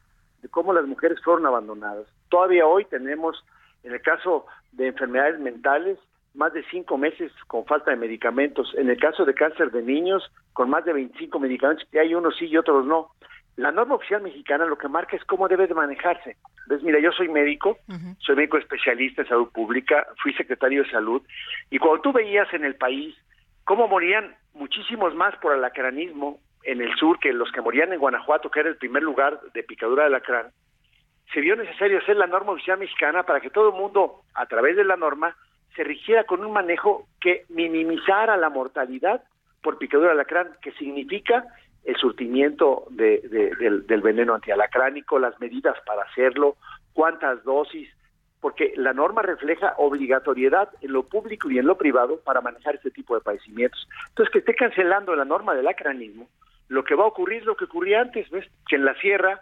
de 0.41 0.49
cómo 0.49 0.73
las 0.73 0.85
mujeres 0.85 1.19
fueron 1.23 1.45
abandonadas. 1.45 2.07
Todavía 2.29 2.67
hoy 2.67 2.85
tenemos, 2.85 3.43
en 3.83 3.93
el 3.93 4.01
caso 4.01 4.45
de 4.73 4.87
enfermedades 4.87 5.39
mentales, 5.39 5.97
más 6.33 6.51
de 6.51 6.63
cinco 6.69 6.97
meses 6.97 7.31
con 7.47 7.65
falta 7.65 7.91
de 7.91 7.97
medicamentos. 7.97 8.73
En 8.75 8.89
el 8.89 8.99
caso 8.99 9.23
de 9.23 9.33
cáncer 9.33 9.71
de 9.71 9.81
niños, 9.81 10.29
con 10.51 10.69
más 10.69 10.83
de 10.83 10.91
25 10.91 11.39
medicamentos, 11.39 11.87
que 11.89 12.01
hay 12.01 12.13
unos 12.13 12.35
sí 12.37 12.45
y 12.47 12.57
otros 12.57 12.85
no. 12.85 13.11
La 13.55 13.71
norma 13.71 13.95
oficial 13.95 14.21
mexicana 14.21 14.65
lo 14.65 14.77
que 14.77 14.89
marca 14.89 15.15
es 15.15 15.23
cómo 15.23 15.47
debe 15.47 15.67
de 15.67 15.73
manejarse. 15.73 16.35
¿Ves? 16.67 16.81
Mira, 16.83 16.99
yo 16.99 17.11
soy 17.11 17.29
médico, 17.29 17.77
soy 18.19 18.35
médico 18.35 18.57
especialista 18.57 19.21
en 19.21 19.27
salud 19.27 19.49
pública, 19.51 20.07
fui 20.21 20.33
secretario 20.33 20.83
de 20.83 20.89
salud, 20.89 21.21
y 21.69 21.77
cuando 21.77 22.01
tú 22.01 22.13
veías 22.13 22.51
en 22.53 22.65
el 22.65 22.75
país 22.75 23.15
cómo 23.63 23.87
morían 23.87 24.35
muchísimos 24.53 25.13
más 25.15 25.35
por 25.37 25.53
alacranismo 25.53 26.39
en 26.63 26.81
el 26.81 26.95
sur 26.95 27.19
que 27.19 27.33
los 27.33 27.51
que 27.51 27.61
morían 27.61 27.93
en 27.93 27.99
Guanajuato, 27.99 28.49
que 28.49 28.61
era 28.61 28.69
el 28.69 28.77
primer 28.77 29.03
lugar 29.03 29.39
de 29.53 29.63
picadura 29.63 30.03
de 30.03 30.07
alacrán, 30.07 30.47
se 31.33 31.41
vio 31.41 31.55
necesario 31.55 31.99
hacer 31.99 32.15
la 32.15 32.27
norma 32.27 32.53
oficial 32.53 32.79
mexicana 32.79 33.23
para 33.23 33.41
que 33.41 33.49
todo 33.49 33.69
el 33.69 33.75
mundo, 33.75 34.21
a 34.33 34.45
través 34.45 34.75
de 34.75 34.83
la 34.83 34.95
norma, 34.95 35.35
se 35.75 35.83
rigiera 35.83 36.23
con 36.23 36.43
un 36.43 36.53
manejo 36.53 37.07
que 37.19 37.45
minimizara 37.49 38.37
la 38.37 38.49
mortalidad 38.49 39.23
por 39.61 39.77
picadura 39.77 40.09
de 40.09 40.13
alacrán, 40.13 40.49
que 40.61 40.71
significa 40.73 41.45
el 41.85 41.95
surtimiento 41.97 42.85
de- 42.89 43.21
de- 43.29 43.79
del, 43.81 44.01
veneno 44.01 44.33
antialacránico, 44.35 45.19
las 45.19 45.39
medidas 45.39 45.75
para 45.85 46.01
hacerlo, 46.03 46.57
cuántas 46.93 47.43
dosis, 47.43 47.89
porque 48.41 48.73
la 48.75 48.93
norma 48.93 49.21
refleja 49.21 49.73
obligatoriedad 49.77 50.69
en 50.81 50.93
lo 50.93 51.03
público 51.03 51.49
y 51.49 51.57
en 51.59 51.65
lo 51.65 51.77
privado 51.77 52.19
para 52.19 52.41
manejar 52.41 52.75
este 52.75 52.91
tipo 52.91 53.15
de 53.15 53.21
padecimientos. 53.21 53.87
Entonces, 54.09 54.31
que 54.31 54.39
esté 54.39 54.55
cancelando 54.55 55.15
la 55.15 55.25
norma 55.25 55.55
del 55.55 55.67
acranismo, 55.67 56.27
lo 56.67 56.83
que 56.83 56.95
va 56.95 57.03
a 57.03 57.07
ocurrir 57.07 57.39
es 57.39 57.45
lo 57.45 57.55
que 57.55 57.65
ocurría 57.65 58.01
antes, 58.01 58.29
¿ves? 58.29 58.45
Que 58.67 58.75
en 58.75 58.85
la 58.85 58.95
sierra 58.95 59.41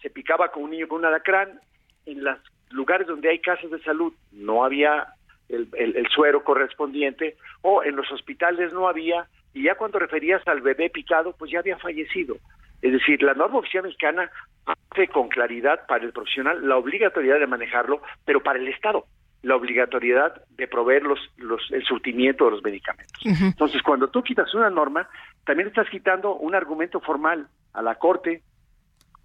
se 0.00 0.10
picaba 0.10 0.50
con 0.50 0.64
un 0.64 0.70
niño 0.70 0.88
con 0.88 0.98
un 1.00 1.04
alacrán, 1.06 1.60
en 2.06 2.24
los 2.24 2.38
lugares 2.70 3.06
donde 3.06 3.28
hay 3.28 3.38
casas 3.38 3.70
de 3.70 3.80
salud 3.82 4.12
no 4.32 4.64
había 4.64 5.08
el 5.48 6.06
suero 6.08 6.42
correspondiente, 6.44 7.36
o 7.60 7.82
en 7.84 7.94
los 7.96 8.10
hospitales 8.10 8.72
no 8.72 8.88
había, 8.88 9.26
y 9.54 9.64
ya 9.64 9.74
cuando 9.74 9.98
referías 9.98 10.46
al 10.46 10.60
bebé 10.60 10.90
picado, 10.90 11.34
pues 11.38 11.50
ya 11.50 11.60
había 11.60 11.78
fallecido. 11.78 12.36
Es 12.80 12.92
decir, 12.92 13.22
la 13.22 13.34
norma 13.34 13.58
oficial 13.58 13.84
mexicana 13.84 14.30
hace 14.66 15.08
con 15.08 15.28
claridad 15.28 15.86
para 15.86 16.04
el 16.04 16.12
profesional 16.12 16.66
la 16.66 16.76
obligatoriedad 16.76 17.38
de 17.38 17.46
manejarlo, 17.46 18.02
pero 18.24 18.42
para 18.42 18.58
el 18.58 18.68
Estado 18.68 19.06
la 19.42 19.56
obligatoriedad 19.56 20.40
de 20.50 20.68
proveer 20.68 21.02
los, 21.02 21.18
los, 21.36 21.60
el 21.72 21.84
surtimiento 21.84 22.44
de 22.44 22.52
los 22.52 22.62
medicamentos. 22.62 23.20
Entonces, 23.24 23.82
cuando 23.82 24.08
tú 24.08 24.22
quitas 24.22 24.54
una 24.54 24.70
norma, 24.70 25.08
también 25.44 25.68
estás 25.68 25.88
quitando 25.90 26.36
un 26.36 26.54
argumento 26.54 27.00
formal 27.00 27.48
a 27.72 27.82
la 27.82 27.96
Corte, 27.96 28.42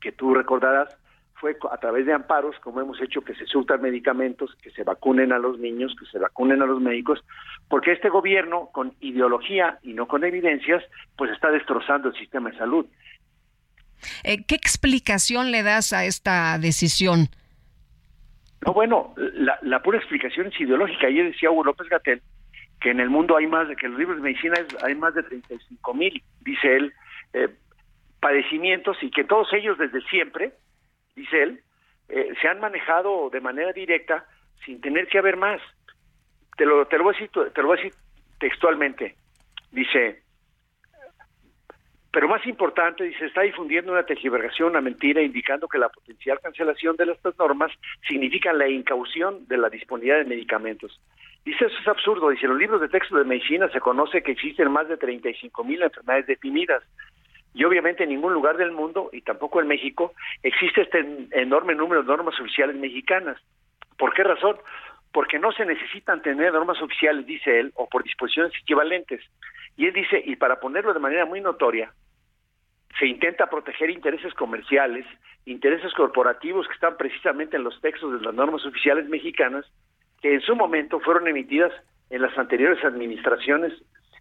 que 0.02 0.12
tú 0.12 0.34
recordarás, 0.34 0.98
fue 1.40 1.56
a 1.72 1.78
través 1.78 2.06
de 2.06 2.14
amparos, 2.14 2.56
como 2.60 2.82
hemos 2.82 3.00
hecho 3.02 3.22
que 3.22 3.36
se 3.36 3.46
surtan 3.46 3.82
medicamentos, 3.82 4.56
que 4.62 4.72
se 4.72 4.84
vacunen 4.84 5.32
a 5.32 5.38
los 5.40 5.60
niños, 5.60 5.96
que 6.00 6.06
se 6.08 6.20
vacunen 6.20 6.62
a 6.62 6.66
los 6.66 6.82
médicos, 6.82 7.24
porque 7.70 7.92
este 7.92 8.10
gobierno, 8.10 8.70
con 8.74 8.94
ideología 9.02 9.80
y 9.84 9.94
no 9.94 10.08
con 10.08 10.24
evidencias, 10.24 10.84
pues 11.16 11.32
está 11.32 11.52
destrozando 11.52 12.10
el 12.10 12.16
sistema 12.16 12.50
de 12.50 12.58
salud. 12.58 12.86
Eh, 14.24 14.44
¿Qué 14.46 14.56
explicación 14.56 15.52
le 15.52 15.64
das 15.64 15.94
a 15.94 16.06
esta 16.06 16.58
decisión? 16.60 17.30
No, 18.66 18.74
bueno, 18.74 19.14
la, 19.18 19.58
la 19.62 19.82
pura 19.84 19.98
explicación 20.00 20.48
es 20.48 20.60
ideológica. 20.60 21.08
Ayer 21.08 21.26
decía 21.32 21.52
Hugo 21.52 21.64
López 21.64 21.88
Gatel 21.90 22.22
que 22.80 22.92
en 22.92 23.00
el 23.00 23.10
mundo 23.10 23.36
hay 23.38 23.48
más 23.48 23.68
de 23.68 23.76
que 23.76 23.88
los 23.88 23.98
libros 23.98 24.18
de 24.18 24.24
medicina 24.24 24.54
es- 24.56 24.84
hay 24.84 24.94
más 24.96 25.14
de 25.16 25.24
35 25.24 25.94
mil, 25.96 26.22
dice 26.42 26.76
él, 26.76 26.94
eh, 27.34 27.50
padecimientos 28.20 28.98
y 29.02 29.10
que 29.10 29.24
todos 29.24 29.52
ellos 29.54 29.78
desde 29.80 30.02
siempre, 30.10 30.54
dice 31.18 31.44
él, 31.44 31.62
eh, 32.08 32.34
se 32.42 32.48
han 32.48 32.60
manejado 32.60 33.30
de 33.30 33.42
manera 33.42 33.74
directa 33.74 34.26
sin 34.64 34.80
tener 34.80 35.08
que 35.08 35.18
haber 35.18 35.36
más. 35.36 35.62
Te 36.56 36.66
lo, 36.66 36.88
te 36.88 36.98
lo 36.98 37.04
voy 37.04 37.16
a 37.16 37.20
decir, 37.20 37.30
te 37.54 37.62
lo 37.62 37.68
voy 37.68 37.78
a 37.78 37.82
decir 37.82 38.00
textualmente. 38.40 39.16
Dice, 39.72 40.24
pero 42.12 42.28
más 42.28 42.46
importante, 42.48 43.04
dice, 43.04 43.26
está 43.26 43.42
difundiendo 43.42 43.92
una 43.92 44.06
tergiversación, 44.06 44.70
una 44.70 44.82
mentira, 44.82 45.22
indicando 45.22 45.68
que 45.68 45.78
la 45.78 45.90
potencial 45.90 46.40
cancelación 46.40 46.96
de 46.96 47.12
estas 47.12 47.38
normas 47.38 47.72
significa 48.08 48.54
la 48.54 48.68
incaución 48.68 49.48
de 49.48 49.58
la 49.58 49.70
disponibilidad 49.70 50.20
de 50.20 50.26
medicamentos. 50.26 51.00
Dice, 51.46 51.66
eso 51.66 51.78
es 51.80 51.88
absurdo. 51.88 52.30
Dice, 52.30 52.46
en 52.46 52.52
los 52.52 52.60
libros 52.60 52.82
de 52.82 52.90
texto 52.90 53.18
de 53.18 53.24
medicina 53.24 53.70
se 53.70 53.80
conoce 53.80 54.24
que 54.24 54.32
existen 54.32 54.72
más 54.72 54.88
de 54.88 54.98
35 54.98 55.64
mil 55.64 55.82
enfermedades 55.82 56.28
definidas. 56.28 56.84
Y 57.58 57.64
obviamente 57.64 58.04
en 58.04 58.10
ningún 58.10 58.34
lugar 58.34 58.56
del 58.56 58.72
mundo, 58.72 59.10
y 59.12 59.22
tampoco 59.22 59.60
en 59.60 59.68
México, 59.68 60.14
existe 60.44 60.82
este 60.82 61.00
en- 61.00 61.28
enorme 61.32 61.74
número 61.74 62.04
de 62.04 62.08
normas 62.08 62.40
oficiales 62.40 62.76
mexicanas. 62.76 63.42
¿Por 63.98 64.14
qué 64.14 64.24
razón? 64.24 64.58
Porque 65.12 65.40
no 65.40 65.52
se 65.52 65.66
necesitan 65.66 66.22
tener 66.22 66.54
normas 66.54 66.80
oficiales, 66.84 67.26
dice 67.26 67.60
él, 67.60 67.72
o 67.74 67.90
por 67.90 68.04
disposiciones 68.04 68.54
equivalentes. 68.62 69.22
Y 69.76 69.88
él 69.88 69.94
dice, 69.94 70.22
y 70.24 70.36
para 70.36 70.60
ponerlo 70.60 70.94
de 70.94 71.00
manera 71.00 71.26
muy 71.26 71.42
notoria, 71.42 71.92
se 73.00 73.08
intenta 73.08 73.50
proteger 73.50 73.90
intereses 73.90 74.36
comerciales, 74.36 75.08
intereses 75.46 75.92
corporativos 75.96 76.68
que 76.68 76.76
están 76.76 76.96
precisamente 76.96 77.58
en 77.58 77.64
los 77.64 77.82
textos 77.82 78.14
de 78.14 78.24
las 78.24 78.36
normas 78.36 78.64
oficiales 78.68 79.10
mexicanas, 79.10 79.66
que 80.22 80.32
en 80.32 80.42
su 80.42 80.56
momento 80.56 81.00
fueron 81.00 81.28
emitidas 81.28 81.74
en 82.12 82.22
las 82.22 82.38
anteriores 82.38 82.84
administraciones 82.86 83.74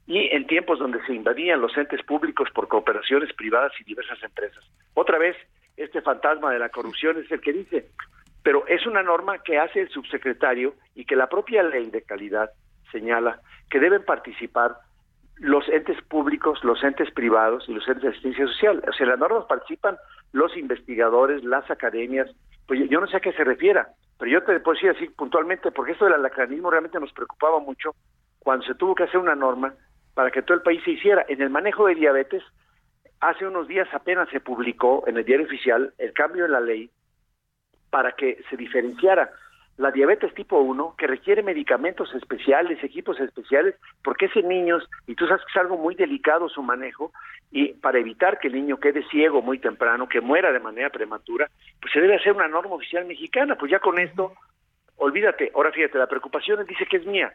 y 0.06 0.28
en 0.34 0.46
tiempos 0.46 0.78
donde 0.78 1.04
se 1.06 1.14
invadían 1.14 1.60
los 1.60 1.76
entes 1.76 2.02
públicos 2.04 2.48
por 2.54 2.68
cooperaciones 2.68 3.32
privadas 3.34 3.72
y 3.80 3.84
diversas 3.84 4.22
empresas. 4.22 4.64
Otra 4.94 5.18
vez, 5.18 5.36
este 5.76 6.00
fantasma 6.00 6.52
de 6.52 6.58
la 6.58 6.68
corrupción 6.68 7.18
es 7.18 7.30
el 7.30 7.40
que 7.40 7.52
dice, 7.52 7.88
pero 8.42 8.66
es 8.68 8.86
una 8.86 9.02
norma 9.02 9.42
que 9.42 9.58
hace 9.58 9.80
el 9.80 9.88
subsecretario 9.88 10.74
y 10.94 11.04
que 11.04 11.16
la 11.16 11.28
propia 11.28 11.62
ley 11.64 11.90
de 11.90 12.02
calidad 12.02 12.50
señala 12.92 13.40
que 13.68 13.80
deben 13.80 14.04
participar 14.04 14.76
los 15.38 15.68
entes 15.68 16.00
públicos, 16.02 16.62
los 16.62 16.82
entes 16.84 17.10
privados 17.10 17.68
y 17.68 17.74
los 17.74 17.86
entes 17.88 18.02
de 18.04 18.08
asistencia 18.10 18.46
social. 18.46 18.82
O 18.88 18.92
sea, 18.92 19.04
en 19.04 19.10
las 19.10 19.18
normas 19.18 19.44
participan 19.46 19.96
los 20.32 20.56
investigadores, 20.56 21.44
las 21.44 21.68
academias. 21.70 22.30
Pues 22.66 22.88
yo- 22.88 23.00
no 23.00 23.06
sé 23.06 23.16
a 23.18 23.20
qué 23.20 23.32
se 23.32 23.44
refiera, 23.44 23.88
pero 24.18 24.30
yo 24.30 24.42
te 24.44 24.60
puedo 24.60 24.76
decir 24.76 24.90
así 24.90 25.08
puntualmente, 25.10 25.72
porque 25.72 25.92
esto 25.92 26.04
del 26.04 26.14
alacranismo 26.14 26.70
realmente 26.70 27.00
nos 27.00 27.12
preocupaba 27.12 27.58
mucho 27.58 27.94
cuando 28.38 28.64
se 28.64 28.74
tuvo 28.76 28.94
que 28.94 29.02
hacer 29.02 29.18
una 29.18 29.34
norma 29.34 29.74
para 30.16 30.30
que 30.30 30.40
todo 30.40 30.56
el 30.56 30.62
país 30.62 30.82
se 30.82 30.92
hiciera. 30.92 31.26
En 31.28 31.42
el 31.42 31.50
manejo 31.50 31.86
de 31.86 31.94
diabetes, 31.94 32.42
hace 33.20 33.46
unos 33.46 33.68
días 33.68 33.86
apenas 33.92 34.30
se 34.30 34.40
publicó 34.40 35.04
en 35.06 35.18
el 35.18 35.26
diario 35.26 35.44
oficial 35.44 35.92
el 35.98 36.14
cambio 36.14 36.46
en 36.46 36.52
la 36.52 36.60
ley 36.60 36.90
para 37.90 38.12
que 38.12 38.42
se 38.48 38.56
diferenciara 38.56 39.30
la 39.76 39.90
diabetes 39.90 40.32
tipo 40.32 40.58
1, 40.58 40.94
que 40.96 41.06
requiere 41.06 41.42
medicamentos 41.42 42.14
especiales, 42.14 42.82
equipos 42.82 43.20
especiales, 43.20 43.74
porque 44.02 44.24
ese 44.24 44.42
niños, 44.42 44.88
y 45.06 45.14
tú 45.14 45.26
sabes 45.26 45.42
que 45.44 45.50
es 45.50 45.60
algo 45.60 45.76
muy 45.76 45.94
delicado 45.94 46.48
su 46.48 46.62
manejo, 46.62 47.12
y 47.50 47.74
para 47.74 47.98
evitar 47.98 48.38
que 48.38 48.48
el 48.48 48.54
niño 48.54 48.80
quede 48.80 49.06
ciego 49.10 49.42
muy 49.42 49.58
temprano, 49.58 50.08
que 50.08 50.22
muera 50.22 50.50
de 50.50 50.60
manera 50.60 50.88
prematura, 50.88 51.50
pues 51.78 51.92
se 51.92 52.00
debe 52.00 52.16
hacer 52.16 52.32
una 52.32 52.48
norma 52.48 52.74
oficial 52.74 53.04
mexicana, 53.04 53.54
pues 53.56 53.70
ya 53.70 53.78
con 53.78 53.98
esto, 53.98 54.32
olvídate, 54.96 55.52
ahora 55.54 55.72
fíjate, 55.72 55.98
la 55.98 56.06
preocupación 56.06 56.64
dice 56.64 56.86
que 56.86 56.96
es 56.96 57.04
mía, 57.04 57.34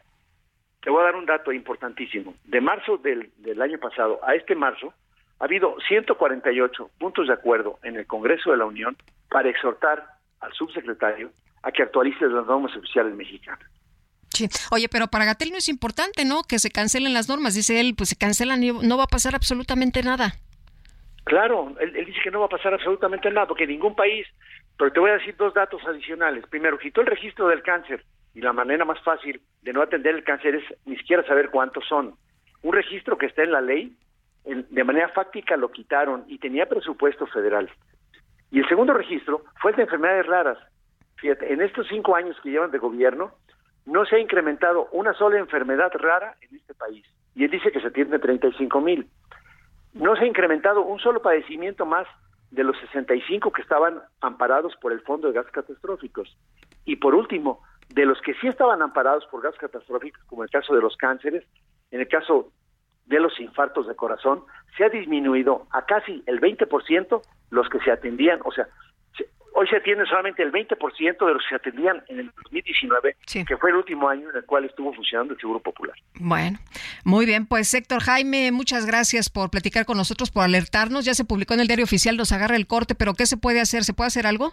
te 0.82 0.90
voy 0.90 1.00
a 1.00 1.04
dar 1.04 1.16
un 1.16 1.26
dato 1.26 1.52
importantísimo. 1.52 2.34
De 2.44 2.60
marzo 2.60 2.98
del, 2.98 3.30
del 3.38 3.62
año 3.62 3.78
pasado 3.78 4.18
a 4.26 4.34
este 4.34 4.54
marzo, 4.54 4.92
ha 5.38 5.44
habido 5.44 5.76
148 5.88 6.90
puntos 6.98 7.28
de 7.28 7.32
acuerdo 7.32 7.78
en 7.84 7.96
el 7.96 8.06
Congreso 8.06 8.50
de 8.50 8.56
la 8.56 8.64
Unión 8.64 8.96
para 9.30 9.48
exhortar 9.48 10.04
al 10.40 10.52
subsecretario 10.52 11.30
a 11.62 11.70
que 11.70 11.84
actualice 11.84 12.26
las 12.26 12.46
normas 12.46 12.76
oficiales 12.76 13.14
mexicanas. 13.14 13.64
Sí. 14.30 14.48
Oye, 14.72 14.88
pero 14.88 15.06
para 15.06 15.24
Gatel 15.24 15.50
no 15.50 15.58
es 15.58 15.68
importante, 15.68 16.24
¿no? 16.24 16.42
Que 16.42 16.58
se 16.58 16.70
cancelen 16.70 17.12
las 17.12 17.28
normas. 17.28 17.54
Dice 17.54 17.78
él, 17.80 17.94
pues 17.96 18.08
se 18.08 18.16
cancelan 18.16 18.62
y 18.64 18.72
no 18.72 18.96
va 18.96 19.04
a 19.04 19.08
pasar 19.08 19.34
absolutamente 19.34 20.02
nada. 20.02 20.32
Claro, 21.24 21.74
él, 21.78 21.94
él 21.94 22.06
dice 22.06 22.18
que 22.24 22.30
no 22.30 22.40
va 22.40 22.46
a 22.46 22.48
pasar 22.48 22.74
absolutamente 22.74 23.30
nada, 23.30 23.46
porque 23.46 23.66
ningún 23.66 23.94
país, 23.94 24.26
pero 24.76 24.90
te 24.92 24.98
voy 24.98 25.10
a 25.10 25.18
decir 25.18 25.36
dos 25.36 25.54
datos 25.54 25.80
adicionales. 25.86 26.44
Primero, 26.48 26.78
quitó 26.78 27.02
el 27.02 27.06
registro 27.06 27.46
del 27.48 27.62
cáncer 27.62 28.04
y 28.34 28.40
la 28.40 28.52
manera 28.52 28.84
más 28.84 29.00
fácil 29.02 29.40
de 29.62 29.72
no 29.72 29.82
atender 29.82 30.14
el 30.14 30.24
cáncer 30.24 30.56
es 30.56 30.64
ni 30.86 30.96
siquiera 30.96 31.24
saber 31.26 31.50
cuántos 31.50 31.86
son. 31.86 32.14
Un 32.62 32.72
registro 32.72 33.18
que 33.18 33.26
está 33.26 33.42
en 33.42 33.52
la 33.52 33.60
ley, 33.60 33.96
de 34.44 34.84
manera 34.84 35.08
fáctica 35.10 35.56
lo 35.56 35.70
quitaron 35.70 36.24
y 36.28 36.38
tenía 36.38 36.68
presupuesto 36.68 37.26
federal. 37.26 37.70
Y 38.50 38.60
el 38.60 38.68
segundo 38.68 38.92
registro 38.92 39.44
fue 39.60 39.72
el 39.72 39.76
de 39.76 39.82
enfermedades 39.84 40.26
raras. 40.26 40.58
Fíjate, 41.16 41.52
en 41.52 41.62
estos 41.62 41.86
cinco 41.88 42.16
años 42.16 42.36
que 42.42 42.50
llevan 42.50 42.70
de 42.70 42.78
gobierno, 42.78 43.32
no 43.86 44.04
se 44.04 44.16
ha 44.16 44.18
incrementado 44.18 44.88
una 44.92 45.14
sola 45.14 45.38
enfermedad 45.38 45.90
rara 45.94 46.36
en 46.40 46.56
este 46.56 46.74
país. 46.74 47.04
Y 47.34 47.44
él 47.44 47.50
dice 47.50 47.72
que 47.72 47.80
se 47.80 47.88
atiende 47.88 48.18
35 48.18 48.80
mil. 48.80 49.08
No 49.94 50.16
se 50.16 50.24
ha 50.24 50.26
incrementado 50.26 50.82
un 50.82 50.98
solo 50.98 51.22
padecimiento 51.22 51.86
más 51.86 52.06
de 52.50 52.64
los 52.64 52.78
65 52.80 53.52
que 53.52 53.62
estaban 53.62 54.02
amparados 54.20 54.74
por 54.80 54.92
el 54.92 55.00
Fondo 55.00 55.28
de 55.28 55.34
Gases 55.34 55.52
Catastróficos. 55.52 56.36
Y 56.84 56.96
por 56.96 57.14
último, 57.14 57.62
de 57.94 58.06
los 58.06 58.20
que 58.22 58.34
sí 58.34 58.48
estaban 58.48 58.80
amparados 58.82 59.24
por 59.30 59.42
gases 59.42 59.58
catastróficos, 59.60 60.22
como 60.24 60.42
el 60.44 60.50
caso 60.50 60.74
de 60.74 60.80
los 60.80 60.96
cánceres, 60.96 61.44
en 61.90 62.00
el 62.00 62.08
caso 62.08 62.50
de 63.06 63.20
los 63.20 63.38
infartos 63.40 63.86
de 63.88 63.94
corazón, 63.96 64.44
se 64.76 64.84
ha 64.84 64.88
disminuido 64.88 65.66
a 65.72 65.84
casi 65.84 66.22
el 66.26 66.40
20% 66.40 67.20
los 67.50 67.68
que 67.68 67.78
se 67.80 67.90
atendían, 67.90 68.38
o 68.44 68.52
sea, 68.52 68.66
se- 69.18 69.28
hoy 69.54 69.66
se 69.68 69.76
atiende 69.76 70.06
solamente 70.06 70.42
el 70.42 70.50
20% 70.52 71.26
de 71.26 71.34
los 71.34 71.42
que 71.42 71.48
se 71.50 71.54
atendían 71.56 72.02
en 72.08 72.20
el 72.20 72.30
2019, 72.44 73.16
que 73.46 73.56
fue 73.58 73.70
el 73.70 73.76
último 73.76 74.08
año 74.08 74.30
en 74.30 74.36
el 74.36 74.44
cual 74.46 74.64
estuvo 74.64 74.94
funcionando 74.94 75.34
el 75.34 75.40
Seguro 75.40 75.60
Popular. 75.60 75.96
Bueno, 76.14 76.58
muy 77.04 77.26
bien, 77.26 77.44
pues 77.46 77.74
Héctor 77.74 78.00
Jaime, 78.02 78.52
muchas 78.52 78.86
gracias 78.86 79.28
por 79.28 79.50
platicar 79.50 79.84
con 79.84 79.98
nosotros, 79.98 80.30
por 80.30 80.44
alertarnos. 80.44 81.04
Ya 81.04 81.12
se 81.14 81.24
publicó 81.26 81.52
en 81.54 81.60
el 81.60 81.66
diario 81.66 81.84
oficial, 81.84 82.16
nos 82.16 82.32
agarra 82.32 82.56
el 82.56 82.66
corte, 82.66 82.94
pero 82.94 83.12
¿qué 83.12 83.26
se 83.26 83.36
puede 83.36 83.60
hacer? 83.60 83.84
¿Se 83.84 83.92
puede 83.92 84.06
hacer 84.08 84.26
algo? 84.26 84.52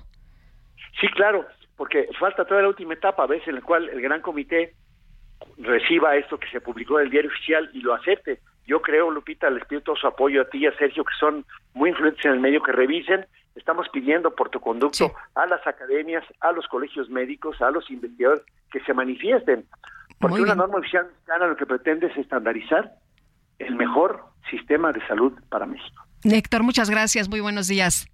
Sí, 0.99 1.07
claro, 1.16 1.45
porque 1.80 2.10
falta 2.19 2.43
toda 2.43 2.61
la 2.61 2.68
última 2.68 2.93
etapa, 2.93 3.26
¿ves? 3.26 3.47
En 3.47 3.56
la 3.56 3.61
cual 3.61 3.88
el 3.88 4.01
gran 4.01 4.22
comité 4.22 4.73
reciba 5.60 6.18
esto 6.18 6.38
que 6.38 6.49
se 6.49 6.60
publicó 6.60 6.99
en 6.99 7.06
el 7.06 7.10
diario 7.10 7.31
oficial 7.31 7.69
y 7.73 7.80
lo 7.80 7.93
acepte. 7.93 8.41
Yo 8.68 8.81
creo, 8.81 9.10
Lupita, 9.10 9.49
les 9.49 9.65
pido 9.65 9.80
todo 9.80 9.95
su 9.95 10.06
apoyo 10.06 10.41
a 10.41 10.49
ti 10.49 10.57
y 10.57 10.68
a 10.68 10.77
Sergio, 10.77 11.06
que 11.06 11.14
son 11.18 11.45
muy 11.73 11.91
influentes 11.91 12.26
en 12.26 12.31
el 12.31 12.41
medio, 12.41 12.61
que 12.61 12.73
revisen. 12.73 13.26
Estamos 13.56 13.88
pidiendo 13.93 14.35
por 14.35 14.49
tu 14.49 14.60
conducto 14.60 15.14
a 15.35 15.45
las 15.45 15.65
academias, 15.65 16.26
a 16.41 16.51
los 16.51 16.68
colegios 16.68 17.10
médicos, 17.10 17.61
a 17.61 17.72
los 17.72 17.89
investigadores, 17.89 18.43
que 18.73 18.81
se 18.81 18.93
manifiesten. 18.93 19.64
Porque 20.19 20.41
una 20.41 20.56
norma 20.56 20.80
oficial 20.80 21.06
mexicana 21.06 21.47
lo 21.47 21.56
que 21.56 21.65
pretende 21.65 22.07
es 22.07 22.18
estandarizar 22.18 22.91
el 23.57 23.73
mejor 23.77 24.26
sistema 24.51 24.91
de 24.91 24.99
salud 25.07 25.31
para 25.47 25.65
México. 25.65 26.03
Héctor, 26.26 26.61
muchas 26.61 26.89
gracias, 26.89 27.30
muy 27.30 27.39
buenos 27.39 27.69
días. 27.69 28.06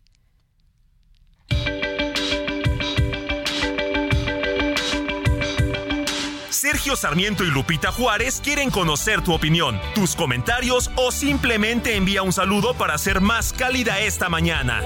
Sergio 6.56 6.96
Sarmiento 6.96 7.44
y 7.44 7.52
Lupita 7.52 7.92
Juárez 7.92 8.40
quieren 8.42 8.72
conocer 8.72 9.22
tu 9.22 9.34
opinión, 9.34 9.78
tus 9.94 10.16
comentarios 10.16 10.90
o 10.96 11.12
simplemente 11.12 11.98
envía 11.98 12.24
un 12.24 12.32
saludo 12.32 12.74
para 12.74 12.98
ser 12.98 13.20
más 13.20 13.52
cálida 13.52 14.00
esta 14.00 14.30
mañana. 14.30 14.82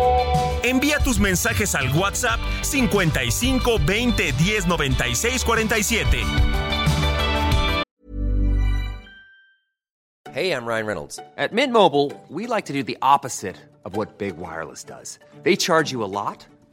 Envía 0.64 0.98
tus 0.98 1.20
mensajes 1.20 1.76
al 1.76 1.96
WhatsApp 1.96 2.40
55 2.62 3.80
20 3.86 4.32
10 4.32 4.68
96 4.68 5.46
47. 5.46 6.24
Hey, 10.34 10.52
I'm 10.52 10.66
Ryan 10.66 10.86
Reynolds. 10.88 11.20
At 11.38 11.54
Mint 11.54 11.72
Mobile, 11.72 12.12
we 12.30 12.48
like 12.48 12.66
to 12.66 12.74
do 12.74 12.84
the 12.84 12.98
opposite 13.02 13.58
of 13.86 13.96
what 13.96 14.18
Big 14.18 14.38
Wireless 14.38 14.84
does. 14.84 15.20
They 15.44 15.56
charge 15.56 15.92
you 15.92 16.04
a 16.04 16.10
lot, 16.10 16.48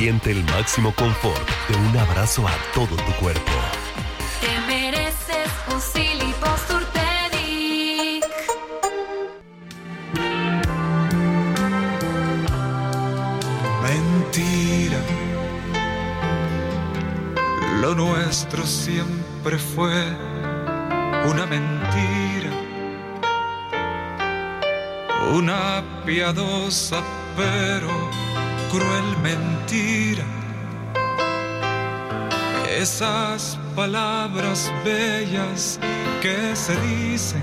Siente 0.00 0.30
el 0.30 0.42
máximo 0.44 0.94
confort 0.94 1.46
de 1.68 1.76
un 1.76 1.94
abrazo 1.98 2.48
a 2.48 2.52
todo 2.72 2.96
tu 2.96 3.12
cuerpo. 3.20 3.52
Te 4.40 4.58
mereces 4.66 5.50
un. 5.68 5.78
Mentira. 13.82 15.00
Lo 17.82 17.94
nuestro 17.94 18.64
siempre 18.64 19.58
fue 19.58 20.02
una 21.30 21.44
mentira. 21.44 22.50
Una 25.34 25.84
piadosa 26.06 27.02
pero 27.36 28.29
cruel 28.70 29.16
mentira. 29.22 30.24
Esas 32.68 33.58
palabras 33.74 34.72
bellas 34.84 35.78
que 36.22 36.54
se 36.54 36.74
dicen 36.80 37.42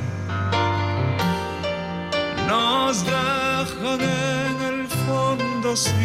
nos 2.48 3.04
dejan 3.06 4.02
en 4.02 4.62
el 4.72 4.88
fondo 5.06 5.76
cicatrices. 5.76 6.00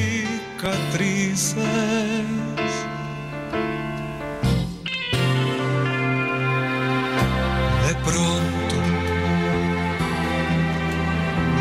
De 7.86 7.94
pronto 8.04 8.76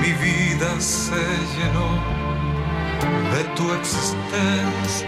mi 0.02 0.12
vida 0.14 0.70
se 0.80 1.24
llenó 1.56 2.21
de 3.36 3.44
tu 3.56 3.74
existencia. 3.74 5.08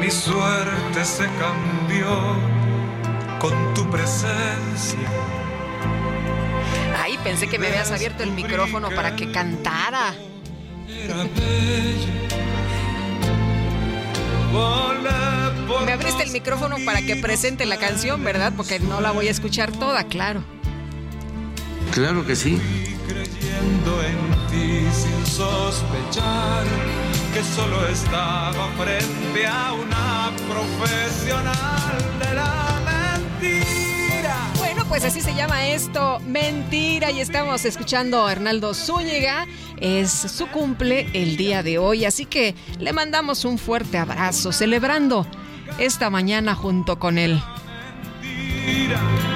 Mi 0.00 0.10
suerte 0.10 1.04
se 1.04 1.26
cambió 1.38 2.36
con 3.38 3.74
tu 3.74 3.88
presencia. 3.90 4.98
Ay, 7.00 7.18
pensé 7.22 7.48
que 7.48 7.58
me 7.58 7.68
habías 7.68 7.90
abierto 7.90 8.22
el 8.22 8.32
micrófono 8.32 8.90
para 8.90 9.16
que 9.16 9.30
cantara. 9.30 10.14
Era 10.88 11.26
Me 15.84 15.92
abriste 15.92 16.22
el 16.22 16.30
micrófono 16.30 16.76
para 16.84 17.02
que 17.02 17.16
presente 17.16 17.66
la 17.66 17.76
canción, 17.76 18.22
¿verdad? 18.24 18.52
Porque 18.56 18.78
no 18.80 19.00
la 19.00 19.10
voy 19.10 19.28
a 19.28 19.30
escuchar 19.30 19.72
toda, 19.72 20.04
claro. 20.04 20.42
Claro 21.92 22.26
que 22.26 22.36
sí. 22.36 22.60
creyendo 23.06 24.02
en 24.02 24.31
sin 24.92 25.26
sospechar 25.26 26.64
que 27.32 27.42
solo 27.42 27.86
estaba 27.88 28.68
frente 28.78 29.46
a 29.46 29.72
una 29.72 30.30
profesional 30.46 31.98
de 32.18 32.34
la 32.34 32.80
mentira. 33.40 34.36
Bueno, 34.58 34.84
pues 34.88 35.04
así 35.04 35.20
se 35.20 35.34
llama 35.34 35.66
esto, 35.66 36.20
mentira. 36.20 37.10
Y 37.10 37.20
estamos 37.20 37.64
escuchando 37.64 38.26
a 38.26 38.32
Hernaldo 38.32 38.74
Zúñiga. 38.74 39.46
Es 39.78 40.10
su 40.10 40.46
cumple 40.48 41.08
el 41.14 41.36
día 41.36 41.62
de 41.62 41.78
hoy, 41.78 42.04
así 42.04 42.26
que 42.26 42.54
le 42.78 42.92
mandamos 42.92 43.44
un 43.44 43.58
fuerte 43.58 43.98
abrazo, 43.98 44.52
celebrando 44.52 45.26
esta 45.78 46.10
mañana 46.10 46.54
junto 46.54 46.98
con 46.98 47.18
él. 47.18 47.42
Bueno, 48.64 49.31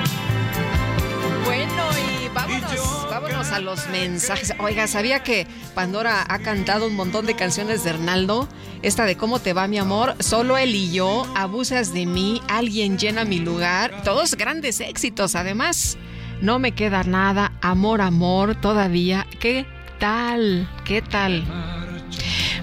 los 3.61 3.89
mensajes. 3.89 4.55
Oiga, 4.59 4.87
¿sabía 4.87 5.23
que 5.23 5.47
Pandora 5.75 6.25
ha 6.29 6.39
cantado 6.41 6.87
un 6.87 6.97
montón 6.97 7.27
de 7.27 7.37
canciones 7.37 7.85
de 7.85 7.91
Hernaldo? 7.91 8.49
Esta 8.83 9.05
de 9.05 9.17
¿Cómo 9.17 9.39
te 9.39 9.53
va 9.53 9.69
mi 9.69 9.79
amor? 9.79 10.15
Solo 10.21 10.57
él 10.59 10.75
y 10.75 10.93
yo, 10.93 11.27
Abusas 11.35 11.93
de 11.93 12.07
mí, 12.07 12.41
Alguien 12.49 12.99
llena 12.99 13.25
mi 13.25 13.39
lugar. 13.39 14.03
Todos 14.05 14.35
grandes 14.35 14.81
éxitos, 14.81 15.35
además. 15.35 15.97
No 16.41 16.59
me 16.59 16.73
queda 16.73 17.03
nada, 17.05 17.53
amor, 17.63 18.01
amor, 18.01 18.61
todavía. 18.61 19.27
¿Qué 19.41 19.67
tal? 19.99 20.69
¿Qué 20.85 21.03
tal? 21.03 21.45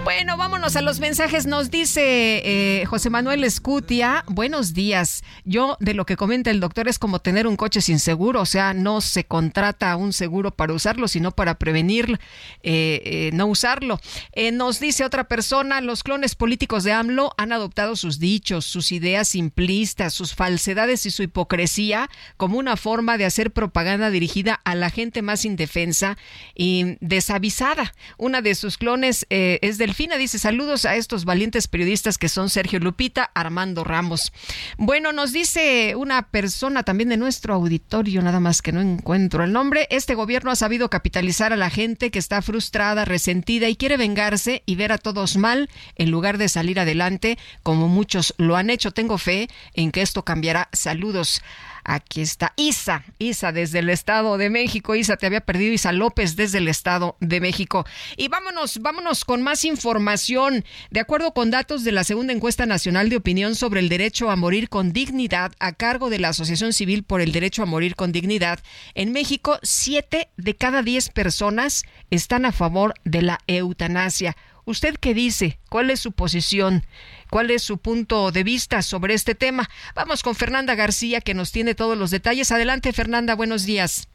Bueno, 0.03 0.35
vámonos 0.35 0.75
a 0.75 0.81
los 0.81 0.99
mensajes. 0.99 1.45
Nos 1.45 1.71
dice 1.71 2.01
eh, 2.43 2.85
José 2.88 3.09
Manuel 3.09 3.45
Escutia, 3.45 4.25
buenos 4.27 4.73
días. 4.73 5.23
Yo 5.45 5.77
de 5.80 5.93
lo 5.93 6.05
que 6.05 6.17
comenta 6.17 6.51
el 6.51 6.59
doctor 6.59 6.89
es 6.89 6.99
como 6.99 7.19
tener 7.19 7.47
un 7.47 7.55
coche 7.55 7.80
sin 7.80 7.99
seguro, 7.99 8.41
o 8.41 8.45
sea, 8.45 8.73
no 8.73 8.99
se 8.99 9.23
contrata 9.23 9.95
un 9.95 10.11
seguro 10.11 10.51
para 10.51 10.73
usarlo, 10.73 11.07
sino 11.07 11.31
para 11.31 11.57
prevenir 11.57 12.19
eh, 12.63 13.01
eh, 13.05 13.30
no 13.34 13.45
usarlo. 13.45 13.97
Eh, 14.34 14.51
nos 14.51 14.81
dice 14.81 15.05
otra 15.05 15.30
persona, 15.30 15.80
los 15.80 16.03
clones 16.03 16.35
políticos 16.35 16.84
de 16.84 16.91
AMLO 16.91 17.34
han 17.38 17.53
adoptado 17.53 17.95
sus 17.95 18.19
dichos, 18.19 18.65
sus 18.65 18.91
ideas 18.91 19.30
simplistas, 19.30 20.13
sus 20.13 20.35
falsedades 20.35 21.05
y 21.05 21.11
su 21.11 21.23
hipocresía 21.23 22.09
como 22.35 22.57
una 22.57 22.75
forma 22.75 23.17
de 23.17 23.23
hacer 23.23 23.51
propaganda 23.51 24.09
dirigida 24.09 24.59
a 24.65 24.75
la 24.75 24.89
gente 24.89 25.21
más 25.21 25.45
indefensa 25.45 26.17
y 26.55 26.97
desavisada. 26.99 27.93
Una 28.17 28.41
de 28.41 28.53
sus 28.55 28.77
clones 28.77 29.25
eh, 29.30 29.59
es 29.61 29.77
Delfina, 29.94 30.18
dice 30.18 30.40
saludos 30.40 30.86
a 30.86 30.95
estos 30.95 31.24
valientes 31.24 31.68
periodistas 31.68 32.18
que 32.18 32.28
son 32.28 32.49
Sergio 32.49 32.80
Lupita, 32.80 33.30
Armando 33.36 33.84
Ramos. 33.84 34.34
Bueno, 34.76 35.14
nos 35.14 35.32
dice 35.32 35.95
una 35.95 36.30
persona 36.30 36.82
también 36.82 37.10
de 37.10 37.18
nuestro 37.18 37.53
auditorio, 37.53 38.24
nada 38.24 38.40
más 38.40 38.64
que 38.64 38.72
no 38.72 38.82
encuentro 38.82 39.44
el 39.44 39.53
nombre, 39.53 39.86
este 39.91 40.15
gobierno 40.15 40.49
ha 40.49 40.56
sabido 40.56 40.90
capitalizar 40.90 41.53
a 41.53 41.57
la 41.57 41.70
gente 41.70 42.10
que 42.10 42.18
está 42.18 42.41
frustrada, 42.41 43.06
resentida 43.06 43.70
y 43.70 43.76
quiere 43.76 43.98
vengarse 43.98 44.64
y 44.65 44.74
ver 44.74 44.91
a 44.91 44.98
todos 44.98 45.38
mal 45.38 45.70
en 45.95 46.10
lugar 46.10 46.40
de 46.40 46.49
salir 46.49 46.80
adelante 46.80 47.38
como 47.61 47.88
muchos 47.88 48.34
lo 48.40 48.56
han 48.56 48.72
hecho. 48.72 48.94
Tengo 48.94 49.20
fe 49.20 49.48
en 49.76 49.91
que 49.91 50.02
esto 50.02 50.26
cambiará. 50.26 50.70
Saludos. 50.74 51.44
Aquí 51.84 52.22
está 52.22 52.53
Isa, 52.55 53.03
Isa 53.19 53.51
desde 53.51 53.80
el 53.80 53.89
Estado 53.89 54.38
de 54.38 54.49
México. 54.49 54.95
Isa, 54.95 55.18
te 55.18 55.26
había 55.26 55.41
perdido 55.41 55.73
Isa 55.73 55.91
López 55.91 56.35
desde 56.35 56.60
el 56.60 56.68
Estado 56.68 57.18
de 57.19 57.41
México. 57.41 57.85
Y 58.18 58.27
vámonos, 58.30 58.80
vámonos 58.80 59.26
con 59.26 59.41
más 59.41 59.65
información. 59.65 60.64
De 60.91 60.99
acuerdo 60.99 61.34
con 61.34 61.51
datos 61.51 61.84
de 61.84 61.91
la 61.91 62.03
segunda 62.03 62.34
encuesta 62.34 62.65
nacional 62.65 63.10
de 63.10 63.18
opinión 63.18 63.55
sobre 63.55 63.80
el 63.80 63.89
derecho 63.89 64.30
a 64.30 64.35
morir 64.35 64.69
con 64.69 64.93
dignidad 64.93 65.51
a 65.60 65.73
cargo 65.73 66.10
de 66.10 66.19
la 66.19 66.30
Asociación 66.30 66.73
Civil 66.73 67.03
por 67.03 67.22
el 67.22 67.31
Derecho 67.31 67.64
a 67.64 67.65
Morir 67.65 67.95
con 67.95 68.11
Dignidad, 68.11 68.60
en 68.95 69.11
México, 69.11 69.60
siete 69.64 70.30
de 70.38 70.55
cada 70.55 70.84
diez 70.84 71.10
personas 71.10 71.84
están 72.10 72.45
a 72.45 72.51
favor 72.51 72.93
de 73.03 73.22
la 73.22 73.39
eutanasia. 73.47 74.35
¿Usted 74.65 74.95
qué 74.95 75.14
dice? 75.14 75.60
¿Cuál 75.69 75.89
es 75.89 75.99
su 75.99 76.14
posición? 76.14 76.85
¿Cuál 77.34 77.49
es 77.49 77.64
su 77.64 77.80
punto 77.80 78.31
de 78.31 78.43
vista 78.43 78.84
sobre 78.84 79.15
este 79.15 79.34
tema? 79.34 79.68
Vamos 79.95 80.22
con 80.22 80.35
Fernanda 80.35 80.76
García, 80.76 81.19
que 81.19 81.34
nos 81.34 81.51
tiene 81.51 81.73
todos 81.73 81.97
los 81.97 82.11
detalles. 82.11 82.51
Adelante, 82.51 82.93
Fernanda, 82.93 83.34
buenos 83.34 83.65
días. 83.65 84.07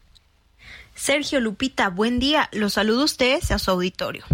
Sergio 0.95 1.41
Lupita, 1.41 1.89
buen 1.89 2.21
día. 2.21 2.49
Los 2.53 2.75
saludo 2.75 3.01
a 3.01 3.07
ustedes 3.07 3.51
y 3.51 3.55
a 3.55 3.59
su 3.59 3.73
auditorio. 3.73 4.25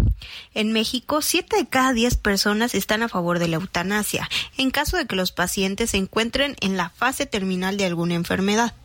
En 0.53 0.71
México, 0.71 1.23
7 1.23 1.57
de 1.57 1.67
cada 1.67 1.93
10 1.93 2.17
personas 2.17 2.75
están 2.75 3.01
a 3.01 3.09
favor 3.09 3.39
de 3.39 3.47
la 3.47 3.55
eutanasia, 3.55 4.29
en 4.55 4.69
caso 4.69 4.97
de 4.97 5.07
que 5.07 5.15
los 5.15 5.31
pacientes 5.31 5.89
se 5.89 5.97
encuentren 5.97 6.55
en 6.61 6.77
la 6.77 6.91
fase 6.91 7.25
terminal 7.25 7.77
de 7.77 7.85
alguna 7.85 8.13
enfermedad. 8.13 8.75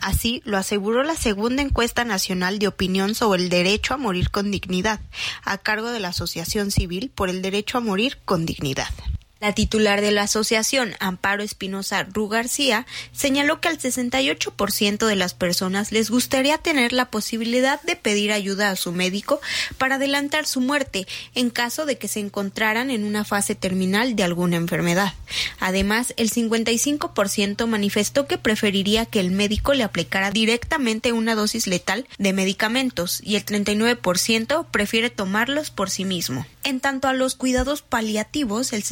Así 0.00 0.42
lo 0.44 0.56
aseguró 0.56 1.04
la 1.04 1.14
segunda 1.14 1.62
encuesta 1.62 2.04
nacional 2.04 2.58
de 2.58 2.66
opinión 2.66 3.14
sobre 3.14 3.44
el 3.44 3.48
derecho 3.48 3.94
a 3.94 3.96
morir 3.96 4.32
con 4.32 4.50
dignidad, 4.50 4.98
a 5.44 5.58
cargo 5.58 5.92
de 5.92 6.00
la 6.00 6.08
Asociación 6.08 6.72
Civil 6.72 7.12
por 7.14 7.30
el 7.30 7.42
Derecho 7.42 7.78
a 7.78 7.80
Morir 7.80 8.18
con 8.24 8.44
Dignidad. 8.44 8.90
La 9.38 9.52
titular 9.52 10.00
de 10.00 10.12
la 10.12 10.22
asociación, 10.22 10.94
Amparo 10.98 11.42
Espinosa 11.42 12.04
Ru 12.04 12.26
García, 12.26 12.86
señaló 13.12 13.60
que 13.60 13.68
al 13.68 13.78
68% 13.78 15.06
de 15.06 15.14
las 15.14 15.34
personas 15.34 15.92
les 15.92 16.08
gustaría 16.10 16.56
tener 16.56 16.94
la 16.94 17.10
posibilidad 17.10 17.82
de 17.82 17.96
pedir 17.96 18.32
ayuda 18.32 18.70
a 18.70 18.76
su 18.76 18.92
médico 18.92 19.42
para 19.76 19.96
adelantar 19.96 20.46
su 20.46 20.62
muerte 20.62 21.06
en 21.34 21.50
caso 21.50 21.84
de 21.84 21.98
que 21.98 22.08
se 22.08 22.20
encontraran 22.20 22.90
en 22.90 23.04
una 23.04 23.24
fase 23.24 23.54
terminal 23.54 24.16
de 24.16 24.22
alguna 24.22 24.56
enfermedad. 24.56 25.12
Además, 25.60 26.14
el 26.16 26.30
55% 26.30 27.66
manifestó 27.66 28.26
que 28.26 28.38
preferiría 28.38 29.04
que 29.04 29.20
el 29.20 29.32
médico 29.32 29.74
le 29.74 29.84
aplicara 29.84 30.30
directamente 30.30 31.12
una 31.12 31.34
dosis 31.34 31.66
letal 31.66 32.06
de 32.16 32.32
medicamentos 32.32 33.20
y 33.22 33.36
el 33.36 33.44
39% 33.44 34.66
prefiere 34.70 35.10
tomarlos 35.10 35.70
por 35.70 35.90
sí 35.90 36.06
mismo. 36.06 36.46
En 36.64 36.80
tanto 36.80 37.06
a 37.06 37.12
los 37.12 37.34
cuidados 37.34 37.82
paliativos, 37.82 38.72
el 38.72 38.82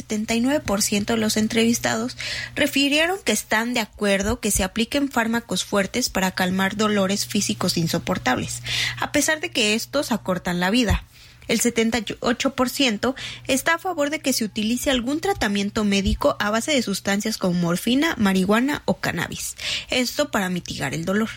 79% 0.43 1.05
de 1.05 1.17
los 1.17 1.37
entrevistados 1.37 2.17
refirieron 2.55 3.17
que 3.23 3.31
están 3.31 3.73
de 3.73 3.79
acuerdo 3.79 4.39
que 4.39 4.51
se 4.51 4.63
apliquen 4.63 5.09
fármacos 5.09 5.63
fuertes 5.63 6.09
para 6.09 6.31
calmar 6.31 6.75
dolores 6.75 7.25
físicos 7.25 7.77
insoportables, 7.77 8.61
a 8.99 9.11
pesar 9.11 9.39
de 9.39 9.51
que 9.51 9.73
estos 9.75 10.11
acortan 10.11 10.59
la 10.59 10.69
vida. 10.69 11.03
El 11.47 11.61
78% 11.61 13.15
está 13.47 13.75
a 13.75 13.79
favor 13.79 14.09
de 14.09 14.19
que 14.19 14.33
se 14.33 14.45
utilice 14.45 14.89
algún 14.89 15.19
tratamiento 15.19 15.83
médico 15.83 16.35
a 16.39 16.49
base 16.49 16.71
de 16.71 16.81
sustancias 16.81 17.37
como 17.37 17.59
morfina, 17.59 18.15
marihuana 18.17 18.81
o 18.85 18.95
cannabis. 18.97 19.55
Esto 19.89 20.31
para 20.31 20.49
mitigar 20.49 20.93
el 20.93 21.05
dolor. 21.05 21.29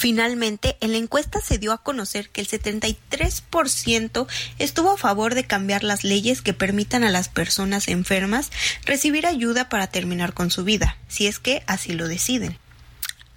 Finalmente, 0.00 0.78
en 0.80 0.92
la 0.92 0.96
encuesta 0.96 1.42
se 1.42 1.58
dio 1.58 1.72
a 1.72 1.82
conocer 1.82 2.30
que 2.30 2.40
el 2.40 2.48
73% 2.48 4.26
estuvo 4.58 4.92
a 4.92 4.96
favor 4.96 5.34
de 5.34 5.44
cambiar 5.44 5.84
las 5.84 6.04
leyes 6.04 6.40
que 6.40 6.54
permitan 6.54 7.04
a 7.04 7.10
las 7.10 7.28
personas 7.28 7.86
enfermas 7.86 8.50
recibir 8.86 9.26
ayuda 9.26 9.68
para 9.68 9.88
terminar 9.88 10.32
con 10.32 10.50
su 10.50 10.64
vida, 10.64 10.96
si 11.08 11.26
es 11.26 11.38
que 11.38 11.62
así 11.66 11.92
lo 11.92 12.08
deciden. 12.08 12.56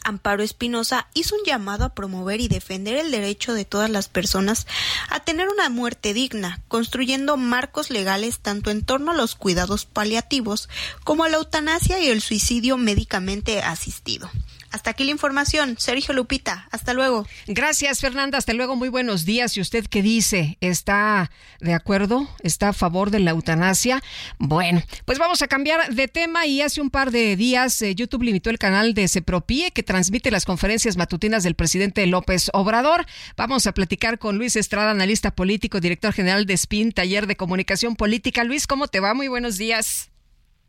Amparo 0.05 0.41
Espinosa 0.41 1.09
hizo 1.13 1.35
un 1.35 1.43
llamado 1.43 1.83
a 1.83 1.93
promover 1.93 2.39
y 2.39 2.47
defender 2.47 2.95
el 2.95 3.11
derecho 3.11 3.53
de 3.53 3.65
todas 3.65 3.89
las 3.89 4.07
personas 4.07 4.65
a 5.09 5.19
tener 5.19 5.49
una 5.49 5.67
muerte 5.67 6.13
digna, 6.13 6.61
construyendo 6.69 7.35
marcos 7.35 7.89
legales 7.89 8.39
tanto 8.39 8.71
en 8.71 8.85
torno 8.85 9.11
a 9.11 9.15
los 9.15 9.35
cuidados 9.35 9.83
paliativos 9.83 10.69
como 11.03 11.25
a 11.25 11.29
la 11.29 11.35
eutanasia 11.35 11.99
y 11.99 12.07
el 12.07 12.21
suicidio 12.21 12.77
médicamente 12.77 13.61
asistido. 13.61 14.31
Hasta 14.73 14.89
aquí 14.89 15.03
la 15.03 15.11
información. 15.11 15.75
Sergio 15.77 16.15
Lupita, 16.15 16.67
hasta 16.71 16.95
luego. 16.95 17.27
Gracias, 17.45 17.99
Fernanda. 17.99 18.39
Hasta 18.39 18.53
luego. 18.53 18.75
Muy 18.75 18.89
buenos 18.89 19.23
días. 19.23 19.55
¿Y 19.55 19.61
usted 19.61 19.85
qué 19.85 20.01
dice? 20.01 20.57
¿Está 20.61 21.29
de 21.59 21.75
acuerdo? 21.75 22.27
¿Está 22.41 22.69
a 22.69 22.73
favor 22.73 23.11
de 23.11 23.19
la 23.19 23.31
eutanasia? 23.31 24.01
Bueno, 24.39 24.81
pues 25.05 25.19
vamos 25.19 25.43
a 25.43 25.47
cambiar 25.47 25.93
de 25.93 26.07
tema 26.07 26.47
y 26.47 26.61
hace 26.61 26.81
un 26.81 26.89
par 26.89 27.11
de 27.11 27.35
días 27.35 27.79
eh, 27.83 27.93
YouTube 27.93 28.23
limitó 28.23 28.49
el 28.49 28.57
canal 28.57 28.95
de 28.95 29.07
Sepropie 29.07 29.69
que 29.69 29.83
transmite 29.83 30.31
las 30.31 30.43
conferencias 30.43 30.97
matutinas 30.97 31.43
del 31.43 31.53
presidente 31.53 32.07
López 32.07 32.49
Obrador. 32.51 33.05
Vamos 33.37 33.67
a 33.67 33.73
platicar 33.73 34.17
con 34.17 34.39
Luis 34.39 34.55
Estrada, 34.55 34.89
analista 34.89 35.29
político, 35.35 35.81
director 35.81 36.13
general 36.13 36.47
de 36.47 36.57
SPIN, 36.57 36.93
taller 36.93 37.27
de 37.27 37.35
comunicación 37.35 37.95
política. 37.95 38.43
Luis, 38.43 38.65
¿cómo 38.65 38.87
te 38.87 38.99
va? 38.99 39.13
Muy 39.13 39.27
buenos 39.27 39.59
días. 39.59 40.12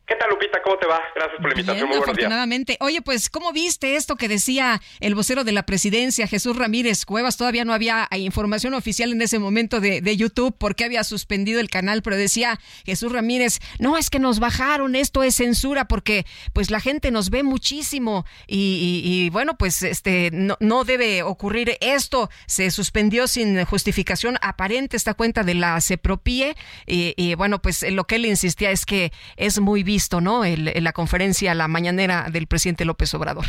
¿Qué 0.06 0.16
tal, 0.16 0.28
Lupita? 0.28 0.60
¿Cómo 0.62 0.76
te 0.76 0.86
va? 0.86 1.00
Gracias 1.14 1.36
por 1.40 1.46
la 1.46 1.60
invitación. 1.60 1.76
Bien, 1.76 1.88
Muy 1.88 1.96
buenos 1.96 2.16
días. 2.18 2.76
Oye, 2.80 3.00
pues, 3.00 3.30
¿cómo 3.30 3.52
viste 3.52 3.96
esto 3.96 4.16
que 4.16 4.28
decía 4.28 4.82
el 5.00 5.14
vocero 5.14 5.44
de 5.44 5.52
la 5.52 5.64
presidencia, 5.64 6.26
Jesús 6.26 6.56
Ramírez 6.58 7.06
Cuevas? 7.06 7.38
Todavía 7.38 7.64
no 7.64 7.72
había 7.72 8.06
información 8.14 8.74
oficial 8.74 9.12
en 9.12 9.22
ese 9.22 9.38
momento 9.38 9.80
de, 9.80 10.02
de 10.02 10.16
YouTube 10.18 10.54
porque 10.58 10.84
había 10.84 11.04
suspendido 11.04 11.58
el 11.58 11.70
canal, 11.70 12.02
pero 12.02 12.16
decía 12.18 12.60
Jesús 12.84 13.12
Ramírez, 13.12 13.60
no, 13.78 13.96
es 13.96 14.10
que 14.10 14.18
nos 14.18 14.40
bajaron, 14.40 14.94
esto 14.94 15.22
es 15.22 15.36
censura 15.36 15.88
porque 15.88 16.26
pues 16.52 16.70
la 16.70 16.80
gente 16.80 17.10
nos 17.10 17.30
ve 17.30 17.42
muchísimo 17.42 18.26
y, 18.46 19.02
y- 19.04 19.24
y, 19.24 19.30
bueno, 19.30 19.56
pues 19.56 19.82
este 19.82 20.28
no, 20.34 20.58
no 20.60 20.84
debe 20.84 21.22
ocurrir 21.22 21.78
esto. 21.80 22.28
Se 22.46 22.70
suspendió 22.70 23.26
sin 23.26 23.64
justificación 23.64 24.36
aparente 24.42 24.98
esta 24.98 25.14
cuenta 25.14 25.44
de 25.44 25.54
la 25.54 25.80
CEPROPIE 25.80 26.54
y, 26.86 27.14
y, 27.16 27.34
bueno, 27.36 27.62
pues 27.62 27.82
lo 27.90 28.04
que 28.04 28.16
él 28.16 28.26
insistía 28.26 28.70
es 28.70 28.84
que 28.84 29.10
es 29.36 29.60
muy 29.60 29.82
visto, 29.94 30.20
¿no? 30.20 30.44
El- 30.44 30.72
la 30.88 30.92
conferencia, 30.92 31.54
la 31.54 31.68
mañanera 31.68 32.16
del 32.34 32.46
presidente 32.46 32.84
López 32.84 33.14
Obrador. 33.14 33.46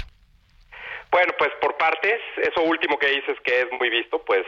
Bueno, 1.11 1.31
pues 1.37 1.51
por 1.61 1.73
partes, 1.77 2.19
eso 2.49 2.61
último 2.61 2.97
que 2.99 3.07
dices 3.07 3.35
que 3.45 3.53
es 3.63 3.67
muy 3.79 3.89
visto, 3.89 4.15
pues 4.29 4.45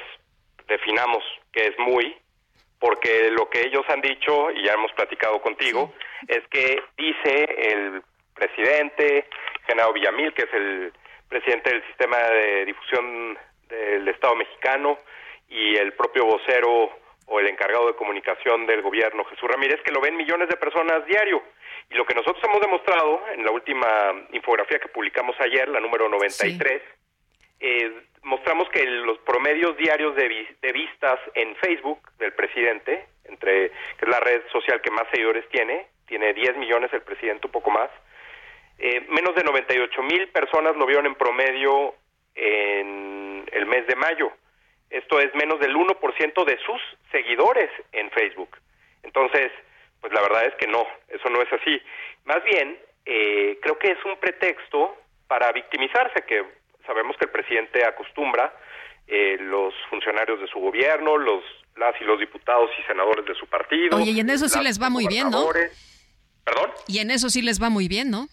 definamos 0.68 1.24
qué 1.54 1.62
es 1.70 1.76
muy, 1.80 2.16
porque 2.80 3.32
lo 3.32 3.50
que 3.50 3.62
ellos 3.68 3.86
han 3.90 4.02
dicho, 4.02 4.52
y 4.52 4.64
ya 4.66 4.74
hemos 4.74 4.92
platicado 5.00 5.42
contigo, 5.42 5.94
es 6.28 6.44
que 6.50 6.66
dice 6.98 7.34
el 7.72 8.04
presidente, 8.36 9.26
Genaro 9.66 9.94
Villamil, 9.94 10.34
que 10.34 10.44
es 10.44 10.54
el 10.54 10.94
presidente 11.30 11.72
del 11.72 11.84
sistema 11.90 12.18
de 12.18 12.66
difusión 12.66 13.38
del 13.70 14.08
Estado 14.10 14.36
mexicano, 14.36 15.00
y 15.50 15.76
el 15.78 15.94
propio 15.94 16.26
vocero 16.26 16.92
o 17.30 17.40
el 17.40 17.48
encargado 17.48 17.88
de 17.88 17.96
comunicación 17.96 18.66
del 18.68 18.82
gobierno, 18.82 19.26
Jesús 19.26 19.50
Ramírez, 19.50 19.80
que 19.84 19.92
lo 19.92 20.02
ven 20.02 20.16
millones 20.16 20.48
de 20.50 20.58
personas 20.58 21.06
diario. 21.06 21.42
Y 21.90 21.96
lo 21.96 22.06
que 22.06 22.16
nosotros 22.16 22.44
hemos 22.44 22.60
demostrado 22.62 23.22
en 23.34 23.46
la 23.46 23.52
última 23.52 23.88
infografía 24.32 24.80
que 24.80 24.90
publicamos 24.90 25.36
ayer, 25.40 25.70
la 25.70 25.80
número 25.80 26.10
93, 26.10 26.82
eh, 27.60 27.92
mostramos 28.24 28.70
que 28.70 28.86
los 28.86 29.18
promedios 29.20 29.78
diarios 29.78 30.16
de, 30.16 30.28
vi- 30.28 30.48
de 30.62 30.72
vistas 30.74 31.20
en 31.34 31.56
Facebook 31.58 32.00
del 32.18 32.34
presidente, 32.34 33.06
entre 33.26 33.70
que 33.70 34.06
es 34.06 34.10
la 34.10 34.20
red 34.20 34.42
social 34.52 34.82
que 34.82 34.92
más 34.92 35.06
seguidores 35.12 35.48
tiene, 35.50 35.88
tiene 36.08 36.34
10 36.34 36.58
millones 36.58 36.92
el 36.94 37.02
presidente, 37.02 37.48
un 37.48 37.52
poco 37.54 37.72
más, 37.72 37.90
eh, 38.80 39.06
menos 39.10 39.34
de 39.36 39.44
98 39.44 40.04
mil 40.04 40.28
personas 40.30 40.76
lo 40.76 40.86
vieron 40.86 41.06
en 41.06 41.16
promedio 41.16 41.96
en 42.36 43.46
el 43.52 43.66
mes 43.66 43.88
de 43.88 43.96
mayo. 43.96 44.32
Esto 44.90 45.20
es 45.20 45.34
menos 45.36 45.60
del 45.60 45.76
1% 45.76 46.46
de 46.46 46.58
sus 46.60 46.82
seguidores 47.12 47.70
en 47.92 48.10
Facebook. 48.12 48.58
Entonces, 49.04 49.52
pues 50.02 50.14
la 50.14 50.22
verdad 50.22 50.46
es 50.46 50.56
que 50.56 50.68
no, 50.68 50.86
eso 51.10 51.30
no 51.30 51.42
es 51.42 51.52
así. 51.54 51.82
Más 52.26 52.44
bien, 52.44 52.78
eh, 53.06 53.58
creo 53.62 53.78
que 53.80 53.92
es 53.92 54.06
un 54.06 54.18
pretexto 54.20 54.96
para 55.28 55.52
victimizarse, 55.52 56.24
que 56.28 56.44
sabemos 56.86 57.16
que 57.18 57.26
el 57.26 57.32
presidente 57.32 57.84
acostumbra, 57.86 58.54
eh, 59.08 59.38
los 59.40 59.74
funcionarios 59.90 60.40
de 60.42 60.48
su 60.48 60.60
gobierno, 60.60 61.18
los 61.18 61.44
las 61.76 61.94
y 62.02 62.06
los 62.06 62.20
diputados 62.20 62.72
y 62.80 62.84
senadores 62.84 63.24
de 63.26 63.36
su 63.36 63.46
partido. 63.48 63.98
Oye, 63.98 64.10
y 64.12 64.20
en 64.20 64.30
eso 64.32 64.50
sí 64.50 64.60
les 64.64 64.82
va 64.82 64.90
muy 64.90 65.06
bien, 65.08 65.30
¿no? 65.30 65.48
¿Perdón? 66.44 66.72
Y 66.88 67.00
en 67.00 67.12
eso 67.12 67.30
sí 67.30 67.42
les 67.44 67.62
va 67.62 67.70
muy 67.70 67.88
bien, 67.88 68.10
¿no? 68.10 68.28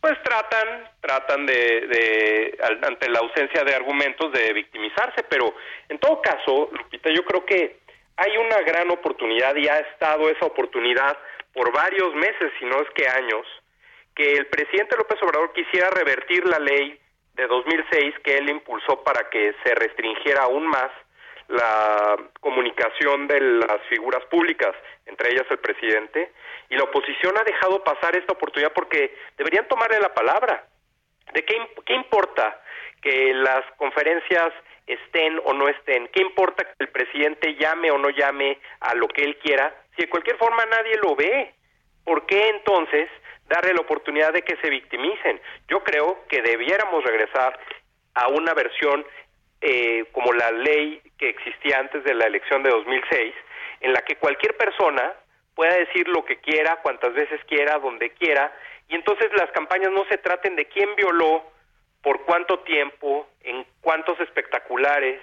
Pues 0.00 0.14
tratan, 0.24 0.88
tratan 1.00 1.44
de, 1.46 1.52
de, 1.86 2.58
al- 2.64 2.80
ante 2.84 3.08
la 3.10 3.18
ausencia 3.20 3.62
de 3.64 3.74
argumentos, 3.74 4.32
de 4.32 4.52
victimizarse, 4.54 5.22
pero 5.28 5.54
en 5.90 5.98
todo 5.98 6.20
caso, 6.22 6.70
Lupita, 6.72 7.10
yo 7.14 7.22
creo 7.24 7.44
que 7.44 7.79
hay 8.20 8.36
una 8.36 8.60
gran 8.60 8.90
oportunidad 8.90 9.56
y 9.56 9.66
ha 9.66 9.78
estado 9.78 10.28
esa 10.28 10.44
oportunidad 10.44 11.16
por 11.54 11.72
varios 11.72 12.14
meses, 12.14 12.52
si 12.58 12.66
no 12.66 12.76
es 12.82 12.90
que 12.90 13.08
años, 13.08 13.46
que 14.14 14.32
el 14.32 14.46
presidente 14.46 14.96
López 14.96 15.18
Obrador 15.22 15.52
quisiera 15.54 15.88
revertir 15.88 16.46
la 16.46 16.58
ley 16.58 17.00
de 17.34 17.46
2006 17.46 18.14
que 18.22 18.36
él 18.36 18.50
impulsó 18.50 19.02
para 19.02 19.30
que 19.30 19.54
se 19.64 19.74
restringiera 19.74 20.42
aún 20.42 20.66
más 20.66 20.90
la 21.48 22.16
comunicación 22.40 23.26
de 23.26 23.40
las 23.40 23.80
figuras 23.88 24.22
públicas, 24.26 24.76
entre 25.06 25.30
ellas 25.30 25.46
el 25.50 25.58
presidente, 25.58 26.32
y 26.68 26.76
la 26.76 26.84
oposición 26.84 27.36
ha 27.38 27.42
dejado 27.42 27.82
pasar 27.82 28.14
esta 28.16 28.34
oportunidad 28.34 28.72
porque 28.72 29.16
deberían 29.38 29.66
tomarle 29.66 29.98
la 29.98 30.12
palabra. 30.12 30.66
¿De 31.32 31.42
qué, 31.44 31.56
qué 31.86 31.94
importa 31.94 32.60
que 33.00 33.32
las 33.32 33.62
conferencias 33.78 34.52
estén 34.92 35.40
o 35.44 35.52
no 35.52 35.68
estén? 35.68 36.08
¿Qué 36.08 36.22
importa 36.22 36.64
que 36.64 36.74
el 36.78 36.88
presidente 36.88 37.54
llame 37.56 37.90
o 37.90 37.98
no 37.98 38.10
llame 38.10 38.58
a 38.80 38.94
lo 38.94 39.08
que 39.08 39.22
él 39.22 39.36
quiera? 39.38 39.74
Si 39.96 40.02
de 40.02 40.08
cualquier 40.08 40.36
forma 40.36 40.64
nadie 40.66 40.96
lo 40.96 41.14
ve, 41.16 41.54
¿por 42.04 42.26
qué 42.26 42.48
entonces 42.48 43.08
darle 43.48 43.74
la 43.74 43.80
oportunidad 43.80 44.32
de 44.32 44.42
que 44.42 44.56
se 44.56 44.70
victimicen? 44.70 45.40
Yo 45.68 45.82
creo 45.84 46.24
que 46.28 46.42
debiéramos 46.42 47.04
regresar 47.04 47.58
a 48.14 48.28
una 48.28 48.54
versión 48.54 49.04
eh, 49.60 50.06
como 50.12 50.32
la 50.32 50.50
ley 50.50 51.02
que 51.18 51.28
existía 51.28 51.78
antes 51.78 52.02
de 52.04 52.14
la 52.14 52.26
elección 52.26 52.62
de 52.62 52.70
2006, 52.70 53.34
en 53.80 53.92
la 53.92 54.02
que 54.02 54.16
cualquier 54.16 54.56
persona 54.56 55.14
pueda 55.54 55.74
decir 55.74 56.08
lo 56.08 56.24
que 56.24 56.38
quiera, 56.38 56.80
cuantas 56.82 57.12
veces 57.12 57.40
quiera, 57.46 57.78
donde 57.78 58.10
quiera, 58.10 58.52
y 58.88 58.94
entonces 58.94 59.30
las 59.36 59.50
campañas 59.52 59.90
no 59.92 60.04
se 60.06 60.18
traten 60.18 60.56
de 60.56 60.64
quién 60.66 60.94
violó, 60.96 61.44
por 62.02 62.24
cuánto 62.24 62.60
tiempo, 62.60 63.28
en 63.42 63.64
cuántos 63.80 64.18
espectaculares, 64.20 65.20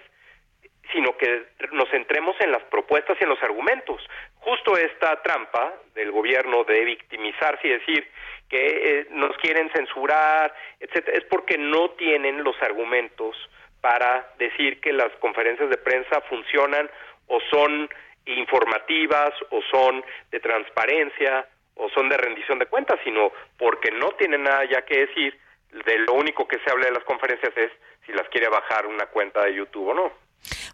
sino 0.91 1.17
que 1.17 1.47
nos 1.71 1.89
centremos 1.89 2.35
en 2.39 2.51
las 2.51 2.63
propuestas 2.63 3.17
y 3.19 3.23
en 3.23 3.29
los 3.29 3.41
argumentos. 3.43 4.01
Justo 4.35 4.77
esta 4.77 5.21
trampa 5.21 5.73
del 5.93 6.11
gobierno 6.11 6.63
de 6.63 6.85
victimizarse 6.85 7.67
y 7.67 7.71
decir 7.71 8.07
que 8.49 8.67
eh, 8.67 9.07
nos 9.11 9.35
quieren 9.37 9.69
censurar, 9.71 10.53
etcétera, 10.79 11.17
es 11.17 11.25
porque 11.25 11.57
no 11.57 11.91
tienen 11.91 12.43
los 12.43 12.55
argumentos 12.61 13.35
para 13.81 14.29
decir 14.37 14.79
que 14.79 14.93
las 14.93 15.11
conferencias 15.19 15.69
de 15.69 15.77
prensa 15.77 16.21
funcionan 16.21 16.89
o 17.27 17.39
son 17.51 17.89
informativas 18.25 19.31
o 19.49 19.61
son 19.63 20.03
de 20.31 20.39
transparencia 20.39 21.47
o 21.75 21.89
son 21.89 22.09
de 22.09 22.17
rendición 22.17 22.59
de 22.59 22.65
cuentas, 22.65 22.99
sino 23.03 23.31
porque 23.57 23.91
no 23.91 24.11
tienen 24.13 24.43
nada 24.43 24.65
ya 24.65 24.83
que 24.83 25.05
decir, 25.07 25.37
de 25.85 25.99
lo 25.99 26.13
único 26.13 26.47
que 26.47 26.57
se 26.63 26.69
habla 26.71 26.85
de 26.85 26.91
las 26.91 27.03
conferencias 27.03 27.51
es 27.57 27.71
si 28.05 28.11
las 28.13 28.27
quiere 28.29 28.47
bajar 28.49 28.85
una 28.87 29.05
cuenta 29.07 29.43
de 29.43 29.55
YouTube 29.55 29.89
o 29.89 29.93
no. 29.93 30.11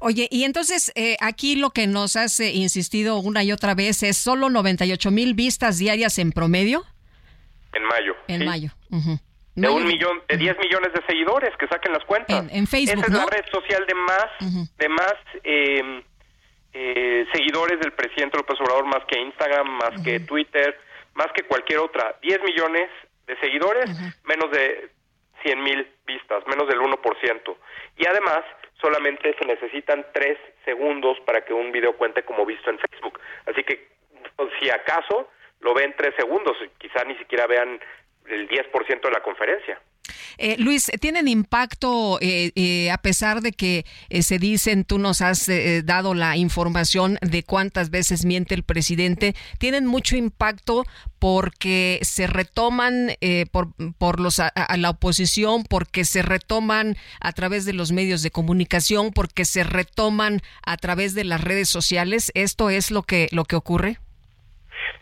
Oye, 0.02 0.28
y 0.30 0.44
entonces 0.44 0.92
eh, 0.96 1.16
aquí 1.22 1.56
lo 1.56 1.70
que 1.72 1.88
nos 1.88 2.16
has 2.16 2.40
eh, 2.40 2.52
insistido 2.52 3.18
una 3.18 3.44
y 3.44 3.52
otra 3.52 3.74
vez 3.76 4.04
es 4.04 4.18
solo 4.18 4.50
98 4.50 5.10
mil 5.12 5.34
vistas 5.34 5.78
diarias 5.80 6.20
en 6.20 6.32
promedio 6.32 6.84
En 7.74 7.84
mayo. 7.86 8.16
en 8.28 8.40
¿sí? 8.42 8.46
mayo. 8.46 8.70
De 9.56 9.62
Mayo 9.68 9.76
un 9.76 9.86
millón, 9.86 10.22
de 10.28 10.38
10 10.38 10.58
millones 10.60 10.92
de 10.94 11.06
seguidores 11.06 11.56
que 11.58 11.68
saquen 11.68 11.94
las 11.94 12.04
cuentas. 12.06 12.40
En- 12.44 12.50
en 12.56 12.68
Facebook, 12.68 13.04
Esa 13.06 13.08
es 13.08 13.14
la 13.20 13.26
red 13.28 13.46
social 13.52 13.86
de 13.88 13.94
más, 13.96 14.76
de 14.78 14.90
más 14.90 15.14
eh, 15.44 16.04
eh, 16.74 17.26
seguidores 17.32 17.80
del 17.80 17.94
presidente 17.94 18.38
López 18.38 18.60
Obrador, 18.62 18.86
más 18.86 19.04
que 19.08 19.20
Instagram, 19.20 19.68
más 19.78 20.02
que 20.04 20.20
Twitter, 20.22 20.76
más 21.14 21.28
que 21.36 21.44
cualquier 21.44 21.80
otra. 21.80 22.18
10 22.24 22.40
millones 22.44 22.90
de 23.28 23.38
seguidores, 23.38 23.90
menos 24.24 24.52
de 24.52 24.90
100 25.44 25.64
mil 25.64 25.88
vistas, 26.06 26.46
menos 26.48 26.68
del 26.68 26.80
1%. 26.80 27.58
Y 27.98 28.08
además, 28.08 28.42
solamente 28.82 29.36
se 29.40 29.46
necesitan 29.46 30.06
3 30.14 30.38
segundos 30.66 31.20
para 31.22 31.44
que 31.46 31.54
un 31.54 31.72
video 31.72 31.96
cuente 31.96 32.24
como 32.24 32.46
visto 32.46 32.70
en 32.70 32.80
Facebook. 32.80 33.20
Así 33.46 33.64
que, 33.64 33.88
pues, 34.36 34.50
si 34.60 34.70
acaso, 34.70 35.30
lo 35.60 35.74
ven 35.74 35.94
3 35.98 36.16
segundos, 36.16 36.58
quizá 36.78 37.04
ni 37.06 37.16
siquiera 37.16 37.48
vean 37.48 37.80
el 38.28 38.48
10% 38.48 39.02
de 39.02 39.12
la 39.12 39.22
conferencia. 39.22 39.80
Eh, 40.38 40.58
Luis, 40.58 40.92
¿tienen 41.00 41.28
impacto 41.28 42.20
eh, 42.22 42.52
eh, 42.56 42.92
a 42.92 42.98
pesar 42.98 43.42
de 43.42 43.54
que 43.54 43.86
eh, 44.10 44.22
se 44.22 44.38
dicen, 44.38 44.84
tú 44.84 45.00
nos 45.00 45.22
has 45.22 45.48
eh, 45.48 45.82
dado 45.84 46.14
la 46.14 46.36
información 46.36 47.18
de 47.22 47.44
cuántas 47.44 47.90
veces 47.90 48.26
miente 48.26 48.54
el 48.54 48.64
presidente? 48.64 49.34
¿Tienen 49.60 49.86
mucho 49.86 50.18
impacto 50.18 50.86
porque 51.20 52.00
se 52.02 52.28
retoman 52.28 53.16
eh, 53.22 53.46
por, 53.52 53.70
por 53.98 54.20
los 54.20 54.40
a, 54.40 54.48
a 54.50 54.78
la 54.78 54.90
oposición, 54.90 55.64
porque 55.64 56.04
se 56.04 56.22
retoman 56.22 56.98
a 57.22 57.32
través 57.32 57.64
de 57.66 57.74
los 57.74 57.94
medios 57.94 58.22
de 58.24 58.32
comunicación, 58.32 59.14
porque 59.14 59.46
se 59.46 59.64
retoman 59.64 60.42
a 60.66 60.76
través 60.78 61.16
de 61.16 61.24
las 61.24 61.42
redes 61.42 61.70
sociales? 61.70 62.32
¿Esto 62.36 62.70
es 62.70 62.92
lo 62.92 63.04
que, 63.04 63.30
lo 63.32 63.46
que 63.46 63.56
ocurre? 63.56 64.00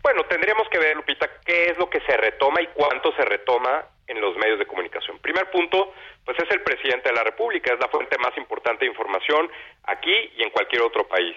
Bueno, 0.03 0.23
tendríamos 0.29 0.67
que 0.71 0.77
ver, 0.77 0.95
Lupita, 0.95 1.27
qué 1.45 1.69
es 1.71 1.77
lo 1.77 1.89
que 1.89 1.99
se 2.01 2.17
retoma 2.17 2.61
y 2.61 2.67
cuánto 2.75 3.15
se 3.15 3.23
retoma 3.25 3.85
en 4.11 4.19
los 4.19 4.35
medios 4.35 4.59
de 4.59 4.65
comunicación. 4.65 5.19
Primer 5.19 5.49
punto, 5.49 5.93
pues 6.25 6.37
es 6.37 6.51
el 6.51 6.61
presidente 6.61 7.09
de 7.09 7.15
la 7.15 7.23
República, 7.23 7.73
es 7.73 7.79
la 7.79 7.87
fuente 7.87 8.17
más 8.17 8.37
importante 8.37 8.85
de 8.85 8.91
información 8.91 9.49
aquí 9.85 10.13
y 10.35 10.43
en 10.43 10.49
cualquier 10.49 10.81
otro 10.81 11.07
país. 11.07 11.35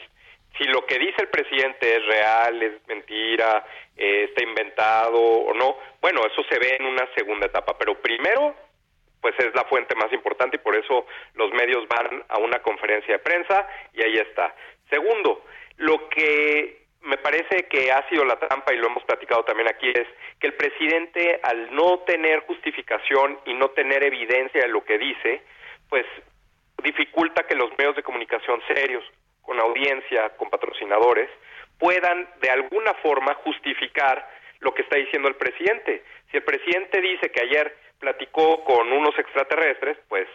Si 0.59 0.65
lo 0.65 0.85
que 0.85 0.99
dice 0.99 1.23
el 1.23 1.29
presidente 1.29 1.97
es 1.97 2.07
real, 2.07 2.63
es 2.63 2.87
mentira, 2.87 3.65
eh, 3.97 4.27
está 4.29 4.43
inventado 4.43 5.21
o 5.21 5.55
no, 5.55 5.79
bueno, 6.01 6.21
eso 6.27 6.43
se 6.49 6.59
ve 6.59 6.77
en 6.79 6.87
una 6.87 7.09
segunda 7.15 7.47
etapa. 7.47 7.77
Pero 7.79 8.01
primero, 8.01 8.55
pues 9.21 9.35
es 9.39 9.55
la 9.55 9.65
fuente 9.65 9.95
más 9.95 10.13
importante 10.13 10.57
y 10.57 10.61
por 10.61 10.77
eso 10.77 11.07
los 11.35 11.53
medios 11.53 11.87
van 11.89 12.25
a 12.29 12.39
una 12.39 12.61
conferencia 12.61 13.15
de 13.15 13.19
prensa 13.21 13.67
y 13.93 14.03
ahí 14.03 14.17
está. 14.17 14.55
Segundo, 14.91 15.45
lo 15.77 16.09
que 16.09 16.84
me 17.05 17.19
parece 17.19 17.67
que 17.69 17.93
ha 17.93 18.09
sido 18.09 18.25
la 18.25 18.39
trampa 18.39 18.73
y 18.73 18.79
lo 18.79 18.87
hemos 18.87 19.05
platicado 19.05 19.45
también 19.45 19.69
aquí 19.69 19.91
es 19.91 20.07
que 20.41 20.47
el 20.49 20.55
presidente 20.55 21.41
al 21.43 21.75
no 21.75 22.01
tener 22.01 22.41
justificación 22.41 23.39
y 23.45 23.55
no 23.55 23.71
tener 23.71 24.03
evidencia 24.05 24.63
de 24.63 24.69
lo 24.69 24.85
que 24.85 24.99
dice, 24.99 25.43
pues 25.89 26.07
dificulta 26.83 27.47
que 27.47 27.55
los 27.55 27.71
medios 27.79 27.97
de 27.97 28.03
comunicación 28.03 28.61
serios, 28.67 29.05
con 29.43 29.61
audiencia, 29.61 30.31
con 30.37 30.49
patrocinadores, 30.49 31.29
puedan 31.79 32.29
de 32.41 32.51
alguna 32.51 32.95
forma 32.95 33.35
justificar 33.35 34.29
lo 34.61 34.73
que 34.73 34.83
está 34.83 34.97
diciendo 34.97 35.29
el 35.29 35.37
presidente. 35.37 36.05
Si 36.31 36.39
el 36.39 36.43
presidente 36.43 37.01
dice 37.01 37.31
que 37.31 37.43
ayer 37.43 37.77
platicó 37.99 38.65
con 38.65 38.91
unos 38.93 39.19
extraterrestres, 39.19 39.99
pues 40.09 40.27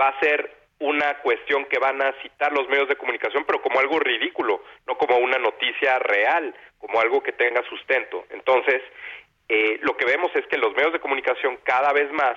va 0.00 0.08
a 0.08 0.20
ser 0.20 0.52
una 0.80 1.18
cuestión 1.18 1.64
que 1.64 1.78
van 1.78 2.00
a 2.02 2.12
citar 2.22 2.52
los 2.52 2.68
medios 2.68 2.88
de 2.88 2.96
comunicación, 2.96 3.44
pero 3.44 3.60
como 3.60 3.80
algo 3.80 3.98
ridículo, 3.98 4.62
no 4.86 4.96
como 4.96 5.16
una 5.18 5.38
noticia 5.38 5.98
real, 5.98 6.54
como 6.78 7.00
algo 7.00 7.22
que 7.22 7.32
tenga 7.32 7.62
sustento. 7.68 8.24
Entonces, 8.30 8.82
eh, 9.48 9.78
lo 9.82 9.96
que 9.96 10.04
vemos 10.04 10.30
es 10.36 10.46
que 10.46 10.58
los 10.58 10.74
medios 10.74 10.92
de 10.92 11.00
comunicación 11.00 11.58
cada 11.64 11.92
vez 11.92 12.10
más 12.12 12.36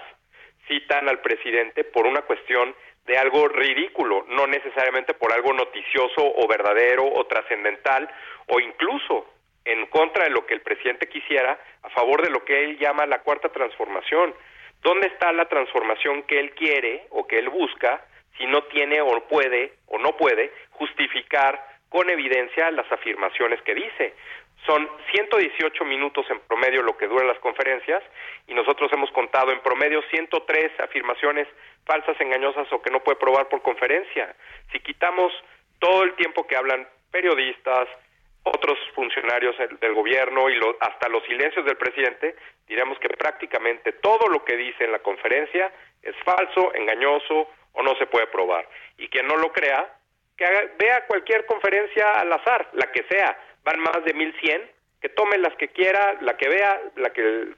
citan 0.67 1.07
al 1.07 1.19
presidente 1.21 1.83
por 1.83 2.07
una 2.07 2.21
cuestión 2.23 2.73
de 3.05 3.17
algo 3.17 3.47
ridículo, 3.47 4.25
no 4.29 4.47
necesariamente 4.47 5.13
por 5.13 5.33
algo 5.33 5.53
noticioso 5.53 6.21
o 6.23 6.47
verdadero 6.47 7.05
o 7.05 7.25
trascendental 7.25 8.09
o 8.47 8.59
incluso 8.59 9.27
en 9.65 9.85
contra 9.87 10.23
de 10.23 10.31
lo 10.31 10.45
que 10.45 10.53
el 10.55 10.61
presidente 10.61 11.07
quisiera, 11.07 11.59
a 11.83 11.89
favor 11.89 12.23
de 12.23 12.31
lo 12.31 12.43
que 12.43 12.63
él 12.63 12.79
llama 12.79 13.05
la 13.05 13.21
cuarta 13.21 13.49
transformación. 13.49 14.33
¿Dónde 14.81 15.07
está 15.07 15.31
la 15.31 15.47
transformación 15.47 16.23
que 16.23 16.39
él 16.39 16.51
quiere 16.55 17.05
o 17.11 17.27
que 17.27 17.37
él 17.37 17.49
busca 17.49 18.03
si 18.37 18.45
no 18.45 18.63
tiene 18.63 19.01
o 19.01 19.27
puede 19.27 19.73
o 19.87 19.97
no 19.97 20.15
puede 20.17 20.51
justificar 20.71 21.59
con 21.89 22.09
evidencia 22.09 22.71
las 22.71 22.89
afirmaciones 22.91 23.61
que 23.63 23.75
dice? 23.75 24.13
Son 24.65 24.87
118 25.11 25.85
minutos 25.85 26.25
en 26.29 26.39
promedio 26.41 26.83
lo 26.83 26.95
que 26.95 27.07
duran 27.07 27.27
las 27.27 27.39
conferencias 27.39 28.03
y 28.47 28.53
nosotros 28.53 28.91
hemos 28.93 29.11
contado 29.11 29.51
en 29.51 29.59
promedio 29.61 30.01
103 30.11 30.79
afirmaciones 30.79 31.47
falsas, 31.85 32.19
engañosas 32.21 32.71
o 32.71 32.81
que 32.81 32.91
no 32.91 32.99
puede 32.99 33.17
probar 33.17 33.49
por 33.49 33.61
conferencia. 33.63 34.35
Si 34.71 34.79
quitamos 34.79 35.33
todo 35.79 36.03
el 36.03 36.13
tiempo 36.13 36.45
que 36.45 36.55
hablan 36.55 36.87
periodistas, 37.11 37.89
otros 38.43 38.77
funcionarios 38.95 39.55
del 39.57 39.93
gobierno 39.93 40.49
y 40.49 40.59
hasta 40.79 41.09
los 41.09 41.23
silencios 41.25 41.65
del 41.65 41.77
presidente, 41.77 42.35
diremos 42.67 42.97
que 42.99 43.09
prácticamente 43.09 43.93
todo 43.93 44.27
lo 44.29 44.43
que 44.43 44.57
dice 44.57 44.85
en 44.85 44.91
la 44.91 44.99
conferencia 44.99 45.71
es 46.01 46.15
falso, 46.23 46.73
engañoso 46.73 47.47
o 47.73 47.83
no 47.83 47.95
se 47.95 48.07
puede 48.07 48.27
probar. 48.27 48.67
Y 48.97 49.07
quien 49.09 49.27
no 49.27 49.37
lo 49.37 49.51
crea, 49.51 49.97
que 50.37 50.45
vea 50.79 51.05
cualquier 51.07 51.45
conferencia 51.45 52.19
al 52.19 52.31
azar, 52.33 52.69
la 52.73 52.91
que 52.91 53.03
sea, 53.09 53.37
van 53.63 53.79
más 53.79 54.03
de 54.05 54.13
1100, 54.13 54.71
que 55.01 55.09
tome 55.09 55.37
las 55.37 55.55
que 55.55 55.69
quiera, 55.69 56.17
la 56.21 56.37
que 56.37 56.49
vea, 56.49 56.81
la 56.95 57.11
que 57.11 57.53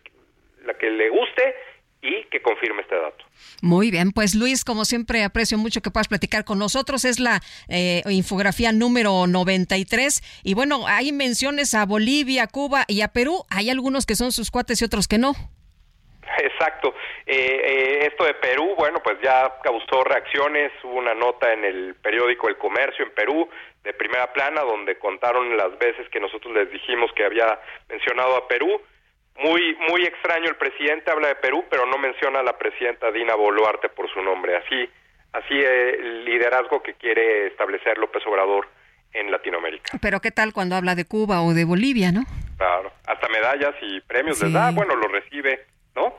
la 0.66 0.74
que 0.76 0.90
le 0.90 1.10
guste 1.10 1.56
y 2.02 2.26
que 2.26 2.42
confirme 2.42 2.82
este 2.82 2.96
dato. 2.96 3.24
Muy 3.62 3.90
bien, 3.90 4.12
pues 4.12 4.36
Luis, 4.36 4.66
como 4.66 4.84
siempre 4.84 5.24
aprecio 5.24 5.58
mucho 5.58 5.82
que 5.82 5.90
puedas 5.90 6.10
platicar 6.10 6.44
con 6.44 6.60
nosotros. 6.60 7.06
Es 7.06 7.20
la 7.20 7.40
eh, 7.70 8.02
infografía 8.10 8.72
número 8.74 9.26
93 9.26 10.42
y 10.44 10.54
bueno, 10.54 10.86
hay 10.88 11.12
menciones 11.14 11.74
a 11.74 11.86
Bolivia, 11.86 12.48
Cuba 12.48 12.84
y 12.88 13.02
a 13.02 13.10
Perú. 13.10 13.46
Hay 13.50 13.70
algunos 13.70 14.06
que 14.06 14.16
son 14.16 14.32
sus 14.32 14.52
cuates 14.52 14.82
y 14.82 14.86
otros 14.86 15.08
que 15.08 15.18
no. 15.18 15.34
Exacto. 16.40 16.94
Eh, 17.26 17.36
eh, 17.36 18.08
esto 18.08 18.26
de 18.26 18.34
Perú, 18.34 18.76
bueno, 18.78 19.00
pues 19.04 19.18
ya 19.22 19.54
causó 19.64 20.04
reacciones. 20.04 20.72
Hubo 20.84 20.96
una 20.96 21.14
nota 21.14 21.54
en 21.54 21.64
el 21.64 21.96
periódico 21.96 22.50
El 22.50 22.58
Comercio 22.58 23.06
en 23.06 23.12
Perú 23.12 23.50
de 23.84 23.94
primera 23.94 24.32
plana 24.32 24.62
donde 24.62 24.98
contaron 24.98 25.56
las 25.58 25.78
veces 25.78 26.08
que 26.10 26.20
nosotros 26.20 26.54
les 26.54 26.72
dijimos 26.72 27.12
que 27.14 27.26
había 27.26 27.60
mencionado 27.90 28.36
a 28.36 28.48
Perú. 28.48 28.82
Muy 29.36 29.76
muy 29.90 30.04
extraño 30.04 30.48
el 30.48 30.56
presidente 30.56 31.12
habla 31.12 31.30
de 31.30 31.36
Perú 31.36 31.66
pero 31.70 31.86
no 31.86 31.98
menciona 31.98 32.40
a 32.40 32.44
la 32.44 32.58
presidenta 32.58 33.12
Dina 33.12 33.36
Boluarte 33.36 33.90
por 33.90 34.12
su 34.12 34.22
nombre. 34.22 34.56
Así 34.56 34.90
así 35.34 35.54
el 35.54 36.24
liderazgo 36.24 36.84
que 36.84 36.94
quiere 36.94 37.48
establecer 37.48 37.98
López 37.98 38.26
Obrador 38.28 38.68
en 39.12 39.32
Latinoamérica. 39.32 39.98
Pero 40.02 40.20
qué 40.22 40.32
tal 40.32 40.54
cuando 40.54 40.76
habla 40.76 40.96
de 40.96 41.06
Cuba 41.06 41.42
o 41.42 41.54
de 41.54 41.66
Bolivia 41.66 42.12
no 42.12 42.24
claro 42.58 42.92
hasta 43.06 43.28
medallas 43.30 43.76
y 43.82 44.00
premios 44.02 44.42
les 44.42 44.54
da. 44.54 44.72
Bueno 44.72 44.96
lo 44.96 45.08
recibe 45.08 45.66
no 45.96 46.14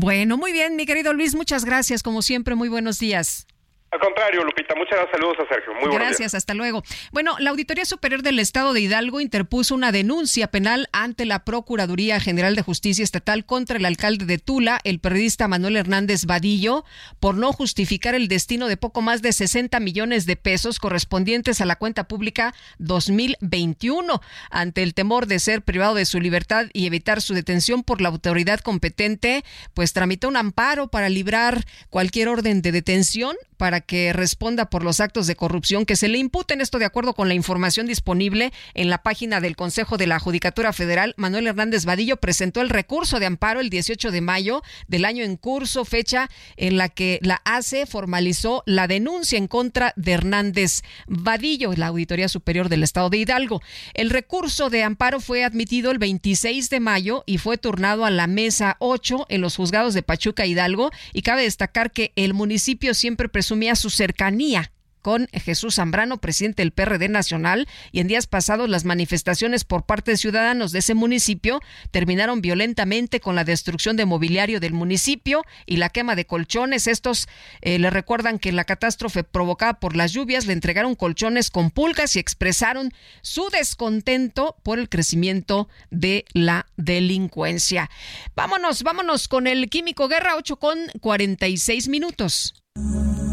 bueno 0.00 0.36
muy 0.36 0.52
bien 0.52 0.76
mi 0.76 0.86
querido 0.86 1.12
Luis 1.12 1.34
muchas 1.34 1.64
gracias 1.64 2.02
como 2.02 2.22
siempre 2.22 2.54
muy 2.54 2.68
buenos 2.68 2.98
días 2.98 3.46
al 3.94 4.00
contrario, 4.00 4.42
Lupita, 4.42 4.74
muchas 4.74 4.98
gracias. 4.98 5.20
Saludos 5.20 5.36
a 5.38 5.54
Sergio. 5.54 5.72
Muy 5.74 5.94
Gracias, 5.94 6.34
hasta 6.34 6.52
luego. 6.52 6.82
Bueno, 7.12 7.36
la 7.38 7.50
Auditoría 7.50 7.84
Superior 7.84 8.22
del 8.22 8.40
Estado 8.40 8.72
de 8.72 8.80
Hidalgo 8.80 9.20
interpuso 9.20 9.72
una 9.72 9.92
denuncia 9.92 10.48
penal 10.48 10.88
ante 10.92 11.24
la 11.24 11.44
Procuraduría 11.44 12.18
General 12.18 12.56
de 12.56 12.62
Justicia 12.62 13.04
Estatal 13.04 13.46
contra 13.46 13.76
el 13.76 13.84
alcalde 13.84 14.26
de 14.26 14.38
Tula, 14.38 14.80
el 14.82 14.98
periodista 14.98 15.46
Manuel 15.46 15.76
Hernández 15.76 16.24
Vadillo, 16.24 16.84
por 17.20 17.36
no 17.36 17.52
justificar 17.52 18.16
el 18.16 18.26
destino 18.26 18.66
de 18.66 18.76
poco 18.76 19.00
más 19.00 19.22
de 19.22 19.32
60 19.32 19.78
millones 19.78 20.26
de 20.26 20.34
pesos 20.34 20.80
correspondientes 20.80 21.60
a 21.60 21.64
la 21.64 21.76
cuenta 21.76 22.08
pública 22.08 22.52
2021. 22.78 24.20
Ante 24.50 24.82
el 24.82 24.94
temor 24.94 25.26
de 25.26 25.38
ser 25.38 25.62
privado 25.62 25.94
de 25.94 26.04
su 26.04 26.18
libertad 26.18 26.66
y 26.72 26.86
evitar 26.86 27.22
su 27.22 27.32
detención 27.32 27.84
por 27.84 28.00
la 28.00 28.08
autoridad 28.08 28.58
competente, 28.58 29.44
pues 29.72 29.92
tramitó 29.92 30.26
un 30.26 30.36
amparo 30.36 30.88
para 30.88 31.08
librar 31.08 31.64
cualquier 31.90 32.26
orden 32.26 32.60
de 32.60 32.72
detención 32.72 33.36
para 33.56 33.83
que 33.86 34.12
responda 34.12 34.70
por 34.70 34.84
los 34.84 35.00
actos 35.00 35.26
de 35.26 35.36
corrupción 35.36 35.86
que 35.86 35.96
se 35.96 36.08
le 36.08 36.18
imputen. 36.18 36.60
Esto 36.60 36.78
de 36.78 36.84
acuerdo 36.84 37.14
con 37.14 37.28
la 37.28 37.34
información 37.34 37.86
disponible 37.86 38.52
en 38.74 38.90
la 38.90 39.02
página 39.02 39.40
del 39.40 39.56
Consejo 39.56 39.96
de 39.96 40.06
la 40.06 40.18
Judicatura 40.18 40.72
Federal. 40.72 41.14
Manuel 41.16 41.46
Hernández 41.46 41.84
Vadillo 41.84 42.16
presentó 42.16 42.60
el 42.60 42.70
recurso 42.70 43.20
de 43.20 43.26
amparo 43.26 43.60
el 43.60 43.70
18 43.70 44.10
de 44.10 44.20
mayo 44.20 44.62
del 44.88 45.04
año 45.04 45.24
en 45.24 45.36
curso, 45.36 45.84
fecha 45.84 46.30
en 46.56 46.76
la 46.76 46.88
que 46.88 47.18
la 47.22 47.40
ACE 47.44 47.86
formalizó 47.86 48.62
la 48.66 48.86
denuncia 48.86 49.38
en 49.38 49.48
contra 49.48 49.92
de 49.96 50.12
Hernández 50.12 50.82
Vadillo, 51.06 51.72
la 51.76 51.88
Auditoría 51.88 52.28
Superior 52.28 52.68
del 52.68 52.82
Estado 52.82 53.10
de 53.10 53.18
Hidalgo. 53.18 53.62
El 53.94 54.10
recurso 54.10 54.70
de 54.70 54.82
amparo 54.82 55.20
fue 55.20 55.44
admitido 55.44 55.90
el 55.90 55.98
26 55.98 56.70
de 56.70 56.80
mayo 56.80 57.24
y 57.26 57.38
fue 57.38 57.58
turnado 57.58 58.04
a 58.04 58.10
la 58.10 58.26
mesa 58.26 58.76
8 58.78 59.26
en 59.28 59.40
los 59.40 59.56
juzgados 59.56 59.94
de 59.94 60.02
Pachuca 60.02 60.46
Hidalgo 60.46 60.90
y 61.12 61.22
cabe 61.22 61.42
destacar 61.42 61.90
que 61.90 62.12
el 62.16 62.34
municipio 62.34 62.94
siempre 62.94 63.28
presumía 63.28 63.73
su 63.76 63.90
cercanía 63.90 64.72
con 65.04 65.28
Jesús 65.34 65.74
Zambrano, 65.74 66.16
presidente 66.16 66.62
del 66.62 66.72
PRD 66.72 67.10
Nacional, 67.10 67.68
y 67.92 68.00
en 68.00 68.08
días 68.08 68.26
pasados 68.26 68.70
las 68.70 68.86
manifestaciones 68.86 69.62
por 69.62 69.84
parte 69.84 70.12
de 70.12 70.16
ciudadanos 70.16 70.72
de 70.72 70.78
ese 70.78 70.94
municipio 70.94 71.60
terminaron 71.90 72.40
violentamente 72.40 73.20
con 73.20 73.36
la 73.36 73.44
destrucción 73.44 73.98
de 73.98 74.06
mobiliario 74.06 74.60
del 74.60 74.72
municipio 74.72 75.44
y 75.66 75.76
la 75.76 75.90
quema 75.90 76.16
de 76.16 76.24
colchones. 76.24 76.86
Estos 76.86 77.28
eh, 77.60 77.78
le 77.78 77.90
recuerdan 77.90 78.38
que 78.38 78.50
la 78.50 78.64
catástrofe 78.64 79.24
provocada 79.24 79.74
por 79.74 79.94
las 79.94 80.12
lluvias 80.12 80.46
le 80.46 80.54
entregaron 80.54 80.94
colchones 80.94 81.50
con 81.50 81.70
pulgas 81.70 82.16
y 82.16 82.18
expresaron 82.18 82.90
su 83.20 83.50
descontento 83.50 84.56
por 84.62 84.78
el 84.78 84.88
crecimiento 84.88 85.68
de 85.90 86.24
la 86.32 86.64
delincuencia. 86.78 87.90
Vámonos, 88.34 88.82
vámonos 88.82 89.28
con 89.28 89.46
el 89.46 89.68
Químico 89.68 90.08
Guerra 90.08 90.36
8 90.36 90.56
con 90.56 90.78
46 91.02 91.88
minutos. 91.88 92.54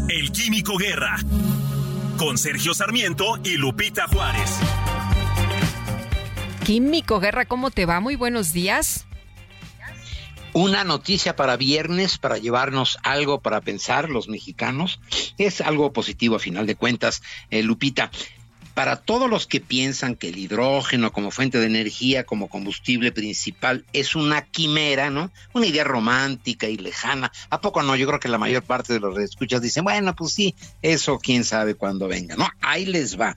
El 0.08 0.32
Químico 0.32 0.76
Guerra. 0.76 1.16
Con 2.18 2.36
Sergio 2.36 2.74
Sarmiento 2.74 3.38
y 3.44 3.56
Lupita 3.56 4.06
Juárez. 4.08 4.58
Químico 6.64 7.20
Guerra, 7.20 7.44
¿cómo 7.44 7.70
te 7.70 7.86
va? 7.86 8.00
Muy 8.00 8.16
buenos 8.16 8.52
días. 8.52 9.06
Una 10.52 10.84
noticia 10.84 11.34
para 11.34 11.56
viernes, 11.56 12.18
para 12.18 12.36
llevarnos 12.36 12.98
algo 13.02 13.40
para 13.40 13.60
pensar 13.60 14.10
los 14.10 14.28
mexicanos. 14.28 15.00
Es 15.38 15.60
algo 15.60 15.92
positivo 15.92 16.36
a 16.36 16.40
final 16.40 16.66
de 16.66 16.74
cuentas, 16.74 17.22
eh, 17.50 17.62
Lupita 17.62 18.10
para 18.74 18.96
todos 18.96 19.28
los 19.28 19.46
que 19.46 19.60
piensan 19.60 20.14
que 20.14 20.28
el 20.28 20.38
hidrógeno 20.38 21.12
como 21.12 21.30
fuente 21.30 21.58
de 21.58 21.66
energía, 21.66 22.24
como 22.24 22.48
combustible 22.48 23.12
principal, 23.12 23.84
es 23.92 24.14
una 24.14 24.42
quimera, 24.42 25.10
¿no? 25.10 25.30
Una 25.52 25.66
idea 25.66 25.84
romántica 25.84 26.68
y 26.68 26.76
lejana. 26.76 27.32
¿A 27.50 27.60
poco 27.60 27.82
no? 27.82 27.96
Yo 27.96 28.06
creo 28.06 28.20
que 28.20 28.28
la 28.28 28.38
mayor 28.38 28.62
parte 28.62 28.94
de 28.94 29.00
los 29.00 29.18
escuchas 29.18 29.60
dicen, 29.60 29.84
bueno, 29.84 30.14
pues 30.14 30.32
sí, 30.32 30.54
eso 30.80 31.18
quién 31.18 31.44
sabe 31.44 31.74
cuándo 31.74 32.08
venga. 32.08 32.36
No, 32.36 32.48
ahí 32.60 32.86
les 32.86 33.20
va. 33.20 33.36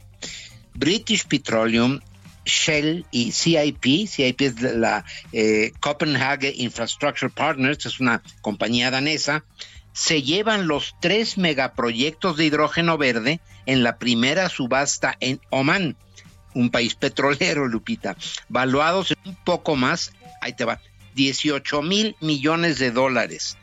British 0.73 1.25
Petroleum 1.25 1.99
Shell 2.45 3.05
y 3.11 3.31
CIP. 3.31 4.07
CIP 4.07 4.41
es 4.41 4.61
la 4.61 5.03
eh, 5.33 5.73
Copenhagen 5.79 6.53
Infrastructure 6.55 7.31
Partners, 7.31 7.85
es 7.85 7.99
una 7.99 8.21
compañía 8.41 8.91
danesa 8.91 9.43
se 9.95 10.21
llevan 10.21 10.67
los 10.67 10.93
tres 10.99 11.37
megaproyectos 11.37 12.35
de 12.35 12.45
hidrógeno 12.45 12.97
verde 12.97 13.39
en 13.65 13.83
la 13.83 13.97
primera 13.97 14.49
subasta 14.49 15.15
en 15.19 15.39
Oman, 15.49 15.95
un 16.53 16.69
país 16.69 16.95
petrolero, 16.95 17.67
Lupita, 17.67 18.15
valuados 18.49 19.11
en 19.11 19.17
un 19.25 19.35
poco 19.35 19.75
más, 19.75 20.13
ahí 20.41 20.53
te 20.53 20.65
va, 20.65 20.79
18 21.15 21.81
mil 21.81 22.15
millones 22.21 22.79
de 22.79 22.91
dólares. 22.91 23.57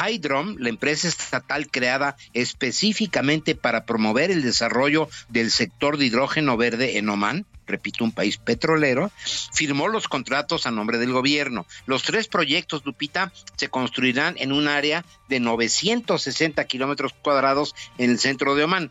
Hydrom, 0.00 0.56
la 0.58 0.68
empresa 0.68 1.06
estatal 1.06 1.70
creada 1.70 2.16
específicamente 2.32 3.54
para 3.54 3.84
promover 3.84 4.30
el 4.30 4.42
desarrollo 4.42 5.08
del 5.28 5.50
sector 5.50 5.98
de 5.98 6.06
hidrógeno 6.06 6.56
verde 6.56 6.98
en 6.98 7.08
Oman, 7.08 7.46
repito, 7.66 8.04
un 8.04 8.12
país 8.12 8.36
petrolero, 8.36 9.10
firmó 9.52 9.88
los 9.88 10.08
contratos 10.08 10.66
a 10.66 10.70
nombre 10.70 10.98
del 10.98 11.12
gobierno. 11.12 11.66
Los 11.86 12.02
tres 12.02 12.28
proyectos, 12.28 12.82
Lupita, 12.84 13.32
se 13.56 13.68
construirán 13.68 14.34
en 14.38 14.52
un 14.52 14.68
área 14.68 15.04
de 15.28 15.40
960 15.40 16.64
kilómetros 16.64 17.12
cuadrados 17.22 17.74
en 17.98 18.10
el 18.10 18.18
centro 18.18 18.54
de 18.54 18.64
Oman. 18.64 18.90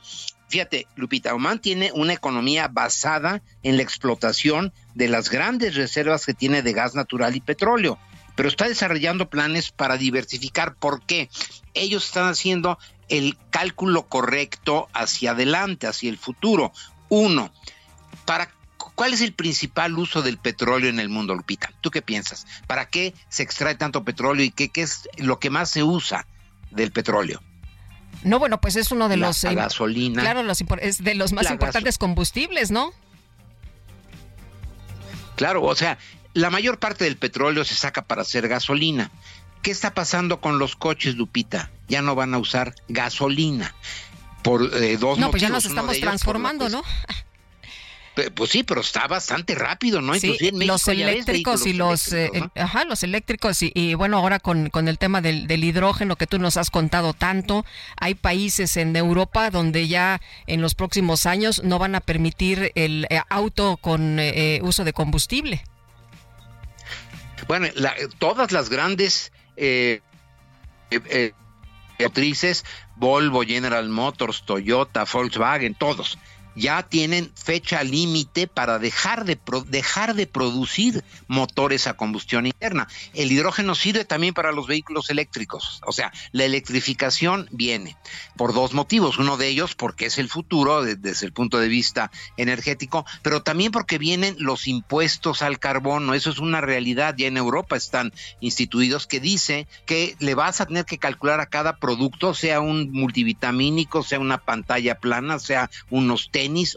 Fíjate, 0.54 0.86
Lupita, 0.96 1.34
Oman 1.34 1.58
tiene 1.58 1.92
una 1.96 2.14
economía 2.14 2.68
basada 2.68 3.42
en 3.64 3.76
la 3.76 3.82
explotación 3.82 4.72
de 4.94 5.08
las 5.08 5.32
grandes 5.32 5.74
reservas 5.74 6.28
que 6.28 6.36
tiene 6.36 6.62
de 6.62 6.74
gas 6.74 6.94
natural 6.94 7.36
y 7.36 7.42
petróleo, 7.42 7.98
pero 8.36 8.50
está 8.50 8.68
desarrollando 8.68 9.32
planes 9.32 9.72
para 9.72 9.98
diversificar. 9.98 10.76
¿Por 10.76 11.02
qué? 11.08 11.28
Ellos 11.74 12.06
están 12.06 12.28
haciendo 12.28 12.78
el 13.10 13.36
cálculo 13.50 14.04
correcto 14.04 14.90
hacia 14.94 15.32
adelante, 15.32 15.88
hacia 15.88 16.12
el 16.12 16.20
futuro. 16.20 16.72
Uno, 17.10 17.52
para 18.26 18.52
¿Cuál 18.94 19.16
es 19.16 19.22
el 19.22 19.34
principal 19.34 19.98
uso 19.98 20.22
del 20.22 20.38
petróleo 20.38 20.92
en 20.92 21.00
el 21.00 21.10
mundo, 21.10 21.34
Lupita? 21.34 21.72
¿Tú 21.82 21.90
qué 21.90 22.04
piensas? 22.04 22.46
¿Para 22.68 22.86
qué 22.86 23.16
se 23.28 23.42
extrae 23.42 23.74
tanto 23.74 24.04
petróleo 24.04 24.46
y 24.46 24.52
qué, 24.52 24.70
qué 24.70 24.84
es 24.84 25.10
lo 25.18 25.40
que 25.40 25.50
más 25.50 25.72
se 25.72 25.82
usa 25.82 26.28
del 26.70 26.92
petróleo? 26.92 27.42
No, 28.24 28.40
bueno, 28.40 28.60
pues 28.62 28.76
es 28.76 28.92
uno 28.92 29.10
de 29.10 29.18
La- 29.18 29.28
los... 29.28 29.44
la 29.44 29.52
eh, 29.52 29.56
gasolina. 29.56 30.22
Claro, 30.22 30.44
los 30.44 30.64
es 30.82 31.04
de 31.04 31.16
los 31.16 31.34
más 31.34 31.50
importantes 31.52 31.98
combustibles, 31.98 32.72
¿no? 32.72 32.94
Claro, 35.36 35.64
o 35.64 35.76
sea, 35.76 35.98
la 36.34 36.50
mayor 36.50 36.80
parte 36.80 37.04
del 37.06 37.18
petróleo 37.18 37.64
se 37.66 37.76
saca 37.76 38.04
para 38.04 38.22
hacer 38.22 38.48
gasolina. 38.48 39.12
¿Qué 39.62 39.72
está 39.72 39.94
pasando 39.94 40.42
con 40.42 40.60
los 40.60 40.76
coches, 40.76 41.16
Lupita? 41.16 41.72
Ya 41.88 42.02
no 42.02 42.16
van 42.16 42.34
a 42.34 42.38
usar 42.38 42.76
gasolina. 42.90 43.74
Por 44.44 44.76
eh, 44.76 44.98
dos 44.98 45.18
No, 45.18 45.32
pues 45.32 45.42
ya 45.42 45.50
nos 45.50 45.66
estamos 45.66 46.00
transformando, 46.00 46.70
¿no? 46.70 46.84
Pues 48.36 48.52
sí, 48.52 48.62
pero 48.62 48.82
está 48.82 49.08
bastante 49.08 49.56
rápido, 49.56 50.00
¿no? 50.00 50.14
Sí, 50.14 50.28
Inclusive 50.28 50.50
en 50.50 50.58
México 50.60 50.72
los 50.74 50.86
ya 50.86 50.92
ves 50.94 51.02
eléctricos 51.02 51.66
y 51.66 51.74
los, 51.74 52.14
eh, 52.14 52.26
eléctricos, 52.26 52.52
el- 52.56 52.62
ajá, 52.62 52.84
los 52.86 53.02
eléctricos 53.04 53.64
y, 53.64 53.72
y 53.74 53.96
bueno, 53.96 54.18
ahora 54.20 54.38
con, 54.40 54.70
con 54.70 54.88
el 54.88 55.00
tema 55.00 55.20
del, 55.22 55.48
del 55.48 55.64
hidrógeno 55.64 56.16
que 56.16 56.28
tú 56.28 56.38
nos 56.38 56.56
has 56.58 56.70
contado 56.70 57.14
tanto, 57.14 57.66
hay 57.98 58.14
países 58.14 58.78
en 58.78 58.96
Europa 58.96 59.50
donde 59.50 59.88
ya 59.88 60.22
en 60.46 60.62
los 60.62 60.76
próximos 60.76 61.26
años 61.26 61.64
no 61.64 61.80
van 61.80 61.96
a 61.96 62.02
permitir 62.02 62.72
el 62.76 63.08
eh, 63.10 63.20
auto 63.30 63.78
con 63.78 64.20
eh, 64.20 64.58
eh, 64.58 64.60
uso 64.62 64.84
de 64.84 64.94
combustible. 64.94 65.64
¿no? 67.40 67.46
Bueno, 67.48 67.68
la- 67.76 67.96
todas 68.20 68.52
las 68.52 68.70
grandes 68.70 69.32
eh, 69.58 70.02
eh, 70.92 71.00
eh, 71.10 71.34
automotrices, 72.00 72.64
Volvo, 72.96 73.42
General 73.44 73.88
Motors, 73.90 74.44
Toyota, 74.46 75.06
Volkswagen, 75.12 75.74
todos, 75.74 76.18
ya 76.56 76.84
tienen 76.84 77.32
fecha 77.36 77.84
límite 77.84 78.48
para 78.48 78.80
dejar 78.80 79.26
de, 79.26 79.36
pro- 79.36 79.62
dejar 79.64 80.14
de 80.16 80.28
producir 80.28 81.04
motores 81.28 81.88
a 81.88 81.96
combustión 81.96 82.46
interna. 82.46 82.88
El 83.14 83.32
hidrógeno 83.32 83.76
sirve 83.76 84.06
también 84.06 84.34
para 84.34 84.52
los 84.52 84.68
vehículos 84.68 85.10
eléctricos. 85.10 85.82
O 85.86 85.92
sea, 85.92 86.12
la 86.32 86.46
electrificación 86.46 87.48
viene 87.52 87.98
por 88.38 88.54
dos 88.54 88.74
motivos. 88.74 89.18
Uno 89.18 89.38
de 89.38 89.48
ellos 89.48 89.76
porque 89.76 90.06
es 90.08 90.18
el 90.18 90.30
futuro 90.30 90.84
de- 90.84 90.96
desde 90.96 91.26
el 91.26 91.34
punto 91.34 91.60
de 91.60 91.68
vista 91.68 92.12
energético, 92.38 93.06
pero 93.22 93.42
también 93.42 93.72
porque 93.72 93.98
vienen 93.98 94.36
los 94.40 94.68
impuestos 94.68 95.42
al 95.42 95.60
carbono. 95.60 96.14
Eso 96.14 96.30
es 96.30 96.40
una 96.40 96.62
realidad. 96.62 97.16
Ya 97.18 97.28
en 97.28 97.38
Europa 97.38 97.76
están 97.76 98.14
instituidos 98.40 99.08
que 99.08 99.20
dice 99.20 99.68
que 99.86 100.16
le 100.20 100.36
vas 100.36 100.62
a 100.62 100.66
tener 100.66 100.86
que 100.86 100.98
calcular 100.98 101.40
a 101.40 101.46
cada 101.48 101.78
producto, 101.78 102.34
sea 102.34 102.60
un 102.62 102.92
multivitamínico, 102.92 104.04
sea 104.04 104.20
una 104.20 104.38
pantalla 104.38 104.96
plana, 105.00 105.40
sea 105.40 105.70
unos 105.90 106.30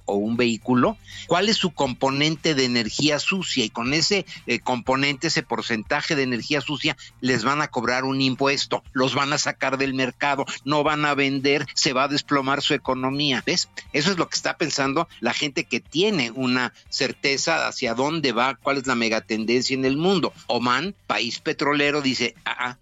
o 0.05 0.15
un 0.15 0.37
vehículo, 0.37 0.97
cuál 1.27 1.49
es 1.49 1.57
su 1.57 1.73
componente 1.73 2.55
de 2.55 2.65
energía 2.65 3.19
sucia 3.19 3.65
y 3.65 3.71
con 3.71 3.95
ese 3.95 4.27
eh, 4.47 4.61
componente, 4.61 5.29
ese 5.29 5.43
porcentaje 5.43 6.15
de 6.15 6.23
energía 6.23 6.61
sucia, 6.61 6.97
les 7.21 7.45
van 7.45 7.63
a 7.63 7.69
cobrar 7.69 8.05
un 8.05 8.21
impuesto, 8.21 8.83
los 8.93 9.15
van 9.15 9.33
a 9.33 9.39
sacar 9.39 9.79
del 9.79 9.95
mercado, 9.95 10.45
no 10.65 10.83
van 10.83 11.05
a 11.05 11.15
vender, 11.15 11.67
se 11.75 11.93
va 11.93 12.05
a 12.05 12.09
desplomar 12.09 12.63
su 12.63 12.75
economía. 12.75 13.43
¿Ves? 13.45 13.69
Eso 13.93 14.11
es 14.11 14.19
lo 14.19 14.29
que 14.29 14.37
está 14.37 14.57
pensando 14.57 15.09
la 15.21 15.33
gente 15.33 15.65
que 15.65 15.81
tiene 15.81 16.31
una 16.31 16.73
certeza 16.89 17.67
hacia 17.67 17.95
dónde 17.95 18.33
va, 18.33 18.55
cuál 18.55 18.79
es 18.79 18.87
la 18.87 18.95
megatendencia 18.95 19.75
en 19.75 19.85
el 19.85 19.97
mundo. 19.97 20.33
Oman, 20.47 20.95
país 21.07 21.41
petrolero, 21.41 22.03
dice, 22.03 22.35
ah, 22.45 22.57
ah, 22.59 22.79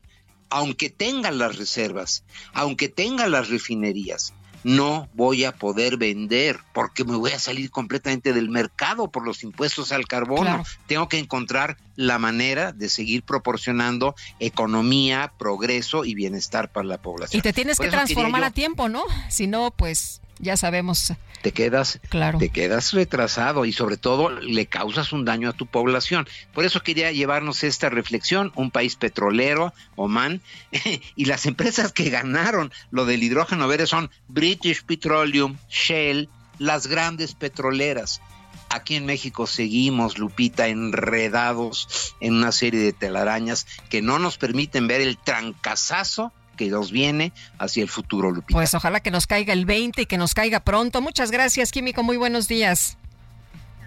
aunque 0.50 0.90
tenga 0.90 1.30
las 1.30 1.56
reservas, 1.56 2.24
aunque 2.52 2.88
tenga 2.88 3.26
las 3.28 3.48
refinerías, 3.48 4.34
no 4.64 5.08
voy 5.14 5.44
a 5.44 5.52
poder 5.52 5.96
vender 5.98 6.58
porque 6.72 7.04
me 7.04 7.14
voy 7.16 7.30
a 7.32 7.38
salir 7.38 7.70
completamente 7.70 8.32
del 8.32 8.48
mercado 8.48 9.10
por 9.10 9.24
los 9.24 9.42
impuestos 9.44 9.92
al 9.92 10.06
carbono. 10.06 10.42
Claro. 10.42 10.64
Tengo 10.86 11.08
que 11.08 11.18
encontrar 11.18 11.76
la 11.96 12.18
manera 12.18 12.72
de 12.72 12.88
seguir 12.88 13.22
proporcionando 13.22 14.14
economía, 14.40 15.32
progreso 15.38 16.04
y 16.04 16.14
bienestar 16.14 16.72
para 16.72 16.86
la 16.86 16.98
población. 16.98 17.38
Y 17.38 17.42
te 17.42 17.52
tienes 17.52 17.76
Por 17.76 17.86
que 17.86 17.90
transformar 17.92 18.40
yo- 18.40 18.46
a 18.48 18.50
tiempo, 18.50 18.88
¿no? 18.88 19.04
Si 19.28 19.46
no, 19.46 19.70
pues 19.70 20.20
ya 20.38 20.56
sabemos. 20.56 21.12
te 21.42 21.52
quedas, 21.52 22.00
Claro. 22.08 22.38
te 22.38 22.48
quedas 22.48 22.92
retrasado 22.92 23.66
y 23.66 23.72
sobre 23.72 23.98
todo 23.98 24.30
le 24.30 24.64
causas 24.64 25.12
un 25.12 25.26
daño 25.26 25.50
a 25.50 25.52
tu 25.52 25.66
población. 25.66 26.26
Por 26.54 26.64
eso 26.64 26.82
quería 26.82 27.12
llevarnos 27.12 27.64
esta 27.64 27.90
reflexión, 27.90 28.50
un 28.54 28.70
país 28.70 28.96
petrolero, 28.96 29.74
Oman, 29.94 30.40
y 31.16 31.24
las 31.26 31.44
empresas 31.44 31.92
que 31.92 32.08
ganaron 32.08 32.72
lo 32.90 33.04
del 33.04 33.22
hidrógeno 33.22 33.68
verde 33.68 33.86
son 33.86 34.10
British 34.28 34.84
Petroleum, 34.84 35.56
Shell, 35.68 36.30
las 36.58 36.86
grandes 36.86 37.34
petroleras. 37.34 38.22
Aquí 38.70 38.96
en 38.96 39.04
México 39.04 39.46
seguimos, 39.46 40.18
Lupita, 40.18 40.68
enredados 40.68 42.14
en 42.20 42.34
una 42.34 42.52
serie 42.52 42.80
de 42.80 42.92
telarañas 42.92 43.66
que 43.90 44.02
no 44.02 44.18
nos 44.18 44.38
permiten 44.38 44.86
ver 44.88 45.00
el 45.00 45.18
trancazazo 45.18 46.32
que 46.54 46.68
nos 46.68 46.90
viene 46.90 47.32
hacia 47.58 47.82
el 47.82 47.88
futuro, 47.88 48.30
Lupita. 48.30 48.56
Pues 48.56 48.74
ojalá 48.74 49.00
que 49.00 49.10
nos 49.10 49.26
caiga 49.26 49.52
el 49.52 49.66
20 49.66 50.02
y 50.02 50.06
que 50.06 50.18
nos 50.18 50.34
caiga 50.34 50.60
pronto. 50.60 51.00
Muchas 51.00 51.30
gracias, 51.30 51.70
Químico. 51.70 52.02
Muy 52.02 52.16
buenos 52.16 52.48
días. 52.48 52.96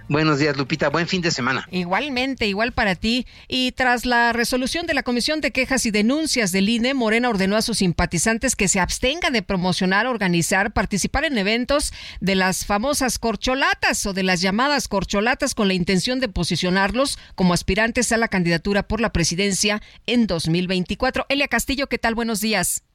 Buenos 0.10 0.40
días, 0.40 0.56
Lupita. 0.56 0.90
Buen 0.90 1.08
fin 1.08 1.22
de 1.22 1.32
semana. 1.32 1.68
Igualmente, 1.70 2.48
igual 2.48 2.72
para 2.72 2.96
ti. 2.96 3.28
Y 3.50 3.74
tras 3.74 4.06
la 4.06 4.32
resolución 4.32 4.88
de 4.88 4.94
la 4.94 5.04
Comisión 5.04 5.42
de 5.42 5.52
Quejas 5.52 5.86
y 5.86 5.92
Denuncias 5.92 6.54
del 6.54 6.70
INE, 6.70 6.94
Morena 6.94 7.30
ordenó 7.30 7.58
a 7.58 7.62
sus 7.62 7.80
simpatizantes 7.80 8.56
que 8.56 8.70
se 8.70 8.80
abstengan 8.80 9.34
de 9.34 9.42
promocionar, 9.42 10.08
organizar, 10.08 10.72
participar 10.72 11.26
en 11.26 11.38
eventos 11.38 11.92
de 12.22 12.36
las 12.36 12.66
famosas 12.66 13.20
corcholatas 13.20 14.06
o 14.06 14.14
de 14.14 14.24
las 14.24 14.40
llamadas 14.40 14.88
corcholatas 14.88 15.54
con 15.54 15.68
la 15.68 15.74
intención 15.74 16.22
de 16.22 16.30
posicionarlos 16.30 17.20
como 17.36 17.54
aspirantes 17.54 18.12
a 18.14 18.18
la 18.18 18.30
candidatura 18.30 18.84
por 18.84 19.02
la 19.02 19.12
presidencia 19.12 19.82
en 20.06 20.26
2024. 20.26 21.26
Elia 21.28 21.50
Castillo, 21.50 21.88
¿qué 21.88 21.98
tal? 21.98 22.16
Buenos 22.16 22.40
días. 22.40 22.87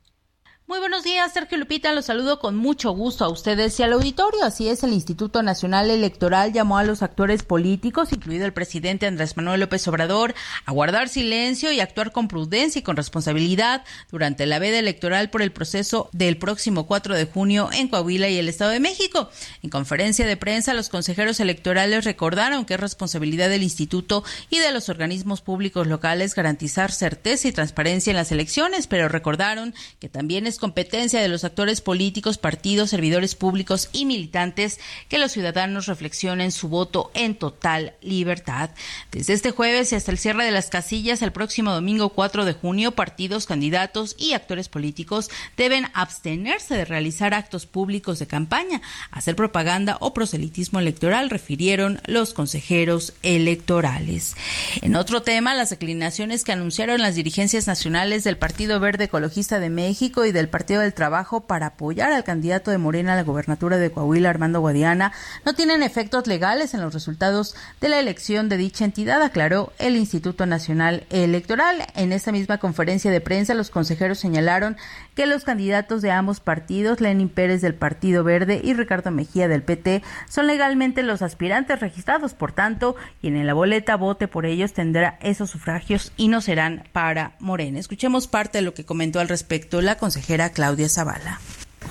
Muy 0.72 0.80
buenos 0.80 1.04
días, 1.04 1.30
Sergio 1.34 1.58
Lupita. 1.58 1.92
Los 1.92 2.06
saludo 2.06 2.38
con 2.38 2.56
mucho 2.56 2.92
gusto 2.92 3.26
a 3.26 3.28
ustedes 3.28 3.78
y 3.78 3.82
al 3.82 3.92
auditorio. 3.92 4.42
Así 4.42 4.70
es, 4.70 4.82
el 4.82 4.94
Instituto 4.94 5.42
Nacional 5.42 5.90
Electoral 5.90 6.54
llamó 6.54 6.78
a 6.78 6.82
los 6.82 7.02
actores 7.02 7.42
políticos, 7.42 8.10
incluido 8.10 8.46
el 8.46 8.54
presidente 8.54 9.06
Andrés 9.06 9.36
Manuel 9.36 9.60
López 9.60 9.86
Obrador, 9.86 10.34
a 10.64 10.72
guardar 10.72 11.10
silencio 11.10 11.72
y 11.72 11.80
actuar 11.80 12.10
con 12.10 12.26
prudencia 12.26 12.78
y 12.78 12.82
con 12.82 12.96
responsabilidad 12.96 13.84
durante 14.10 14.46
la 14.46 14.58
veda 14.58 14.78
electoral 14.78 15.28
por 15.28 15.42
el 15.42 15.52
proceso 15.52 16.08
del 16.12 16.38
próximo 16.38 16.86
4 16.86 17.16
de 17.16 17.26
junio 17.26 17.68
en 17.70 17.88
Coahuila 17.88 18.30
y 18.30 18.38
el 18.38 18.48
Estado 18.48 18.70
de 18.70 18.80
México. 18.80 19.28
En 19.62 19.68
conferencia 19.68 20.26
de 20.26 20.38
prensa, 20.38 20.72
los 20.72 20.88
consejeros 20.88 21.38
electorales 21.38 22.06
recordaron 22.06 22.64
que 22.64 22.74
es 22.74 22.80
responsabilidad 22.80 23.50
del 23.50 23.62
instituto 23.62 24.24
y 24.48 24.58
de 24.58 24.72
los 24.72 24.88
organismos 24.88 25.42
públicos 25.42 25.86
locales 25.86 26.34
garantizar 26.34 26.92
certeza 26.92 27.46
y 27.46 27.52
transparencia 27.52 28.10
en 28.10 28.16
las 28.16 28.32
elecciones, 28.32 28.86
pero 28.86 29.10
recordaron 29.10 29.74
que 30.00 30.08
también 30.08 30.46
es 30.46 30.61
competencia 30.62 31.20
de 31.20 31.26
los 31.26 31.42
actores 31.42 31.80
políticos, 31.80 32.38
partidos, 32.38 32.90
servidores 32.90 33.34
públicos 33.34 33.90
y 33.92 34.04
militantes 34.04 34.78
que 35.08 35.18
los 35.18 35.32
ciudadanos 35.32 35.86
reflexionen 35.86 36.52
su 36.52 36.68
voto 36.68 37.10
en 37.14 37.34
total 37.34 37.94
libertad. 38.00 38.70
Desde 39.10 39.32
este 39.32 39.50
jueves 39.50 39.90
y 39.90 39.96
hasta 39.96 40.12
el 40.12 40.18
cierre 40.18 40.44
de 40.44 40.52
las 40.52 40.70
casillas 40.70 41.20
el 41.20 41.32
próximo 41.32 41.72
domingo 41.72 42.10
4 42.10 42.44
de 42.44 42.52
junio, 42.52 42.92
partidos, 42.92 43.46
candidatos 43.46 44.14
y 44.16 44.34
actores 44.34 44.68
políticos 44.68 45.30
deben 45.56 45.86
abstenerse 45.94 46.76
de 46.76 46.84
realizar 46.84 47.34
actos 47.34 47.66
públicos 47.66 48.20
de 48.20 48.28
campaña, 48.28 48.82
hacer 49.10 49.34
propaganda 49.34 49.96
o 49.98 50.14
proselitismo 50.14 50.78
electoral, 50.78 51.28
refirieron 51.28 52.00
los 52.06 52.34
consejeros 52.34 53.14
electorales. 53.24 54.36
En 54.80 54.94
otro 54.94 55.22
tema, 55.22 55.56
las 55.56 55.70
declinaciones 55.70 56.44
que 56.44 56.52
anunciaron 56.52 57.02
las 57.02 57.16
dirigencias 57.16 57.66
nacionales 57.66 58.22
del 58.22 58.38
Partido 58.38 58.78
Verde 58.78 59.04
Ecologista 59.04 59.58
de 59.58 59.70
México 59.70 60.24
y 60.24 60.30
del 60.42 60.50
Partido 60.50 60.80
del 60.80 60.92
Trabajo 60.92 61.42
para 61.42 61.66
apoyar 61.66 62.12
al 62.12 62.24
candidato 62.24 62.72
de 62.72 62.78
Morena 62.78 63.12
a 63.12 63.16
la 63.16 63.22
gobernatura 63.22 63.76
de 63.78 63.92
Coahuila, 63.92 64.28
Armando 64.28 64.60
Guadiana, 64.60 65.12
no 65.44 65.54
tienen 65.54 65.84
efectos 65.84 66.26
legales 66.26 66.74
en 66.74 66.80
los 66.80 66.92
resultados 66.92 67.54
de 67.80 67.88
la 67.88 68.00
elección 68.00 68.48
de 68.48 68.56
dicha 68.56 68.84
entidad, 68.84 69.22
aclaró 69.22 69.72
el 69.78 69.96
Instituto 69.96 70.44
Nacional 70.44 71.04
Electoral. 71.10 71.86
En 71.94 72.12
esta 72.12 72.32
misma 72.32 72.58
conferencia 72.58 73.12
de 73.12 73.20
prensa, 73.20 73.54
los 73.54 73.70
consejeros 73.70 74.18
señalaron 74.18 74.76
que 75.14 75.26
los 75.26 75.44
candidatos 75.44 76.02
de 76.02 76.10
ambos 76.10 76.40
partidos, 76.40 77.00
Lenin 77.00 77.28
Pérez 77.28 77.60
del 77.60 77.74
Partido 77.74 78.24
Verde 78.24 78.60
y 78.64 78.74
Ricardo 78.74 79.12
Mejía 79.12 79.46
del 79.46 79.62
PT, 79.62 80.02
son 80.28 80.48
legalmente 80.48 81.04
los 81.04 81.22
aspirantes 81.22 81.78
registrados. 81.78 82.34
Por 82.34 82.50
tanto, 82.50 82.96
quien 83.20 83.36
en 83.36 83.46
la 83.46 83.54
boleta 83.54 83.96
vote 83.96 84.26
por 84.26 84.44
ellos 84.44 84.72
tendrá 84.72 85.18
esos 85.20 85.50
sufragios 85.50 86.12
y 86.16 86.26
no 86.26 86.40
serán 86.40 86.88
para 86.92 87.36
Morena. 87.38 87.78
Escuchemos 87.78 88.26
parte 88.26 88.58
de 88.58 88.62
lo 88.62 88.74
que 88.74 88.84
comentó 88.84 89.20
al 89.20 89.28
respecto 89.28 89.82
la 89.82 89.96
consejera 89.96 90.31
Claudia 90.50 90.88
Zavala. 90.88 91.38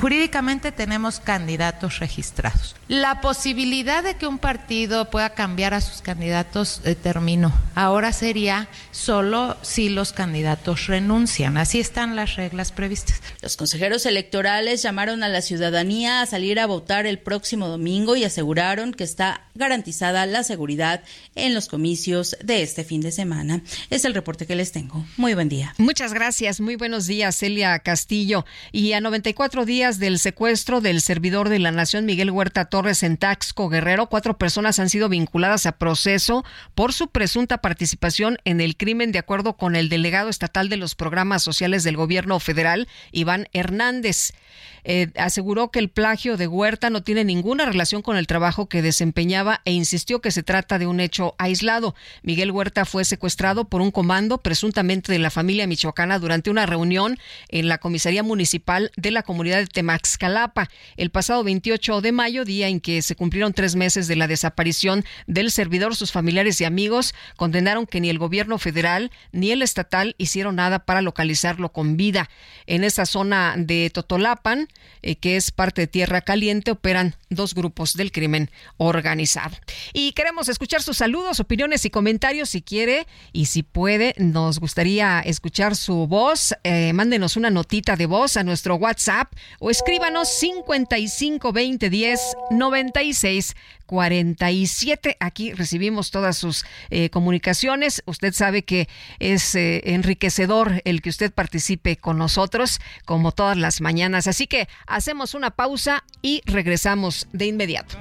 Jurídicamente 0.01 0.71
tenemos 0.71 1.19
candidatos 1.19 1.99
registrados. 1.99 2.75
La 2.87 3.21
posibilidad 3.21 4.03
de 4.03 4.15
que 4.15 4.25
un 4.25 4.39
partido 4.39 5.11
pueda 5.11 5.35
cambiar 5.35 5.75
a 5.75 5.79
sus 5.79 6.01
candidatos 6.01 6.81
eh, 6.85 6.95
terminó. 6.95 7.53
Ahora 7.75 8.11
sería 8.11 8.67
solo 8.89 9.57
si 9.61 9.89
los 9.89 10.11
candidatos 10.11 10.87
renuncian. 10.87 11.55
Así 11.55 11.79
están 11.79 12.15
las 12.15 12.35
reglas 12.35 12.71
previstas. 12.71 13.21
Los 13.43 13.57
consejeros 13.57 14.07
electorales 14.07 14.81
llamaron 14.81 15.21
a 15.21 15.29
la 15.29 15.43
ciudadanía 15.43 16.21
a 16.21 16.25
salir 16.25 16.59
a 16.59 16.65
votar 16.65 17.05
el 17.05 17.19
próximo 17.19 17.67
domingo 17.67 18.15
y 18.15 18.23
aseguraron 18.23 18.93
que 18.93 19.03
está 19.03 19.45
garantizada 19.53 20.25
la 20.25 20.43
seguridad 20.43 21.03
en 21.35 21.53
los 21.53 21.67
comicios 21.67 22.35
de 22.43 22.63
este 22.63 22.83
fin 22.83 23.01
de 23.01 23.11
semana. 23.11 23.61
Es 23.91 24.03
el 24.03 24.15
reporte 24.15 24.47
que 24.47 24.55
les 24.55 24.71
tengo. 24.71 25.05
Muy 25.15 25.35
buen 25.35 25.47
día. 25.47 25.75
Muchas 25.77 26.11
gracias. 26.11 26.59
Muy 26.59 26.75
buenos 26.75 27.05
días, 27.05 27.37
Celia 27.37 27.77
Castillo. 27.79 28.45
Y 28.71 28.93
a 28.93 28.99
94 28.99 29.63
días 29.63 29.90
del 29.99 30.19
secuestro 30.19 30.81
del 30.81 31.01
servidor 31.01 31.49
de 31.49 31.59
la 31.59 31.71
Nación, 31.71 32.05
Miguel 32.05 32.31
Huerta 32.31 32.65
Torres, 32.65 33.03
en 33.03 33.17
Taxco 33.17 33.69
Guerrero, 33.69 34.07
cuatro 34.07 34.37
personas 34.37 34.79
han 34.79 34.89
sido 34.89 35.09
vinculadas 35.09 35.65
a 35.65 35.77
proceso 35.77 36.43
por 36.75 36.93
su 36.93 37.09
presunta 37.09 37.59
participación 37.59 38.37
en 38.45 38.61
el 38.61 38.77
crimen, 38.77 39.11
de 39.11 39.19
acuerdo 39.19 39.57
con 39.57 39.75
el 39.75 39.89
delegado 39.89 40.29
estatal 40.29 40.69
de 40.69 40.77
los 40.77 40.95
programas 40.95 41.43
sociales 41.43 41.83
del 41.83 41.97
gobierno 41.97 42.39
federal, 42.39 42.87
Iván 43.11 43.47
Hernández. 43.53 44.33
Eh, 44.83 45.11
aseguró 45.15 45.71
que 45.71 45.79
el 45.79 45.89
plagio 45.89 46.37
de 46.37 46.47
Huerta 46.47 46.89
no 46.89 47.03
tiene 47.03 47.23
ninguna 47.23 47.65
relación 47.65 48.01
con 48.01 48.17
el 48.17 48.27
trabajo 48.27 48.67
que 48.67 48.81
desempeñaba 48.81 49.61
e 49.65 49.71
insistió 49.71 50.21
que 50.21 50.31
se 50.31 50.43
trata 50.43 50.79
de 50.79 50.87
un 50.87 50.99
hecho 50.99 51.35
aislado. 51.37 51.95
Miguel 52.23 52.51
Huerta 52.51 52.85
fue 52.85 53.05
secuestrado 53.05 53.65
por 53.65 53.81
un 53.81 53.91
comando 53.91 54.39
presuntamente 54.39 55.11
de 55.11 55.19
la 55.19 55.29
familia 55.29 55.67
michoacana 55.67 56.19
durante 56.19 56.49
una 56.49 56.65
reunión 56.65 57.17
en 57.49 57.67
la 57.67 57.77
comisaría 57.77 58.23
municipal 58.23 58.91
de 58.97 59.11
la 59.11 59.23
comunidad 59.23 59.59
de 59.59 59.67
Temaxcalapa 59.67 60.69
el 60.97 61.09
pasado 61.09 61.43
28 61.43 62.01
de 62.01 62.11
mayo, 62.11 62.45
día 62.45 62.67
en 62.67 62.79
que 62.79 63.01
se 63.01 63.15
cumplieron 63.15 63.53
tres 63.53 63.75
meses 63.75 64.07
de 64.07 64.15
la 64.15 64.27
desaparición 64.27 65.03
del 65.27 65.51
servidor. 65.51 65.95
Sus 65.95 66.11
familiares 66.11 66.59
y 66.61 66.65
amigos 66.65 67.13
condenaron 67.35 67.85
que 67.85 68.01
ni 68.01 68.09
el 68.09 68.19
gobierno 68.19 68.57
federal 68.57 69.11
ni 69.31 69.51
el 69.51 69.61
estatal 69.61 70.15
hicieron 70.17 70.55
nada 70.55 70.79
para 70.79 71.01
localizarlo 71.01 71.71
con 71.71 71.97
vida. 71.97 72.29
En 72.65 72.83
esa 72.83 73.05
zona 73.05 73.55
de 73.57 73.89
Totolapan, 73.89 74.67
eh, 75.01 75.15
que 75.15 75.35
es 75.35 75.51
parte 75.51 75.81
de 75.81 75.87
Tierra 75.87 76.21
Caliente, 76.21 76.71
operan 76.71 77.15
dos 77.31 77.55
grupos 77.55 77.93
del 77.93 78.11
crimen 78.11 78.51
organizado. 78.77 79.57
Y 79.93 80.11
queremos 80.11 80.49
escuchar 80.49 80.83
sus 80.83 80.97
saludos, 80.97 81.39
opiniones 81.39 81.85
y 81.85 81.89
comentarios 81.89 82.49
si 82.49 82.61
quiere 82.61 83.07
y 83.33 83.45
si 83.45 83.63
puede. 83.63 84.13
Nos 84.17 84.59
gustaría 84.59 85.19
escuchar 85.21 85.75
su 85.75 86.07
voz. 86.07 86.53
Eh, 86.63 86.93
mándenos 86.93 87.37
una 87.37 87.49
notita 87.49 87.95
de 87.95 88.05
voz 88.05 88.37
a 88.37 88.43
nuestro 88.43 88.75
WhatsApp 88.75 89.33
o 89.59 89.71
escríbanos 89.71 90.29
55 90.29 91.51
20 91.51 91.89
10 91.89 92.19
96 92.51 93.55
47. 93.91 95.17
Aquí 95.19 95.51
recibimos 95.51 96.11
todas 96.11 96.37
sus 96.37 96.65
eh, 96.91 97.09
comunicaciones. 97.09 98.01
Usted 98.05 98.33
sabe 98.33 98.63
que 98.63 98.87
es 99.19 99.53
eh, 99.53 99.81
enriquecedor 99.83 100.81
el 100.85 101.01
que 101.01 101.09
usted 101.09 101.33
participe 101.33 101.97
con 101.97 102.17
nosotros, 102.17 102.79
como 103.03 103.33
todas 103.33 103.57
las 103.57 103.81
mañanas. 103.81 104.27
Así 104.27 104.47
que 104.47 104.69
hacemos 104.87 105.33
una 105.33 105.51
pausa 105.51 106.05
y 106.21 106.41
regresamos 106.45 107.20
de 107.31 107.45
inmediato. 107.45 107.95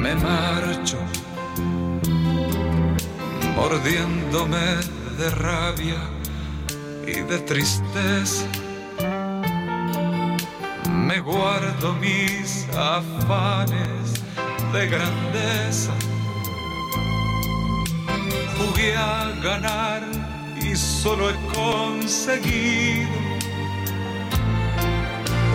Me 0.00 0.14
marcho 0.16 0.98
mordiéndome 3.56 4.76
de 5.18 5.30
rabia 5.30 6.02
y 7.06 7.20
de 7.20 7.38
tristeza. 7.40 8.46
Me 10.90 11.20
guardo 11.20 11.94
mis 11.94 12.66
afanes 12.76 14.14
de 14.72 14.86
grandeza. 14.88 15.92
Jugué 18.58 18.96
a 18.96 19.30
ganar 19.42 20.23
y 20.74 20.76
solo 20.76 21.30
he 21.30 21.34
conseguido 21.54 23.08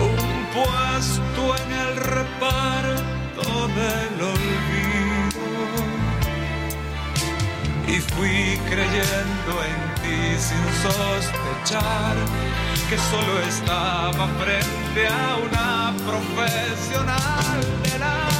un 0.00 0.46
puesto 0.54 1.56
en 1.62 1.72
el 1.72 1.96
reparto 1.96 3.68
del 3.80 4.14
olvido. 4.32 5.84
Y 7.86 8.00
fui 8.00 8.58
creyendo 8.70 9.52
en 9.70 9.80
ti 10.00 10.20
sin 10.38 10.64
sospechar 10.84 12.16
que 12.88 12.96
solo 12.96 13.40
estaba 13.46 14.26
frente 14.42 15.06
a 15.06 15.36
una 15.36 15.94
profesional 16.06 17.60
de 17.82 17.98
la 17.98 18.39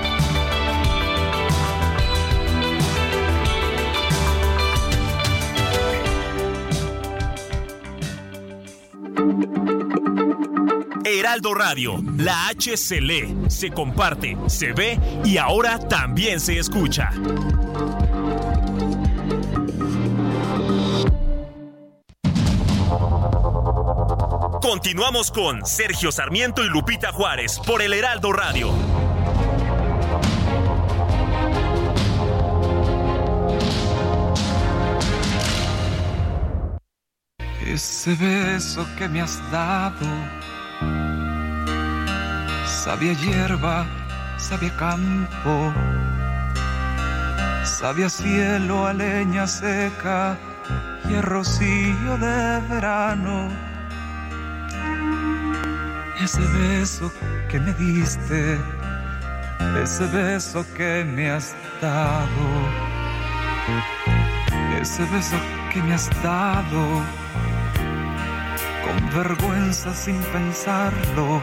Heraldo 11.21 11.53
Radio, 11.53 12.03
la 12.17 12.47
H 12.47 12.75
se 12.77 12.99
lee, 12.99 13.45
se 13.47 13.69
comparte, 13.69 14.35
se 14.47 14.73
ve 14.73 14.99
y 15.23 15.37
ahora 15.37 15.77
también 15.77 16.39
se 16.39 16.57
escucha. 16.57 17.11
Continuamos 24.63 25.29
con 25.29 25.63
Sergio 25.63 26.11
Sarmiento 26.11 26.63
y 26.63 26.69
Lupita 26.69 27.11
Juárez 27.11 27.59
por 27.67 27.83
el 27.83 27.93
Heraldo 27.93 28.33
Radio. 28.33 28.73
Ese 37.63 38.15
beso 38.15 38.87
que 38.97 39.07
me 39.07 39.21
has 39.21 39.39
dado, 39.51 40.07
sabia 42.83 43.13
hierba, 43.13 43.85
sabia 44.37 44.71
campo, 44.75 45.71
sabia 47.63 48.09
cielo 48.09 48.87
a 48.87 48.93
leña 48.93 49.47
seca 49.47 50.35
y 51.09 51.15
a 51.15 51.21
rocío 51.21 52.17
de 52.17 52.59
verano. 52.69 53.49
Ese 56.21 56.41
beso 56.41 57.11
que 57.49 57.59
me 57.59 57.73
diste, 57.73 58.59
ese 59.81 60.05
beso 60.07 60.65
que 60.75 61.05
me 61.05 61.29
has 61.31 61.55
dado, 61.81 62.45
ese 64.81 65.05
beso 65.05 65.37
que 65.71 65.81
me 65.83 65.93
has 65.93 66.09
dado 66.21 67.20
con 68.91 69.09
vergüenza 69.09 69.93
sin 69.93 70.17
pensarlo. 70.35 71.41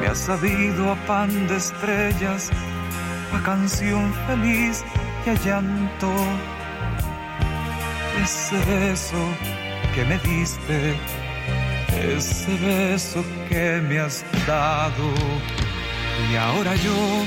Me 0.00 0.06
ha 0.06 0.14
sabido 0.14 0.92
a 0.92 0.96
pan 1.06 1.48
de 1.48 1.56
estrellas, 1.56 2.50
a 3.32 3.42
canción 3.42 4.14
feliz 4.26 4.84
y 5.26 5.30
a 5.30 5.34
llanto. 5.34 6.12
Ese 8.22 8.58
beso 8.64 9.22
que 9.94 10.04
me 10.04 10.18
diste, 10.18 10.94
ese 12.16 12.54
beso 12.56 13.24
que 13.48 13.80
me 13.88 13.98
has 13.98 14.24
dado. 14.46 15.08
Y 16.30 16.36
ahora 16.36 16.74
yo 16.76 17.24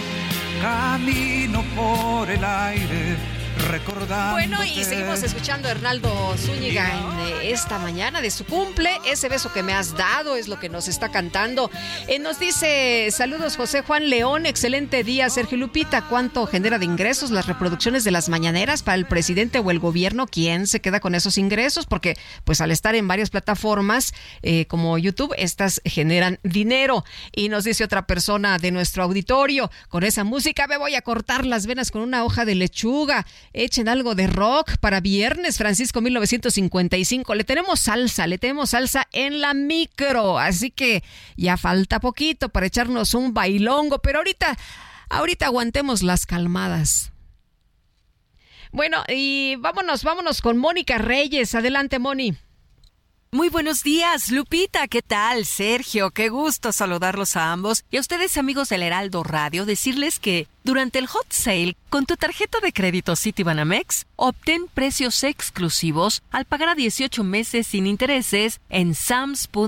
camino 0.62 1.64
por 1.76 2.30
el 2.30 2.44
aire 2.44 3.43
recordando. 3.68 4.34
Bueno, 4.34 4.64
y 4.64 4.84
seguimos 4.84 5.24
escuchando 5.24 5.68
a 5.68 5.72
Hernaldo 5.72 6.36
Zúñiga 6.38 6.92
en 6.92 7.20
eh, 7.20 7.52
esta 7.52 7.80
mañana 7.80 8.22
de 8.22 8.32
su 8.32 8.46
cumple. 8.46 8.92
Ese 9.06 9.30
beso 9.30 9.52
que 9.52 9.64
me 9.64 9.74
has 9.74 9.96
dado 9.96 10.36
es 10.36 10.48
lo 10.48 10.60
que 10.60 10.70
nos 10.70 10.88
está 10.88 11.10
cantando. 11.10 11.70
Eh, 12.08 12.20
nos 12.20 12.40
dice, 12.40 13.10
saludos 13.12 13.56
José 13.58 13.82
Juan 13.82 14.10
León, 14.10 14.46
excelente 14.46 15.04
día 15.04 15.30
Sergio 15.30 15.58
Lupita. 15.58 16.04
¿Cuánto 16.04 16.46
genera 16.48 16.80
de 16.80 16.86
ingresos 16.86 17.32
las 17.32 17.48
reproducciones 17.48 18.04
de 18.04 18.12
las 18.12 18.30
mañaneras 18.30 18.84
para 18.84 18.96
el 18.96 19.06
presidente 19.06 19.60
o 19.60 19.72
el 19.72 19.80
gobierno? 19.80 20.28
¿Quién 20.28 20.68
se 20.68 20.82
queda 20.82 21.00
con 21.00 21.16
esos 21.16 21.38
ingresos? 21.38 21.86
Porque 21.86 22.16
pues 22.44 22.62
al 22.62 22.72
estar 22.72 22.96
en 22.96 23.08
varias 23.08 23.30
plataformas 23.30 24.14
eh, 24.42 24.66
como 24.68 24.98
YouTube, 24.98 25.34
estas 25.38 25.82
generan 25.86 26.40
dinero. 26.44 27.04
Y 27.32 27.50
nos 27.50 27.64
dice 27.64 27.84
otra 27.84 28.08
persona 28.08 28.58
de 28.58 28.72
nuestro 28.72 29.04
auditorio, 29.04 29.72
con 29.90 30.04
esa 30.04 30.24
música 30.24 30.68
me 30.68 30.78
voy 30.78 30.96
a 30.96 31.02
cortar 31.02 31.46
las 31.46 31.66
venas 31.66 31.92
con 31.92 32.02
una 32.02 32.24
hoja 32.24 32.46
de 32.46 32.56
lechuga. 32.56 33.26
Echen 33.54 33.88
algo 33.88 34.16
de 34.16 34.28
rock 34.28 34.78
para 34.80 35.00
viernes, 35.00 35.58
Francisco 35.58 36.02
1955. 36.02 37.36
Le 37.36 37.44
tenemos 37.44 37.80
salsa, 37.80 38.28
le 38.28 38.38
tenemos 38.38 38.72
salsa 38.72 39.08
en 39.14 39.40
la 39.40 39.54
micro, 39.54 40.40
así 40.40 40.72
que 40.72 41.04
ya 41.38 41.58
falta 41.58 42.00
poquito 42.00 42.50
para 42.50 42.66
echarnos 42.66 43.14
un 43.14 43.34
bailongo, 43.34 44.00
pero 44.00 44.20
ahorita, 44.20 44.58
ahorita 45.10 45.46
aguantemos 45.46 46.04
las 46.04 46.26
calmadas. 46.26 47.12
Bueno, 48.72 49.04
y 49.08 49.56
vámonos, 49.58 50.04
vámonos 50.04 50.42
con 50.42 50.58
Mónica 50.58 50.98
Reyes. 50.98 51.54
Adelante, 51.54 52.00
Moni. 52.00 52.36
Muy 53.34 53.50
buenos 53.50 53.82
días, 53.82 54.30
Lupita, 54.30 54.88
¿qué 54.88 55.02
tal? 55.02 55.46
Sergio, 55.46 56.12
qué 56.12 56.30
gusto 56.30 56.72
saludarlos 56.72 57.36
a 57.36 57.52
ambos 57.52 57.84
y 57.90 57.98
a 57.98 58.00
ustedes 58.00 58.38
amigos 58.38 58.70
del 58.70 58.84
Heraldo 58.84 59.24
Radio 59.24 59.66
decirles 59.66 60.20
que 60.20 60.48
durante 60.64 61.00
el 61.00 61.08
hot 61.08 61.26
sale 61.32 61.76
con 61.90 62.06
tu 62.06 62.16
tarjeta 62.16 62.60
de 62.60 62.72
crédito 62.72 63.16
Citibanamex 63.16 64.06
obtén 64.18 64.68
precios 64.72 65.24
exclusivos 65.24 66.22
al 66.30 66.46
pagar 66.46 66.70
a 66.70 66.76
18 66.76 67.24
meses 67.24 67.66
sin 67.66 67.88
intereses 67.88 68.62
en 68.70 68.94
sams.com.mx. 68.94 69.64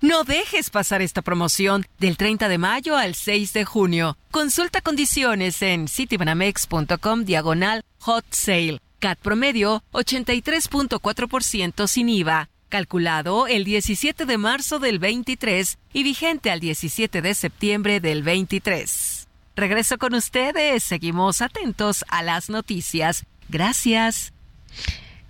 No 0.00 0.22
dejes 0.22 0.70
pasar 0.70 1.02
esta 1.02 1.22
promoción 1.22 1.84
del 1.98 2.16
30 2.16 2.48
de 2.48 2.58
mayo 2.58 2.96
al 2.96 3.16
6 3.16 3.52
de 3.54 3.64
junio. 3.64 4.16
Consulta 4.30 4.82
condiciones 4.82 5.60
en 5.62 5.88
citibanamex.com 5.88 7.24
diagonal 7.24 7.82
hot 7.98 8.24
sale. 8.30 8.78
CAT 8.98 9.18
promedio 9.18 9.82
83.4% 9.92 11.86
sin 11.86 12.08
IVA, 12.08 12.48
calculado 12.68 13.46
el 13.46 13.64
17 13.64 14.26
de 14.26 14.38
marzo 14.38 14.78
del 14.78 14.98
23 14.98 15.78
y 15.92 16.02
vigente 16.02 16.50
al 16.50 16.60
17 16.60 17.22
de 17.22 17.34
septiembre 17.34 18.00
del 18.00 18.22
23. 18.22 19.28
Regreso 19.56 19.98
con 19.98 20.14
ustedes, 20.14 20.84
seguimos 20.84 21.42
atentos 21.42 22.04
a 22.08 22.22
las 22.22 22.48
noticias. 22.50 23.24
Gracias. 23.48 24.32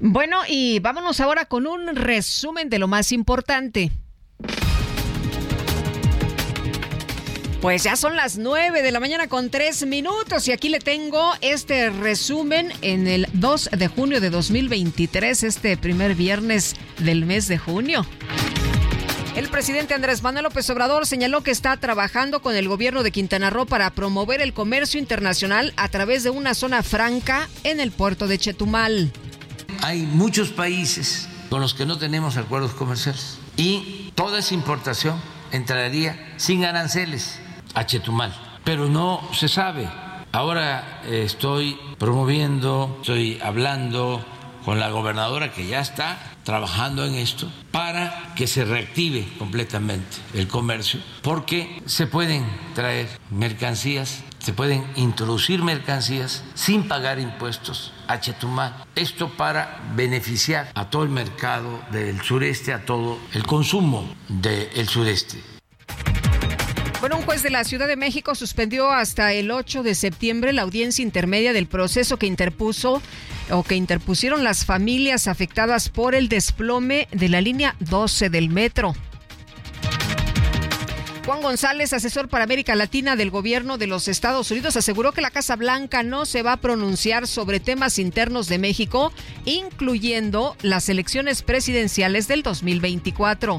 Bueno, 0.01 0.41
y 0.47 0.79
vámonos 0.81 1.21
ahora 1.21 1.47
con 1.47 1.67
un 1.67 1.95
resumen 1.97 2.69
de 2.69 2.79
lo 2.79 2.89
más 2.89 3.13
importante. 3.13 3.91
Pues 7.61 7.83
ya 7.83 7.97
son 7.97 8.15
las 8.15 8.39
9 8.39 8.83
de 8.83 8.93
la 8.93 9.01
mañana 9.01 9.27
con 9.27 9.51
3 9.51 9.87
minutos 9.87 10.47
y 10.47 10.53
aquí 10.53 10.69
le 10.69 10.79
tengo 10.79 11.33
este 11.41 11.91
resumen 11.91 12.73
en 12.83 13.09
el 13.09 13.27
2 13.33 13.71
de 13.73 13.89
junio 13.89 14.21
de 14.21 14.31
2023, 14.31 15.43
este 15.43 15.77
primer 15.77 16.15
viernes 16.15 16.77
del 16.99 17.25
mes 17.25 17.49
de 17.49 17.59
junio. 17.59 18.07
El 19.35 19.49
presidente 19.49 19.93
Andrés 19.95 20.23
Manuel 20.23 20.45
López 20.45 20.71
Obrador 20.71 21.05
señaló 21.05 21.43
que 21.43 21.51
está 21.51 21.77
trabajando 21.77 22.43
con 22.43 22.55
el 22.55 22.69
gobierno 22.69 23.03
de 23.03 23.11
Quintana 23.11 23.51
Roo 23.51 23.67
para 23.67 23.91
promover 23.91 24.41
el 24.41 24.53
comercio 24.53 25.01
internacional 25.01 25.75
a 25.77 25.89
través 25.89 26.23
de 26.23 26.31
una 26.31 26.55
zona 26.55 26.85
franca 26.85 27.49
en 27.65 27.81
el 27.81 27.91
puerto 27.91 28.29
de 28.29 28.39
Chetumal. 28.39 29.13
Hay 29.83 30.03
muchos 30.03 30.51
países 30.51 31.29
con 31.51 31.61
los 31.61 31.75
que 31.75 31.87
no 31.87 31.99
tenemos 31.99 32.37
acuerdos 32.37 32.71
comerciales 32.75 33.39
y 33.57 34.13
toda 34.15 34.39
esa 34.39 34.55
importación 34.55 35.21
entraría 35.51 36.35
sin 36.37 36.65
aranceles 36.65 37.41
a 37.79 37.87
Chetumal, 37.87 38.35
pero 38.65 38.89
no 38.89 39.23
se 39.33 39.47
sabe. 39.47 39.89
Ahora 40.33 41.01
eh, 41.05 41.23
estoy 41.25 41.79
promoviendo, 41.97 42.99
estoy 43.01 43.39
hablando 43.41 44.25
con 44.65 44.81
la 44.81 44.91
gobernadora 44.91 45.53
que 45.53 45.69
ya 45.69 45.79
está 45.79 46.19
trabajando 46.43 47.07
en 47.07 47.15
esto 47.15 47.49
para 47.71 48.35
que 48.35 48.49
se 48.49 48.65
reactive 48.65 49.29
completamente 49.39 50.17
el 50.35 50.49
comercio, 50.49 50.99
porque 51.23 51.81
se 51.87 52.09
pueden 52.09 52.45
traer 52.75 53.09
mercancías, 53.31 54.25
se 54.41 54.53
pueden 54.53 54.85
introducir 54.97 55.63
mercancías 55.63 56.43
sin 56.55 56.89
pagar 56.89 57.21
impuestos 57.21 57.93
a 58.09 58.19
Chetumal. 58.19 58.75
Esto 58.97 59.29
para 59.29 59.81
beneficiar 59.95 60.73
a 60.75 60.91
todo 60.91 61.05
el 61.05 61.11
mercado 61.11 61.81
del 61.93 62.21
sureste, 62.23 62.73
a 62.73 62.85
todo 62.85 63.19
el 63.35 63.47
consumo 63.47 64.05
del 64.29 64.89
sureste. 64.89 65.58
Bueno, 67.01 67.17
un 67.17 67.23
juez 67.23 67.45
de 67.45 67.51
la 67.51 67.63
Ciudad 67.63 67.87
de 67.87 67.95
México 67.95 68.35
suspendió 68.35 68.91
hasta 68.91 69.33
el 69.33 69.53
8 69.53 69.85
de 69.85 69.95
septiembre 69.95 70.53
la 70.53 70.63
audiencia 70.63 71.03
intermedia 71.05 71.53
del 71.53 71.69
proceso 71.69 72.17
que 72.17 72.27
interpuso 72.27 73.01
o 73.51 73.63
que 73.63 73.77
interpusieron 73.77 74.43
las 74.43 74.65
familias 74.65 75.29
afectadas 75.29 75.91
por 75.91 76.17
el 76.17 76.29
desplome 76.29 77.07
de 77.13 77.29
la 77.29 77.41
línea 77.41 77.77
12 77.79 78.31
del 78.31 78.49
metro. 78.49 78.95
Juan 81.25 81.41
González, 81.41 81.93
asesor 81.93 82.29
para 82.29 82.45
América 82.45 82.75
Latina 82.75 83.15
del 83.15 83.31
gobierno 83.31 83.79
de 83.79 83.87
los 83.87 84.09
Estados 84.09 84.51
Unidos, 84.51 84.77
aseguró 84.77 85.13
que 85.13 85.21
la 85.21 85.31
Casa 85.31 85.55
Blanca 85.55 86.03
no 86.03 86.27
se 86.27 86.43
va 86.43 86.55
a 86.55 86.61
pronunciar 86.61 87.29
sobre 87.29 87.61
temas 87.61 88.01
internos 88.01 88.49
de 88.49 88.59
México, 88.59 89.13
incluyendo 89.45 90.57
las 90.63 90.89
elecciones 90.89 91.43
presidenciales 91.43 92.27
del 92.27 92.43
2024. 92.43 93.59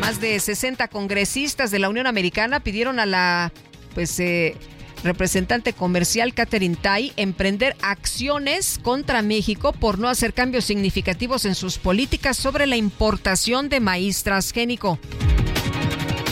Más 0.00 0.20
de 0.20 0.38
60 0.38 0.88
congresistas 0.88 1.70
de 1.70 1.78
la 1.78 1.88
Unión 1.88 2.06
Americana 2.06 2.60
pidieron 2.60 3.00
a 3.00 3.06
la 3.06 3.52
pues 3.94 4.18
eh, 4.20 4.56
representante 5.02 5.72
comercial 5.72 6.34
Catherine 6.34 6.76
Tai 6.76 7.12
emprender 7.16 7.76
acciones 7.82 8.78
contra 8.82 9.22
México 9.22 9.72
por 9.72 9.98
no 9.98 10.08
hacer 10.08 10.34
cambios 10.34 10.64
significativos 10.64 11.44
en 11.44 11.54
sus 11.54 11.78
políticas 11.78 12.36
sobre 12.36 12.66
la 12.66 12.76
importación 12.76 13.68
de 13.68 13.80
maíz 13.80 14.22
transgénico. 14.22 14.98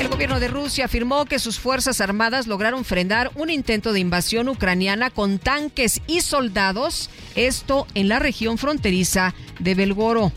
El 0.00 0.08
gobierno 0.08 0.40
de 0.40 0.48
Rusia 0.48 0.84
afirmó 0.84 1.24
que 1.24 1.38
sus 1.38 1.58
fuerzas 1.58 2.00
armadas 2.00 2.46
lograron 2.46 2.84
frenar 2.84 3.30
un 3.34 3.50
intento 3.50 3.92
de 3.92 4.00
invasión 4.00 4.48
ucraniana 4.48 5.10
con 5.10 5.38
tanques 5.38 6.00
y 6.06 6.20
soldados, 6.20 7.10
esto 7.34 7.86
en 7.94 8.08
la 8.08 8.18
región 8.18 8.58
fronteriza 8.58 9.34
de 9.58 9.74
Belgoro. 9.74 10.32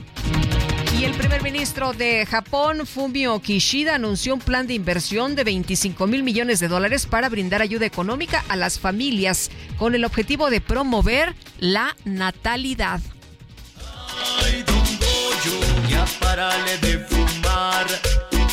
Y 1.00 1.06
el 1.06 1.14
primer 1.14 1.42
ministro 1.42 1.94
de 1.94 2.26
Japón, 2.26 2.86
Fumio 2.86 3.40
Kishida, 3.40 3.96
anunció 3.96 4.34
un 4.34 4.42
plan 4.42 4.68
de 4.68 4.74
inversión 4.74 5.34
de 5.34 5.46
25 5.46 6.08
mil 6.08 6.24
millones 6.24 6.60
de 6.60 6.68
dólares 6.68 7.06
para 7.06 7.30
brindar 7.30 7.62
ayuda 7.62 7.86
económica 7.86 8.44
a 8.50 8.58
las 8.58 8.80
familias 8.80 9.50
con 9.78 9.96
el 9.96 10.04
objetivo 10.04 10.50
de 10.50 10.60
promover 10.60 11.36
la 11.58 11.96
natalidad. 12.04 13.00
Ay, 14.44 14.62
don 14.68 14.84
Goyo, 15.00 15.88
ya 15.90 16.06
párale 16.20 16.78
de 16.80 17.00
fumar. 17.00 17.88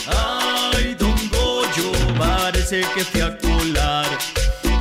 Ay, 0.06 0.94
don 0.96 1.16
Goyo, 1.28 1.90
parece 2.16 2.82
que 2.94 3.02
fui 3.02 3.22
a 3.22 3.36
colar. 3.38 4.06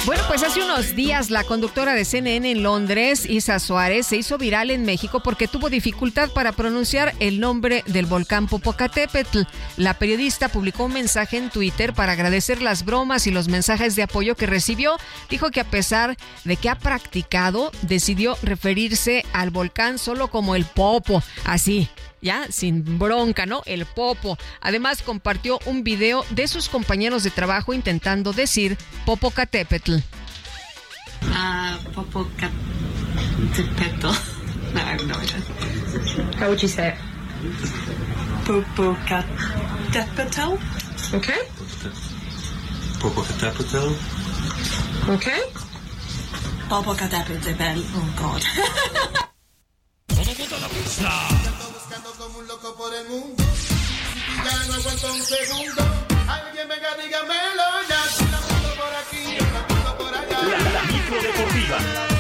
Bueno, 0.05 0.21
pues 0.27 0.43
hace 0.43 0.61
unos 0.61 0.95
días 0.95 1.31
la 1.31 1.43
conductora 1.43 1.95
de 1.95 2.05
CNN 2.05 2.51
en 2.51 2.61
Londres, 2.61 3.25
Isa 3.27 3.57
Suárez, 3.57 4.05
se 4.05 4.17
hizo 4.17 4.37
viral 4.37 4.69
en 4.69 4.85
México 4.85 5.21
porque 5.23 5.47
tuvo 5.47 5.67
dificultad 5.67 6.29
para 6.29 6.51
pronunciar 6.51 7.15
el 7.19 7.39
nombre 7.39 7.83
del 7.87 8.05
volcán 8.05 8.45
Popocatépetl. 8.47 9.41
La 9.77 9.95
periodista 9.95 10.49
publicó 10.49 10.85
un 10.85 10.93
mensaje 10.93 11.37
en 11.37 11.49
Twitter 11.49 11.93
para 11.93 12.11
agradecer 12.11 12.61
las 12.61 12.85
bromas 12.85 13.25
y 13.25 13.31
los 13.31 13.47
mensajes 13.47 13.95
de 13.95 14.03
apoyo 14.03 14.35
que 14.35 14.45
recibió. 14.45 14.95
Dijo 15.27 15.49
que 15.49 15.61
a 15.61 15.71
pesar 15.71 16.15
de 16.43 16.55
que 16.55 16.69
ha 16.69 16.75
practicado, 16.75 17.71
decidió 17.81 18.37
referirse 18.43 19.25
al 19.33 19.49
volcán 19.49 19.97
solo 19.97 20.27
como 20.27 20.55
el 20.55 20.65
Popo, 20.65 21.23
así 21.45 21.89
ya 22.25 22.51
sin 22.51 22.99
bronca, 22.99 23.45
¿no? 23.45 23.61
El 23.65 23.85
Popo. 23.85 24.37
Además 24.59 25.01
compartió 25.03 25.59
un 25.65 25.83
video 25.83 26.25
de 26.31 26.47
sus 26.49 26.67
compañeros 26.67 27.23
de 27.23 27.29
trabajo 27.29 27.73
intentando 27.73 28.33
decir 28.33 28.77
Popocatépetl. 29.05 29.93
Uh, 31.21 31.77
Popocatépetl. 31.93 34.07
No, 34.73 34.81
I 34.81 34.83
have 34.83 35.05
no 35.07 35.13
idea. 35.15 35.37
How 36.37 36.47
would 36.49 36.61
you 36.61 36.67
say 36.67 36.89
it? 36.89 36.95
Popocatépetl. 38.45 40.57
Okay. 41.15 41.39
Popocatépetl. 42.99 43.95
Okay. 45.13 45.41
Popocatépetl. 46.67 47.79
Oh, 47.95 48.07
God. 48.17 48.43
un 52.37 52.47
loco 52.47 52.75
por 52.75 52.91
mundo. 53.09 53.43
Y 53.43 54.45
ya 54.45 54.65
no 54.67 54.73
aguanto 54.73 55.13
un 55.13 55.21
segundo. 55.23 55.81
Alguien 56.27 56.67
venga, 56.67 56.95
dígamelo 56.95 57.63
ya. 57.89 58.03
La 58.31 58.39
por 58.75 58.95
aquí, 58.95 59.37
por 59.97 60.13
allá. 60.13 60.57
La 60.73 60.83
micro 60.83 61.21
deportiva. 61.21 62.14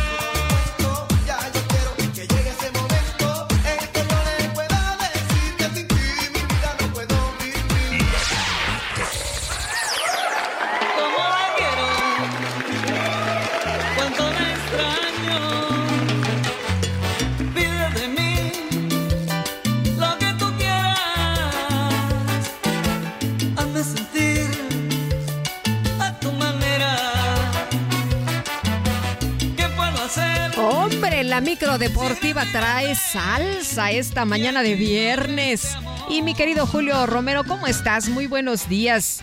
La 31.35 31.41
micro 31.41 31.77
deportiva 31.77 32.45
trae 32.53 32.95
salsa 32.95 33.91
esta 33.91 34.23
mañana 34.23 34.63
de 34.63 34.75
viernes. 34.75 35.75
Y 36.09 36.21
mi 36.21 36.33
querido 36.33 36.65
Julio 36.65 37.05
Romero, 37.07 37.43
¿cómo 37.43 37.67
estás? 37.67 38.07
Muy 38.07 38.25
buenos 38.25 38.69
días. 38.69 39.21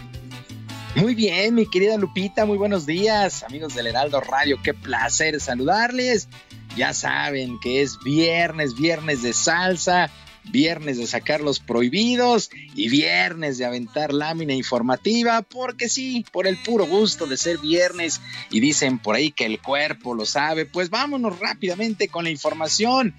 Muy 0.94 1.14
bien, 1.14 1.54
mi 1.54 1.64
querida 1.64 1.96
Lupita, 1.96 2.44
muy 2.44 2.58
buenos 2.58 2.84
días, 2.84 3.42
amigos 3.44 3.74
del 3.74 3.86
Heraldo 3.86 4.20
Radio, 4.20 4.58
qué 4.62 4.74
placer 4.74 5.40
saludarles. 5.40 6.28
Ya 6.76 6.92
saben 6.92 7.58
que 7.62 7.80
es 7.80 7.98
viernes, 8.04 8.74
viernes 8.74 9.22
de 9.22 9.32
salsa, 9.32 10.10
viernes 10.44 10.98
de 10.98 11.06
sacar 11.06 11.40
los 11.40 11.60
prohibidos 11.60 12.50
y 12.74 12.88
viernes 12.88 13.58
de 13.58 13.64
aventar 13.64 14.12
lámina 14.12 14.54
informativa, 14.54 15.42
porque 15.42 15.88
sí, 15.88 16.24
por 16.32 16.46
el 16.46 16.56
puro 16.56 16.86
gusto 16.86 17.26
de 17.26 17.36
ser 17.36 17.58
viernes 17.58 18.20
y 18.50 18.60
dicen 18.60 18.98
por 18.98 19.14
ahí 19.14 19.30
que 19.30 19.46
el 19.46 19.60
cuerpo 19.60 20.14
lo 20.14 20.26
sabe, 20.26 20.66
pues 20.66 20.90
vámonos 20.90 21.38
rápidamente 21.38 22.08
con 22.08 22.24
la 22.24 22.30
información. 22.30 23.14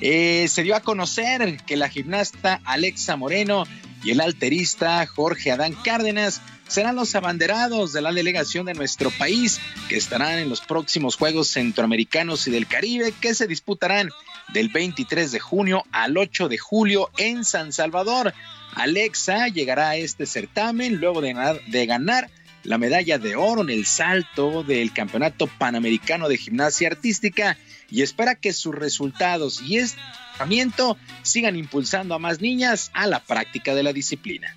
Eh, 0.00 0.48
se 0.48 0.62
dio 0.62 0.74
a 0.74 0.80
conocer 0.80 1.58
que 1.66 1.76
la 1.76 1.88
gimnasta 1.88 2.60
Alexa 2.64 3.16
Moreno 3.16 3.64
y 4.02 4.10
el 4.10 4.20
alterista 4.20 5.06
Jorge 5.06 5.50
Adán 5.52 5.74
Cárdenas 5.84 6.42
serán 6.68 6.96
los 6.96 7.14
abanderados 7.14 7.92
de 7.92 8.02
la 8.02 8.12
delegación 8.12 8.66
de 8.66 8.74
nuestro 8.74 9.10
país 9.10 9.60
que 9.88 9.96
estarán 9.96 10.38
en 10.38 10.48
los 10.48 10.60
próximos 10.60 11.16
Juegos 11.16 11.48
Centroamericanos 11.48 12.46
y 12.46 12.50
del 12.50 12.66
Caribe 12.66 13.12
que 13.20 13.34
se 13.34 13.46
disputarán 13.46 14.10
del 14.52 14.68
23 14.68 15.32
de 15.32 15.40
junio 15.40 15.84
al 15.92 16.16
8 16.16 16.48
de 16.48 16.58
julio 16.58 17.10
en 17.16 17.44
San 17.44 17.72
Salvador. 17.72 18.34
Alexa 18.74 19.48
llegará 19.48 19.90
a 19.90 19.96
este 19.96 20.26
certamen 20.26 20.96
luego 20.96 21.20
de, 21.20 21.86
ganar 21.86 22.30
la 22.62 22.78
medalla 22.78 23.18
de 23.18 23.36
oro 23.36 23.62
en 23.62 23.70
el 23.70 23.86
salto 23.86 24.62
del 24.62 24.92
Campeonato 24.92 25.46
Panamericano 25.46 26.28
de 26.28 26.38
Gimnasia 26.38 26.88
Artística 26.88 27.56
y 27.90 28.02
espera 28.02 28.34
que 28.34 28.52
sus 28.52 28.74
resultados 28.74 29.62
y 29.62 29.78
este 29.78 30.00
entrenamiento 30.32 30.96
sigan 31.22 31.56
impulsando 31.56 32.14
a 32.14 32.18
más 32.18 32.40
niñas 32.40 32.90
a 32.94 33.06
la 33.06 33.20
práctica 33.20 33.74
de 33.74 33.82
la 33.82 33.92
disciplina. 33.92 34.56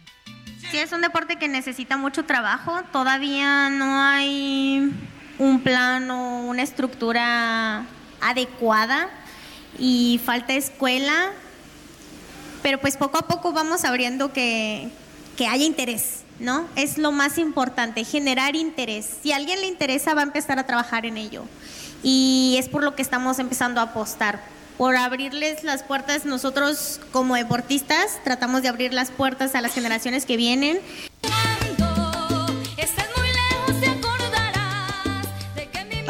Sí, 0.71 0.77
es 0.77 0.91
un 0.91 1.01
deporte 1.01 1.37
que 1.37 1.47
necesita 1.47 1.97
mucho 1.97 2.25
trabajo. 2.25 2.81
Todavía 2.91 3.69
no 3.69 4.01
hay 4.01 4.91
un 5.37 5.61
plan 5.61 6.09
o 6.09 6.41
una 6.41 6.63
estructura 6.63 7.85
adecuada 8.21 9.09
y 9.79 10.19
falta 10.23 10.53
escuela, 10.53 11.31
pero 12.63 12.79
pues 12.79 12.97
poco 12.97 13.17
a 13.17 13.27
poco 13.27 13.53
vamos 13.53 13.85
abriendo 13.85 14.33
que, 14.33 14.89
que 15.37 15.47
haya 15.47 15.65
interés, 15.65 16.23
¿no? 16.39 16.67
Es 16.75 16.97
lo 16.97 17.11
más 17.11 17.37
importante, 17.37 18.03
generar 18.03 18.55
interés. 18.55 19.07
Si 19.21 19.31
a 19.31 19.37
alguien 19.37 19.61
le 19.61 19.67
interesa, 19.67 20.13
va 20.13 20.21
a 20.21 20.23
empezar 20.25 20.59
a 20.59 20.65
trabajar 20.65 21.05
en 21.05 21.17
ello. 21.17 21.43
Y 22.03 22.55
es 22.59 22.69
por 22.69 22.83
lo 22.83 22.95
que 22.95 23.01
estamos 23.01 23.39
empezando 23.39 23.79
a 23.79 23.85
apostar, 23.85 24.41
por 24.77 24.95
abrirles 24.95 25.63
las 25.63 25.83
puertas. 25.83 26.25
Nosotros 26.25 26.99
como 27.11 27.35
deportistas 27.35 28.19
tratamos 28.23 28.61
de 28.61 28.69
abrir 28.69 28.93
las 28.93 29.11
puertas 29.11 29.55
a 29.55 29.61
las 29.61 29.73
generaciones 29.73 30.25
que 30.25 30.37
vienen. 30.37 30.79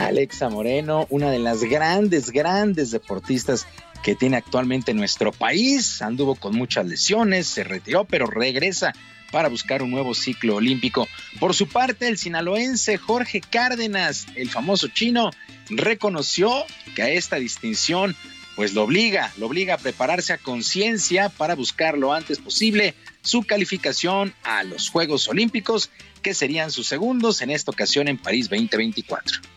Alexa 0.08 0.50
Moreno, 0.50 1.06
una 1.10 1.30
de 1.32 1.40
las 1.40 1.64
grandes, 1.64 2.32
grandes 2.32 2.92
deportistas 2.92 3.68
que 4.04 4.16
tiene 4.16 4.38
actualmente 4.38 4.94
nuestro 4.94 5.32
país. 5.32 6.02
Anduvo 6.02 6.36
con 6.36 6.56
muchas 6.56 6.86
lesiones, 6.86 7.48
se 7.48 7.64
retiró, 7.64 8.06
pero 8.06 8.26
regresa 8.26 8.94
para 9.32 9.50
buscar 9.50 9.84
un 9.84 9.92
nuevo 9.92 10.14
ciclo 10.14 10.56
olímpico. 10.56 11.08
Por 11.40 11.54
su 11.54 11.68
parte, 11.68 12.08
el 12.08 12.18
sinaloense 12.18 12.98
Jorge 12.98 13.42
Cárdenas, 13.42 14.28
el 14.36 14.50
famoso 14.50 14.88
chino, 14.88 15.32
reconoció 15.70 16.66
que 16.96 17.02
a 17.02 17.10
esta 17.10 17.36
distinción 17.36 18.16
pues 18.56 18.74
lo 18.74 18.84
obliga, 18.84 19.32
lo 19.38 19.46
obliga 19.46 19.76
a 19.76 19.78
prepararse 19.78 20.34
a 20.34 20.38
conciencia 20.38 21.30
para 21.30 21.54
buscar 21.54 21.98
lo 21.98 22.14
antes 22.14 22.40
posible 22.40 22.96
su 23.22 23.44
calificación 23.44 24.34
a 24.44 24.64
los 24.64 24.90
Juegos 24.90 25.28
Olímpicos, 25.28 25.92
que 26.24 26.34
serían 26.34 26.72
sus 26.72 26.88
segundos 26.88 27.42
en 27.42 27.52
esta 27.52 27.72
ocasión 27.72 28.08
en 28.08 28.18
París 28.18 28.50
2024. 28.50 29.57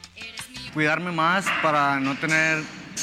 Cuidarme 0.75 1.11
más 1.11 1.47
para 1.63 1.99
no 1.99 2.15
tener, 2.15 2.59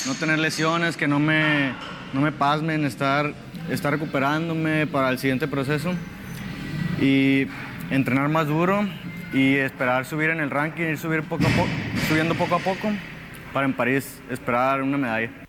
no 0.06 0.14
tener 0.14 0.40
lesiones, 0.40 0.96
que 0.96 1.08
no 1.08 1.20
me, 1.20 1.74
no 2.14 2.22
me 2.22 2.32
pasmen, 2.32 2.86
estar, 2.86 3.34
estar 3.70 3.92
recuperándome 3.92 4.88
para 4.88 5.10
el 5.10 5.20
siguiente 5.20 5.50
proceso 5.50 5.94
y 7.02 7.48
entrenar 7.90 8.30
más 8.30 8.48
duro 8.48 8.88
y 9.34 9.56
esperar 9.56 10.06
subir 10.06 10.30
en 10.30 10.40
el 10.40 10.50
ranking, 10.50 10.84
ir 10.84 10.98
subir 10.98 11.24
poco 11.24 11.46
a 11.46 11.50
poco, 11.50 11.70
subiendo 12.08 12.36
poco 12.36 12.56
a 12.56 12.60
poco 12.60 12.90
para 13.52 13.66
en 13.66 13.74
París 13.74 14.22
esperar 14.30 14.82
una 14.82 14.98
medalla. 14.98 15.47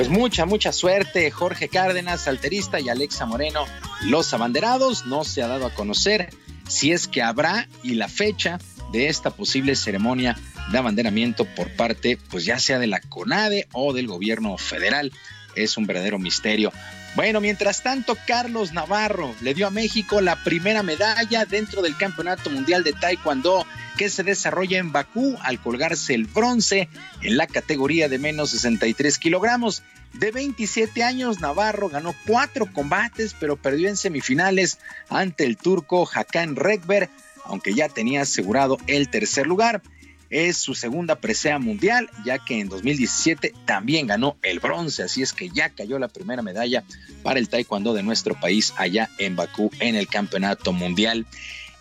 Pues 0.00 0.08
mucha, 0.08 0.46
mucha 0.46 0.72
suerte, 0.72 1.30
Jorge 1.30 1.68
Cárdenas, 1.68 2.26
alterista 2.26 2.80
y 2.80 2.88
Alexa 2.88 3.26
Moreno, 3.26 3.66
los 4.06 4.32
abanderados. 4.32 5.04
No 5.04 5.24
se 5.24 5.42
ha 5.42 5.46
dado 5.46 5.66
a 5.66 5.74
conocer 5.74 6.30
si 6.66 6.92
es 6.92 7.06
que 7.06 7.20
habrá 7.20 7.68
y 7.82 7.96
la 7.96 8.08
fecha 8.08 8.58
de 8.92 9.08
esta 9.08 9.28
posible 9.28 9.76
ceremonia 9.76 10.38
de 10.72 10.78
abanderamiento 10.78 11.44
por 11.44 11.76
parte, 11.76 12.18
pues 12.30 12.46
ya 12.46 12.58
sea 12.58 12.78
de 12.78 12.86
la 12.86 13.02
CONADE 13.02 13.68
o 13.74 13.92
del 13.92 14.06
gobierno 14.06 14.56
federal. 14.56 15.12
Es 15.54 15.76
un 15.76 15.86
verdadero 15.86 16.18
misterio. 16.18 16.72
Bueno, 17.16 17.40
mientras 17.40 17.82
tanto, 17.82 18.16
Carlos 18.26 18.72
Navarro 18.72 19.34
le 19.40 19.52
dio 19.52 19.66
a 19.66 19.70
México 19.70 20.20
la 20.20 20.42
primera 20.44 20.84
medalla 20.84 21.44
dentro 21.44 21.82
del 21.82 21.96
Campeonato 21.96 22.50
Mundial 22.50 22.84
de 22.84 22.92
Taekwondo 22.92 23.66
que 23.96 24.08
se 24.08 24.22
desarrolla 24.22 24.78
en 24.78 24.92
Bakú 24.92 25.36
al 25.42 25.60
colgarse 25.60 26.14
el 26.14 26.26
bronce 26.26 26.88
en 27.20 27.36
la 27.36 27.48
categoría 27.48 28.08
de 28.08 28.18
menos 28.18 28.50
63 28.50 29.18
kilogramos. 29.18 29.82
De 30.12 30.30
27 30.30 31.02
años, 31.02 31.40
Navarro 31.40 31.88
ganó 31.88 32.14
cuatro 32.26 32.72
combates, 32.72 33.34
pero 33.38 33.56
perdió 33.56 33.88
en 33.88 33.96
semifinales 33.96 34.78
ante 35.08 35.44
el 35.44 35.56
turco 35.56 36.08
Hakan 36.10 36.56
Rekber, 36.56 37.10
aunque 37.44 37.74
ya 37.74 37.88
tenía 37.88 38.22
asegurado 38.22 38.78
el 38.86 39.10
tercer 39.10 39.46
lugar. 39.46 39.82
Es 40.30 40.58
su 40.58 40.76
segunda 40.76 41.16
presea 41.16 41.58
mundial, 41.58 42.08
ya 42.24 42.38
que 42.38 42.60
en 42.60 42.68
2017 42.68 43.52
también 43.64 44.06
ganó 44.06 44.36
el 44.42 44.60
bronce, 44.60 45.02
así 45.02 45.22
es 45.22 45.32
que 45.32 45.50
ya 45.50 45.70
cayó 45.70 45.98
la 45.98 46.06
primera 46.06 46.40
medalla 46.40 46.84
para 47.24 47.40
el 47.40 47.48
taekwondo 47.48 47.94
de 47.94 48.04
nuestro 48.04 48.38
país 48.38 48.72
allá 48.76 49.10
en 49.18 49.34
Bakú 49.34 49.72
en 49.80 49.96
el 49.96 50.06
campeonato 50.06 50.72
mundial. 50.72 51.26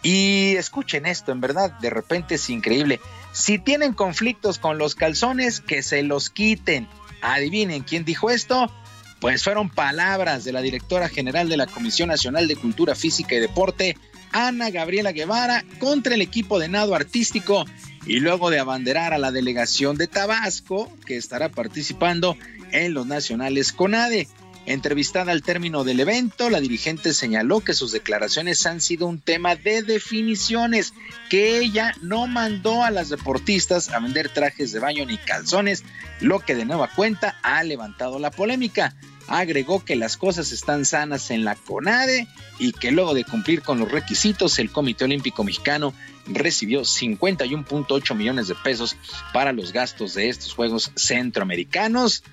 Y 0.01 0.55
escuchen 0.55 1.05
esto, 1.05 1.31
en 1.31 1.41
verdad, 1.41 1.77
de 1.79 1.91
repente 1.91 2.35
es 2.35 2.49
increíble. 2.49 2.99
Si 3.33 3.59
tienen 3.59 3.93
conflictos 3.93 4.57
con 4.57 4.79
los 4.79 4.95
calzones, 4.95 5.59
que 5.59 5.83
se 5.83 6.01
los 6.01 6.31
quiten. 6.31 6.87
Adivinen 7.21 7.83
quién 7.83 8.03
dijo 8.03 8.31
esto. 8.31 8.71
Pues 9.19 9.43
fueron 9.43 9.69
palabras 9.69 10.45
de 10.45 10.53
la 10.53 10.61
directora 10.61 11.09
general 11.09 11.49
de 11.49 11.57
la 11.57 11.67
Comisión 11.67 12.07
Nacional 12.07 12.47
de 12.47 12.55
Cultura 12.55 12.95
Física 12.95 13.35
y 13.35 13.39
Deporte, 13.39 13.97
Ana 14.31 14.69
Gabriela 14.69 15.11
Guevara, 15.11 15.65
contra 15.79 16.15
el 16.15 16.21
equipo 16.21 16.57
de 16.57 16.69
nado 16.69 16.95
artístico 16.95 17.65
y 18.09 18.21
luego 18.21 18.49
de 18.49 18.57
abanderar 18.57 19.13
a 19.13 19.19
la 19.19 19.31
delegación 19.31 19.95
de 19.95 20.07
Tabasco, 20.07 20.91
que 21.05 21.15
estará 21.15 21.49
participando 21.49 22.35
en 22.71 22.95
los 22.95 23.05
nacionales 23.05 23.71
CONADE. 23.71 24.27
Entrevistada 24.65 25.31
al 25.31 25.43
término 25.43 25.83
del 25.83 25.99
evento, 25.99 26.49
la 26.49 26.59
dirigente 26.59 27.13
señaló 27.13 27.59
que 27.59 27.75
sus 27.75 27.91
declaraciones 27.91 28.65
han 28.65 28.81
sido 28.81 29.05
un 29.05 29.21
tema 29.21 29.55
de 29.55 29.83
definiciones, 29.83 30.93
que 31.29 31.59
ella 31.59 31.93
no 32.01 32.25
mandó 32.25 32.83
a 32.83 32.89
las 32.89 33.09
deportistas 33.09 33.89
a 33.89 33.99
vender 33.99 34.29
trajes 34.29 34.71
de 34.71 34.79
baño 34.79 35.05
ni 35.05 35.19
calzones, 35.19 35.83
lo 36.19 36.39
que 36.39 36.55
de 36.55 36.65
nueva 36.65 36.89
cuenta 36.95 37.37
ha 37.43 37.63
levantado 37.63 38.17
la 38.17 38.31
polémica. 38.31 38.95
Agregó 39.31 39.85
que 39.85 39.95
las 39.95 40.17
cosas 40.17 40.51
están 40.51 40.85
sanas 40.85 41.29
en 41.29 41.45
la 41.45 41.55
CONADE 41.55 42.27
y 42.57 42.71
que 42.73 42.91
luego 42.91 43.13
de 43.13 43.23
cumplir 43.23 43.61
con 43.61 43.77
los 43.79 43.91
requisitos, 43.91 44.57
el 44.59 44.71
Comité 44.71 45.05
Olímpico 45.05 45.43
Mexicano 45.43 45.93
recibió 46.25 46.81
51.8 46.81 48.15
millones 48.15 48.47
de 48.47 48.55
pesos 48.55 48.95
para 49.31 49.51
los 49.53 49.71
gastos 49.71 50.13
de 50.15 50.29
estos 50.29 50.53
Juegos 50.53 50.91
Centroamericanos. 50.95 52.23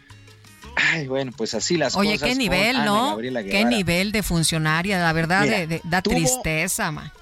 Ay, 0.75 1.07
bueno, 1.09 1.33
pues 1.37 1.55
así 1.55 1.77
las 1.77 1.97
Oye, 1.97 2.13
cosas. 2.13 2.29
qué 2.29 2.35
con 2.35 2.39
nivel, 2.39 2.85
¿no? 2.85 3.17
Qué 3.19 3.65
nivel 3.65 4.13
de 4.13 4.23
funcionaria, 4.23 4.99
la 4.99 5.13
verdad, 5.13 5.43
Mira, 5.45 5.59
de- 5.59 5.67
de- 5.67 5.81
da 5.85 6.03
tuvo- 6.03 6.15
tristeza, 6.17 6.91
ma. 6.91 7.13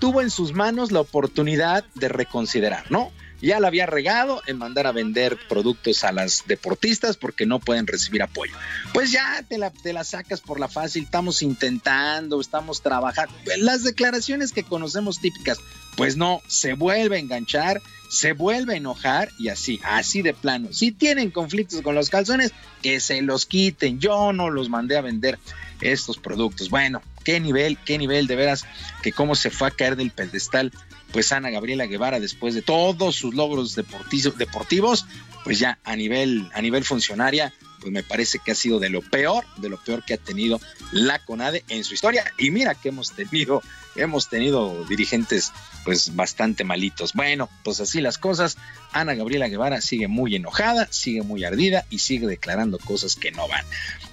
Tuvo 0.00 0.20
en 0.22 0.30
sus 0.30 0.52
manos 0.52 0.90
la 0.92 1.00
oportunidad 1.00 1.84
de 1.94 2.08
reconsiderar, 2.08 2.90
¿no? 2.90 3.10
Ya 3.44 3.60
la 3.60 3.68
había 3.68 3.86
regado 3.86 4.42
en 4.46 4.58
mandar 4.58 4.86
a 4.86 4.92
vender 4.92 5.38
productos 5.48 6.02
a 6.02 6.12
las 6.12 6.44
deportistas 6.46 7.16
porque 7.16 7.44
no 7.44 7.60
pueden 7.60 7.86
recibir 7.86 8.22
apoyo. 8.22 8.54
Pues 8.92 9.12
ya 9.12 9.44
te 9.48 9.58
la, 9.58 9.70
te 9.70 9.92
la 9.92 10.02
sacas 10.02 10.40
por 10.40 10.58
la 10.58 10.68
fácil, 10.68 11.04
estamos 11.04 11.42
intentando, 11.42 12.40
estamos 12.40 12.80
trabajando. 12.80 13.34
Las 13.58 13.84
declaraciones 13.84 14.52
que 14.52 14.62
conocemos 14.62 15.20
típicas, 15.20 15.58
pues 15.96 16.16
no, 16.16 16.40
se 16.46 16.72
vuelve 16.72 17.16
a 17.16 17.20
enganchar, 17.20 17.82
se 18.08 18.32
vuelve 18.32 18.74
a 18.74 18.76
enojar 18.78 19.30
y 19.38 19.48
así, 19.48 19.80
así 19.84 20.22
de 20.22 20.32
plano. 20.32 20.72
Si 20.72 20.92
tienen 20.92 21.30
conflictos 21.30 21.82
con 21.82 21.94
los 21.94 22.10
calzones, 22.10 22.52
que 22.80 23.00
se 23.00 23.22
los 23.22 23.46
quiten. 23.46 23.98
Yo 23.98 24.32
no 24.32 24.50
los 24.50 24.68
mandé 24.68 24.96
a 24.96 25.00
vender 25.00 25.38
estos 25.80 26.18
productos. 26.18 26.70
Bueno, 26.70 27.02
qué 27.24 27.40
nivel, 27.40 27.78
qué 27.78 27.98
nivel 27.98 28.26
de 28.26 28.36
veras, 28.36 28.66
que 29.02 29.12
cómo 29.12 29.34
se 29.34 29.50
fue 29.50 29.68
a 29.68 29.70
caer 29.70 29.96
del 29.96 30.10
pedestal, 30.10 30.70
pues 31.14 31.30
Ana 31.30 31.50
Gabriela 31.50 31.86
Guevara 31.86 32.18
después 32.18 32.56
de 32.56 32.62
todos 32.62 33.14
sus 33.14 33.34
logros 33.34 33.76
deportivos, 33.76 35.06
pues 35.44 35.60
ya 35.60 35.78
a 35.84 35.94
nivel, 35.94 36.50
a 36.54 36.60
nivel 36.60 36.84
funcionaria, 36.84 37.54
pues 37.78 37.92
me 37.92 38.02
parece 38.02 38.40
que 38.40 38.50
ha 38.50 38.56
sido 38.56 38.80
de 38.80 38.88
lo 38.88 39.00
peor, 39.00 39.44
de 39.58 39.68
lo 39.68 39.76
peor 39.76 40.04
que 40.04 40.14
ha 40.14 40.16
tenido 40.16 40.60
la 40.90 41.24
CONADE 41.24 41.62
en 41.68 41.84
su 41.84 41.94
historia. 41.94 42.24
Y 42.36 42.50
mira 42.50 42.74
que 42.74 42.88
hemos 42.88 43.12
tenido, 43.12 43.62
hemos 43.94 44.28
tenido 44.28 44.84
dirigentes 44.86 45.52
pues 45.84 46.16
bastante 46.16 46.64
malitos. 46.64 47.12
Bueno, 47.12 47.48
pues 47.62 47.78
así 47.78 48.00
las 48.00 48.18
cosas. 48.18 48.56
Ana 48.90 49.14
Gabriela 49.14 49.46
Guevara 49.46 49.80
sigue 49.80 50.08
muy 50.08 50.34
enojada, 50.34 50.88
sigue 50.90 51.22
muy 51.22 51.44
ardida 51.44 51.86
y 51.90 52.00
sigue 52.00 52.26
declarando 52.26 52.80
cosas 52.80 53.14
que 53.14 53.30
no 53.30 53.46
van. 53.46 53.64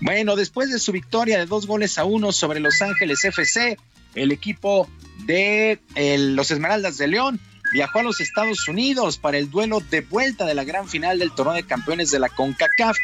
Bueno, 0.01 0.35
después 0.35 0.69
de 0.69 0.77
su 0.77 0.91
victoria 0.91 1.39
de 1.39 1.47
dos 1.47 1.65
goles 1.65 1.97
a 1.97 2.05
uno 2.05 2.31
sobre 2.31 2.59
Los 2.59 2.79
Ángeles 2.83 3.25
FC, 3.25 3.79
el 4.13 4.31
equipo 4.31 4.87
de 5.31 5.79
los 6.17 6.51
Esmeraldas 6.51 6.97
de 6.97 7.07
León 7.07 7.39
viajó 7.73 7.99
a 7.99 8.03
los 8.03 8.19
Estados 8.19 8.67
Unidos 8.67 9.17
para 9.17 9.37
el 9.37 9.49
duelo 9.49 9.79
de 9.79 10.01
vuelta 10.01 10.45
de 10.45 10.55
la 10.55 10.63
gran 10.63 10.89
final 10.89 11.19
del 11.19 11.31
torneo 11.31 11.55
de 11.55 11.63
campeones 11.63 12.11
de 12.11 12.19
la 12.19 12.29
CONCACAF 12.29 12.97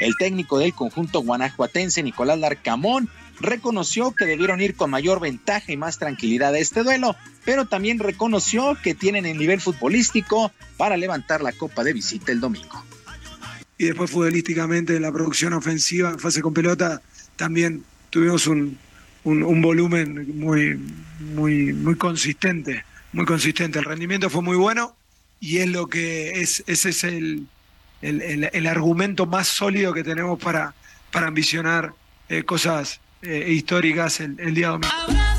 el 0.00 0.16
técnico 0.16 0.58
del 0.58 0.74
conjunto 0.74 1.20
guanajuatense, 1.20 2.02
Nicolás 2.02 2.38
Larcamón, 2.38 3.08
reconoció 3.40 4.12
que 4.12 4.26
debieron 4.26 4.60
ir 4.60 4.74
con 4.74 4.90
mayor 4.90 5.20
ventaja 5.20 5.72
y 5.72 5.76
más 5.76 5.98
tranquilidad 5.98 6.54
a 6.54 6.58
este 6.58 6.82
duelo, 6.82 7.16
pero 7.44 7.66
también 7.66 7.98
reconoció 7.98 8.76
que 8.82 8.94
tienen 8.94 9.26
el 9.26 9.38
nivel 9.38 9.60
futbolístico 9.60 10.52
para 10.76 10.96
levantar 10.96 11.42
la 11.42 11.52
copa 11.52 11.84
de 11.84 11.92
visita 11.92 12.32
el 12.32 12.40
domingo. 12.40 12.82
Y 13.78 13.86
después 13.86 14.10
futbolísticamente 14.10 14.96
en 14.96 15.02
la 15.02 15.12
producción 15.12 15.52
ofensiva, 15.52 16.10
en 16.10 16.18
fase 16.18 16.42
con 16.42 16.54
pelota, 16.54 17.02
también 17.36 17.84
tuvimos 18.10 18.46
un, 18.46 18.78
un, 19.24 19.62
volumen 19.62 20.38
muy, 20.38 20.78
muy, 21.18 21.72
muy 21.72 21.96
consistente, 21.96 22.84
muy 23.12 23.24
consistente. 23.24 23.78
El 23.78 23.84
rendimiento 23.84 24.30
fue 24.30 24.42
muy 24.42 24.56
bueno 24.56 24.94
y 25.40 25.58
es 25.58 25.68
lo 25.68 25.88
que 25.88 26.40
es, 26.40 26.62
ese 26.66 26.90
es 26.90 27.04
el, 27.04 27.46
el, 28.02 28.66
argumento 28.66 29.26
más 29.26 29.48
sólido 29.48 29.92
que 29.92 30.04
tenemos 30.04 30.38
para, 30.38 30.74
para 31.10 31.28
ambicionar 31.28 31.94
eh, 32.28 32.44
cosas 32.44 33.00
eh, 33.22 33.46
históricas 33.50 34.20
el, 34.20 34.38
el 34.38 34.54
día 34.54 34.68
domingo. 34.68 35.33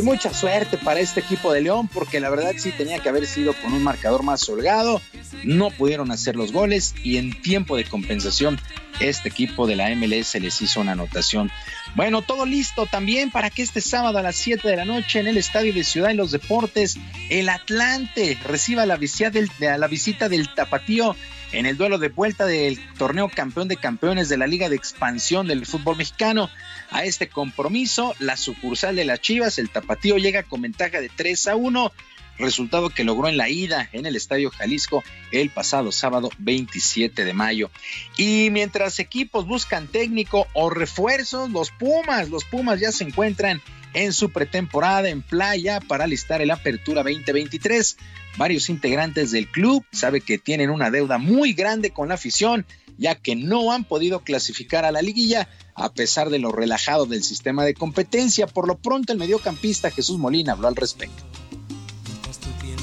Pues 0.00 0.12
mucha 0.14 0.32
suerte 0.32 0.78
para 0.78 0.98
este 1.00 1.20
equipo 1.20 1.52
de 1.52 1.60
León, 1.60 1.86
porque 1.86 2.20
la 2.20 2.30
verdad 2.30 2.52
sí 2.56 2.72
tenía 2.72 3.00
que 3.00 3.10
haber 3.10 3.26
sido 3.26 3.52
con 3.52 3.74
un 3.74 3.84
marcador 3.84 4.22
más 4.22 4.48
holgado. 4.48 5.02
No 5.44 5.70
pudieron 5.70 6.10
hacer 6.10 6.36
los 6.36 6.52
goles 6.52 6.94
y 7.04 7.18
en 7.18 7.38
tiempo 7.42 7.76
de 7.76 7.84
compensación 7.84 8.58
este 8.98 9.28
equipo 9.28 9.66
de 9.66 9.76
la 9.76 9.94
MLS 9.94 10.36
les 10.36 10.62
hizo 10.62 10.80
una 10.80 10.92
anotación. 10.92 11.50
Bueno, 11.96 12.22
todo 12.22 12.46
listo 12.46 12.86
también 12.86 13.30
para 13.30 13.50
que 13.50 13.60
este 13.60 13.82
sábado 13.82 14.16
a 14.16 14.22
las 14.22 14.36
7 14.36 14.66
de 14.66 14.76
la 14.76 14.86
noche 14.86 15.20
en 15.20 15.26
el 15.26 15.36
Estadio 15.36 15.74
de 15.74 15.84
Ciudad 15.84 16.08
de 16.08 16.14
los 16.14 16.30
Deportes, 16.30 16.96
el 17.28 17.50
Atlante 17.50 18.38
reciba 18.42 18.86
la 18.86 18.96
visita 18.96 19.28
del, 19.28 19.50
la 19.58 19.86
visita 19.86 20.30
del 20.30 20.54
Tapatío 20.54 21.14
en 21.52 21.66
el 21.66 21.76
duelo 21.76 21.98
de 21.98 22.08
vuelta 22.08 22.46
del 22.46 22.80
torneo 22.96 23.28
campeón 23.28 23.68
de 23.68 23.76
campeones 23.76 24.30
de 24.30 24.38
la 24.38 24.46
Liga 24.46 24.70
de 24.70 24.76
Expansión 24.76 25.46
del 25.46 25.66
Fútbol 25.66 25.96
Mexicano. 25.96 26.48
A 26.90 27.04
este 27.04 27.28
compromiso, 27.28 28.14
la 28.18 28.36
sucursal 28.36 28.96
de 28.96 29.04
las 29.04 29.20
Chivas, 29.20 29.58
el 29.58 29.70
Tapatío, 29.70 30.18
llega 30.18 30.42
con 30.42 30.62
ventaja 30.62 31.00
de 31.00 31.08
3 31.08 31.48
a 31.48 31.56
1 31.56 31.92
resultado 32.40 32.90
que 32.90 33.04
logró 33.04 33.28
en 33.28 33.36
la 33.36 33.48
ida 33.48 33.88
en 33.92 34.06
el 34.06 34.16
Estadio 34.16 34.50
Jalisco 34.50 35.04
el 35.30 35.50
pasado 35.50 35.92
sábado 35.92 36.30
27 36.38 37.24
de 37.24 37.32
mayo. 37.32 37.70
Y 38.16 38.48
mientras 38.50 38.98
equipos 38.98 39.46
buscan 39.46 39.86
técnico 39.86 40.48
o 40.54 40.70
refuerzos, 40.70 41.50
los 41.50 41.70
Pumas, 41.70 42.30
los 42.30 42.44
Pumas 42.44 42.80
ya 42.80 42.90
se 42.90 43.04
encuentran 43.04 43.60
en 43.92 44.12
su 44.12 44.30
pretemporada 44.30 45.08
en 45.08 45.22
playa 45.22 45.80
para 45.80 46.06
listar 46.06 46.40
el 46.40 46.50
Apertura 46.50 47.02
2023. 47.02 47.96
Varios 48.36 48.68
integrantes 48.70 49.32
del 49.32 49.48
club 49.48 49.84
saben 49.92 50.22
que 50.22 50.38
tienen 50.38 50.70
una 50.70 50.90
deuda 50.90 51.18
muy 51.18 51.52
grande 51.52 51.90
con 51.90 52.08
la 52.08 52.14
afición, 52.14 52.64
ya 53.00 53.14
que 53.14 53.34
no 53.34 53.72
han 53.72 53.84
podido 53.84 54.20
clasificar 54.20 54.84
a 54.84 54.92
la 54.92 55.00
liguilla 55.00 55.48
a 55.74 55.90
pesar 55.90 56.28
de 56.28 56.38
lo 56.38 56.52
relajado 56.52 57.06
del 57.06 57.24
sistema 57.24 57.64
de 57.64 57.72
competencia. 57.72 58.46
Por 58.46 58.68
lo 58.68 58.76
pronto, 58.76 59.12
el 59.12 59.18
mediocampista 59.18 59.90
Jesús 59.90 60.18
Molina 60.18 60.52
habló 60.52 60.68
al 60.68 60.76
respecto. 60.76 61.24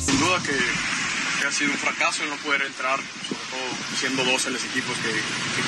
Sin 0.03 0.19
duda 0.19 0.41
que, 0.41 0.57
ha 1.47 1.51
sido 1.51 1.71
un 1.71 1.77
fracaso 1.77 2.23
el 2.23 2.31
no 2.31 2.35
poder 2.37 2.63
entrar, 2.63 2.97
sobre 2.97 3.45
todo 3.45 3.67
siendo 3.95 4.25
12 4.25 4.49
los 4.49 4.65
equipos 4.65 4.97
que, 4.97 5.13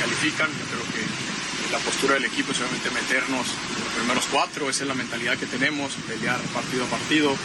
califican. 0.01 0.49
Yo 0.49 0.65
creo 0.65 0.85
que 0.97 1.71
la 1.71 1.77
postura 1.77 2.15
del 2.15 2.25
equipo 2.25 2.51
es 2.51 2.57
obviamente 2.59 2.89
meternos 2.89 3.45
en 3.45 3.83
los 3.85 3.93
primeros 3.93 4.25
cuatro, 4.31 4.67
esa 4.67 4.81
es 4.83 4.87
la 4.87 4.95
mentalidad 4.95 5.37
que 5.37 5.45
tenemos, 5.45 5.93
pelear 6.07 6.41
partido 6.57 6.85
a 6.85 6.87
partido, 6.87 7.35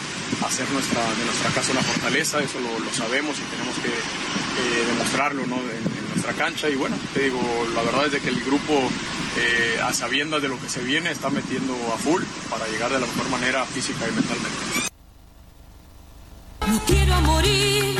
hacer 0.41 0.67
nuestra, 0.71 1.05
de 1.13 1.25
nuestra 1.25 1.51
casa 1.51 1.71
una 1.71 1.83
fortaleza, 1.83 2.41
eso 2.41 2.57
lo, 2.59 2.91
sabemos 2.91 3.37
y 3.37 3.43
tenemos 3.53 3.75
que 3.77 3.93
demostrarlo 4.89 5.43
en, 5.43 6.04
nuestra 6.15 6.33
cancha. 6.33 6.69
Y 6.69 6.75
bueno, 6.75 6.95
te 7.13 7.23
digo, 7.23 7.39
la 7.73 7.81
verdad 7.83 8.13
es 8.13 8.21
que 8.21 8.29
el 8.29 8.43
grupo, 8.43 8.73
eh, 9.37 9.79
a 9.83 9.93
sabiendas 9.93 10.41
de 10.41 10.47
lo 10.47 10.59
que 10.59 10.69
se 10.69 10.81
viene, 10.81 11.11
está 11.11 11.29
metiendo 11.29 11.73
a 11.93 11.97
full 11.97 12.23
para 12.49 12.67
llegar 12.67 12.91
de 12.91 12.99
la 12.99 13.05
mejor 13.05 13.29
manera 13.29 13.65
física 13.65 14.07
y 14.07 14.11
mentalmente. 14.11 14.57
No 16.67 16.81
quiero 16.85 17.21
morir 17.21 17.95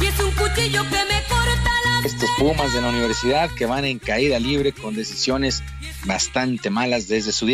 y 0.00 0.06
es 0.06 0.20
un 0.20 0.30
cuchillo 0.32 0.82
que 0.82 0.90
me 0.90 1.22
corta 1.28 1.70
la 1.84 2.06
Estos 2.06 2.28
Pumas 2.38 2.72
de 2.74 2.80
la 2.82 2.88
universidad 2.88 3.50
que 3.56 3.64
van 3.64 3.84
en 3.84 3.98
caída 3.98 4.38
libre 4.38 4.72
con 4.72 4.94
decisiones 4.94 5.62
bastante 6.04 6.68
malas 6.68 7.08
desde 7.08 7.32
su 7.32 7.46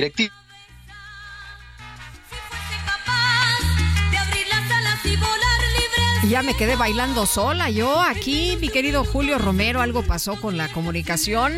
Ya 6.28 6.42
me 6.42 6.52
quedé 6.52 6.76
bailando 6.76 7.24
sola 7.24 7.70
yo 7.70 8.02
aquí, 8.02 8.58
mi 8.60 8.68
querido 8.68 9.02
Julio 9.02 9.38
Romero, 9.38 9.80
algo 9.80 10.02
pasó 10.02 10.38
con 10.38 10.58
la 10.58 10.68
comunicación 10.68 11.54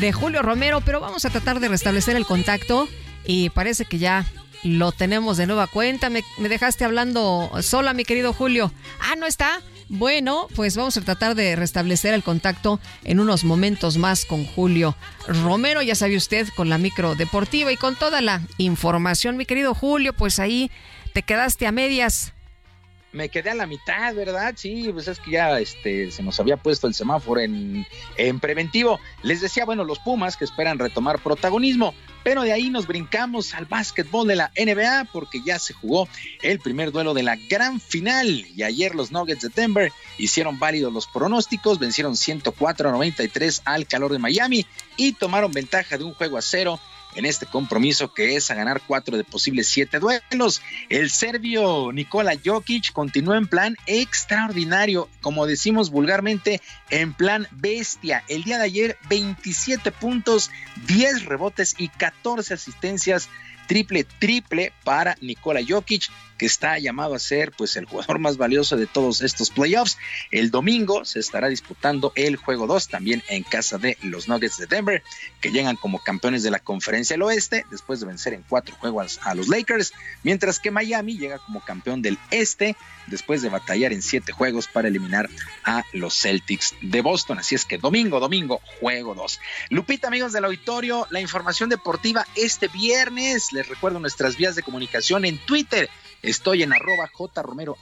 de 0.00 0.12
Julio 0.12 0.42
Romero, 0.42 0.80
pero 0.80 0.98
vamos 0.98 1.24
a 1.24 1.30
tratar 1.30 1.60
de 1.60 1.68
restablecer 1.68 2.16
el 2.16 2.26
contacto 2.26 2.88
y 3.24 3.50
parece 3.50 3.84
que 3.84 3.98
ya 3.98 4.26
lo 4.64 4.90
tenemos 4.90 5.36
de 5.36 5.46
nueva 5.46 5.68
cuenta. 5.68 6.10
Me, 6.10 6.24
dejaste 6.40 6.84
hablando 6.84 7.52
sola, 7.62 7.94
mi 7.94 8.04
querido 8.04 8.32
Julio. 8.32 8.72
Ah, 8.98 9.14
¿no 9.16 9.26
está? 9.26 9.60
Bueno, 9.88 10.48
pues 10.56 10.76
vamos 10.76 10.96
a 10.96 11.02
tratar 11.02 11.36
de 11.36 11.54
restablecer 11.54 12.14
el 12.14 12.24
contacto 12.24 12.80
en 13.04 13.20
unos 13.20 13.44
momentos 13.44 13.96
más 13.96 14.24
con 14.24 14.44
Julio 14.44 14.96
Romero, 15.28 15.82
ya 15.82 15.94
sabe 15.94 16.16
usted, 16.16 16.48
con 16.56 16.68
la 16.68 16.78
micro 16.78 17.14
deportiva 17.14 17.70
y 17.70 17.76
con 17.76 17.94
toda 17.94 18.20
la 18.20 18.42
información. 18.58 19.36
Mi 19.36 19.46
querido 19.46 19.72
Julio, 19.72 20.14
pues 20.14 20.40
ahí 20.40 20.72
te 21.12 21.22
quedaste 21.22 21.68
a 21.68 21.72
medias 21.72 22.32
me 23.14 23.28
quedé 23.28 23.50
a 23.50 23.54
la 23.54 23.66
mitad, 23.66 24.12
¿verdad? 24.14 24.54
Sí, 24.56 24.90
pues 24.92 25.06
es 25.06 25.20
que 25.20 25.30
ya 25.30 25.58
este, 25.60 26.10
se 26.10 26.22
nos 26.22 26.38
había 26.40 26.56
puesto 26.56 26.88
el 26.88 26.94
semáforo 26.94 27.40
en, 27.40 27.86
en 28.16 28.40
preventivo. 28.40 28.98
Les 29.22 29.40
decía, 29.40 29.64
bueno, 29.64 29.84
los 29.84 30.00
Pumas 30.00 30.36
que 30.36 30.44
esperan 30.44 30.80
retomar 30.80 31.20
protagonismo, 31.20 31.94
pero 32.24 32.42
de 32.42 32.52
ahí 32.52 32.70
nos 32.70 32.88
brincamos 32.88 33.54
al 33.54 33.66
básquetbol 33.66 34.26
de 34.26 34.34
la 34.34 34.50
NBA 34.56 35.10
porque 35.12 35.40
ya 35.44 35.60
se 35.60 35.74
jugó 35.74 36.08
el 36.42 36.58
primer 36.58 36.90
duelo 36.90 37.14
de 37.14 37.22
la 37.22 37.36
gran 37.48 37.80
final 37.80 38.46
y 38.54 38.64
ayer 38.64 38.96
los 38.96 39.12
Nuggets 39.12 39.42
de 39.42 39.48
Denver 39.48 39.92
hicieron 40.18 40.58
válidos 40.58 40.92
los 40.92 41.06
pronósticos, 41.06 41.78
vencieron 41.78 42.16
104 42.16 42.88
a 42.88 42.92
93 42.92 43.62
al 43.64 43.86
calor 43.86 44.10
de 44.10 44.18
Miami 44.18 44.66
y 44.96 45.12
tomaron 45.12 45.52
ventaja 45.52 45.96
de 45.96 46.04
un 46.04 46.14
juego 46.14 46.36
a 46.36 46.42
cero 46.42 46.80
en 47.14 47.26
este 47.26 47.46
compromiso 47.46 48.12
que 48.12 48.36
es 48.36 48.50
a 48.50 48.54
ganar 48.54 48.82
cuatro 48.86 49.16
de 49.16 49.24
posibles 49.24 49.68
siete 49.68 49.98
duelos. 49.98 50.62
El 50.88 51.10
serbio 51.10 51.92
Nikola 51.92 52.34
Jokic 52.42 52.92
continúa 52.92 53.36
en 53.36 53.46
plan 53.46 53.76
extraordinario, 53.86 55.08
como 55.20 55.46
decimos 55.46 55.90
vulgarmente, 55.90 56.60
en 56.90 57.14
plan 57.14 57.46
bestia. 57.52 58.24
El 58.28 58.44
día 58.44 58.58
de 58.58 58.64
ayer 58.64 58.98
27 59.08 59.92
puntos, 59.92 60.50
10 60.86 61.24
rebotes 61.26 61.74
y 61.78 61.88
14 61.88 62.54
asistencias 62.54 63.28
triple 63.66 64.04
triple 64.18 64.72
para 64.84 65.16
Nikola 65.20 65.60
Jokic 65.66 66.10
que 66.38 66.46
está 66.46 66.78
llamado 66.78 67.14
a 67.14 67.18
ser 67.18 67.52
pues 67.52 67.76
el 67.76 67.84
jugador 67.84 68.18
más 68.18 68.36
valioso 68.36 68.76
de 68.76 68.86
todos 68.86 69.20
estos 69.22 69.50
playoffs. 69.50 69.98
El 70.30 70.50
domingo 70.50 71.04
se 71.04 71.20
estará 71.20 71.48
disputando 71.48 72.12
el 72.16 72.36
juego 72.36 72.66
2 72.66 72.88
también 72.88 73.22
en 73.28 73.42
casa 73.42 73.78
de 73.78 73.96
los 74.02 74.28
Nuggets 74.28 74.58
de 74.58 74.66
Denver, 74.66 75.02
que 75.40 75.50
llegan 75.50 75.76
como 75.76 75.98
campeones 75.98 76.42
de 76.42 76.50
la 76.50 76.58
Conferencia 76.58 77.14
del 77.14 77.22
Oeste 77.22 77.64
después 77.70 78.00
de 78.00 78.06
vencer 78.06 78.34
en 78.34 78.44
cuatro 78.48 78.74
juegos 78.76 79.20
a 79.22 79.34
los 79.34 79.48
Lakers, 79.48 79.92
mientras 80.22 80.58
que 80.58 80.70
Miami 80.70 81.16
llega 81.16 81.38
como 81.38 81.64
campeón 81.64 82.02
del 82.02 82.18
Este 82.30 82.76
después 83.06 83.42
de 83.42 83.50
batallar 83.50 83.92
en 83.92 84.02
siete 84.02 84.32
juegos 84.32 84.66
para 84.66 84.88
eliminar 84.88 85.28
a 85.64 85.84
los 85.92 86.14
Celtics 86.14 86.74
de 86.80 87.00
Boston. 87.00 87.38
Así 87.38 87.54
es 87.54 87.64
que 87.64 87.78
domingo, 87.78 88.20
domingo, 88.20 88.60
juego 88.80 89.14
2. 89.14 89.40
Lupita, 89.70 90.08
amigos 90.08 90.32
del 90.32 90.44
auditorio, 90.44 91.06
la 91.10 91.20
información 91.20 91.68
deportiva 91.68 92.26
este 92.34 92.68
viernes. 92.68 93.52
Les 93.52 93.68
recuerdo 93.68 94.00
nuestras 94.00 94.36
vías 94.36 94.54
de 94.54 94.62
comunicación 94.62 95.24
en 95.24 95.38
Twitter 95.38 95.90
Estoy 96.24 96.62
en 96.62 96.72
arroba 96.72 97.10
jromerohb, 97.12 97.76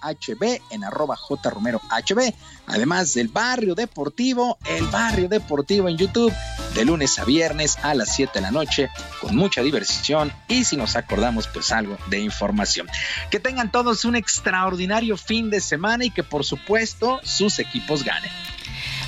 en 0.70 0.85
arroba 0.85 1.16
jromerohb, 1.16 2.35
además 2.66 3.14
del 3.14 3.28
barrio 3.28 3.77
deportivo, 3.77 4.59
el 4.66 4.85
barrio 4.89 5.28
deportivo 5.28 5.89
en 5.89 5.97
YouTube, 5.97 6.32
de 6.74 6.85
lunes 6.85 7.19
a 7.20 7.24
viernes 7.24 7.78
a 7.82 7.94
las 7.94 8.14
7 8.16 8.32
de 8.35 8.40
la 8.40 8.51
noche, 8.51 8.90
con 9.20 9.36
mucha 9.36 9.62
diversión 9.62 10.32
y 10.48 10.64
si 10.64 10.77
nos 10.77 10.97
acordamos, 10.97 11.47
pues 11.47 11.70
algo 11.70 11.97
de 12.09 12.19
información. 12.19 12.89
Que 13.31 13.39
tengan 13.39 13.70
todos 13.70 14.05
un 14.05 14.16
extraordinario 14.16 15.16
fin 15.16 15.48
de 15.48 15.60
semana 15.60 16.05
y 16.05 16.10
que 16.10 16.24
por 16.24 16.44
supuesto 16.44 17.20
sus 17.23 17.60
equipos 17.60 18.02
ganen. 18.02 18.31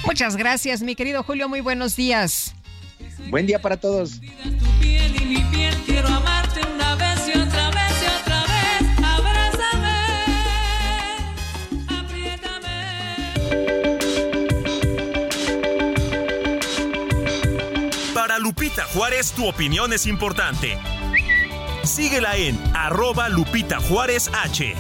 Muchas 0.06 0.36
gracias, 0.36 0.82
mi 0.82 0.94
querido 0.94 1.22
Julio. 1.22 1.48
Muy 1.48 1.60
buenos 1.60 1.96
días. 1.96 2.54
Buen 3.30 3.46
día 3.46 3.60
para 3.60 3.78
todos. 3.78 4.20
Quiero 5.86 6.08
amarte 6.08 6.60
una 6.60 6.73
vez 6.73 6.73
y 6.73 6.73
Lupita 18.44 18.84
Juárez, 18.84 19.32
tu 19.32 19.48
opinión 19.48 19.94
es 19.94 20.06
importante. 20.06 20.76
Síguela 21.82 22.36
en 22.36 22.60
arroba 22.74 23.30
Lupita 23.30 23.80
Juárez 23.80 24.30
H. 24.34 24.74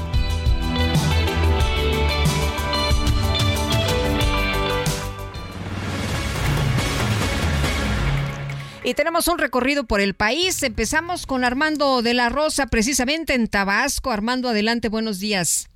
Y 8.84 8.92
tenemos 8.92 9.28
un 9.28 9.38
recorrido 9.38 9.84
por 9.84 10.02
el 10.02 10.12
país. 10.12 10.62
Empezamos 10.62 11.24
con 11.24 11.42
Armando 11.42 12.02
de 12.02 12.12
la 12.12 12.28
Rosa, 12.28 12.66
precisamente 12.66 13.32
en 13.32 13.48
Tabasco. 13.48 14.10
Armando, 14.10 14.50
adelante, 14.50 14.90
buenos 14.90 15.20
días. 15.20 15.70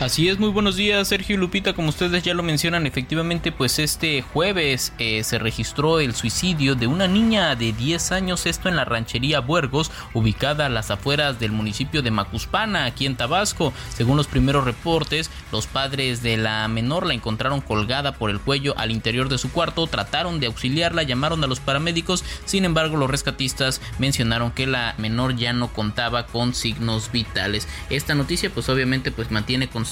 Así 0.00 0.30
es, 0.30 0.38
muy 0.38 0.48
buenos 0.48 0.76
días 0.76 1.08
Sergio 1.08 1.34
y 1.34 1.38
Lupita, 1.38 1.74
como 1.74 1.90
ustedes 1.90 2.22
ya 2.22 2.32
lo 2.32 2.42
mencionan, 2.42 2.86
efectivamente 2.86 3.52
pues 3.52 3.78
este 3.78 4.22
jueves 4.22 4.94
eh, 4.98 5.22
se 5.24 5.38
registró 5.38 6.00
el 6.00 6.14
suicidio 6.14 6.74
de 6.74 6.86
una 6.86 7.06
niña 7.06 7.54
de 7.54 7.74
10 7.74 8.12
años, 8.12 8.46
esto 8.46 8.70
en 8.70 8.76
la 8.76 8.86
ranchería 8.86 9.40
Buergos, 9.40 9.92
ubicada 10.14 10.64
a 10.64 10.68
las 10.70 10.90
afueras 10.90 11.38
del 11.38 11.52
municipio 11.52 12.00
de 12.00 12.10
Macuspana, 12.10 12.86
aquí 12.86 13.04
en 13.04 13.16
Tabasco. 13.16 13.74
Según 13.94 14.16
los 14.16 14.26
primeros 14.26 14.64
reportes, 14.64 15.30
los 15.52 15.66
padres 15.66 16.22
de 16.22 16.38
la 16.38 16.66
menor 16.68 17.04
la 17.04 17.12
encontraron 17.12 17.60
colgada 17.60 18.12
por 18.12 18.30
el 18.30 18.40
cuello 18.40 18.72
al 18.78 18.92
interior 18.92 19.28
de 19.28 19.36
su 19.36 19.52
cuarto, 19.52 19.86
trataron 19.86 20.40
de 20.40 20.46
auxiliarla, 20.46 21.02
llamaron 21.02 21.44
a 21.44 21.46
los 21.46 21.60
paramédicos, 21.60 22.24
sin 22.46 22.64
embargo 22.64 22.96
los 22.96 23.10
rescatistas 23.10 23.82
mencionaron 23.98 24.50
que 24.50 24.66
la 24.66 24.94
menor 24.96 25.36
ya 25.36 25.52
no 25.52 25.68
contaba 25.68 26.26
con 26.26 26.54
signos 26.54 27.12
vitales. 27.12 27.68
Esta 27.90 28.14
noticia 28.14 28.48
pues 28.48 28.70
obviamente 28.70 29.12
pues 29.12 29.30
mantiene 29.30 29.68
con 29.68 29.89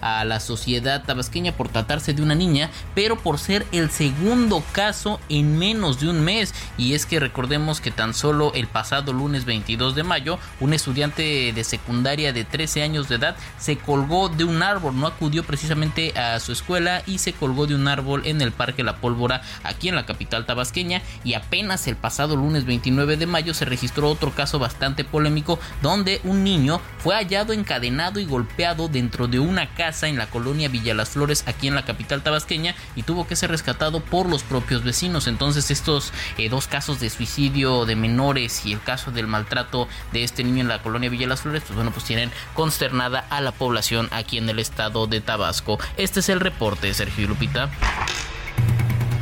a 0.00 0.24
la 0.24 0.40
sociedad 0.40 1.02
tabasqueña 1.04 1.52
por 1.52 1.68
tratarse 1.68 2.14
de 2.14 2.22
una 2.22 2.34
niña, 2.34 2.70
pero 2.94 3.16
por 3.16 3.38
ser 3.38 3.66
el 3.72 3.90
segundo 3.90 4.62
caso 4.72 5.20
en 5.28 5.58
menos 5.58 6.00
de 6.00 6.08
un 6.08 6.22
mes. 6.22 6.54
Y 6.76 6.94
es 6.94 7.06
que 7.06 7.20
recordemos 7.20 7.80
que 7.80 7.90
tan 7.90 8.14
solo 8.14 8.52
el 8.54 8.66
pasado 8.66 9.12
lunes 9.12 9.44
22 9.44 9.94
de 9.94 10.02
mayo, 10.02 10.38
un 10.60 10.74
estudiante 10.74 11.52
de 11.52 11.64
secundaria 11.64 12.32
de 12.32 12.44
13 12.44 12.82
años 12.82 13.08
de 13.08 13.16
edad 13.16 13.36
se 13.58 13.76
colgó 13.76 14.28
de 14.28 14.44
un 14.44 14.62
árbol, 14.62 14.98
no 14.98 15.06
acudió 15.06 15.44
precisamente 15.44 16.18
a 16.18 16.40
su 16.40 16.52
escuela 16.52 17.02
y 17.06 17.18
se 17.18 17.32
colgó 17.32 17.66
de 17.66 17.74
un 17.74 17.88
árbol 17.88 18.22
en 18.24 18.40
el 18.40 18.52
Parque 18.52 18.82
La 18.82 18.96
Pólvora, 18.96 19.42
aquí 19.64 19.88
en 19.88 19.94
la 19.94 20.06
capital 20.06 20.46
tabasqueña. 20.46 21.02
Y 21.24 21.34
apenas 21.34 21.86
el 21.86 21.96
pasado 21.96 22.36
lunes 22.36 22.64
29 22.64 23.16
de 23.16 23.26
mayo 23.26 23.54
se 23.54 23.64
registró 23.64 24.08
otro 24.10 24.32
caso 24.32 24.58
bastante 24.58 25.04
polémico 25.04 25.58
donde 25.82 26.20
un 26.24 26.44
niño 26.44 26.80
fue 26.98 27.14
hallado 27.14 27.52
encadenado 27.52 28.20
y 28.20 28.24
golpeado 28.24 28.88
dentro 28.88 29.19
de 29.28 29.38
una 29.38 29.74
casa 29.74 30.08
en 30.08 30.16
la 30.16 30.26
colonia 30.26 30.68
Villa 30.68 30.94
Las 30.94 31.10
Flores, 31.10 31.44
aquí 31.46 31.68
en 31.68 31.74
la 31.74 31.84
capital 31.84 32.22
tabasqueña, 32.22 32.74
y 32.96 33.02
tuvo 33.02 33.26
que 33.26 33.36
ser 33.36 33.50
rescatado 33.50 34.00
por 34.00 34.28
los 34.28 34.42
propios 34.42 34.84
vecinos. 34.84 35.26
Entonces, 35.26 35.70
estos 35.70 36.12
eh, 36.38 36.48
dos 36.48 36.66
casos 36.66 37.00
de 37.00 37.10
suicidio 37.10 37.86
de 37.86 37.96
menores 37.96 38.64
y 38.66 38.72
el 38.72 38.80
caso 38.80 39.10
del 39.10 39.26
maltrato 39.26 39.88
de 40.12 40.24
este 40.24 40.44
niño 40.44 40.60
en 40.60 40.68
la 40.68 40.82
colonia 40.82 41.10
Villa 41.10 41.26
Las 41.26 41.42
Flores, 41.42 41.62
pues 41.66 41.74
bueno, 41.74 41.90
pues 41.90 42.04
tienen 42.04 42.30
consternada 42.54 43.24
a 43.30 43.40
la 43.40 43.52
población 43.52 44.08
aquí 44.10 44.38
en 44.38 44.48
el 44.48 44.58
estado 44.58 45.06
de 45.06 45.20
Tabasco. 45.20 45.78
Este 45.96 46.20
es 46.20 46.28
el 46.28 46.40
reporte, 46.40 46.92
Sergio 46.94 47.24
y 47.24 47.28
Lupita. 47.28 47.70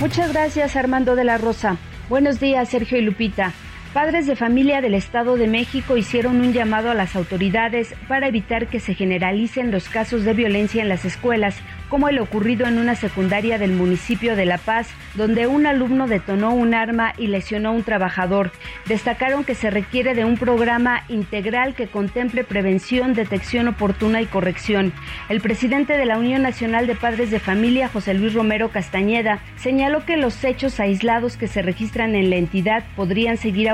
Muchas 0.01 0.33
gracias, 0.33 0.77
Armando 0.77 1.17
de 1.17 1.25
la 1.25 1.39
Rosa. 1.39 1.77
Buenos 2.09 2.41
días, 2.41 2.69
Sergio 2.69 2.99
y 2.99 3.03
Lupita. 3.03 3.53
Padres 3.93 4.27
de 4.27 4.37
familia 4.37 4.83
del 4.83 4.95
Estado 4.95 5.37
de 5.37 5.47
México 5.47 5.97
hicieron 5.97 6.43
un 6.43 6.53
llamado 6.53 6.91
a 6.91 6.95
las 6.95 7.17
autoridades 7.17 7.95
para 8.07 8.29
evitar 8.29 8.67
que 8.67 8.81
se 8.81 8.95
generalicen 8.95 9.71
los 9.71 9.89
casos 9.89 10.25
de 10.25 10.35
violencia 10.35 10.83
en 10.83 10.91
las 10.91 11.07
escuelas, 11.07 11.57
como 11.89 12.11
el 12.11 12.19
ocurrido 12.19 12.67
en 12.67 12.79
una 12.79 12.95
secundaria 12.95 13.59
del 13.59 13.73
municipio 13.73 14.37
de 14.37 14.45
La 14.45 14.59
Paz, 14.59 14.91
donde 15.15 15.47
un 15.47 15.67
alumno 15.67 16.07
detonó 16.07 16.53
un 16.53 16.75
arma 16.75 17.15
y 17.17 17.29
lesionó 17.29 17.71
a 17.71 17.73
un 17.73 17.83
trabajador. 17.83 18.53
Destacaron 18.87 19.43
que 19.43 19.55
se 19.55 19.71
requiere 19.71 20.15
de 20.15 20.27
un 20.27 20.37
programa 20.37 21.05
integral 21.09 21.75
que 21.75 21.87
contemple 21.87 22.45
prevención, 22.45 23.15
detección 23.15 23.69
oportuna 23.69 24.21
y 24.21 24.27
corrección. 24.27 24.93
El 25.31 25.41
presidente 25.41 25.97
de 25.97 26.05
la 26.05 26.19
Unión 26.19 26.43
Nacional 26.43 26.87
de 26.87 26.95
Padres 26.95 27.31
de 27.31 27.41
Familia, 27.41 27.89
José 27.89 28.13
Luis 28.13 28.35
Romero 28.35 28.69
Castañeda, 28.69 29.41
señaló 29.57 30.05
que 30.05 30.19
los 30.19 30.45
hechos 30.45 30.79
aislados 30.79 31.39
que 31.39 31.49
se 31.49 31.63
registran 31.63 32.15
en 32.15 32.29
la 32.29 32.37
entidad 32.37 32.85
podrían 32.95 33.39
seguir 33.39 33.71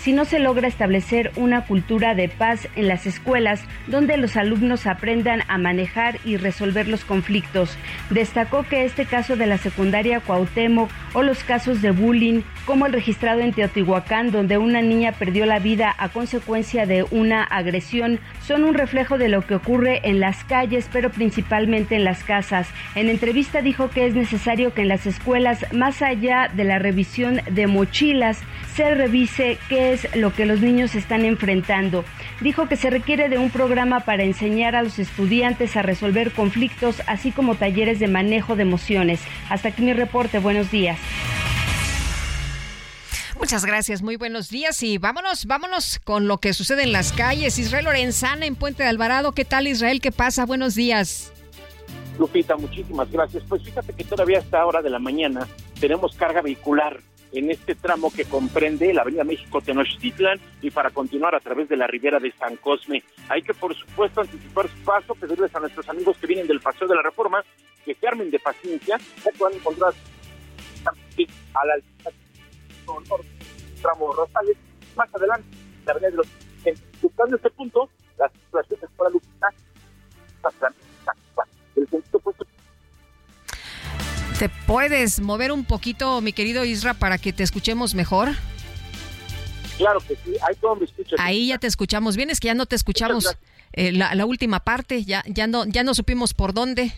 si 0.00 0.12
no 0.12 0.24
se 0.24 0.38
logra 0.38 0.68
establecer 0.68 1.32
una 1.36 1.66
cultura 1.66 2.14
de 2.14 2.28
paz 2.28 2.68
en 2.76 2.88
las 2.88 3.06
escuelas 3.06 3.62
donde 3.86 4.16
los 4.16 4.36
alumnos 4.36 4.86
aprendan 4.86 5.42
a 5.48 5.58
manejar 5.58 6.18
y 6.24 6.36
resolver 6.36 6.88
los 6.88 7.04
conflictos. 7.04 7.76
Destacó 8.10 8.64
que 8.64 8.84
este 8.84 9.04
caso 9.04 9.36
de 9.36 9.46
la 9.46 9.58
secundaria 9.58 10.20
Cuauhtémoc 10.20 10.90
o 11.12 11.22
los 11.22 11.44
casos 11.44 11.82
de 11.82 11.90
bullying, 11.90 12.42
como 12.66 12.86
el 12.86 12.92
registrado 12.92 13.40
en 13.40 13.52
Teotihuacán, 13.52 14.30
donde 14.30 14.58
una 14.58 14.82
niña 14.82 15.12
perdió 15.12 15.46
la 15.46 15.58
vida 15.58 15.94
a 15.98 16.08
consecuencia 16.08 16.86
de 16.86 17.04
una 17.10 17.42
agresión, 17.42 18.20
son 18.40 18.64
un 18.64 18.74
reflejo 18.74 19.18
de 19.18 19.28
lo 19.28 19.42
que 19.42 19.54
ocurre 19.54 20.00
en 20.04 20.20
las 20.20 20.44
calles, 20.44 20.88
pero 20.92 21.10
principalmente 21.10 21.96
en 21.96 22.04
las 22.04 22.24
casas. 22.24 22.68
En 22.94 23.08
entrevista 23.08 23.62
dijo 23.62 23.90
que 23.90 24.06
es 24.06 24.14
necesario 24.14 24.74
que 24.74 24.82
en 24.82 24.88
las 24.88 25.06
escuelas, 25.06 25.64
más 25.72 26.02
allá 26.02 26.50
de 26.52 26.64
la 26.64 26.78
revisión 26.78 27.40
de 27.50 27.66
mochilas, 27.66 28.40
se 28.74 28.94
revise 29.02 29.58
qué 29.68 29.92
es 29.92 30.14
lo 30.14 30.32
que 30.32 30.46
los 30.46 30.60
niños 30.60 30.94
están 30.94 31.24
enfrentando. 31.24 32.04
Dijo 32.40 32.68
que 32.68 32.76
se 32.76 32.88
requiere 32.88 33.28
de 33.28 33.36
un 33.36 33.50
programa 33.50 34.00
para 34.00 34.22
enseñar 34.22 34.76
a 34.76 34.82
los 34.82 35.00
estudiantes 35.00 35.76
a 35.76 35.82
resolver 35.82 36.30
conflictos, 36.30 37.02
así 37.08 37.32
como 37.32 37.56
talleres 37.56 37.98
de 37.98 38.06
manejo 38.06 38.54
de 38.54 38.62
emociones. 38.62 39.20
Hasta 39.50 39.70
aquí 39.70 39.82
mi 39.82 39.92
reporte. 39.92 40.38
Buenos 40.38 40.70
días. 40.70 41.00
Muchas 43.40 43.64
gracias, 43.64 44.02
muy 44.02 44.14
buenos 44.14 44.50
días 44.50 44.80
y 44.84 44.98
vámonos, 44.98 45.46
vámonos 45.46 45.98
con 46.04 46.28
lo 46.28 46.38
que 46.38 46.52
sucede 46.52 46.84
en 46.84 46.92
las 46.92 47.12
calles. 47.12 47.58
Israel 47.58 47.86
Lorenzana 47.86 48.46
en 48.46 48.54
Puente 48.54 48.84
de 48.84 48.88
Alvarado, 48.88 49.32
¿qué 49.32 49.44
tal 49.44 49.66
Israel? 49.66 50.00
¿Qué 50.00 50.12
pasa? 50.12 50.46
Buenos 50.46 50.76
días. 50.76 51.32
Lupita, 52.20 52.56
muchísimas 52.56 53.10
gracias. 53.10 53.42
Pues 53.48 53.64
fíjate 53.64 53.94
que 53.94 54.04
todavía 54.04 54.38
a 54.38 54.42
esta 54.42 54.64
hora 54.64 54.80
de 54.80 54.90
la 54.90 55.00
mañana 55.00 55.48
tenemos 55.80 56.14
carga 56.14 56.40
vehicular 56.40 57.00
en 57.32 57.50
este 57.50 57.74
tramo 57.74 58.12
que 58.12 58.24
comprende 58.24 58.92
la 58.92 59.02
Avenida 59.02 59.24
México 59.24 59.60
Tenochtitlán 59.60 60.38
y 60.60 60.70
para 60.70 60.90
continuar 60.90 61.34
a 61.34 61.40
través 61.40 61.68
de 61.68 61.76
la 61.76 61.86
Ribera 61.86 62.18
de 62.18 62.32
San 62.32 62.56
Cosme. 62.56 63.02
Hay 63.28 63.42
que, 63.42 63.54
por 63.54 63.74
supuesto, 63.74 64.20
anticipar 64.20 64.68
su 64.68 64.84
paso, 64.84 65.14
pedirles 65.14 65.54
a 65.54 65.60
nuestros 65.60 65.88
amigos 65.88 66.16
que 66.18 66.26
vienen 66.26 66.46
del 66.46 66.60
Paseo 66.60 66.86
de 66.86 66.94
la 66.94 67.02
Reforma 67.02 67.42
que 67.84 67.94
se 67.94 68.06
armen 68.06 68.30
de 68.30 68.38
paciencia, 68.38 68.98
ya 69.24 69.30
puedan 69.36 69.58
encontrar 69.58 69.92
a 71.54 71.66
la 71.66 71.74
tramo 73.80 74.12
Rosales, 74.12 74.56
más 74.96 75.12
adelante, 75.14 75.48
la 75.84 75.92
Avenida 75.92 76.10
de 76.10 76.16
los 76.16 76.26
Buscando 77.02 77.34
este 77.34 77.50
punto, 77.50 77.88
las 78.16 78.30
situaciones 78.32 78.88
para 78.96 79.10
Lupita, 79.10 79.48
el 81.74 81.86
puesto 81.88 82.11
¿Te 84.42 84.48
puedes 84.48 85.20
mover 85.20 85.52
un 85.52 85.64
poquito, 85.64 86.20
mi 86.20 86.32
querido 86.32 86.64
Isra, 86.64 86.94
para 86.94 87.16
que 87.16 87.32
te 87.32 87.44
escuchemos 87.44 87.94
mejor? 87.94 88.30
Claro 89.78 90.00
que 90.00 90.16
sí, 90.16 90.32
ahí 90.44 90.56
todo 90.60 90.74
me 90.74 90.84
escuchas. 90.84 91.20
Ahí 91.20 91.46
ya 91.46 91.58
te 91.58 91.68
escuchamos 91.68 92.16
bien, 92.16 92.28
es 92.28 92.40
que 92.40 92.46
ya 92.46 92.54
no 92.54 92.66
te 92.66 92.74
escuchamos 92.74 93.38
eh, 93.72 93.92
la, 93.92 94.16
la, 94.16 94.26
última 94.26 94.58
parte, 94.58 95.04
ya, 95.04 95.22
ya, 95.28 95.46
no, 95.46 95.64
ya 95.66 95.84
no 95.84 95.94
supimos 95.94 96.34
por 96.34 96.54
dónde. 96.54 96.92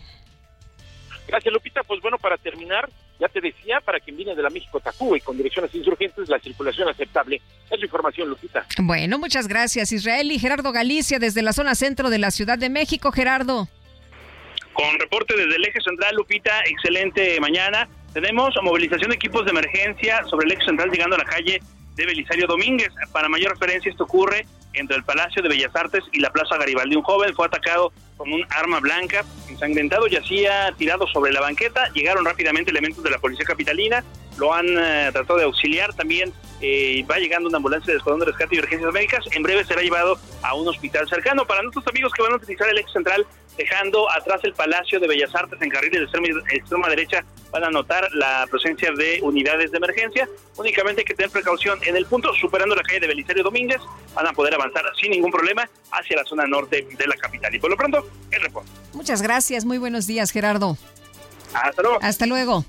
Gracias, 1.27 1.53
Lupita. 1.53 1.83
Pues 1.83 2.01
bueno, 2.01 2.17
para 2.17 2.37
terminar, 2.37 2.89
ya 3.19 3.27
te 3.27 3.39
decía, 3.41 3.79
para 3.79 3.99
quien 3.99 4.17
viene 4.17 4.33
de 4.33 4.41
la 4.41 4.49
México 4.49 4.79
Tacuba 4.79 5.15
y 5.15 5.21
con 5.21 5.37
direcciones 5.37 5.75
insurgentes, 5.75 6.27
la 6.27 6.39
circulación 6.39 6.89
aceptable. 6.89 7.43
Es 7.69 7.77
la 7.77 7.85
información, 7.85 8.27
Lupita. 8.27 8.65
Bueno, 8.79 9.19
muchas 9.19 9.47
gracias, 9.47 9.91
Israel 9.91 10.31
y 10.31 10.39
Gerardo 10.39 10.71
Galicia, 10.71 11.19
desde 11.19 11.43
la 11.43 11.53
zona 11.53 11.75
centro 11.75 12.09
de 12.09 12.17
la 12.17 12.31
Ciudad 12.31 12.57
de 12.57 12.71
México. 12.71 13.11
Gerardo. 13.11 13.69
Con 14.75 14.99
reporte 14.99 15.37
desde 15.37 15.55
el 15.55 15.63
eje 15.63 15.79
central, 15.79 16.15
Lupita, 16.15 16.59
excelente 16.65 17.39
mañana. 17.39 17.87
Tenemos 18.13 18.53
movilización 18.61 19.09
de 19.09 19.15
equipos 19.15 19.45
de 19.45 19.51
emergencia 19.51 20.21
sobre 20.25 20.47
el 20.47 20.51
eje 20.51 20.65
central 20.65 20.91
llegando 20.91 21.15
a 21.15 21.19
la 21.19 21.23
calle 21.23 21.61
de 21.95 22.05
Belisario 22.05 22.45
Domínguez. 22.45 22.89
Para 23.13 23.29
mayor 23.29 23.53
referencia, 23.53 23.89
esto 23.89 24.03
ocurre 24.03 24.45
entre 24.73 24.97
el 24.97 25.05
Palacio 25.05 25.41
de 25.41 25.47
Bellas 25.47 25.73
Artes 25.73 26.03
y 26.11 26.19
la 26.19 26.29
Plaza 26.29 26.57
Garibaldi. 26.57 26.97
Un 26.97 27.03
joven 27.03 27.33
fue 27.33 27.47
atacado 27.47 27.93
con 28.17 28.33
un 28.33 28.45
arma 28.49 28.81
blanca, 28.81 29.23
ensangrentado, 29.47 30.07
yacía 30.07 30.73
tirado 30.77 31.07
sobre 31.07 31.31
la 31.31 31.39
banqueta. 31.39 31.89
Llegaron 31.93 32.25
rápidamente 32.25 32.71
elementos 32.71 33.01
de 33.01 33.11
la 33.11 33.19
Policía 33.19 33.45
Capitalina, 33.45 34.03
lo 34.37 34.53
han 34.53 34.67
eh, 34.67 35.09
tratado 35.13 35.39
de 35.39 35.45
auxiliar. 35.45 35.93
También 35.93 36.33
eh, 36.61 37.05
va 37.09 37.17
llegando 37.17 37.49
una 37.49 37.57
ambulancia 37.57 37.91
de 37.91 37.97
Escuadrón 37.97 38.21
de 38.21 38.27
Rescate 38.27 38.55
y 38.55 38.59
Urgencias 38.59 38.93
Médicas. 38.93 39.25
En 39.31 39.43
breve 39.43 39.65
será 39.65 39.81
llevado 39.81 40.17
a 40.41 40.55
un 40.55 40.67
hospital 40.67 41.07
cercano. 41.07 41.45
Para 41.45 41.61
nuestros 41.61 41.85
amigos 41.87 42.11
que 42.13 42.21
van 42.21 42.33
a 42.33 42.35
utilizar 42.35 42.69
el 42.69 42.77
ex 42.77 42.91
central, 42.91 43.25
dejando 43.57 44.11
atrás 44.11 44.41
el 44.43 44.53
Palacio 44.53 44.99
de 44.99 45.07
Bellas 45.07 45.33
Artes 45.33 45.61
en 45.61 45.69
carril 45.69 45.91
de 45.91 46.03
extrema, 46.03 46.27
extrema 46.51 46.89
derecha, 46.89 47.25
van 47.51 47.63
a 47.63 47.69
notar 47.69 48.07
la 48.13 48.47
presencia 48.49 48.91
de 48.91 49.19
unidades 49.21 49.71
de 49.71 49.77
emergencia. 49.77 50.27
Únicamente 50.57 51.01
hay 51.01 51.05
que 51.05 51.13
tener 51.13 51.31
precaución 51.31 51.79
en 51.83 51.95
el 51.95 52.05
punto, 52.05 52.33
superando 52.33 52.75
la 52.75 52.83
calle 52.83 52.99
de 52.99 53.07
Belisario 53.07 53.43
Domínguez, 53.43 53.81
van 54.13 54.27
a 54.27 54.33
poder 54.33 54.53
avanzar 54.53 54.83
sin 54.99 55.11
ningún 55.11 55.31
problema 55.31 55.69
hacia 55.91 56.17
la 56.17 56.25
zona 56.25 56.45
norte 56.45 56.87
de 56.97 57.07
la 57.07 57.15
capital. 57.15 57.53
Y 57.53 57.59
por 57.59 57.69
lo 57.69 57.77
pronto, 57.77 58.07
el 58.31 58.41
reporte. 58.41 58.69
Muchas 58.93 59.21
gracias, 59.21 59.65
muy 59.65 59.77
buenos 59.77 60.07
días, 60.07 60.31
Gerardo. 60.31 60.77
Hasta 61.53 61.81
luego. 61.81 61.99
Hasta 62.01 62.25
luego. 62.25 62.65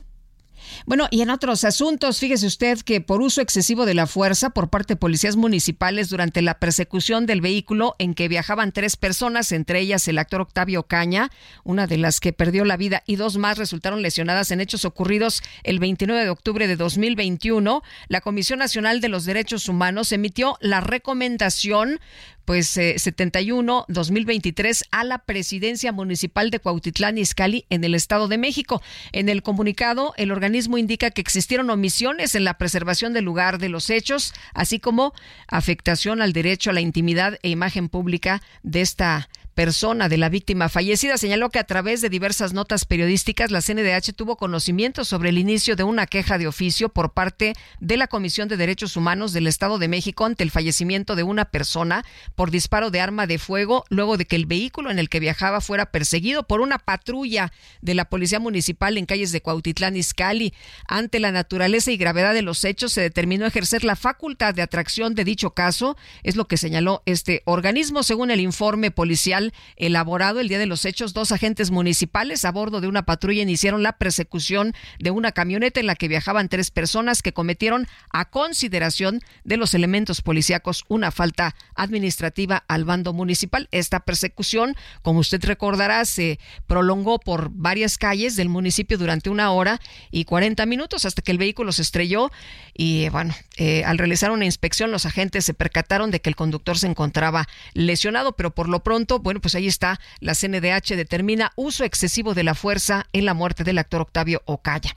Bueno, 0.84 1.08
y 1.10 1.22
en 1.22 1.30
otros 1.30 1.64
asuntos, 1.64 2.18
fíjese 2.18 2.46
usted 2.46 2.78
que 2.80 3.00
por 3.00 3.22
uso 3.22 3.40
excesivo 3.40 3.86
de 3.86 3.94
la 3.94 4.06
fuerza 4.06 4.50
por 4.50 4.68
parte 4.68 4.94
de 4.94 4.98
policías 4.98 5.36
municipales 5.36 6.10
durante 6.10 6.42
la 6.42 6.58
persecución 6.58 7.26
del 7.26 7.40
vehículo 7.40 7.96
en 7.98 8.14
que 8.14 8.28
viajaban 8.28 8.72
tres 8.72 8.96
personas, 8.96 9.52
entre 9.52 9.80
ellas 9.80 10.06
el 10.08 10.18
actor 10.18 10.40
Octavio 10.40 10.84
Caña, 10.84 11.30
una 11.64 11.86
de 11.86 11.98
las 11.98 12.20
que 12.20 12.32
perdió 12.32 12.64
la 12.64 12.76
vida 12.76 13.02
y 13.06 13.16
dos 13.16 13.36
más 13.38 13.58
resultaron 13.58 14.02
lesionadas 14.02 14.50
en 14.50 14.60
hechos 14.60 14.84
ocurridos 14.84 15.42
el 15.62 15.78
29 15.78 16.24
de 16.24 16.30
octubre 16.30 16.66
de 16.66 16.76
2021, 16.76 17.82
la 18.08 18.20
Comisión 18.20 18.58
Nacional 18.58 19.00
de 19.00 19.08
los 19.08 19.24
Derechos 19.24 19.68
Humanos 19.68 20.12
emitió 20.12 20.56
la 20.60 20.80
recomendación 20.80 22.00
pues 22.46 22.76
71-2023 22.76 24.84
a 24.90 25.04
la 25.04 25.18
presidencia 25.18 25.92
municipal 25.92 26.50
de 26.50 26.60
Cuautitlán 26.60 27.18
Izcalli 27.18 27.66
en 27.68 27.84
el 27.84 27.94
Estado 27.94 28.28
de 28.28 28.38
México. 28.38 28.80
En 29.12 29.28
el 29.28 29.42
comunicado, 29.42 30.14
el 30.16 30.32
organismo 30.32 30.78
indica 30.78 31.10
que 31.10 31.20
existieron 31.20 31.68
omisiones 31.68 32.34
en 32.34 32.44
la 32.44 32.56
preservación 32.56 33.12
del 33.12 33.24
lugar 33.24 33.58
de 33.58 33.68
los 33.68 33.90
hechos, 33.90 34.32
así 34.54 34.78
como 34.78 35.12
afectación 35.48 36.22
al 36.22 36.32
derecho 36.32 36.70
a 36.70 36.72
la 36.72 36.80
intimidad 36.80 37.38
e 37.42 37.50
imagen 37.50 37.88
pública 37.88 38.40
de 38.62 38.80
esta 38.80 39.28
persona 39.56 40.10
de 40.10 40.18
la 40.18 40.28
víctima 40.28 40.68
fallecida 40.68 41.16
señaló 41.16 41.48
que 41.48 41.58
a 41.58 41.64
través 41.64 42.02
de 42.02 42.10
diversas 42.10 42.52
notas 42.52 42.84
periodísticas 42.84 43.50
la 43.50 43.62
CNDH 43.62 44.12
tuvo 44.14 44.36
conocimiento 44.36 45.02
sobre 45.02 45.30
el 45.30 45.38
inicio 45.38 45.76
de 45.76 45.82
una 45.82 46.06
queja 46.06 46.36
de 46.36 46.46
oficio 46.46 46.90
por 46.90 47.14
parte 47.14 47.54
de 47.80 47.96
la 47.96 48.06
Comisión 48.06 48.48
de 48.48 48.58
Derechos 48.58 48.98
Humanos 48.98 49.32
del 49.32 49.46
Estado 49.46 49.78
de 49.78 49.88
México 49.88 50.26
ante 50.26 50.44
el 50.44 50.50
fallecimiento 50.50 51.16
de 51.16 51.22
una 51.22 51.46
persona 51.46 52.04
por 52.34 52.50
disparo 52.50 52.90
de 52.90 53.00
arma 53.00 53.26
de 53.26 53.38
fuego 53.38 53.86
luego 53.88 54.18
de 54.18 54.26
que 54.26 54.36
el 54.36 54.44
vehículo 54.44 54.90
en 54.90 54.98
el 54.98 55.08
que 55.08 55.20
viajaba 55.20 55.62
fuera 55.62 55.86
perseguido 55.86 56.46
por 56.46 56.60
una 56.60 56.78
patrulla 56.78 57.50
de 57.80 57.94
la 57.94 58.10
Policía 58.10 58.38
Municipal 58.38 58.98
en 58.98 59.06
calles 59.06 59.32
de 59.32 59.40
Cuautitlán 59.40 59.96
Izcalli. 59.96 60.52
Ante 60.86 61.18
la 61.18 61.32
naturaleza 61.32 61.90
y 61.90 61.96
gravedad 61.96 62.34
de 62.34 62.42
los 62.42 62.62
hechos 62.62 62.92
se 62.92 63.00
determinó 63.00 63.46
ejercer 63.46 63.84
la 63.84 63.96
facultad 63.96 64.52
de 64.52 64.60
atracción 64.60 65.14
de 65.14 65.24
dicho 65.24 65.54
caso, 65.54 65.96
es 66.24 66.36
lo 66.36 66.46
que 66.46 66.58
señaló 66.58 67.02
este 67.06 67.40
organismo 67.46 68.02
según 68.02 68.30
el 68.30 68.40
informe 68.40 68.90
policial 68.90 69.45
elaborado 69.76 70.40
el 70.40 70.48
día 70.48 70.58
de 70.58 70.66
los 70.66 70.84
hechos, 70.84 71.12
dos 71.12 71.32
agentes 71.32 71.70
municipales 71.70 72.44
a 72.44 72.52
bordo 72.52 72.80
de 72.80 72.88
una 72.88 73.04
patrulla 73.04 73.42
iniciaron 73.42 73.82
la 73.82 73.98
persecución 73.98 74.74
de 74.98 75.10
una 75.10 75.32
camioneta 75.32 75.80
en 75.80 75.86
la 75.86 75.94
que 75.94 76.08
viajaban 76.08 76.48
tres 76.48 76.70
personas 76.70 77.22
que 77.22 77.32
cometieron 77.32 77.86
a 78.10 78.26
consideración 78.30 79.20
de 79.44 79.56
los 79.56 79.74
elementos 79.74 80.22
policíacos 80.22 80.84
una 80.88 81.10
falta 81.10 81.54
administrativa 81.74 82.64
al 82.68 82.84
bando 82.84 83.12
municipal. 83.12 83.68
Esta 83.70 84.00
persecución, 84.00 84.74
como 85.02 85.20
usted 85.20 85.44
recordará, 85.44 86.04
se 86.04 86.38
prolongó 86.66 87.18
por 87.18 87.50
varias 87.50 87.98
calles 87.98 88.36
del 88.36 88.48
municipio 88.48 88.98
durante 88.98 89.30
una 89.30 89.50
hora 89.50 89.80
y 90.10 90.24
40 90.24 90.66
minutos 90.66 91.04
hasta 91.04 91.22
que 91.22 91.32
el 91.32 91.38
vehículo 91.38 91.72
se 91.72 91.82
estrelló 91.82 92.30
y 92.74 93.08
bueno, 93.08 93.34
eh, 93.56 93.84
al 93.84 93.98
realizar 93.98 94.30
una 94.30 94.44
inspección 94.44 94.90
los 94.90 95.06
agentes 95.06 95.44
se 95.44 95.54
percataron 95.54 96.10
de 96.10 96.20
que 96.20 96.28
el 96.28 96.36
conductor 96.36 96.78
se 96.78 96.86
encontraba 96.86 97.46
lesionado, 97.74 98.36
pero 98.36 98.54
por 98.54 98.68
lo 98.68 98.82
pronto, 98.82 99.18
bueno, 99.18 99.35
pues 99.40 99.54
ahí 99.54 99.66
está, 99.66 100.00
la 100.20 100.34
CNDH 100.34 100.96
determina 100.96 101.52
uso 101.56 101.84
excesivo 101.84 102.34
de 102.34 102.44
la 102.44 102.54
fuerza 102.54 103.06
en 103.12 103.24
la 103.24 103.34
muerte 103.34 103.64
del 103.64 103.78
actor 103.78 104.00
Octavio 104.00 104.42
Ocaya. 104.44 104.96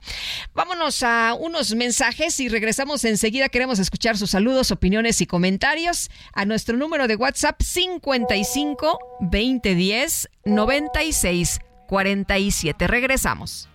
Vámonos 0.54 1.02
a 1.02 1.34
unos 1.38 1.74
mensajes 1.74 2.38
y 2.40 2.48
regresamos 2.48 3.04
enseguida. 3.04 3.48
Queremos 3.48 3.78
escuchar 3.78 4.16
sus 4.16 4.30
saludos, 4.30 4.70
opiniones 4.70 5.20
y 5.20 5.26
comentarios 5.26 6.10
a 6.32 6.44
nuestro 6.44 6.76
número 6.76 7.06
de 7.06 7.16
WhatsApp 7.16 7.60
55 7.60 8.98
2010 9.20 10.28
96 10.44 11.60
47. 11.86 12.86
Regresamos. 12.86 13.68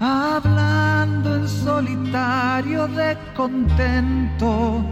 Hablando 0.00 1.36
en 1.36 1.48
solitario 1.48 2.86
de 2.88 3.16
contento, 3.34 4.84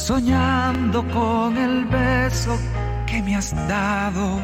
soñando 0.00 1.06
con 1.08 1.56
el 1.56 1.84
beso 1.84 2.58
que 3.06 3.22
me 3.22 3.36
has 3.36 3.54
dado. 3.68 4.40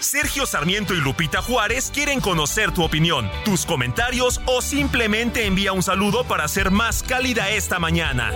Sergio 0.00 0.46
Sarmiento 0.46 0.94
y 0.94 0.98
Lupita 0.98 1.40
Juárez 1.42 1.90
quieren 1.92 2.20
conocer 2.20 2.72
tu 2.72 2.82
opinión, 2.82 3.30
tus 3.44 3.64
comentarios 3.64 4.40
o 4.46 4.60
simplemente 4.60 5.46
envía 5.46 5.72
un 5.72 5.82
saludo 5.82 6.24
para 6.24 6.48
ser 6.48 6.70
más 6.70 7.02
cálida 7.02 7.50
esta 7.50 7.78
mañana. 7.78 8.32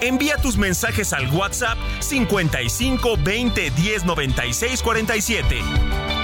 Envía 0.00 0.38
tus 0.38 0.56
mensajes 0.56 1.12
al 1.12 1.30
WhatsApp 1.30 1.78
55 2.00 3.16
20 3.22 3.70
10 3.70 4.04
96 4.04 4.82
47. 4.82 6.23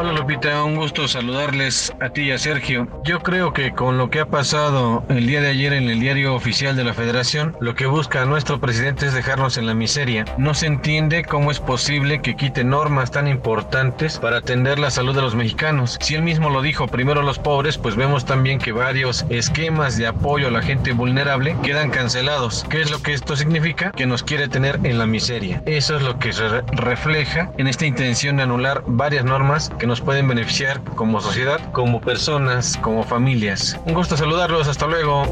Hola 0.00 0.12
Lupita, 0.12 0.62
un 0.62 0.76
gusto 0.76 1.08
saludarles 1.08 1.92
a 2.00 2.10
ti 2.10 2.22
y 2.22 2.30
a 2.30 2.38
Sergio. 2.38 2.86
Yo 3.02 3.18
creo 3.18 3.52
que 3.52 3.72
con 3.72 3.98
lo 3.98 4.10
que 4.10 4.20
ha 4.20 4.26
pasado 4.26 5.02
el 5.08 5.26
día 5.26 5.40
de 5.40 5.48
ayer 5.48 5.72
en 5.72 5.90
el 5.90 5.98
diario 5.98 6.36
oficial 6.36 6.76
de 6.76 6.84
la 6.84 6.94
Federación, 6.94 7.56
lo 7.60 7.74
que 7.74 7.86
busca 7.86 8.24
nuestro 8.24 8.60
presidente 8.60 9.06
es 9.06 9.12
dejarnos 9.12 9.58
en 9.58 9.66
la 9.66 9.74
miseria. 9.74 10.24
No 10.38 10.54
se 10.54 10.66
entiende 10.66 11.24
cómo 11.24 11.50
es 11.50 11.58
posible 11.58 12.22
que 12.22 12.36
quite 12.36 12.62
normas 12.62 13.10
tan 13.10 13.26
importantes 13.26 14.20
para 14.20 14.36
atender 14.36 14.78
la 14.78 14.92
salud 14.92 15.16
de 15.16 15.20
los 15.20 15.34
mexicanos. 15.34 15.98
Si 16.00 16.14
él 16.14 16.22
mismo 16.22 16.48
lo 16.48 16.62
dijo, 16.62 16.86
primero 16.86 17.22
los 17.22 17.40
pobres, 17.40 17.76
pues 17.76 17.96
vemos 17.96 18.24
también 18.24 18.60
que 18.60 18.70
varios 18.70 19.26
esquemas 19.30 19.98
de 19.98 20.06
apoyo 20.06 20.46
a 20.46 20.52
la 20.52 20.62
gente 20.62 20.92
vulnerable 20.92 21.56
quedan 21.64 21.90
cancelados. 21.90 22.64
¿Qué 22.70 22.82
es 22.82 22.92
lo 22.92 23.02
que 23.02 23.14
esto 23.14 23.34
significa? 23.34 23.90
Que 23.90 24.06
nos 24.06 24.22
quiere 24.22 24.46
tener 24.46 24.78
en 24.84 24.96
la 24.96 25.06
miseria. 25.06 25.60
Eso 25.66 25.96
es 25.96 26.02
lo 26.02 26.20
que 26.20 26.32
se 26.32 26.46
refleja 26.70 27.50
en 27.58 27.66
esta 27.66 27.84
intención 27.84 28.36
de 28.36 28.44
anular 28.44 28.84
varias 28.86 29.24
normas 29.24 29.72
que 29.76 29.87
nos 29.88 30.02
pueden 30.02 30.28
beneficiar 30.28 30.84
como 30.94 31.18
sociedad, 31.18 31.72
como 31.72 31.98
personas, 32.02 32.76
como 32.82 33.02
familias. 33.02 33.80
Un 33.86 33.94
gusto 33.94 34.18
saludarlos, 34.18 34.68
hasta 34.68 34.86
luego. 34.86 35.24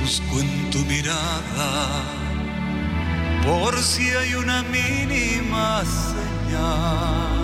Busco 0.00 0.40
en 0.40 0.70
tu 0.70 0.78
mirada 0.86 2.04
por 3.44 3.76
si 3.78 4.10
hay 4.10 4.34
una 4.36 4.62
mínima 4.62 5.82
señal. 5.84 7.34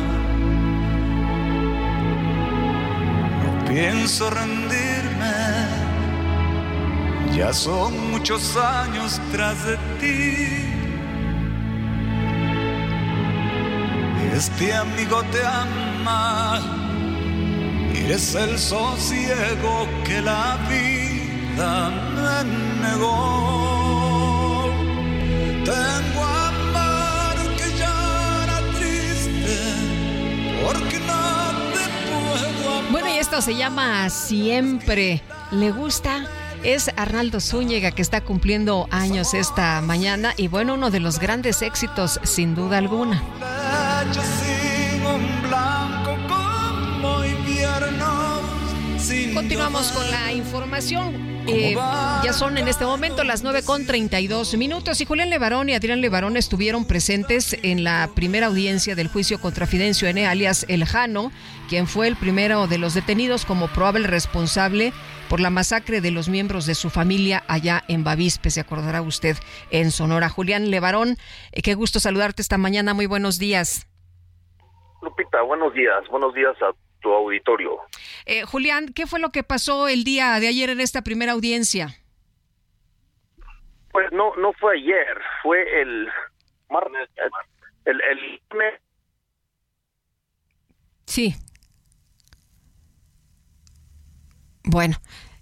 No 3.42 3.64
pienso 3.68 4.30
rendirme, 4.30 5.66
ya 7.34 7.52
son 7.52 8.12
muchos 8.12 8.56
años 8.56 9.20
tras 9.32 9.66
de 9.66 9.76
ti. 9.98 10.69
Este 14.40 14.72
amigo 14.72 15.22
te 15.32 15.44
ama. 15.44 16.62
Eres 17.94 18.34
el 18.34 18.58
sosiego 18.58 19.86
que 20.02 20.22
la 20.22 20.56
vida 20.66 21.90
me 22.16 22.44
negó. 22.80 24.70
Tengo 25.62 26.24
amor 26.24 27.36
que 27.58 27.68
llora 27.80 28.58
triste 28.78 29.58
porque 30.64 30.98
no 31.00 31.22
te 31.74 31.84
puedo 32.08 32.70
amar. 32.78 32.92
Bueno, 32.92 33.08
y 33.14 33.18
esto 33.18 33.42
se 33.42 33.54
llama 33.54 34.08
Siempre. 34.08 35.22
¿Le 35.50 35.70
gusta? 35.70 36.24
Es 36.62 36.90
Arnaldo 36.96 37.40
Zúñiga 37.40 37.90
que 37.90 38.00
está 38.00 38.22
cumpliendo 38.22 38.88
años 38.90 39.34
esta 39.34 39.82
mañana 39.82 40.32
y 40.38 40.48
bueno, 40.48 40.74
uno 40.74 40.90
de 40.90 41.00
los 41.00 41.18
grandes 41.18 41.60
éxitos 41.60 42.20
sin 42.22 42.54
duda 42.54 42.78
alguna. 42.78 43.22
Leche 44.10 44.20
sin 44.42 45.06
un 45.06 45.42
blanco 45.42 46.16
como 46.28 47.24
invierno. 47.24 48.40
sin 48.98 49.34
Continuamos 49.34 49.92
con 49.92 50.10
la 50.10 50.32
información. 50.32 51.30
Eh, 51.46 51.74
ya 51.74 52.32
son 52.32 52.58
en 52.58 52.68
este 52.68 52.84
momento 52.84 53.24
las 53.24 53.42
9 53.42 53.62
con 53.62 53.86
32 53.86 54.56
minutos 54.56 55.00
y 55.00 55.04
Julián 55.04 55.30
Levarón 55.30 55.68
y 55.68 55.74
Adrián 55.74 56.00
Levarón 56.00 56.36
estuvieron 56.36 56.84
presentes 56.84 57.56
en 57.62 57.82
la 57.82 58.10
primera 58.14 58.48
audiencia 58.48 58.94
del 58.94 59.08
juicio 59.08 59.40
contra 59.40 59.66
Fidencio 59.66 60.06
N. 60.08 60.26
alias 60.26 60.66
El 60.68 60.84
Jano, 60.84 61.32
quien 61.68 61.86
fue 61.86 62.08
el 62.08 62.16
primero 62.16 62.66
de 62.66 62.78
los 62.78 62.94
detenidos 62.94 63.44
como 63.44 63.68
probable 63.68 64.06
responsable 64.06 64.92
por 65.28 65.40
la 65.40 65.50
masacre 65.50 66.00
de 66.00 66.10
los 66.10 66.28
miembros 66.28 66.66
de 66.66 66.74
su 66.74 66.90
familia 66.90 67.44
allá 67.46 67.84
en 67.86 68.02
Bavispe, 68.02 68.50
se 68.50 68.60
acordará 68.60 69.02
usted, 69.02 69.36
en 69.70 69.92
Sonora. 69.92 70.28
Julián 70.28 70.70
Levarón, 70.70 71.16
eh, 71.52 71.62
qué 71.62 71.74
gusto 71.74 72.00
saludarte 72.00 72.42
esta 72.42 72.58
mañana, 72.58 72.94
muy 72.94 73.06
buenos 73.06 73.38
días. 73.38 73.86
Lupita, 75.02 75.42
buenos 75.42 75.72
días, 75.74 76.06
buenos 76.08 76.34
días 76.34 76.54
a 76.62 76.72
tu 77.00 77.10
auditorio. 77.12 77.78
Eh, 78.26 78.42
Julián, 78.44 78.88
¿qué 78.94 79.06
fue 79.06 79.20
lo 79.20 79.30
que 79.30 79.42
pasó 79.42 79.88
el 79.88 80.04
día 80.04 80.38
de 80.40 80.48
ayer 80.48 80.70
en 80.70 80.80
esta 80.80 81.02
primera 81.02 81.32
audiencia? 81.32 81.88
Pues 83.90 84.12
no, 84.12 84.36
no 84.36 84.52
fue 84.52 84.76
ayer, 84.76 85.18
fue 85.42 85.80
el 85.80 86.08
martes, 86.68 87.08
el, 87.84 88.00
el 88.00 88.40
lunes. 88.50 88.80
Sí. 91.06 91.34
Bueno, 94.64 94.96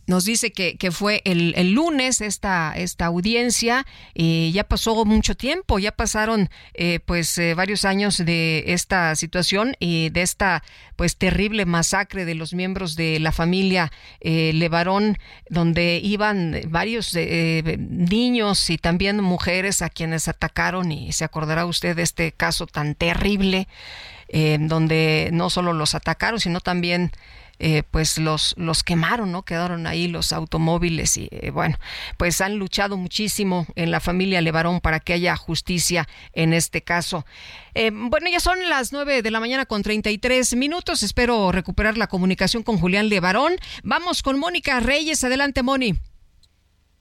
nos 0.09 0.25
dice 0.25 0.51
que, 0.51 0.77
que 0.77 0.91
fue 0.91 1.21
el, 1.25 1.53
el 1.57 1.73
lunes 1.73 2.21
esta, 2.21 2.73
esta 2.75 3.07
audiencia, 3.07 3.87
y 4.15 4.51
ya 4.53 4.65
pasó 4.65 5.05
mucho 5.05 5.37
tiempo, 5.37 5.79
ya 5.79 5.93
pasaron 5.93 6.49
eh, 6.75 6.99
pues 7.05 7.37
eh, 7.39 7.55
varios 7.55 7.85
años 7.85 8.17
de 8.17 8.65
esta 8.69 9.15
situación 9.15 9.77
y 9.79 10.09
de 10.09 10.23
esta 10.23 10.65
pues 10.97 11.17
terrible 11.17 11.67
masacre 11.67 12.25
de 12.25 12.35
los 12.35 12.55
miembros 12.55 12.97
de 12.97 13.21
la 13.21 13.33
familia 13.33 13.93
eh, 14.21 14.53
Levarón, 14.55 15.19
donde 15.51 16.01
iban 16.03 16.59
varios 16.69 17.15
eh, 17.15 17.77
niños 17.79 18.71
y 18.71 18.79
también 18.79 19.21
mujeres 19.21 19.83
a 19.83 19.91
quienes 19.91 20.27
atacaron 20.27 20.91
y 20.91 21.13
se 21.13 21.25
acordará 21.25 21.67
usted 21.67 21.95
de 21.95 22.03
este 22.03 22.33
caso 22.33 22.67
tan 22.67 22.95
terrible, 22.95 23.69
eh, 24.29 24.57
donde 24.59 25.31
no 25.33 25.51
solo 25.51 25.73
los 25.73 25.95
atacaron, 25.95 26.41
sino 26.41 26.61
también 26.61 27.13
eh, 27.59 27.83
pues 27.91 28.19
los, 28.19 28.55
los 28.57 28.85
quemaron, 28.85 29.33
¿no? 29.33 29.43
Quedaron 29.43 29.87
ahí 29.87 30.09
los 30.09 30.33
automóviles 30.33 31.17
y 31.17 31.29
eh, 31.31 31.51
bueno, 31.51 31.77
pues 32.17 32.41
han 32.41 32.57
luchado 32.57 32.97
muchísimo 32.97 33.67
en 33.75 33.91
la 33.91 34.01
familia 34.01 34.41
Levarón 34.41 34.81
para 34.81 35.01
que 35.01 35.13
haya 35.13 35.37
justicia 35.37 36.09
en 36.33 36.53
este 36.53 36.83
caso. 36.83 37.27
Eh, 37.75 37.91
bueno, 37.93 38.29
ya 38.31 38.41
son 38.41 38.69
las 38.69 38.93
9 38.93 39.23
de 39.23 39.31
la 39.31 39.41
mañana 39.41 39.67
con 39.67 39.83
33 39.83 40.55
minutos. 40.57 41.03
Espero 41.03 41.53
recuperar 41.53 41.99
la 41.99 42.07
comunicación 42.07 42.63
con 42.63 42.79
Julián 42.79 43.09
Levarón. 43.09 43.57
Vamos 43.83 44.23
con 44.23 44.39
Mónica 44.39 44.81
Reyes. 44.81 45.25
Adelante, 45.25 45.63
Moni. 45.63 45.95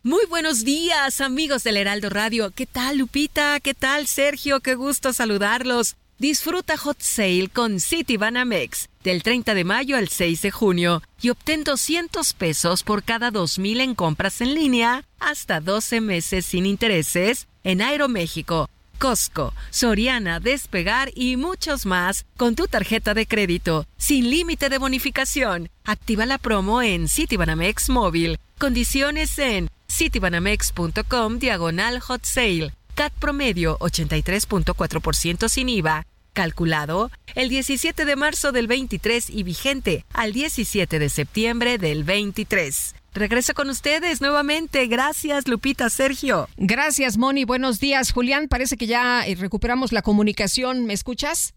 Muy 0.04 0.26
buenos 0.28 0.64
días, 0.64 1.20
amigos 1.22 1.64
del 1.64 1.78
Heraldo 1.78 2.10
Radio. 2.10 2.52
¿Qué 2.52 2.66
tal, 2.66 2.98
Lupita? 2.98 3.60
¿Qué 3.60 3.74
tal, 3.74 4.08
Sergio? 4.08 4.62
Qué 4.62 4.76
gusto 4.76 5.12
saludarlos. 5.12 5.98
Disfruta 6.20 6.78
Hot 6.78 7.00
Sale 7.00 7.48
con 7.54 7.80
City 7.80 8.18
Banamex 8.18 8.90
del 9.04 9.22
30 9.22 9.54
de 9.54 9.64
mayo 9.64 9.98
al 9.98 10.10
6 10.10 10.42
de 10.42 10.50
junio 10.50 11.04
y 11.22 11.30
obtén 11.30 11.64
200 11.64 12.34
pesos 12.34 12.82
por 12.82 13.04
cada 13.04 13.30
2000 13.30 13.82
en 13.82 13.94
compras 13.94 14.42
en 14.42 14.56
línea 14.56 15.06
hasta 15.20 15.62
12 15.62 16.02
meses 16.02 16.48
sin 16.48 16.66
intereses 16.66 17.48
en 17.64 17.84
Aeroméxico, 17.84 18.68
Costco, 18.98 19.54
Soriana, 19.70 20.40
Despegar 20.40 21.12
y 21.14 21.38
muchos 21.38 21.86
más 21.86 22.26
con 22.36 22.56
tu 22.56 22.68
tarjeta 22.68 23.14
de 23.14 23.28
crédito 23.28 23.86
sin 23.98 24.32
límite 24.32 24.70
de 24.70 24.80
bonificación. 24.80 25.70
Activa 25.86 26.26
la 26.26 26.40
promo 26.40 26.82
en 26.82 27.10
Citibanamex 27.10 27.90
móvil. 27.90 28.40
Condiciones 28.58 29.38
en 29.38 29.70
citibanamex.com 29.88 31.38
diagonal 31.38 32.00
hot 32.00 32.26
sale. 32.26 32.74
CAT 32.98 33.14
promedio 33.14 33.78
83.4% 33.78 35.50
sin 35.50 35.70
IVA. 35.70 36.08
Calculado 36.34 37.12
el 37.36 37.48
17 37.48 38.06
de 38.06 38.16
marzo 38.16 38.52
del 38.52 38.66
23 38.66 39.30
y 39.30 39.44
vigente 39.44 40.04
al 40.14 40.34
17 40.34 40.98
de 40.98 41.10
septiembre 41.10 41.78
del 41.78 42.04
23. 42.04 42.96
Regreso 43.14 43.54
con 43.54 43.70
ustedes 43.70 44.20
nuevamente. 44.20 44.88
Gracias, 44.88 45.48
Lupita, 45.48 45.92
Sergio. 45.92 46.50
Gracias, 46.58 47.20
Moni. 47.20 47.46
Buenos 47.46 47.80
días, 47.80 48.12
Julián. 48.12 48.48
Parece 48.48 48.78
que 48.78 48.88
ya 48.88 49.28
eh, 49.28 49.36
recuperamos 49.36 49.92
la 49.92 50.02
comunicación. 50.02 50.86
¿Me 50.86 50.94
escuchas? 50.94 51.54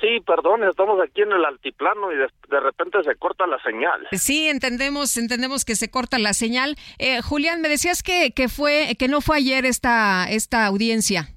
Sí, 0.00 0.20
perdón, 0.26 0.64
estamos 0.64 1.00
aquí 1.00 1.22
en 1.22 1.32
el 1.32 1.44
altiplano 1.44 2.10
y 2.10 2.16
de, 2.16 2.28
de 2.48 2.60
repente 2.60 3.02
se 3.04 3.16
corta 3.16 3.46
la 3.46 3.62
señal. 3.62 4.08
Sí, 4.12 4.48
entendemos, 4.48 5.16
entendemos 5.16 5.64
que 5.64 5.74
se 5.74 5.90
corta 5.90 6.18
la 6.18 6.32
señal. 6.32 6.76
Eh, 6.98 7.20
Julián, 7.20 7.60
me 7.60 7.68
decías 7.68 8.02
que, 8.02 8.32
que 8.32 8.48
fue, 8.48 8.96
que 8.98 9.08
no 9.08 9.20
fue 9.20 9.36
ayer 9.36 9.66
esta, 9.66 10.26
esta 10.30 10.66
audiencia. 10.66 11.28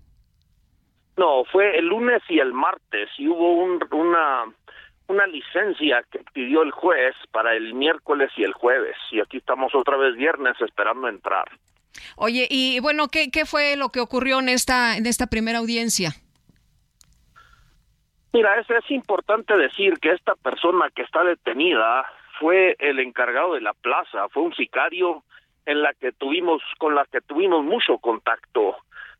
No, 1.17 1.43
fue 1.51 1.77
el 1.77 1.87
lunes 1.87 2.21
y 2.29 2.39
el 2.39 2.53
martes 2.53 3.09
y 3.17 3.27
hubo 3.27 3.53
un, 3.63 3.79
una 3.91 4.45
una 5.07 5.27
licencia 5.27 6.03
que 6.11 6.19
pidió 6.33 6.63
el 6.63 6.71
juez 6.71 7.13
para 7.31 7.55
el 7.55 7.73
miércoles 7.73 8.31
y 8.37 8.43
el 8.43 8.53
jueves 8.53 8.95
y 9.11 9.19
aquí 9.19 9.37
estamos 9.37 9.75
otra 9.75 9.97
vez 9.97 10.15
viernes 10.15 10.55
esperando 10.61 11.07
entrar. 11.07 11.45
Oye, 12.15 12.47
y 12.49 12.79
bueno, 12.79 13.07
¿qué, 13.09 13.29
qué 13.29 13.45
fue 13.45 13.75
lo 13.75 13.89
que 13.89 13.99
ocurrió 13.99 14.39
en 14.39 14.49
esta, 14.49 14.97
en 14.97 15.05
esta 15.05 15.27
primera 15.27 15.59
audiencia? 15.59 16.15
Mira, 18.33 18.59
es, 18.59 18.67
es 18.69 18.89
importante 18.89 19.55
decir 19.55 19.99
que 19.99 20.09
esta 20.09 20.33
persona 20.35 20.89
que 20.89 21.03
está 21.03 21.23
detenida 21.23 22.03
fue 22.39 22.75
el 22.79 22.99
encargado 22.99 23.53
de 23.53 23.61
la 23.61 23.73
plaza, 23.73 24.27
fue 24.29 24.41
un 24.41 24.55
sicario 24.55 25.23
en 25.67 25.83
la 25.83 25.93
que 25.93 26.11
tuvimos, 26.11 26.61
con 26.79 26.95
la 26.95 27.05
que 27.05 27.21
tuvimos 27.21 27.63
mucho 27.63 27.99
contacto 27.99 28.77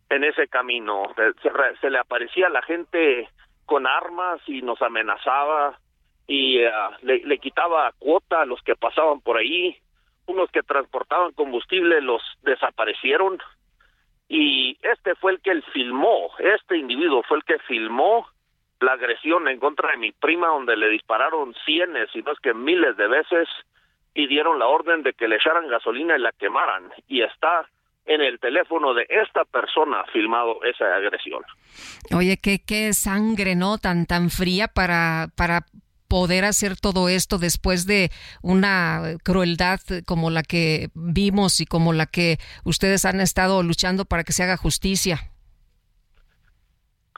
en 0.10 0.24
ese 0.24 0.48
camino. 0.48 1.04
Se, 1.16 1.50
se 1.80 1.90
le 1.92 2.00
aparecía 2.00 2.48
a 2.48 2.50
la 2.50 2.64
gente 2.64 3.30
con 3.66 3.86
armas 3.86 4.42
y 4.48 4.64
nos 4.64 4.82
amenazaba 4.82 5.78
y 6.26 6.66
uh, 6.66 6.72
le, 7.04 7.20
le, 7.20 7.38
quitaba 7.38 7.94
cuota 8.00 8.42
a 8.42 8.46
los 8.46 8.62
que 8.64 8.76
pasaban 8.76 9.22
por 9.22 9.38
ahí. 9.38 9.78
Unos 10.26 10.50
que 10.52 10.64
transportaban 10.64 11.34
combustible 11.34 12.02
los 12.02 12.22
desaparecieron 12.42 13.40
y 14.28 14.78
este 14.82 15.16
fue 15.16 15.34
el 15.34 15.42
que 15.42 15.52
él 15.52 15.64
filmó, 15.74 16.32
este 16.40 16.78
individuo 16.78 17.24
fue 17.24 17.38
el 17.38 17.44
que 17.44 17.60
filmó 17.60 18.26
la 18.84 18.94
agresión 18.94 19.48
en 19.48 19.60
contra 19.60 19.92
de 19.92 19.98
mi 19.98 20.12
prima 20.12 20.48
donde 20.48 20.78
le 20.78 20.90
dispararon 20.90 21.56
cienes, 21.66 22.10
si 22.12 22.22
no 22.22 22.32
es 22.32 22.40
que 22.40 22.54
miles 22.54 22.96
de 22.98 23.08
veces 23.08 23.48
y 24.14 24.28
dieron 24.28 24.60
la 24.60 24.68
orden 24.68 25.04
de 25.04 25.14
que 25.14 25.28
le 25.28 25.38
echaran 25.38 25.68
gasolina 25.68 26.16
y 26.16 26.22
la 26.22 26.32
quemaran 26.34 26.92
y 27.08 27.22
está 27.22 27.68
en 28.06 28.22
el 28.22 28.40
teléfono 28.40 28.94
de 28.94 29.06
esta 29.10 29.46
persona 29.46 30.04
filmado 30.12 30.60
esa 30.64 30.96
agresión. 30.96 31.42
Oye, 32.16 32.38
qué, 32.38 32.60
qué 32.66 32.94
sangre, 32.94 33.56
¿no? 33.56 33.78
Tan, 33.78 34.06
tan 34.06 34.30
fría 34.30 34.68
para, 34.68 35.28
para 35.36 35.62
poder 36.08 36.46
hacer 36.46 36.76
todo 36.76 37.10
esto 37.10 37.40
después 37.40 37.88
de 37.88 38.12
una 38.42 39.16
crueldad 39.24 39.80
como 40.06 40.30
la 40.30 40.44
que 40.44 40.90
vimos 40.94 41.60
y 41.60 41.66
como 41.66 41.94
la 41.94 42.06
que 42.06 42.38
ustedes 42.66 43.06
han 43.06 43.22
estado 43.22 43.64
luchando 43.64 44.06
para 44.06 44.24
que 44.24 44.34
se 44.34 44.44
haga 44.44 44.58
justicia. 44.58 45.33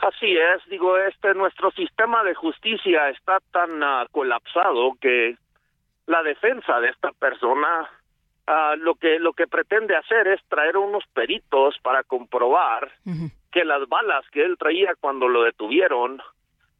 Así 0.05 0.37
es, 0.37 0.63
digo, 0.69 0.97
este 0.97 1.33
nuestro 1.33 1.71
sistema 1.71 2.23
de 2.23 2.35
justicia 2.35 3.09
está 3.09 3.39
tan 3.51 3.81
uh, 3.81 4.05
colapsado 4.11 4.93
que 5.01 5.35
la 6.05 6.21
defensa 6.21 6.79
de 6.79 6.89
esta 6.89 7.11
persona 7.11 7.89
Uh, 8.47 8.77
lo 8.77 8.93
que 8.93 9.17
lo 9.17 9.33
que 9.33 9.47
pretende 9.47 9.95
hacer 9.95 10.27
es 10.27 10.39
traer 10.47 10.77
unos 10.77 11.03
peritos 11.15 11.79
para 11.81 12.03
comprobar 12.03 12.91
uh 13.07 13.09
-huh. 13.09 13.31
que 13.51 13.65
las 13.65 13.89
balas 13.89 14.23
que 14.31 14.45
él 14.45 14.55
traía 14.59 14.93
cuando 15.01 15.27
lo 15.27 15.41
detuvieron 15.41 16.21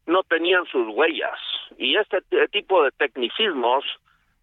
no 0.06 0.22
tenían 0.22 0.64
sus 0.66 0.86
huellas 0.94 1.40
y 1.76 1.96
este 1.96 2.22
tipo 2.52 2.84
de 2.84 2.92
tecnicismos 2.92 3.84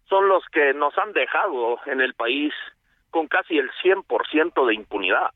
son 0.06 0.28
los 0.28 0.44
que 0.52 0.74
nos 0.74 0.92
han 0.98 1.14
dejado 1.14 1.78
en 1.86 2.02
el 2.02 2.12
país 2.12 2.52
con 3.10 3.26
casi 3.26 3.56
el 3.56 3.70
100% 3.82 4.66
de 4.66 4.74
impunidad. 4.74 5.30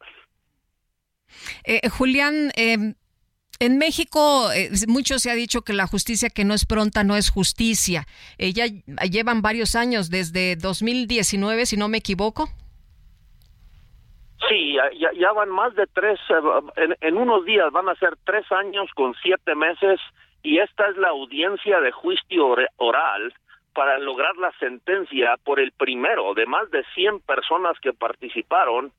Eh, 1.64 1.88
Julián, 1.88 2.50
eh, 2.54 2.76
En 3.60 3.78
México, 3.78 4.52
eh, 4.52 4.70
mucho 4.86 5.18
se 5.18 5.32
ha 5.32 5.34
dicho 5.34 5.62
que 5.62 5.72
la 5.72 5.88
justicia 5.88 6.30
que 6.30 6.44
no 6.44 6.54
es 6.54 6.64
pronta 6.64 7.02
no 7.02 7.16
es 7.16 7.28
justicia. 7.28 8.06
Eh, 8.38 8.52
ya 8.52 8.66
llevan 9.06 9.42
varios 9.42 9.74
años, 9.74 10.10
desde 10.10 10.54
2019, 10.54 11.66
si 11.66 11.76
no 11.76 11.88
me 11.88 11.98
equivoco. 11.98 12.46
Sí, 14.48 14.74
ya, 14.74 15.10
ya 15.12 15.32
van 15.32 15.50
más 15.50 15.74
de 15.74 15.86
tres, 15.88 16.20
eh, 16.30 16.34
en, 16.76 16.96
en 17.00 17.16
unos 17.16 17.44
días 17.44 17.72
van 17.72 17.88
a 17.88 17.96
ser 17.96 18.16
tres 18.24 18.50
años 18.52 18.88
con 18.94 19.14
siete 19.22 19.56
meses 19.56 20.00
y 20.44 20.58
esta 20.58 20.88
es 20.88 20.96
la 20.96 21.08
audiencia 21.08 21.80
de 21.80 21.90
juicio 21.90 22.54
oral 22.76 23.34
para 23.74 23.98
lograr 23.98 24.36
la 24.36 24.52
sentencia 24.60 25.36
por 25.44 25.58
el 25.58 25.72
primero 25.72 26.34
de 26.34 26.46
más 26.46 26.70
de 26.70 26.84
100 26.94 27.20
personas 27.20 27.78
que 27.80 27.92
participaron 27.92 28.92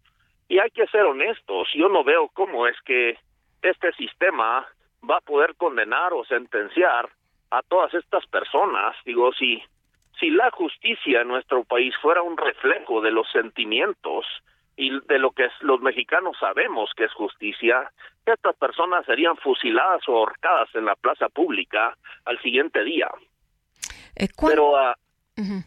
y 0.49 0.59
hay 0.59 0.69
que 0.71 0.87
ser 0.87 1.03
honestos, 1.03 1.69
yo 1.73 1.87
no 1.87 2.03
veo 2.03 2.27
cómo 2.33 2.67
es 2.67 2.75
que 2.85 3.17
este 3.61 3.91
sistema 3.93 4.65
va 5.09 5.17
a 5.17 5.21
poder 5.21 5.55
condenar 5.55 6.13
o 6.13 6.23
sentenciar 6.25 7.09
a 7.51 7.61
todas 7.63 7.93
estas 7.93 8.25
personas. 8.27 8.95
Digo, 9.05 9.31
si, 9.33 9.63
si 10.19 10.29
la 10.29 10.51
justicia 10.51 11.21
en 11.21 11.27
nuestro 11.29 11.63
país 11.63 11.93
fuera 12.01 12.21
un 12.21 12.37
reflejo 12.37 13.01
de 13.01 13.11
los 13.11 13.29
sentimientos 13.31 14.25
y 14.75 14.91
de 15.07 15.19
lo 15.19 15.31
que 15.31 15.47
los 15.61 15.81
mexicanos 15.81 16.37
sabemos 16.39 16.91
que 16.95 17.05
es 17.05 17.13
justicia, 17.13 17.91
estas 18.25 18.55
personas 18.57 19.05
serían 19.05 19.35
fusiladas 19.37 20.07
o 20.07 20.17
ahorcadas 20.17 20.73
en 20.75 20.85
la 20.85 20.95
plaza 20.95 21.27
pública 21.29 21.97
al 22.25 22.39
siguiente 22.41 22.83
día. 22.83 23.09
Pero 24.53 24.77
ah, 24.77 24.95
Ujú. 25.37 25.63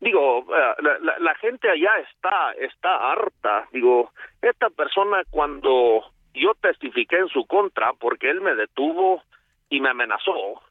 digo, 0.00 0.46
eh, 0.56 0.74
la, 0.78 0.98
la- 1.00 1.18
la 1.18 1.34
gente 1.36 1.68
allá 1.68 1.90
está, 1.98 2.52
está 2.52 3.12
harta. 3.12 3.68
Digo, 3.72 4.12
esta 4.40 4.70
persona 4.70 5.22
cuando 5.30 6.04
yo 6.38 6.54
testifiqué 6.54 7.18
en 7.18 7.28
su 7.28 7.46
contra, 7.46 7.92
porque 7.94 8.30
él 8.30 8.40
me 8.40 8.54
detuvo 8.54 9.22
y 9.68 9.80
me 9.80 9.90
amenazó, 9.90 10.62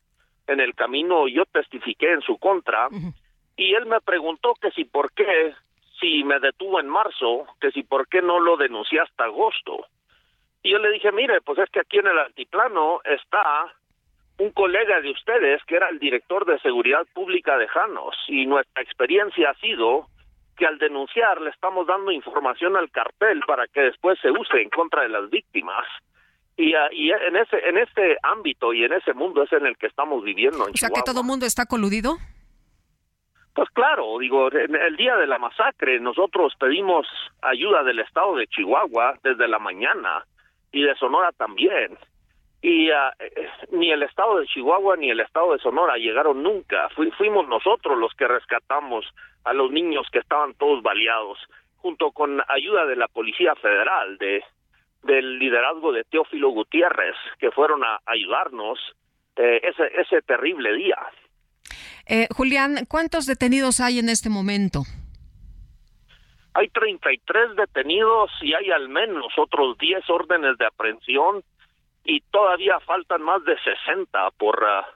en 0.47 0.59
el 0.59 0.73
camino 0.73 1.27
yo 1.27 1.45
testifiqué 1.45 2.13
en 2.13 2.21
su 2.21 2.37
contra, 2.37 2.87
y 3.55 3.73
él 3.73 3.85
me 3.85 4.01
preguntó 4.01 4.53
que 4.61 4.71
si 4.71 4.85
por 4.85 5.11
qué, 5.11 5.53
si 5.99 6.23
me 6.23 6.39
detuvo 6.39 6.79
en 6.79 6.87
marzo, 6.87 7.45
que 7.59 7.71
si 7.71 7.83
por 7.83 8.07
qué 8.07 8.21
no 8.21 8.39
lo 8.39 8.57
denuncié 8.57 8.99
hasta 9.01 9.25
agosto. 9.25 9.85
Y 10.63 10.71
yo 10.71 10.79
le 10.79 10.91
dije, 10.91 11.11
mire, 11.11 11.41
pues 11.41 11.59
es 11.59 11.69
que 11.69 11.79
aquí 11.79 11.97
en 11.97 12.07
el 12.07 12.17
altiplano 12.17 13.01
está 13.03 13.73
un 14.39 14.51
colega 14.51 15.01
de 15.01 15.11
ustedes 15.11 15.63
que 15.65 15.75
era 15.75 15.89
el 15.89 15.99
director 15.99 16.45
de 16.45 16.59
seguridad 16.59 17.05
pública 17.13 17.57
de 17.57 17.67
Janos 17.67 18.15
y 18.27 18.45
nuestra 18.45 18.83
experiencia 18.83 19.49
ha 19.49 19.55
sido 19.55 20.07
que 20.57 20.65
al 20.65 20.77
denunciar 20.79 21.39
le 21.39 21.51
estamos 21.51 21.87
dando 21.87 22.11
información 22.11 22.75
al 22.75 22.89
cartel 22.91 23.41
para 23.47 23.67
que 23.67 23.81
después 23.81 24.19
se 24.21 24.31
use 24.31 24.61
en 24.61 24.69
contra 24.69 25.03
de 25.03 25.09
las 25.09 25.29
víctimas. 25.29 25.85
Y, 26.57 26.73
ah, 26.73 26.89
y 26.91 27.11
en 27.11 27.35
ese 27.35 27.57
en 27.69 27.77
ese 27.77 28.17
ámbito 28.23 28.73
y 28.73 28.83
en 28.83 28.91
ese 28.93 29.13
mundo 29.13 29.43
es 29.43 29.53
en 29.53 29.67
el 29.67 29.77
que 29.77 29.85
estamos 29.85 30.23
viviendo 30.23 30.67
en 30.67 30.73
O 30.73 30.77
sea, 30.77 30.89
que 30.89 31.03
todo 31.03 31.23
mundo 31.23 31.45
está 31.45 31.67
coludido. 31.67 32.17
Pues 33.53 33.69
claro, 33.71 34.17
digo, 34.19 34.51
en 34.51 34.75
el 34.75 34.97
día 34.97 35.15
de 35.15 35.27
la 35.27 35.37
masacre 35.37 35.99
nosotros 35.99 36.53
pedimos 36.59 37.07
ayuda 37.41 37.83
del 37.83 37.99
estado 37.99 38.35
de 38.35 38.47
Chihuahua 38.47 39.17
desde 39.23 39.47
la 39.47 39.59
mañana 39.59 40.25
y 40.71 40.81
de 40.81 40.95
Sonora 40.95 41.31
también. 41.31 41.97
Y 42.61 42.89
eh, 42.89 42.95
ni 43.71 43.91
el 43.91 44.03
estado 44.03 44.39
de 44.39 44.47
Chihuahua 44.47 44.97
ni 44.97 45.09
el 45.11 45.19
estado 45.19 45.53
de 45.53 45.59
Sonora 45.59 45.95
llegaron 45.97 46.41
nunca. 46.41 46.89
Fui- 46.95 47.11
fuimos 47.11 47.47
nosotros 47.47 47.97
los 47.97 48.13
que 48.15 48.27
rescatamos 48.27 49.05
a 49.43 49.53
los 49.53 49.71
niños 49.71 50.07
que 50.11 50.19
estaban 50.19 50.53
todos 50.55 50.81
baleados, 50.81 51.37
junto 51.77 52.11
con 52.11 52.41
ayuda 52.47 52.85
de 52.85 52.95
la 52.95 53.07
Policía 53.07 53.55
Federal, 53.55 54.17
de 54.17 54.43
del 55.03 55.37
liderazgo 55.39 55.93
de 55.93 56.03
Teófilo 56.03 56.49
Gutiérrez, 56.49 57.15
que 57.39 57.51
fueron 57.51 57.83
a 57.83 57.99
ayudarnos 58.05 58.77
eh, 59.37 59.61
ese, 59.63 59.83
ese 60.01 60.21
terrible 60.23 60.73
día. 60.73 60.97
Eh, 62.09 62.27
Julián, 62.35 62.79
¿cuántos 62.89 63.25
detenidos 63.25 63.79
hay 63.79 63.99
en 63.99 64.09
este 64.09 64.29
momento? 64.29 64.81
Hay 66.55 66.67
33 66.69 67.55
detenidos 67.55 68.31
y 68.41 68.53
hay 68.53 68.71
al 68.71 68.89
menos 68.89 69.27
otros 69.37 69.77
10 69.77 70.09
órdenes 70.09 70.57
de 70.57 70.65
aprehensión 70.65 71.43
y 72.07 72.21
todavía 72.31 72.79
faltan 72.79 73.21
más 73.21 73.43
de 73.43 73.57
60 73.59 74.31
por, 74.37 74.63
ah, 74.65 74.87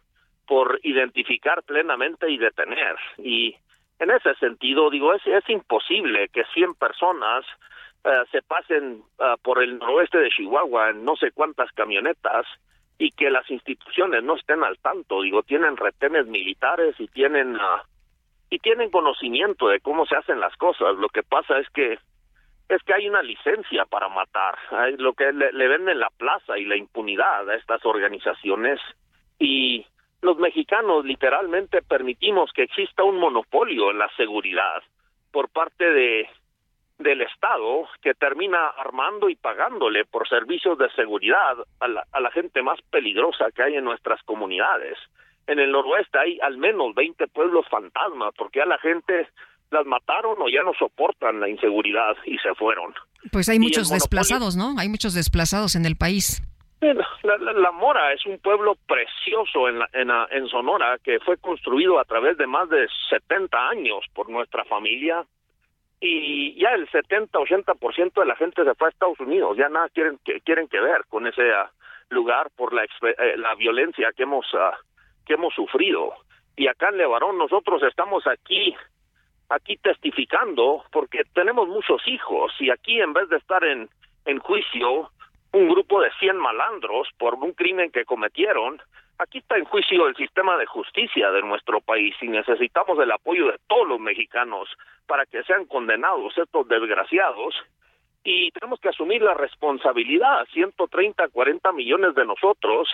por 0.48 0.80
identificar 0.82 1.62
plenamente 1.64 2.32
y 2.32 2.38
detener. 2.38 2.96
Y 3.18 3.54
en 4.00 4.12
ese 4.12 4.34
sentido, 4.36 4.90
digo, 4.90 5.14
es, 5.14 5.22
es 5.28 5.48
imposible 5.50 6.30
que 6.30 6.46
100 6.54 6.76
personas 6.76 7.46
ah, 8.06 8.24
se 8.32 8.42
pasen 8.42 9.04
ah, 9.20 9.36
por 9.44 9.62
el 9.62 9.78
noroeste 9.78 10.20
de 10.20 10.30
Chihuahua 10.30 10.92
en 10.92 11.04
no 11.04 11.18
sé 11.18 11.32
cuántas 11.34 11.70
camionetas 11.74 12.48
y 12.98 13.12
que 13.12 13.30
las 13.30 13.50
instituciones 13.52 14.24
no 14.24 14.38
estén 14.38 14.64
al 14.64 14.78
tanto. 14.78 15.22
Digo, 15.22 15.44
tienen 15.44 15.76
retenes 15.76 16.28
militares 16.28 16.96
y 16.98 17.08
tienen... 17.08 17.58
y 18.50 18.60
tienen 18.60 18.90
conocimiento 18.90 19.68
de 19.68 19.82
cómo 19.82 20.06
se 20.06 20.16
hacen 20.16 20.40
las 20.40 20.56
cosas. 20.56 20.96
Lo 20.98 21.10
que 21.10 21.24
pasa 21.24 21.60
es 21.60 21.70
que 21.72 22.00
es 22.72 22.82
que 22.84 22.94
hay 22.94 23.10
una 23.10 23.22
licencia 23.22 23.86
para 23.86 24.08
matar, 24.08 24.58
lo 24.98 25.14
que 25.14 25.34
le, 25.34 25.52
le 25.52 25.68
venden 25.68 26.00
la 26.00 26.10
plaza 26.10 26.58
y 26.58 26.64
la 26.64 26.78
impunidad 26.78 27.50
a 27.50 27.56
estas 27.56 27.86
organizaciones 27.86 28.80
y 29.40 29.86
los 30.22 30.38
mexicanos 30.38 31.04
literalmente 31.04 31.82
permitimos 31.82 32.50
que 32.54 32.64
exista 32.64 33.04
un 33.04 33.18
monopolio 33.18 33.92
en 33.92 33.98
la 33.98 34.10
seguridad 34.16 34.82
por 35.32 35.50
parte 35.50 35.92
de 35.92 36.30
del 36.98 37.22
Estado 37.22 37.88
que 38.02 38.14
termina 38.14 38.68
armando 38.68 39.28
y 39.28 39.36
pagándole 39.36 40.06
por 40.06 40.30
servicios 40.30 40.78
de 40.78 40.88
seguridad 40.92 41.58
a 41.80 41.88
la, 41.88 42.06
a 42.12 42.20
la 42.20 42.30
gente 42.30 42.62
más 42.62 42.80
peligrosa 42.92 43.52
que 43.56 43.64
hay 43.64 43.76
en 43.76 43.84
nuestras 43.84 44.22
comunidades. 44.24 45.00
En 45.48 45.58
el 45.58 45.72
noroeste 45.72 46.20
hay 46.20 46.40
al 46.42 46.58
menos 46.58 46.94
20 46.94 47.28
pueblos 47.30 47.68
fantasmas 47.70 48.36
porque 48.38 48.62
a 48.62 48.68
la 48.68 48.78
gente 48.78 49.28
las 49.72 49.86
mataron 49.86 50.36
o 50.42 50.50
ya 50.50 50.64
no 50.64 50.74
soportan 50.78 51.40
la 51.40 51.50
inseguridad 51.50 52.16
y 52.26 52.38
se 52.40 52.54
fueron. 52.56 52.94
Pues 53.32 53.50
hay 53.50 53.60
muchos 53.60 53.90
desplazados, 53.90 54.56
¿no? 54.56 54.76
Hay 54.78 54.90
muchos 54.90 55.14
desplazados 55.14 55.76
en 55.76 55.86
el 55.86 55.96
país. 55.96 56.42
La, 56.82 57.38
la- 57.38 57.54
la 57.54 57.72
Mora 57.72 58.12
es 58.14 58.26
un 58.26 58.40
pueblo 58.40 58.76
precioso 58.88 59.70
en, 59.70 59.80
la- 59.80 59.90
en, 59.94 60.08
la- 60.08 60.28
en 60.32 60.48
Sonora 60.48 60.98
que 61.04 61.20
fue 61.20 61.38
construido 61.38 62.00
a 62.00 62.06
través 62.06 62.38
de 62.38 62.48
más 62.48 62.70
de 62.70 62.88
70 63.10 63.70
años 63.70 64.04
por 64.14 64.30
nuestra 64.30 64.66
familia 64.66 65.24
y 66.00 66.60
ya 66.60 66.70
el 66.70 66.90
70-80% 66.90 68.14
de 68.20 68.26
la 68.26 68.36
gente 68.36 68.64
se 68.64 68.74
fue 68.76 68.88
a 68.88 68.90
Estados 68.90 69.20
Unidos, 69.20 69.56
ya 69.58 69.70
nada 69.70 69.88
quieren 69.90 70.18
que, 70.26 70.42
quieren 70.42 70.68
que 70.68 70.80
ver 70.80 71.04
con 71.08 71.28
ese 71.28 71.44
ah, 71.54 71.70
lugar 72.10 72.50
por 72.56 72.74
la, 72.74 72.84
eh, 72.84 73.38
la 73.38 73.54
violencia 73.56 74.10
que 74.18 74.24
hemos, 74.24 74.46
ah, 74.56 74.76
que 75.26 75.36
hemos 75.36 75.54
sufrido. 75.54 76.14
Y 76.58 76.68
acá 76.68 76.90
en 76.90 76.98
Levarón 76.98 77.38
nosotros 77.38 77.84
estamos 77.84 78.26
aquí 78.26 78.76
aquí 79.52 79.78
testificando 79.78 80.84
porque 80.92 81.24
tenemos 81.34 81.68
muchos 81.68 82.02
hijos 82.08 82.54
y 82.60 82.70
aquí 82.70 83.00
en 83.02 83.14
vez 83.14 83.28
de 83.30 83.38
estar 83.38 83.64
en, 83.64 83.90
en 84.26 84.40
juicio 84.40 85.12
un 85.54 85.68
grupo 85.68 86.02
de 86.02 86.10
100 86.20 86.38
malandros 86.38 87.10
por 87.18 87.36
un 87.36 87.52
crimen 87.52 87.92
que 87.92 88.06
cometieron, 88.06 88.82
aquí 89.18 89.40
está 89.40 89.58
en 89.58 89.66
juicio 89.66 90.08
el 90.08 90.16
sistema 90.16 90.58
de 90.58 90.66
justicia 90.66 91.30
de 91.32 91.42
nuestro 91.42 91.82
país 91.82 92.16
y 92.22 92.28
necesitamos 92.28 92.98
el 93.00 93.12
apoyo 93.12 93.48
de 93.48 93.60
todos 93.68 93.88
los 93.88 94.00
mexicanos 94.00 94.70
para 95.06 95.26
que 95.26 95.44
sean 95.44 95.66
condenados 95.66 96.38
estos 96.38 96.68
desgraciados 96.70 97.54
y 98.24 98.52
tenemos 98.52 98.80
que 98.80 98.90
asumir 98.90 99.22
la 99.22 99.34
responsabilidad, 99.34 100.46
130, 100.54 101.28
40 101.28 101.72
millones 101.74 102.16
de 102.16 102.26
nosotros, 102.26 102.88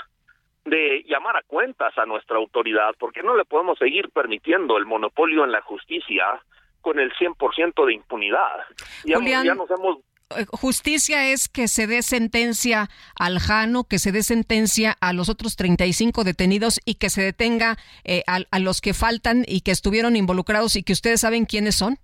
de 0.70 1.04
llamar 1.08 1.38
a 1.38 1.44
cuentas 1.44 1.98
a 1.98 2.06
nuestra 2.06 2.38
autoridad, 2.38 2.96
porque 3.00 3.24
no 3.24 3.36
le 3.36 3.46
podemos 3.46 3.78
seguir 3.78 4.10
permitiendo 4.10 4.78
el 4.78 4.86
monopolio 4.86 5.44
en 5.44 5.52
la 5.52 5.62
justicia 5.62 6.42
con 6.82 7.00
el 7.00 7.12
100% 7.14 7.86
de 7.86 7.94
impunidad. 7.94 8.66
Ya, 9.06 9.18
Julián, 9.18 9.46
ya 9.46 9.56
nos 9.56 9.70
hemos 9.72 9.98
Eh, 10.36 10.46
Justicia 10.52 11.30
es 11.30 11.48
que 11.48 11.68
se 11.68 11.88
dé 11.88 12.02
sentencia 12.02 12.90
al 13.18 13.40
Jano, 13.40 13.86
que 13.86 14.00
se 14.00 14.12
dé 14.12 14.24
sentencia 14.24 14.96
a 15.00 15.14
los 15.14 15.30
otros 15.30 15.56
35 15.56 16.24
detenidos 16.24 16.80
y 16.86 16.96
que 16.96 17.10
se 17.10 17.22
detenga 17.22 17.78
eh, 18.04 18.24
a, 18.28 18.40
a 18.52 18.60
los 18.60 18.82
que 18.82 18.94
faltan 18.94 19.46
y 19.48 19.62
que 19.62 19.72
estuvieron 19.72 20.16
involucrados 20.16 20.76
y 20.76 20.84
que 20.84 20.94
ustedes 20.94 21.22
saben 21.22 21.46
quiénes 21.46 21.76
son. 21.76 21.98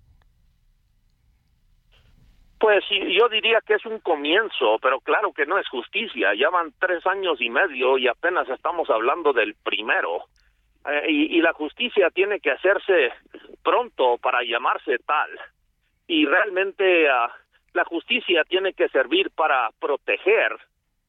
Pues 2.64 2.82
yo 2.88 3.28
diría 3.28 3.58
que 3.60 3.74
es 3.74 3.84
un 3.84 3.98
comienzo, 3.98 4.78
pero 4.80 4.98
claro 5.00 5.34
que 5.34 5.44
no 5.44 5.58
es 5.58 5.68
justicia. 5.68 6.32
Ya 6.32 6.48
van 6.48 6.72
tres 6.80 7.06
años 7.06 7.38
y 7.42 7.50
medio 7.50 7.98
y 7.98 8.08
apenas 8.08 8.48
estamos 8.48 8.88
hablando 8.88 9.34
del 9.34 9.54
primero. 9.62 10.24
Eh, 10.86 11.10
y, 11.10 11.36
y 11.36 11.42
la 11.42 11.52
justicia 11.52 12.08
tiene 12.08 12.40
que 12.40 12.52
hacerse 12.52 13.12
pronto 13.62 14.16
para 14.16 14.42
llamarse 14.42 14.96
tal. 15.04 15.28
Y 16.06 16.24
realmente 16.24 17.06
ah, 17.10 17.30
la 17.74 17.84
justicia 17.84 18.44
tiene 18.44 18.72
que 18.72 18.88
servir 18.88 19.30
para 19.32 19.68
proteger 19.78 20.56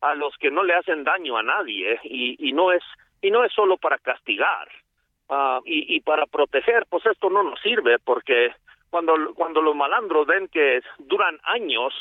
a 0.02 0.14
los 0.14 0.36
que 0.36 0.52
no 0.52 0.62
le 0.62 0.74
hacen 0.74 1.06
daño 1.06 1.38
a 1.38 1.44
nadie 1.44 2.02
y, 2.04 2.50
y 2.50 2.52
no 2.52 2.74
es 2.74 2.84
y 3.22 3.32
no 3.32 3.46
es 3.46 3.54
solo 3.54 3.78
para 3.78 3.98
castigar 3.98 4.68
Ah, 5.28 5.60
y, 5.66 5.96
y 5.96 6.02
para 6.02 6.28
proteger 6.28 6.86
pues 6.88 7.04
esto 7.08 7.32
no 7.32 7.42
nos 7.42 7.60
sirve 7.62 7.98
porque 7.98 8.54
cuando 8.96 9.34
cuando 9.36 9.62
los 9.62 9.76
malandros 9.76 10.26
ven 10.26 10.48
que 10.48 10.80
duran 11.00 11.38
años 11.44 11.94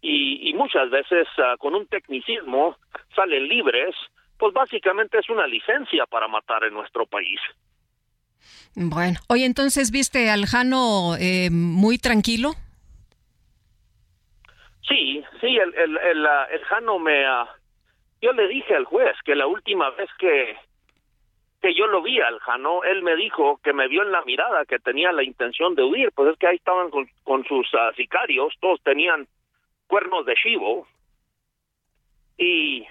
y, 0.00 0.54
muchas 0.54 0.88
veces 0.88 1.28
ah, 1.36 1.56
con 1.58 1.74
un 1.74 1.86
tecnicismo 1.86 2.78
salen 3.14 3.46
libres, 3.46 3.94
pues 4.38 4.54
básicamente 4.54 5.18
es 5.18 5.28
una 5.28 5.46
licencia 5.46 6.06
para 6.06 6.26
matar 6.26 6.64
en 6.64 6.72
nuestro 6.72 7.04
país. 7.04 7.38
Bueno, 8.74 9.18
oye, 9.28 9.44
entonces 9.44 9.90
viste 9.90 10.30
al 10.30 10.46
Jano 10.46 11.16
eh, 11.20 11.50
muy 11.50 11.98
tranquilo. 11.98 12.52
Sí, 14.88 15.22
sí, 15.42 15.48
el, 15.48 15.74
el, 15.74 15.98
el, 15.98 16.26
ah, 16.26 16.46
el 16.50 16.64
Jano 16.64 16.98
me... 16.98 17.26
Ah, 17.26 17.46
yo 18.22 18.32
le 18.32 18.48
dije 18.48 18.74
al 18.74 18.86
juez 18.86 19.14
que 19.22 19.34
la 19.34 19.46
última 19.46 19.90
vez 19.90 20.08
que, 20.18 20.56
que 21.60 21.74
yo 21.74 21.86
lo 21.86 22.02
vi 22.02 22.20
al 22.20 22.38
Jano, 22.40 22.84
él 22.84 23.02
me 23.02 23.16
dijo 23.16 23.58
que 23.62 23.72
me 23.72 23.88
vio 23.88 24.02
en 24.02 24.12
la 24.12 24.22
mirada 24.22 24.64
que 24.64 24.78
tenía 24.78 25.10
la 25.12 25.24
intención 25.24 25.74
de 25.74 25.82
huir, 25.82 26.12
pues 26.12 26.30
es 26.30 26.38
que 26.38 26.46
ahí 26.46 26.56
estaban 26.56 26.90
con, 26.90 27.44
sus 27.44 27.68
sicarios, 27.96 28.54
todos 28.60 28.80
tenían 28.82 29.26
cuernos 29.86 30.24
de 30.26 30.34
chivo. 30.34 30.86
Y 32.36 32.86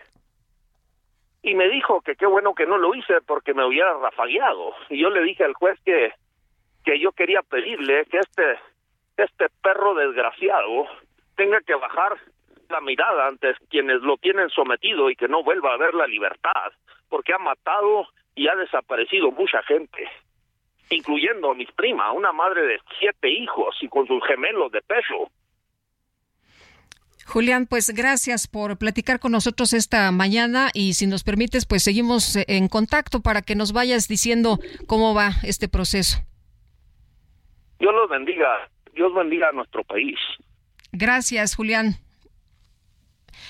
y 1.43 1.55
me 1.55 1.69
dijo 1.69 2.01
que 2.01 2.15
qué 2.15 2.25
bueno 2.25 2.53
que 2.53 2.65
no 2.65 2.77
lo 2.77 2.93
hice 2.93 3.21
porque 3.25 3.53
me 3.53 3.65
hubiera 3.65 3.93
rafagueado. 3.93 4.73
Y 4.89 4.99
yo 4.99 5.09
le 5.09 5.23
dije 5.23 5.45
al 5.45 5.53
juez 5.53 5.79
que 5.85 6.11
que 6.83 6.99
yo 6.99 7.11
quería 7.13 7.41
pedirle 7.43 8.05
que 8.05 8.17
este 8.17 8.59
este 9.15 9.47
perro 9.61 9.93
desgraciado 9.95 10.87
tenga 11.35 11.61
que 11.61 11.75
bajar 11.75 12.17
la 12.69 12.81
mirada 12.81 13.27
ante 13.27 13.53
quienes 13.69 14.01
lo 14.01 14.17
tienen 14.17 14.49
sometido 14.49 15.09
y 15.09 15.15
que 15.15 15.29
no 15.29 15.43
vuelva 15.43 15.73
a 15.73 15.77
ver 15.77 15.93
la 15.93 16.07
libertad 16.07 16.73
porque 17.09 17.33
ha 17.33 17.37
matado 17.37 18.07
y 18.37 18.47
ha 18.47 18.55
desaparecido 18.55 19.31
mucha 19.31 19.61
gente 19.63 20.07
incluyendo 20.89 21.51
a 21.51 21.55
mis 21.55 21.69
prima, 21.73 22.13
una 22.13 22.31
madre 22.31 22.61
de 22.61 22.79
siete 22.97 23.29
hijos 23.29 23.75
y 23.81 23.89
con 23.89 24.07
sus 24.07 24.25
gemelos 24.25 24.71
de 24.71 24.81
peso 24.81 25.29
Julián, 27.25 27.67
pues 27.67 27.93
gracias 27.93 28.47
por 28.47 28.77
platicar 28.77 29.19
con 29.19 29.33
nosotros 29.33 29.73
esta 29.73 30.09
mañana 30.13 30.69
y 30.73 30.93
si 30.93 31.07
nos 31.07 31.25
permites, 31.25 31.65
pues 31.65 31.83
seguimos 31.83 32.37
en 32.47 32.69
contacto 32.69 33.21
para 33.21 33.41
que 33.41 33.53
nos 33.53 33.73
vayas 33.73 34.07
diciendo 34.07 34.59
cómo 34.87 35.13
va 35.13 35.31
este 35.43 35.67
proceso. 35.67 36.19
Dios 37.79 37.93
los 37.93 38.09
bendiga, 38.09 38.69
Dios 38.93 39.13
bendiga 39.13 39.49
a 39.49 39.51
nuestro 39.51 39.83
país. 39.83 40.17
Gracias, 40.93 41.53
Julián 41.57 41.97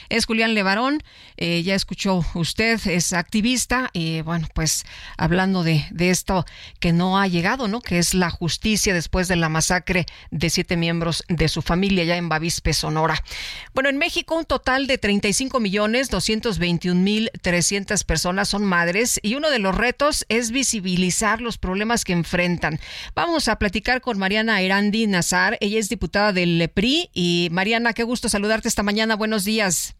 es 0.10 0.26
Julián 0.26 0.54
Levarón. 0.54 1.04
Eh, 1.38 1.64
ya 1.64 1.76
escuchó 1.76 2.26
usted, 2.34 2.80
es 2.88 3.14
activista 3.14 3.90
y 3.94 4.22
bueno, 4.22 4.48
pues 4.54 4.86
hablando 5.18 5.64
de, 5.64 5.86
esto 5.98 6.46
que 6.80 6.94
no 6.94 7.20
ha 7.20 7.28
llegado, 7.28 7.68
¿no? 7.68 7.82
Que 7.82 8.00
es 8.00 8.14
la 8.14 8.30
justicia 8.30 8.94
después 8.94 9.28
de 9.28 9.36
la 9.36 9.50
masacre 9.50 10.06
de 10.32 10.50
siete 10.50 10.78
miembros 10.78 11.24
de 11.28 11.48
su 11.48 11.62
familia 11.62 12.04
ya 12.06 12.18
en 12.18 12.30
Bavispe, 12.30 12.74
Sonora. 12.74 13.22
Bueno, 13.74 13.90
en 13.90 13.98
México 13.98 14.36
un 14.36 14.46
total 14.46 14.88
de 14.88 14.98
35 14.98 15.60
millones 15.60 16.10
221 16.10 17.02
mil 17.02 17.30
300 17.42 18.04
personas 18.04 18.50
son 18.50 18.64
madres 18.64 19.20
y 19.22 19.36
uno 19.36 19.50
de 19.50 19.60
los 19.60 19.76
retos 19.76 20.26
es 20.30 20.52
visibilizar 20.52 21.42
los 21.42 21.58
problemas 21.58 22.06
que 22.06 22.14
enfrentan. 22.14 22.80
Vamos 23.16 23.48
a 23.48 23.58
platicar 23.58 24.02
con 24.02 24.18
Mariana 24.18 24.62
Erandi 24.62 25.08
Nazar. 25.08 25.58
Ella 25.62 25.80
es 25.80 25.90
diputada 25.90 26.34
del 26.34 26.58
LEPRI 26.58 27.10
y 27.14 27.50
Mariana, 27.52 27.94
qué 27.94 28.04
gusto 28.04 28.30
saludarte 28.30 28.68
esta 28.68 28.84
mañana. 28.84 29.16
Buenos 29.16 29.44
días. 29.44 29.97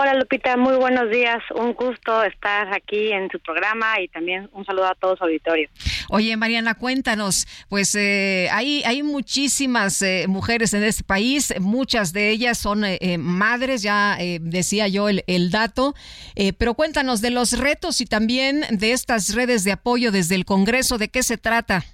Hola 0.00 0.14
Lupita, 0.14 0.56
muy 0.56 0.76
buenos 0.76 1.10
días. 1.10 1.42
Un 1.56 1.72
gusto 1.72 2.22
estar 2.22 2.72
aquí 2.72 3.10
en 3.10 3.28
tu 3.28 3.40
programa 3.40 4.00
y 4.00 4.06
también 4.06 4.48
un 4.52 4.64
saludo 4.64 4.86
a 4.86 4.94
todos 4.94 5.20
auditorio. 5.20 5.68
Oye, 6.08 6.36
Mariana, 6.36 6.74
cuéntanos, 6.74 7.48
pues 7.68 7.96
eh, 7.96 8.48
hay, 8.52 8.84
hay 8.84 9.02
muchísimas 9.02 10.00
eh, 10.02 10.26
mujeres 10.28 10.72
en 10.72 10.84
este 10.84 11.02
país, 11.02 11.52
muchas 11.60 12.12
de 12.12 12.30
ellas 12.30 12.58
son 12.58 12.84
eh, 12.84 13.18
madres, 13.18 13.82
ya 13.82 14.16
decía 14.40 14.86
yo 14.86 15.08
el, 15.08 15.24
el 15.26 15.50
dato, 15.50 15.94
pero 16.58 16.74
cuéntanos 16.74 17.20
de 17.20 17.30
los 17.30 17.58
retos 17.58 18.00
y 18.00 18.06
también 18.06 18.64
de 18.70 18.92
estas 18.92 19.34
redes 19.34 19.64
de 19.64 19.72
apoyo 19.72 20.12
desde 20.12 20.36
el 20.36 20.44
Congreso, 20.44 20.98
¿de 20.98 21.08
qué 21.08 21.24
se 21.24 21.38
trata? 21.38 21.84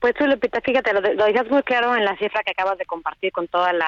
Pues 0.00 0.14
tú, 0.14 0.26
Lupita, 0.26 0.60
fíjate, 0.60 0.92
lo, 0.92 1.00
lo 1.00 1.24
dejas 1.24 1.48
muy 1.50 1.62
claro 1.62 1.94
en 1.96 2.04
la 2.04 2.16
cifra 2.16 2.42
que 2.42 2.52
acabas 2.52 2.78
de 2.78 2.86
compartir 2.86 3.32
con 3.32 3.48
toda 3.48 3.72
la, 3.72 3.86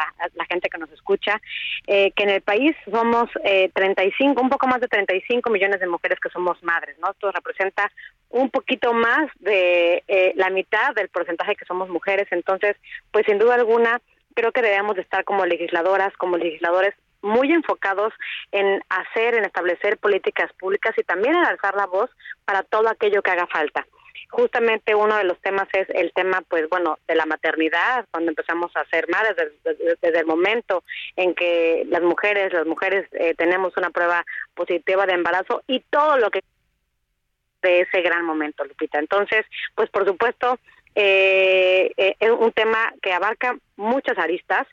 gente 0.48 0.68
que 0.68 0.78
nos 0.78 0.90
escucha, 0.90 1.40
eh, 1.86 2.12
que 2.12 2.22
en 2.22 2.30
el 2.30 2.40
país 2.40 2.74
somos 2.90 3.28
eh, 3.44 3.70
35, 3.74 4.40
un 4.40 4.48
poco 4.48 4.66
más 4.66 4.80
de 4.80 4.88
35 4.88 5.50
millones 5.50 5.80
de 5.80 5.86
mujeres 5.86 6.18
que 6.20 6.30
somos 6.30 6.62
madres, 6.62 6.96
¿no? 6.98 7.10
Esto 7.10 7.32
representa 7.32 7.90
un 8.30 8.50
poquito 8.50 8.92
más 8.92 9.28
de 9.40 10.04
eh, 10.06 10.32
la 10.36 10.50
mitad 10.50 10.94
del 10.94 11.08
porcentaje 11.08 11.56
que 11.56 11.64
somos 11.64 11.88
mujeres, 11.88 12.26
entonces, 12.30 12.76
pues 13.10 13.26
sin 13.26 13.38
duda 13.38 13.54
alguna, 13.56 14.00
creo 14.34 14.52
que 14.52 14.62
debemos 14.62 14.96
de 14.96 15.02
estar 15.02 15.24
como 15.24 15.46
legisladoras, 15.46 16.12
como 16.16 16.36
legisladores 16.36 16.94
muy 17.22 17.52
enfocados 17.52 18.12
en 18.52 18.82
hacer, 18.88 19.34
en 19.34 19.44
establecer 19.44 19.98
políticas 19.98 20.52
públicas 20.54 20.94
y 20.96 21.02
también 21.02 21.34
en 21.34 21.44
alzar 21.44 21.74
la 21.74 21.86
voz 21.86 22.10
para 22.44 22.62
todo 22.62 22.88
aquello 22.88 23.22
que 23.22 23.30
haga 23.32 23.46
falta 23.46 23.84
justamente 24.30 24.94
uno 24.94 25.16
de 25.16 25.24
los 25.24 25.40
temas 25.40 25.68
es 25.72 25.88
el 25.90 26.12
tema, 26.12 26.42
pues 26.48 26.68
bueno, 26.68 26.98
de 27.06 27.14
la 27.14 27.26
maternidad, 27.26 28.06
cuando 28.10 28.30
empezamos 28.30 28.70
a 28.76 28.84
ser 28.86 29.08
madres, 29.08 29.36
desde, 29.64 30.18
el 30.18 30.26
momento 30.26 30.82
en 31.16 31.34
que 31.34 31.84
las 31.88 32.02
mujeres, 32.02 32.52
las 32.52 32.66
mujeres 32.66 33.06
eh, 33.12 33.34
tenemos 33.34 33.76
una 33.76 33.90
prueba 33.90 34.24
positiva 34.54 35.06
de 35.06 35.14
embarazo 35.14 35.62
y 35.66 35.80
todo 35.90 36.16
lo 36.18 36.30
que 36.30 36.40
de 37.62 37.80
ese 37.80 38.00
gran 38.02 38.24
momento, 38.24 38.64
Lupita. 38.64 38.98
Entonces, 38.98 39.44
pues 39.74 39.90
por 39.90 40.06
supuesto, 40.06 40.58
eh, 40.96 41.92
eh, 41.96 42.30
un 42.30 42.52
tema 42.52 42.92
que 43.02 43.12
abarca 43.12 43.56
muchas 43.76 44.18
aristas. 44.18 44.66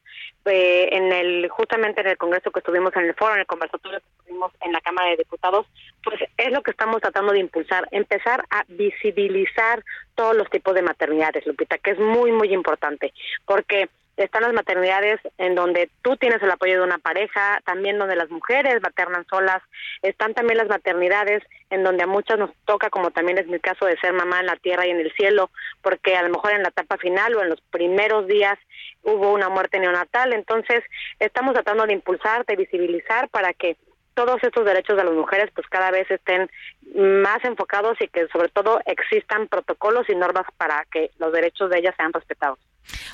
Eh, 0.45 0.89
en 0.91 1.13
el 1.13 1.47
justamente 1.47 2.01
en 2.01 2.07
el 2.07 2.17
congreso 2.17 2.51
que 2.51 2.59
estuvimos 2.59 2.93
en 2.97 3.05
el 3.05 3.13
foro, 3.13 3.33
en 3.33 3.41
el 3.41 3.45
conversatorio 3.45 3.99
que 3.99 4.05
estuvimos 4.19 4.51
en 4.59 4.73
la 4.73 4.81
Cámara 4.81 5.09
de 5.09 5.17
Diputados, 5.17 5.65
pues 6.03 6.19
es 6.35 6.51
lo 6.51 6.61
que 6.61 6.71
estamos 6.71 6.99
tratando 6.99 7.31
de 7.31 7.39
impulsar, 7.39 7.87
empezar 7.91 8.43
a 8.49 8.65
visibilizar 8.67 9.83
todos 10.15 10.35
los 10.35 10.49
tipos 10.49 10.75
de 10.75 10.81
maternidades, 10.81 11.47
Lupita, 11.47 11.77
que 11.77 11.91
es 11.91 11.99
muy 11.99 12.33
muy 12.33 12.53
importante, 12.53 13.13
porque 13.45 13.87
están 14.17 14.43
las 14.43 14.53
maternidades 14.53 15.19
en 15.37 15.55
donde 15.55 15.89
tú 16.01 16.17
tienes 16.17 16.41
el 16.41 16.51
apoyo 16.51 16.75
de 16.75 16.83
una 16.83 16.99
pareja, 16.99 17.61
también 17.65 17.97
donde 17.97 18.15
las 18.15 18.29
mujeres 18.29 18.81
maternan 18.81 19.25
solas, 19.29 19.61
están 20.01 20.33
también 20.33 20.57
las 20.57 20.67
maternidades 20.67 21.43
en 21.69 21.83
donde 21.83 22.03
a 22.03 22.07
muchas 22.07 22.37
nos 22.37 22.51
toca, 22.65 22.89
como 22.89 23.11
también 23.11 23.39
es 23.39 23.47
mi 23.47 23.59
caso 23.59 23.85
de 23.85 23.97
ser 23.97 24.13
mamá 24.13 24.39
en 24.39 24.45
la 24.45 24.55
tierra 24.57 24.85
y 24.85 24.91
en 24.91 24.99
el 24.99 25.11
cielo, 25.13 25.49
porque 25.81 26.15
a 26.15 26.23
lo 26.23 26.29
mejor 26.29 26.53
en 26.53 26.63
la 26.63 26.69
etapa 26.69 26.97
final 26.97 27.35
o 27.35 27.41
en 27.41 27.49
los 27.49 27.61
primeros 27.71 28.27
días 28.27 28.57
hubo 29.01 29.33
una 29.33 29.49
muerte 29.49 29.79
neonatal, 29.79 30.33
entonces 30.33 30.83
estamos 31.19 31.53
tratando 31.53 31.85
de 31.85 31.93
impulsar, 31.93 32.45
de 32.45 32.55
visibilizar 32.55 33.29
para 33.29 33.53
que 33.53 33.77
todos 34.13 34.37
estos 34.43 34.63
derechos 34.63 34.95
de 34.95 35.03
las 35.03 35.13
mujeres 35.13 35.49
pues 35.55 35.67
cada 35.67 35.89
vez 35.89 36.09
estén 36.11 36.49
más 36.95 37.43
enfocados 37.43 37.97
y 37.99 38.07
que 38.07 38.27
sobre 38.27 38.49
todo 38.49 38.79
existan 38.85 39.47
protocolos 39.47 40.07
y 40.07 40.15
normas 40.15 40.45
para 40.57 40.85
que 40.91 41.09
los 41.17 41.33
derechos 41.33 41.71
de 41.71 41.79
ellas 41.79 41.95
sean 41.97 42.13
respetados. 42.13 42.59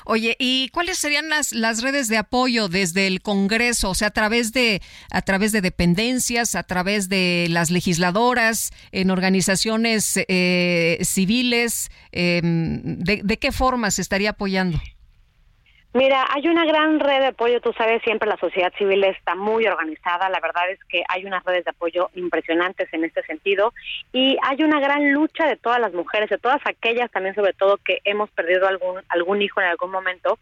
Oye, 0.04 0.36
¿y 0.38 0.68
cuáles 0.70 0.98
serían 0.98 1.28
las, 1.28 1.52
las 1.52 1.82
redes 1.82 2.08
de 2.08 2.18
apoyo 2.18 2.68
desde 2.68 3.06
el 3.06 3.22
Congreso? 3.22 3.90
O 3.90 3.94
sea, 3.94 4.08
a 4.08 4.12
través 4.12 4.52
de 4.52 4.82
a 5.10 5.22
través 5.22 5.52
de 5.52 5.60
dependencias, 5.60 6.54
a 6.54 6.62
través 6.62 7.08
de 7.08 7.46
las 7.50 7.70
legisladoras, 7.70 8.70
en 8.92 9.10
organizaciones 9.10 10.18
eh, 10.28 10.98
civiles, 11.02 11.90
em, 12.12 12.82
de, 12.82 13.20
¿de 13.24 13.38
qué 13.38 13.52
forma 13.52 13.90
se 13.90 14.02
estaría 14.02 14.30
apoyando? 14.30 14.80
Mira, 15.92 16.24
hay 16.32 16.46
una 16.46 16.64
gran 16.64 17.00
red 17.00 17.18
de 17.18 17.26
apoyo, 17.28 17.60
tú 17.60 17.72
sabes, 17.72 18.00
siempre 18.04 18.28
la 18.28 18.36
sociedad 18.36 18.72
civil 18.78 19.02
está 19.02 19.34
muy 19.34 19.66
organizada, 19.66 20.28
la 20.28 20.38
verdad 20.38 20.70
es 20.70 20.78
que 20.84 21.02
hay 21.08 21.24
unas 21.24 21.42
redes 21.42 21.64
de 21.64 21.72
apoyo 21.72 22.10
impresionantes 22.14 22.88
en 22.92 23.02
este 23.02 23.24
sentido 23.24 23.74
y 24.12 24.36
hay 24.42 24.62
una 24.62 24.78
gran 24.78 25.12
lucha 25.12 25.46
de 25.46 25.56
todas 25.56 25.80
las 25.80 25.92
mujeres, 25.92 26.30
de 26.30 26.38
todas 26.38 26.60
aquellas 26.64 27.10
también 27.10 27.34
sobre 27.34 27.54
todo 27.54 27.76
que 27.78 27.98
hemos 28.04 28.30
perdido 28.30 28.68
algún 28.68 29.00
algún 29.08 29.42
hijo 29.42 29.60
en 29.60 29.66
algún 29.66 29.90
momento, 29.90 30.38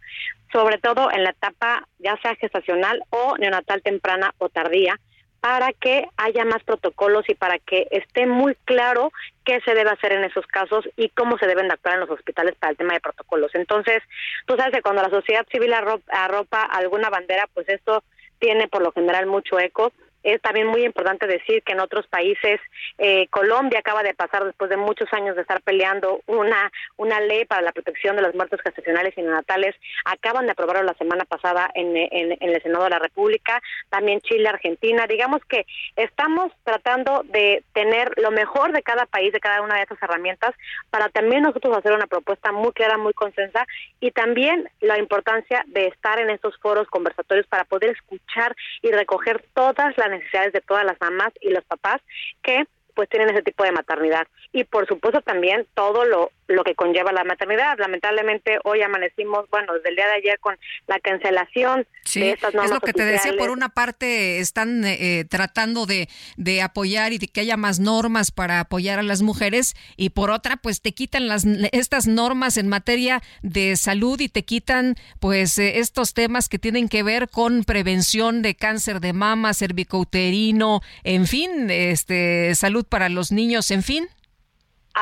sobre 0.52 0.76
todo 0.76 1.10
en 1.10 1.24
la 1.24 1.30
etapa 1.30 1.88
ya 1.98 2.18
sea 2.20 2.34
gestacional 2.34 3.02
o 3.08 3.38
neonatal 3.38 3.80
temprana 3.80 4.34
o 4.36 4.50
tardía, 4.50 5.00
para 5.40 5.72
que 5.72 6.06
haya 6.16 6.44
más 6.44 6.62
protocolos 6.64 7.28
y 7.28 7.34
para 7.34 7.58
que 7.58 7.86
esté 7.90 8.26
muy 8.26 8.56
claro 8.64 9.12
qué 9.44 9.60
se 9.60 9.74
debe 9.74 9.90
hacer 9.90 10.12
en 10.12 10.24
esos 10.24 10.46
casos 10.46 10.88
y 10.96 11.10
cómo 11.10 11.38
se 11.38 11.46
deben 11.46 11.70
actuar 11.70 11.94
en 11.94 12.00
los 12.00 12.10
hospitales 12.10 12.54
para 12.56 12.72
el 12.72 12.76
tema 12.76 12.94
de 12.94 13.00
protocolos. 13.00 13.54
Entonces, 13.54 14.02
tú 14.46 14.56
sabes 14.56 14.74
que 14.74 14.82
cuando 14.82 15.02
la 15.02 15.10
sociedad 15.10 15.46
civil 15.50 15.72
arropa, 15.72 16.62
alguna 16.62 17.08
bandera, 17.08 17.48
pues 17.54 17.68
esto 17.68 18.02
tiene 18.40 18.68
por 18.68 18.82
lo 18.82 18.92
general 18.92 19.26
mucho 19.26 19.58
eco 19.58 19.92
Es 20.22 20.40
también 20.42 20.66
muy 20.66 20.84
importante 20.84 21.26
decir 21.26 21.62
que 21.62 21.72
en 21.72 21.80
otros 21.80 22.06
países, 22.08 22.60
eh, 22.98 23.28
Colombia 23.28 23.80
acaba 23.80 24.02
de 24.02 24.14
pasar 24.14 24.44
después 24.44 24.68
de 24.70 24.76
muchos 24.76 25.12
años 25.12 25.36
de 25.36 25.42
estar 25.42 25.60
peleando 25.62 26.20
una, 26.26 26.70
una 26.96 27.20
ley 27.20 27.44
para 27.44 27.62
la 27.62 27.72
protección 27.72 28.16
de 28.16 28.22
las 28.22 28.34
muertes 28.34 28.60
gestacionales 28.62 29.16
y 29.16 29.22
neonatales. 29.22 29.74
Acaban 30.04 30.46
de 30.46 30.52
aprobarlo 30.52 30.82
la 30.82 30.94
semana 30.94 31.24
pasada 31.24 31.70
en, 31.74 31.96
en, 31.96 32.36
en 32.40 32.50
el 32.50 32.62
Senado 32.62 32.84
de 32.84 32.90
la 32.90 32.98
República. 32.98 33.62
También 33.90 34.20
Chile, 34.20 34.48
Argentina. 34.48 35.06
Digamos 35.06 35.40
que 35.44 35.66
estamos 35.96 36.52
tratando 36.64 37.22
de 37.24 37.62
tener 37.72 38.12
lo 38.16 38.30
mejor 38.30 38.72
de 38.72 38.82
cada 38.82 39.06
país, 39.06 39.32
de 39.32 39.40
cada 39.40 39.62
una 39.62 39.76
de 39.76 39.82
estas 39.82 40.02
herramientas, 40.02 40.54
para 40.90 41.08
también 41.08 41.42
nosotros 41.42 41.76
hacer 41.76 41.92
una 41.92 42.06
propuesta 42.06 42.52
muy 42.52 42.72
clara, 42.72 42.98
muy 42.98 43.12
consensa 43.12 43.66
y 44.00 44.10
también 44.10 44.68
la 44.80 44.98
importancia 44.98 45.64
de 45.66 45.86
estar 45.86 46.18
en 46.18 46.30
estos 46.30 46.56
foros 46.58 46.88
conversatorios 46.88 47.46
para 47.46 47.64
poder 47.64 47.90
escuchar 47.90 48.54
y 48.82 48.90
recoger 48.90 49.44
todas 49.54 49.96
las 49.96 50.07
necesidades 50.10 50.52
de 50.52 50.60
todas 50.60 50.84
las 50.84 51.00
mamás 51.00 51.32
y 51.40 51.50
los 51.50 51.64
papás 51.64 52.00
que 52.42 52.66
pues 52.94 53.08
tienen 53.08 53.30
ese 53.30 53.42
tipo 53.42 53.62
de 53.62 53.72
maternidad. 53.72 54.26
Y 54.52 54.64
por 54.64 54.86
supuesto 54.88 55.20
también 55.20 55.66
todo 55.74 56.04
lo 56.04 56.32
lo 56.48 56.64
que 56.64 56.74
conlleva 56.74 57.12
la 57.12 57.24
maternidad. 57.24 57.78
Lamentablemente 57.78 58.58
hoy 58.64 58.82
amanecimos, 58.82 59.48
bueno, 59.50 59.74
desde 59.74 59.90
el 59.90 59.96
día 59.96 60.06
de 60.06 60.14
ayer 60.14 60.40
con 60.40 60.58
la 60.86 60.98
cancelación 60.98 61.86
de 62.14 62.32
estas 62.32 62.54
normas 62.54 62.70
Es 62.70 62.74
lo 62.74 62.80
que 62.80 62.92
te 62.92 63.04
decía, 63.04 63.34
por 63.36 63.50
una 63.50 63.68
parte 63.68 64.38
están 64.38 64.82
eh, 64.84 65.24
tratando 65.28 65.86
de, 65.86 66.08
de 66.36 66.62
apoyar 66.62 67.12
y 67.12 67.18
de 67.18 67.28
que 67.28 67.40
haya 67.40 67.56
más 67.56 67.80
normas 67.80 68.30
para 68.30 68.60
apoyar 68.60 68.98
a 68.98 69.02
las 69.02 69.22
mujeres 69.22 69.76
y 69.96 70.10
por 70.10 70.30
otra 70.30 70.56
pues 70.56 70.80
te 70.80 70.92
quitan 70.92 71.28
las 71.28 71.44
estas 71.72 72.06
normas 72.06 72.56
en 72.56 72.68
materia 72.68 73.22
de 73.42 73.76
salud 73.76 74.20
y 74.20 74.28
te 74.28 74.44
quitan 74.44 74.96
pues 75.20 75.58
eh, 75.58 75.78
estos 75.78 76.14
temas 76.14 76.48
que 76.48 76.58
tienen 76.58 76.88
que 76.88 77.02
ver 77.02 77.28
con 77.28 77.64
prevención 77.64 78.42
de 78.42 78.54
cáncer 78.54 79.00
de 79.00 79.12
mama, 79.12 79.54
cervicouterino, 79.54 80.80
en 81.04 81.26
fin, 81.26 81.70
este 81.70 82.54
salud 82.54 82.86
para 82.88 83.08
los 83.08 83.32
niños, 83.32 83.70
en 83.70 83.82
fin 83.82 84.08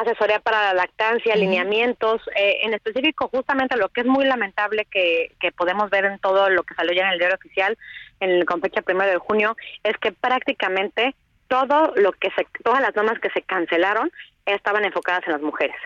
asesoría 0.00 0.41
para 0.41 0.66
la 0.66 0.75
lactancia, 0.75 1.34
alineamientos, 1.34 2.20
eh, 2.36 2.58
en 2.62 2.75
específico 2.75 3.28
justamente 3.28 3.76
lo 3.76 3.89
que 3.89 4.02
es 4.02 4.07
muy 4.07 4.25
lamentable 4.25 4.86
que, 4.91 5.33
que 5.41 5.52
podemos 5.52 5.91
ver 5.91 6.05
en 6.05 6.18
todo 6.18 6.49
lo 6.50 6.62
que 6.62 6.75
salió 6.75 6.92
ya 6.92 7.02
en 7.07 7.12
el 7.12 7.18
diario 7.18 7.36
oficial, 7.36 7.78
en, 8.20 8.44
con 8.44 8.60
fecha 8.60 8.83
primero 8.83 9.10
de 9.10 9.18
junio, 9.18 9.57
es 9.83 9.97
que 9.99 10.12
prácticamente 10.12 11.15
todo 11.49 11.92
lo 11.97 12.12
que 12.12 12.31
se, 12.31 12.47
todas 12.62 12.81
las 12.81 12.94
normas 12.94 13.18
que 13.20 13.31
se 13.31 13.42
cancelaron 13.42 14.10
estaban 14.44 14.84
enfocadas 14.84 15.23
en 15.26 15.33
las 15.33 15.42
mujeres. 15.42 15.76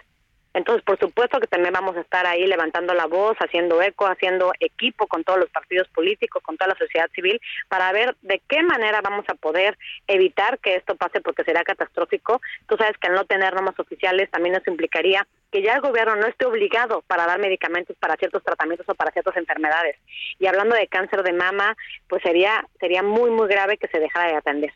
Entonces, 0.52 0.82
por 0.84 0.98
supuesto 0.98 1.38
que 1.38 1.46
también 1.46 1.72
vamos 1.72 1.96
a 1.96 2.00
estar 2.00 2.26
ahí 2.26 2.46
levantando 2.46 2.92
la 2.92 3.06
voz, 3.06 3.36
haciendo 3.38 3.80
eco, 3.82 4.06
haciendo 4.06 4.52
equipo 4.58 5.06
con 5.06 5.22
todos 5.22 5.38
los 5.38 5.50
partidos 5.50 5.88
políticos, 5.88 6.42
con 6.42 6.56
toda 6.56 6.68
la 6.68 6.78
sociedad 6.78 7.08
civil, 7.14 7.40
para 7.68 7.92
ver 7.92 8.16
de 8.22 8.40
qué 8.48 8.62
manera 8.62 9.00
vamos 9.00 9.24
a 9.28 9.34
poder 9.34 9.78
evitar 10.08 10.58
que 10.58 10.76
esto 10.76 10.96
pase 10.96 11.20
porque 11.20 11.44
será 11.44 11.62
catastrófico. 11.62 12.40
Tú 12.68 12.76
sabes 12.76 12.96
que 12.98 13.08
al 13.08 13.14
no 13.14 13.24
tener 13.24 13.54
normas 13.54 13.78
oficiales 13.78 14.30
también 14.30 14.54
nos 14.54 14.66
implicaría 14.66 15.26
que 15.52 15.62
ya 15.62 15.74
el 15.74 15.80
gobierno 15.80 16.16
no 16.16 16.26
esté 16.26 16.46
obligado 16.46 17.02
para 17.06 17.26
dar 17.26 17.38
medicamentos 17.38 17.96
para 17.98 18.16
ciertos 18.16 18.42
tratamientos 18.42 18.88
o 18.88 18.94
para 18.94 19.12
ciertas 19.12 19.36
enfermedades. 19.36 19.96
Y 20.38 20.46
hablando 20.46 20.74
de 20.74 20.86
cáncer 20.88 21.22
de 21.22 21.32
mama, 21.32 21.76
pues 22.08 22.22
sería 22.22 22.66
sería 22.78 23.02
muy 23.02 23.30
muy 23.30 23.48
grave 23.48 23.76
que 23.76 23.88
se 23.88 23.98
dejara 23.98 24.30
de 24.30 24.36
atender. 24.36 24.72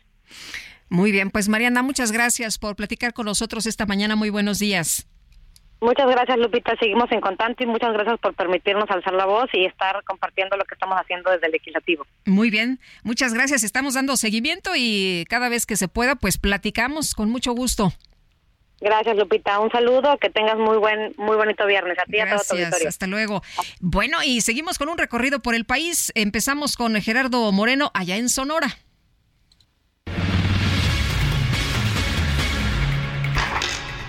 Muy 0.89 1.11
bien, 1.11 1.31
pues 1.31 1.49
Mariana, 1.49 1.81
muchas 1.81 2.11
gracias 2.11 2.57
por 2.59 2.75
platicar 2.75 3.13
con 3.13 3.25
nosotros 3.25 3.65
esta 3.65 3.85
mañana. 3.85 4.15
Muy 4.15 4.29
buenos 4.29 4.59
días. 4.59 5.07
Muchas 5.81 6.07
gracias, 6.07 6.37
Lupita. 6.37 6.75
Seguimos 6.79 7.11
en 7.11 7.21
contacto 7.21 7.63
y 7.63 7.67
muchas 7.67 7.93
gracias 7.93 8.19
por 8.19 8.33
permitirnos 8.33 8.89
alzar 8.89 9.13
la 9.13 9.25
voz 9.25 9.49
y 9.53 9.65
estar 9.65 10.03
compartiendo 10.03 10.57
lo 10.57 10.65
que 10.65 10.75
estamos 10.75 10.97
haciendo 10.99 11.31
desde 11.31 11.47
el 11.47 11.51
legislativo. 11.51 12.05
Muy 12.25 12.49
bien, 12.49 12.79
muchas 13.03 13.33
gracias. 13.33 13.63
Estamos 13.63 13.93
dando 13.93 14.17
seguimiento 14.17 14.71
y 14.75 15.25
cada 15.29 15.49
vez 15.49 15.65
que 15.65 15.75
se 15.75 15.87
pueda, 15.87 16.15
pues 16.15 16.37
platicamos 16.37 17.13
con 17.13 17.29
mucho 17.29 17.53
gusto. 17.53 17.91
Gracias, 18.81 19.15
Lupita. 19.17 19.59
Un 19.59 19.71
saludo, 19.71 20.17
que 20.17 20.29
tengas 20.29 20.57
muy 20.57 20.77
buen, 20.77 21.13
muy 21.17 21.37
bonito 21.37 21.65
viernes. 21.65 21.97
A 21.97 22.05
ti 22.05 22.17
y 22.17 22.19
a 22.19 22.29
todo 22.29 22.43
tu 22.47 22.55
auditorio. 22.55 22.89
Hasta 22.89 23.07
luego. 23.07 23.41
Bueno, 23.79 24.17
y 24.23 24.41
seguimos 24.41 24.77
con 24.77 24.89
un 24.89 24.97
recorrido 24.97 25.39
por 25.41 25.55
el 25.55 25.65
país. 25.65 26.11
Empezamos 26.15 26.75
con 26.75 26.99
Gerardo 27.01 27.51
Moreno 27.51 27.91
allá 27.93 28.17
en 28.17 28.29
Sonora. 28.29 28.77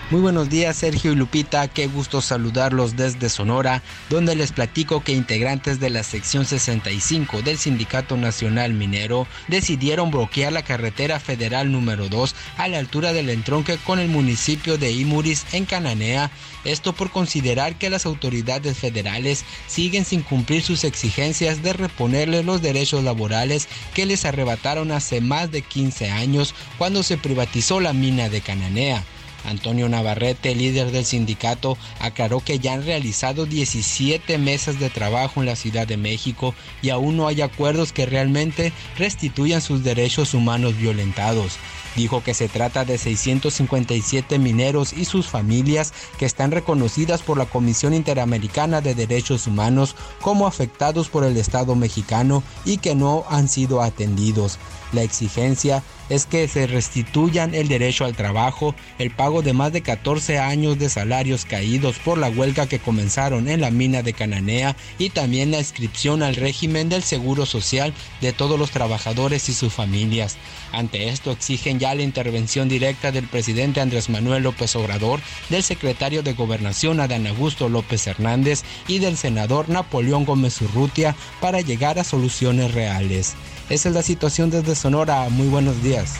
Muy 0.08 0.20
buenos 0.20 0.48
días 0.48 0.76
Sergio 0.76 1.10
y 1.10 1.16
Lupita, 1.16 1.66
qué 1.66 1.88
gusto 1.88 2.22
saludarlos 2.22 2.94
desde 2.94 3.28
Sonora, 3.28 3.82
donde 4.08 4.36
les 4.36 4.52
platico 4.52 5.02
que 5.02 5.10
integrantes 5.10 5.80
de 5.80 5.90
la 5.90 6.04
sección 6.04 6.46
65 6.46 7.42
del 7.42 7.58
Sindicato 7.58 8.16
Nacional 8.16 8.72
Minero 8.72 9.26
decidieron 9.48 10.12
bloquear 10.12 10.52
la 10.52 10.62
carretera 10.62 11.18
federal 11.18 11.72
número 11.72 12.08
2 12.08 12.36
a 12.56 12.68
la 12.68 12.78
altura 12.78 13.12
del 13.12 13.30
entronque 13.30 13.78
con 13.78 13.98
el 13.98 14.06
municipio 14.06 14.78
de 14.78 14.92
Imuris 14.92 15.44
en 15.50 15.64
Cananea, 15.64 16.30
esto 16.64 16.92
por 16.92 17.10
considerar 17.10 17.74
que 17.74 17.90
las 17.90 18.06
autoridades 18.06 18.78
federales 18.78 19.44
siguen 19.66 20.04
sin 20.04 20.22
cumplir 20.22 20.62
sus 20.62 20.84
exigencias 20.84 21.64
de 21.64 21.72
reponerles 21.72 22.44
los 22.44 22.62
derechos 22.62 23.02
laborales 23.02 23.66
que 23.92 24.06
les 24.06 24.24
arrebataron 24.24 24.92
hace 24.92 25.20
más 25.20 25.50
de 25.50 25.62
15 25.62 26.12
años 26.12 26.54
cuando 26.78 27.02
se 27.02 27.16
privatizó 27.16 27.80
la 27.80 27.92
mina 27.92 28.28
de 28.28 28.40
Cananea. 28.40 29.04
Antonio 29.46 29.88
Navarrete, 29.88 30.54
líder 30.54 30.90
del 30.90 31.04
sindicato, 31.04 31.78
aclaró 32.00 32.40
que 32.40 32.58
ya 32.58 32.74
han 32.74 32.84
realizado 32.84 33.46
17 33.46 34.38
mesas 34.38 34.78
de 34.78 34.90
trabajo 34.90 35.40
en 35.40 35.46
la 35.46 35.56
Ciudad 35.56 35.86
de 35.86 35.96
México 35.96 36.54
y 36.82 36.90
aún 36.90 37.16
no 37.16 37.28
hay 37.28 37.42
acuerdos 37.42 37.92
que 37.92 38.06
realmente 38.06 38.72
restituyan 38.98 39.60
sus 39.60 39.82
derechos 39.84 40.34
humanos 40.34 40.76
violentados. 40.76 41.58
Dijo 41.96 42.22
que 42.22 42.34
se 42.34 42.48
trata 42.48 42.84
de 42.84 42.98
657 42.98 44.38
mineros 44.38 44.92
y 44.92 45.06
sus 45.06 45.28
familias 45.28 45.94
que 46.18 46.26
están 46.26 46.50
reconocidas 46.50 47.22
por 47.22 47.38
la 47.38 47.46
Comisión 47.46 47.94
Interamericana 47.94 48.82
de 48.82 48.94
Derechos 48.94 49.46
Humanos 49.46 49.96
como 50.20 50.46
afectados 50.46 51.08
por 51.08 51.24
el 51.24 51.38
Estado 51.38 51.74
mexicano 51.74 52.42
y 52.66 52.76
que 52.78 52.94
no 52.94 53.24
han 53.30 53.48
sido 53.48 53.80
atendidos. 53.80 54.58
La 54.92 55.02
exigencia 55.02 55.82
es 56.08 56.26
que 56.26 56.46
se 56.46 56.66
restituyan 56.66 57.54
el 57.54 57.68
derecho 57.68 58.04
al 58.04 58.14
trabajo, 58.14 58.74
el 58.98 59.10
pago 59.10 59.42
de 59.42 59.52
más 59.52 59.72
de 59.72 59.82
14 59.82 60.38
años 60.38 60.78
de 60.78 60.88
salarios 60.88 61.44
caídos 61.44 61.98
por 61.98 62.18
la 62.18 62.28
huelga 62.28 62.68
que 62.68 62.78
comenzaron 62.78 63.48
en 63.48 63.60
la 63.60 63.70
mina 63.70 64.02
de 64.02 64.12
Cananea 64.12 64.76
y 64.98 65.10
también 65.10 65.50
la 65.50 65.58
inscripción 65.58 66.22
al 66.22 66.36
régimen 66.36 66.88
del 66.88 67.02
Seguro 67.02 67.46
Social 67.46 67.92
de 68.20 68.32
todos 68.32 68.58
los 68.58 68.70
trabajadores 68.70 69.48
y 69.48 69.54
sus 69.54 69.72
familias. 69.72 70.36
Ante 70.72 71.08
esto 71.08 71.32
exigen 71.32 71.78
ya 71.78 71.94
la 71.94 72.02
intervención 72.02 72.68
directa 72.68 73.10
del 73.10 73.26
presidente 73.26 73.80
Andrés 73.80 74.08
Manuel 74.08 74.44
López 74.44 74.76
Obrador, 74.76 75.20
del 75.48 75.62
secretario 75.62 76.22
de 76.22 76.34
Gobernación 76.34 77.00
Adán 77.00 77.26
Augusto 77.26 77.68
López 77.68 78.06
Hernández 78.06 78.62
y 78.86 79.00
del 79.00 79.16
senador 79.16 79.68
Napoleón 79.68 80.24
Gómez 80.24 80.60
Urrutia 80.62 81.16
para 81.40 81.60
llegar 81.60 81.98
a 81.98 82.04
soluciones 82.04 82.72
reales. 82.72 83.34
Esa 83.68 83.88
es 83.88 83.94
la 83.94 84.02
situación 84.02 84.50
desde 84.50 84.76
Sonora. 84.76 85.28
Muy 85.28 85.48
buenos 85.48 85.82
días. 85.82 86.14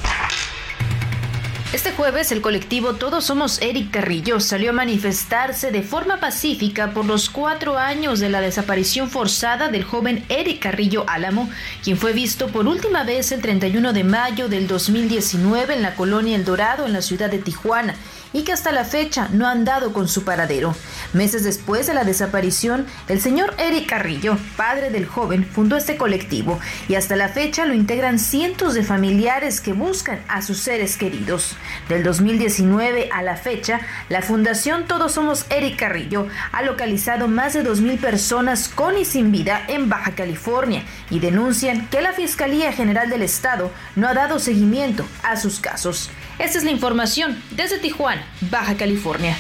Este 1.73 1.93
jueves 1.93 2.33
el 2.33 2.41
colectivo 2.41 2.95
Todos 2.95 3.25
Somos 3.25 3.61
Eric 3.61 3.91
Carrillo 3.91 4.41
salió 4.41 4.71
a 4.71 4.73
manifestarse 4.73 5.71
de 5.71 5.83
forma 5.83 6.19
pacífica 6.19 6.93
por 6.93 7.05
los 7.05 7.29
cuatro 7.29 7.77
años 7.79 8.19
de 8.19 8.31
la 8.31 8.41
desaparición 8.41 9.11
forzada 9.11 9.69
del 9.69 9.85
joven 9.85 10.25
Eric 10.29 10.63
Carrillo 10.63 11.05
Álamo, 11.07 11.49
quien 11.85 11.99
fue 11.99 12.13
visto 12.13 12.49
por 12.49 12.67
última 12.67 13.05
vez 13.05 13.31
el 13.31 13.43
31 13.43 13.93
de 13.93 14.05
mayo 14.05 14.49
del 14.49 14.67
2019 14.67 15.75
en 15.75 15.83
la 15.83 15.95
colonia 15.95 16.37
El 16.37 16.45
Dorado 16.45 16.87
en 16.87 16.93
la 16.93 17.03
ciudad 17.03 17.31
de 17.31 17.39
Tijuana 17.39 17.95
y 18.33 18.43
que 18.43 18.53
hasta 18.53 18.73
la 18.73 18.85
fecha 18.85 19.29
no 19.33 19.47
han 19.47 19.65
dado 19.65 19.93
con 19.93 20.09
su 20.09 20.25
paradero. 20.25 20.75
Meses 21.13 21.45
después 21.45 21.87
de 21.87 21.95
la 21.95 22.05
desaparición, 22.05 22.87
el 23.09 23.21
señor 23.21 23.55
Eric 23.59 23.89
Carrillo, 23.89 24.37
padre 24.57 24.91
del 24.91 25.07
joven, 25.07 25.47
fundó 25.47 25.77
este 25.77 25.97
colectivo 25.97 26.59
y 26.89 26.95
hasta 26.95 27.17
la 27.17 27.29
fecha 27.29 27.67
lo 27.67 27.75
integran 27.75 28.19
cientos 28.19 28.75
de 28.75 28.83
familiares 28.83 29.61
que 29.61 29.73
buscan 29.73 30.21
a 30.29 30.43
sus 30.43 30.59
seres 30.59 30.97
queridos. 30.97 31.57
Del 31.89 32.03
2019 32.03 33.11
a 33.13 33.23
la 33.23 33.37
fecha, 33.37 33.81
la 34.09 34.23
Fundación 34.23 34.87
Todos 34.87 35.13
Somos 35.13 35.47
Eric 35.51 35.77
Carrillo 35.77 36.27
ha 36.53 36.63
localizado 36.63 37.29
más 37.29 37.55
de 37.55 37.65
2.000 37.65 37.99
personas 37.99 38.69
con 38.69 38.97
y 38.99 39.05
sin 39.05 39.33
vida 39.33 39.63
en 39.69 39.89
Baja 39.89 40.13
California 40.15 40.85
y 41.11 41.21
denuncian 41.21 41.89
que 41.89 42.01
la 42.01 42.13
Fiscalía 42.13 42.73
General 42.73 43.09
del 43.09 43.23
Estado 43.23 43.71
no 43.95 44.09
ha 44.09 44.15
dado 44.15 44.39
seguimiento 44.39 45.05
a 45.23 45.37
sus 45.37 45.61
casos. 45.61 46.11
Esta 46.39 46.59
es 46.59 46.65
la 46.65 46.71
información 46.71 47.43
desde 47.53 47.79
Tijuana, 47.79 48.23
Baja 48.51 48.77
California. 48.77 49.37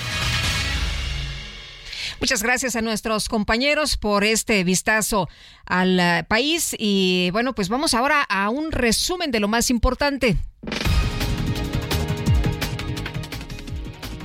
Muchas 2.20 2.42
gracias 2.42 2.75
a 2.75 2.81
nuestros 2.81 3.28
compañeros 3.28 3.99
por 3.99 4.25
este 4.25 4.65
vistazo 4.65 5.28
al 5.66 5.99
uh, 5.99 6.26
país 6.26 6.75
y 6.78 7.28
bueno, 7.33 7.55
pues 7.55 7.68
vamos 7.68 7.92
ahora 7.92 8.23
a 8.23 8.49
un 8.49 8.73
resumen 8.73 9.31
de 9.31 9.41
lo 9.41 9.49
más 9.49 9.68
importante. 9.68 10.39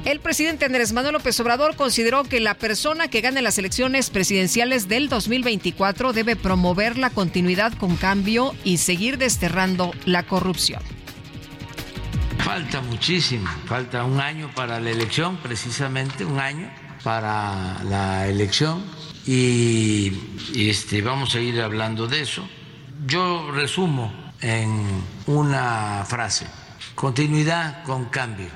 El 0.06 0.20
presidente 0.20 0.66
Andrés 0.66 0.94
Manuel 0.94 1.14
López 1.14 1.40
Obrador 1.42 1.76
consideró 1.76 2.24
que 2.24 2.40
la 2.40 2.56
persona 2.56 3.10
que 3.10 3.22
gane 3.22 3.42
las 3.42 3.58
elecciones 3.58 4.10
presidenciales 4.10 4.88
del 4.88 5.10
2024 5.10 6.14
debe 6.14 6.36
promover 6.36 6.98
la 6.98 7.12
continuidad 7.12 7.74
con 7.74 7.98
cambio 7.98 8.56
y 8.64 8.78
seguir 8.78 9.18
desterrando 9.18 9.92
la 10.06 10.24
corrupción. 10.24 10.82
Falta 12.44 12.82
muchísimo, 12.82 13.48
falta 13.66 14.04
un 14.04 14.20
año 14.20 14.50
para 14.56 14.80
la 14.80 14.90
elección, 14.90 15.38
precisamente 15.38 16.26
un 16.26 16.40
año 16.40 16.70
para 17.04 17.84
la 17.84 18.28
elección 18.28 18.84
y 19.26 20.12
este, 20.56 21.02
vamos 21.02 21.36
a 21.36 21.40
ir 21.40 21.62
hablando 21.62 22.08
de 22.08 22.22
eso. 22.22 22.48
Yo 23.06 23.52
resumo 23.52 24.12
en 24.42 24.86
una 25.28 26.04
frase, 26.08 26.48
continuidad 26.96 27.84
con 27.84 28.06
cambio. 28.06 28.50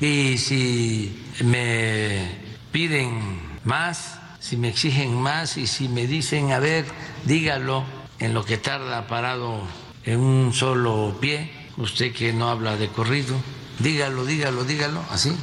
Y 0.00 0.38
si 0.38 1.24
me 1.44 2.36
piden 2.72 3.58
más, 3.64 4.20
si 4.40 4.56
me 4.56 4.68
exigen 4.68 5.14
más 5.14 5.56
y 5.56 5.66
si 5.66 5.88
me 5.88 6.06
dicen, 6.06 6.52
a 6.52 6.58
ver, 6.58 6.84
dígalo 7.24 7.84
en 8.18 8.34
lo 8.34 8.44
que 8.44 8.58
tarda 8.58 9.06
parado 9.06 9.62
en 10.04 10.20
un 10.20 10.52
solo 10.52 11.16
pie, 11.20 11.57
usted 11.78 12.12
que 12.12 12.32
no 12.32 12.48
habla 12.48 12.76
de 12.76 12.88
corrido, 12.88 13.36
dígalo, 13.78 14.24
dígalo, 14.24 14.64
dígalo, 14.64 15.02
así, 15.10 15.34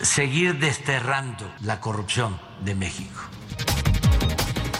seguir 0.00 0.58
desterrando 0.58 1.52
la 1.62 1.80
corrupción 1.80 2.40
de 2.64 2.74
México. 2.74 3.20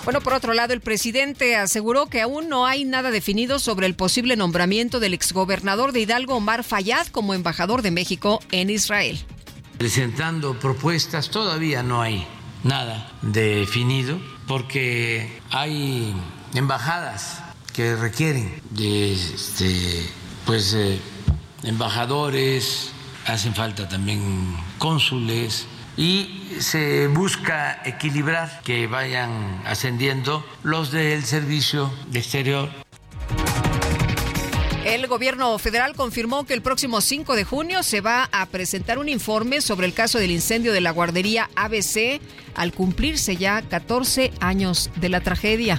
Bueno, 0.05 0.23
por 0.23 0.33
otro 0.33 0.55
lado, 0.55 0.73
el 0.73 0.81
presidente 0.81 1.57
aseguró 1.57 2.07
que 2.07 2.23
aún 2.23 2.49
no 2.49 2.67
hay 2.67 2.85
nada 2.85 3.11
definido 3.11 3.59
sobre 3.59 3.87
el 3.87 3.95
posible 3.95 4.35
nombramiento 4.35 4.99
del 4.99 5.13
exgobernador 5.13 5.93
de 5.93 6.01
Hidalgo, 6.01 6.37
Omar 6.37 6.65
Fayad, 6.65 7.07
como 7.09 7.35
embajador 7.35 7.83
de 7.83 7.91
México 7.91 8.41
en 8.51 8.71
Israel. 8.71 9.21
Presentando 9.77 10.59
propuestas, 10.59 11.31
todavía 11.31 11.83
no 11.83 12.01
hay 12.01 12.27
nada 12.65 13.13
definido 13.23 14.19
porque 14.47 15.41
hay 15.51 16.15
embajadas 16.55 17.43
que 17.73 17.95
requieren 17.95 18.61
de 18.71 19.13
este, 19.13 20.07
pues, 20.47 20.75
eh, 20.75 21.01
embajadores, 21.63 22.93
hacen 23.27 23.55
falta 23.55 23.89
también 23.89 24.57
cónsules 24.79 25.67
y 25.97 26.57
se 26.59 27.09
busca 27.09 27.83
equilibrar 27.85 28.63
que 28.63 28.87
vayan 28.87 29.63
ascendiendo 29.67 30.45
los 30.63 30.91
del 30.91 31.25
servicio 31.25 31.93
exterior. 32.15 32.71
El 34.85 35.07
gobierno 35.09 35.59
federal 35.59 35.95
confirmó 35.95 36.45
que 36.47 36.55
el 36.55 36.63
próximo 36.63 37.03
5 37.03 37.37
de 37.37 37.45
junio 37.45 37.83
se 37.83 38.01
va 38.01 38.31
a 38.33 38.47
presentar 38.47 38.99
un 38.99 39.11
informe 39.11 39.61
sobre 39.61 39.87
el 39.87 39.93
caso 39.93 40.19
del 40.19 40.31
incendio 40.31 40.73
de 40.73 40.81
la 40.81 40.91
guardería 40.91 41.51
ABC 41.55 42.21
al 42.55 42.73
cumplirse 42.73 43.37
ya 43.37 43.61
14 43.61 44.33
años 44.41 44.91
de 44.97 45.11
la 45.11 45.21
tragedia. 45.21 45.79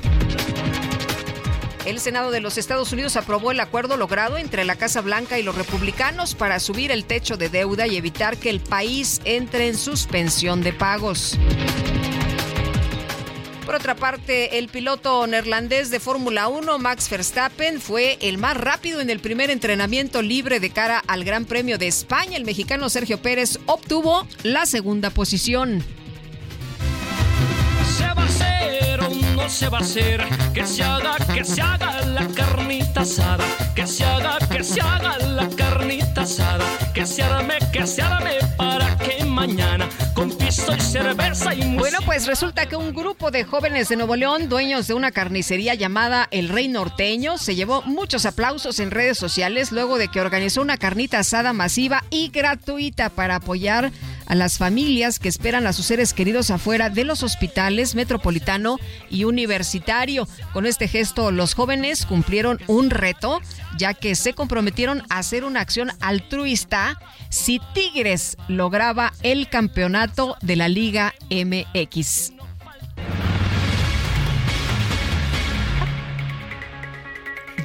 El 1.86 2.00
Senado 2.00 2.30
de 2.30 2.42
los 2.42 2.60
Estados 2.60 2.94
Unidos 2.94 3.16
aprobó 3.16 3.52
el 3.52 3.60
acuerdo 3.60 3.98
logrado 3.98 4.38
entre 4.38 4.66
la 4.66 4.76
Casa 4.76 5.02
Blanca 5.02 5.40
y 5.40 5.44
los 5.44 5.56
republicanos 5.56 6.36
para 6.36 6.60
subir 6.60 6.92
el 6.92 7.06
techo 7.06 7.38
de 7.38 7.50
deuda 7.50 7.88
y 7.88 7.98
evitar 7.98 8.38
que 8.38 8.52
el 8.52 8.60
país 8.60 9.20
entre 9.26 9.68
en 9.68 9.76
suspensión 9.76 10.62
de 10.62 10.74
pagos. 10.74 11.40
Por 13.66 13.76
otra 13.76 13.96
parte, 13.96 14.60
el 14.60 14.68
piloto 14.68 15.26
neerlandés 15.26 15.90
de 15.90 16.00
Fórmula 16.00 16.50
1, 16.50 16.78
Max 16.78 17.10
Verstappen, 17.10 17.82
fue 17.82 18.18
el 18.22 18.38
más 18.38 18.58
rápido 18.58 19.02
en 19.02 19.10
el 19.10 19.20
primer 19.20 19.50
entrenamiento 19.50 20.22
libre 20.22 20.60
de 20.60 20.70
cara 20.70 21.02
al 21.08 21.24
Gran 21.24 21.46
Premio 21.46 21.80
de 21.80 21.88
España. 21.88 22.38
El 22.38 22.46
mexicano 22.46 22.90
Sergio 22.90 23.20
Pérez 23.22 23.60
obtuvo 23.66 24.28
la 24.44 24.66
segunda 24.68 25.10
posición. 25.10 25.84
Hacer 29.42 29.42
o 29.42 29.44
no 29.44 29.50
se 29.50 29.70
va 29.70 29.78
a 29.78 29.82
hacer, 29.82 30.26
que 30.54 30.66
se 30.66 30.84
haga, 30.84 31.16
que 31.34 31.44
se 31.44 31.62
haga 31.62 32.02
la 32.06 32.28
carnita 32.28 33.02
asada, 33.02 33.46
que 33.76 33.88
se 33.88 34.04
haga, 34.04 34.38
que 34.48 34.64
se 34.64 34.82
haga 34.82 35.18
la 35.20 35.48
carnita 35.50 36.22
asada, 36.22 36.66
que 36.94 37.06
se 37.06 37.24
arme, 37.24 37.56
que 37.72 37.88
se 37.88 38.02
arme 38.02 38.32
para 38.58 38.98
que 38.98 39.24
mañana 39.26 39.88
con 40.14 40.30
piso 40.32 40.76
y 40.76 40.80
cerveza 40.80 41.54
y 41.54 41.76
Bueno, 41.76 42.00
pues 42.06 42.28
resulta 42.28 42.68
que 42.68 42.76
un 42.76 42.94
grupo 42.94 43.32
de 43.32 43.44
jóvenes 43.44 43.90
de 43.90 43.96
Nuevo 43.96 44.16
León, 44.16 44.50
dueños 44.50 44.88
de 44.88 44.94
una 44.94 45.12
carnicería 45.12 45.74
llamada 45.74 46.28
El 46.32 46.50
Rey 46.50 46.68
Norteño, 46.68 47.38
se 47.38 47.56
llevó 47.56 47.82
muchos 47.84 48.26
aplausos 48.26 48.80
en 48.80 48.92
redes 48.92 49.18
sociales 49.18 49.72
luego 49.72 49.98
de 49.98 50.10
que 50.10 50.22
organizó 50.22 50.62
una 50.62 50.78
carnita 50.78 51.20
asada 51.20 51.54
masiva 51.54 52.04
y 52.10 52.30
gratuita 52.30 53.10
para 53.10 53.36
apoyar 53.36 53.92
a 54.32 54.36
las 54.36 54.58
familias 54.58 55.20
que 55.20 55.28
esperan 55.28 55.68
a 55.68 55.74
sus 55.74 55.88
seres 55.88 56.14
queridos 56.14 56.52
afuera 56.52 56.90
de 56.90 57.04
los 57.04 57.22
hospitales 57.22 57.96
metropolitano 57.96 58.78
y 59.10 59.26
universitario. 59.26 60.26
Con 60.54 60.66
este 60.66 60.88
gesto, 60.88 61.32
los 61.32 61.54
jóvenes 61.54 62.06
cumplieron 62.06 62.58
un 62.68 62.92
reto, 62.92 63.42
ya 63.78 63.94
que 63.94 64.16
se 64.16 64.32
comprometieron 64.32 65.04
a 65.10 65.18
hacer 65.18 65.44
una 65.44 65.60
acción 65.60 65.92
altruista 66.00 66.98
si 67.28 67.60
Tigres 67.74 68.38
lograba 68.48 69.12
el 69.22 69.50
campeonato 69.50 70.38
de 70.42 70.56
la 70.56 70.70
Liga 70.70 71.14
MX. 71.30 72.32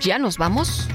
¿Ya 0.00 0.18
nos 0.18 0.36
vamos? 0.36 0.88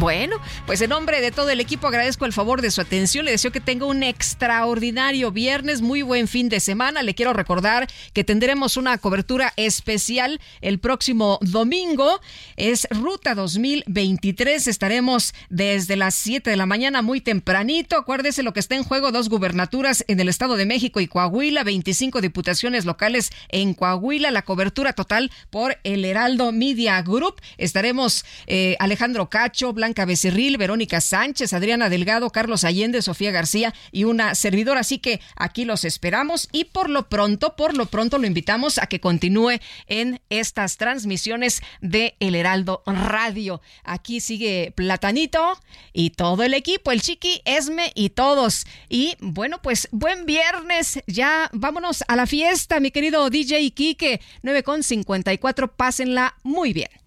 Bueno, 0.00 0.38
pues 0.66 0.80
en 0.80 0.90
nombre 0.90 1.20
de 1.20 1.30
todo 1.30 1.50
el 1.50 1.60
equipo 1.60 1.86
agradezco 1.86 2.24
el 2.24 2.32
favor 2.32 2.60
de 2.60 2.72
su 2.72 2.80
atención. 2.80 3.24
Le 3.24 3.30
deseo 3.30 3.52
que 3.52 3.60
tenga 3.60 3.86
un 3.86 4.02
extraordinario 4.02 5.30
viernes, 5.30 5.82
muy 5.82 6.02
buen 6.02 6.26
fin 6.26 6.48
de 6.48 6.58
semana. 6.58 7.04
Le 7.04 7.14
quiero 7.14 7.32
recordar 7.32 7.86
que 8.12 8.24
tendremos 8.24 8.76
una 8.76 8.98
cobertura 8.98 9.52
especial 9.56 10.40
el 10.62 10.80
próximo 10.80 11.38
domingo. 11.42 12.20
Es 12.56 12.88
Ruta 12.90 13.36
2023. 13.36 14.66
Estaremos 14.66 15.32
desde 15.48 15.94
las 15.94 16.16
7 16.16 16.50
de 16.50 16.56
la 16.56 16.66
mañana 16.66 17.00
muy 17.00 17.20
tempranito. 17.20 17.96
Acuérdese 17.96 18.42
lo 18.42 18.52
que 18.52 18.60
está 18.60 18.74
en 18.74 18.82
juego, 18.82 19.12
dos 19.12 19.28
gubernaturas 19.28 20.04
en 20.08 20.18
el 20.18 20.28
Estado 20.28 20.56
de 20.56 20.66
México 20.66 20.98
y 20.98 21.06
Coahuila, 21.06 21.62
25 21.62 22.20
diputaciones 22.20 22.84
locales 22.84 23.30
en 23.48 23.74
Coahuila. 23.74 24.32
La 24.32 24.42
cobertura 24.42 24.92
total 24.92 25.30
por 25.50 25.78
el 25.84 26.04
Heraldo 26.04 26.50
Media 26.50 27.00
Group. 27.02 27.40
Estaremos 27.58 28.24
eh, 28.48 28.74
Alejandro 28.80 29.30
Cacho, 29.30 29.72
Becerril, 29.92 30.56
Verónica 30.56 31.00
Sánchez, 31.00 31.52
Adriana 31.52 31.90
Delgado, 31.90 32.30
Carlos 32.30 32.64
Allende, 32.64 33.02
Sofía 33.02 33.30
García 33.30 33.74
y 33.92 34.04
una 34.04 34.34
servidora. 34.34 34.80
Así 34.80 34.98
que 34.98 35.20
aquí 35.36 35.64
los 35.64 35.84
esperamos 35.84 36.48
y 36.52 36.64
por 36.64 36.88
lo 36.88 37.08
pronto, 37.08 37.54
por 37.56 37.76
lo 37.76 37.86
pronto 37.86 38.18
lo 38.18 38.26
invitamos 38.26 38.78
a 38.78 38.86
que 38.86 39.00
continúe 39.00 39.60
en 39.86 40.20
estas 40.30 40.78
transmisiones 40.78 41.62
de 41.82 42.16
El 42.20 42.34
Heraldo 42.34 42.82
Radio. 42.86 43.60
Aquí 43.84 44.20
sigue 44.20 44.72
Platanito 44.74 45.58
y 45.92 46.10
todo 46.10 46.42
el 46.42 46.54
equipo, 46.54 46.90
el 46.90 47.02
Chiqui, 47.02 47.42
Esme 47.44 47.92
y 47.94 48.10
todos. 48.10 48.66
Y 48.88 49.16
bueno, 49.20 49.60
pues 49.62 49.88
buen 49.92 50.24
viernes. 50.24 51.00
Ya 51.06 51.50
vámonos 51.52 52.04
a 52.08 52.16
la 52.16 52.26
fiesta, 52.26 52.80
mi 52.80 52.90
querido 52.90 53.28
DJ 53.28 53.70
Kike. 53.72 54.20
9.54, 54.42 55.70
pásenla 55.76 56.36
muy 56.42 56.72
bien. 56.72 57.03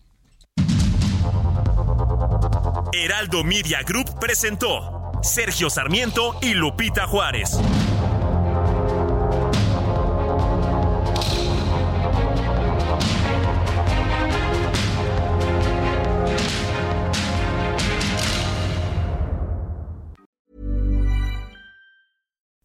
Heraldo 2.93 3.43
Media 3.43 3.81
Group 3.83 4.19
presentó 4.19 5.11
Sergio 5.21 5.69
Sarmiento 5.69 6.37
y 6.41 6.53
Lupita 6.53 7.05
Juárez. 7.05 7.59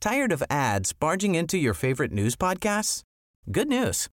Tired 0.01 0.33
of 0.33 0.43
ads 0.51 0.93
barging 0.93 1.35
into 1.35 1.57
your 1.57 1.75
favorite 1.75 2.13
news 2.13 2.37
podcasts? 2.37 3.03
Good 3.51 3.69
news. 3.69 4.09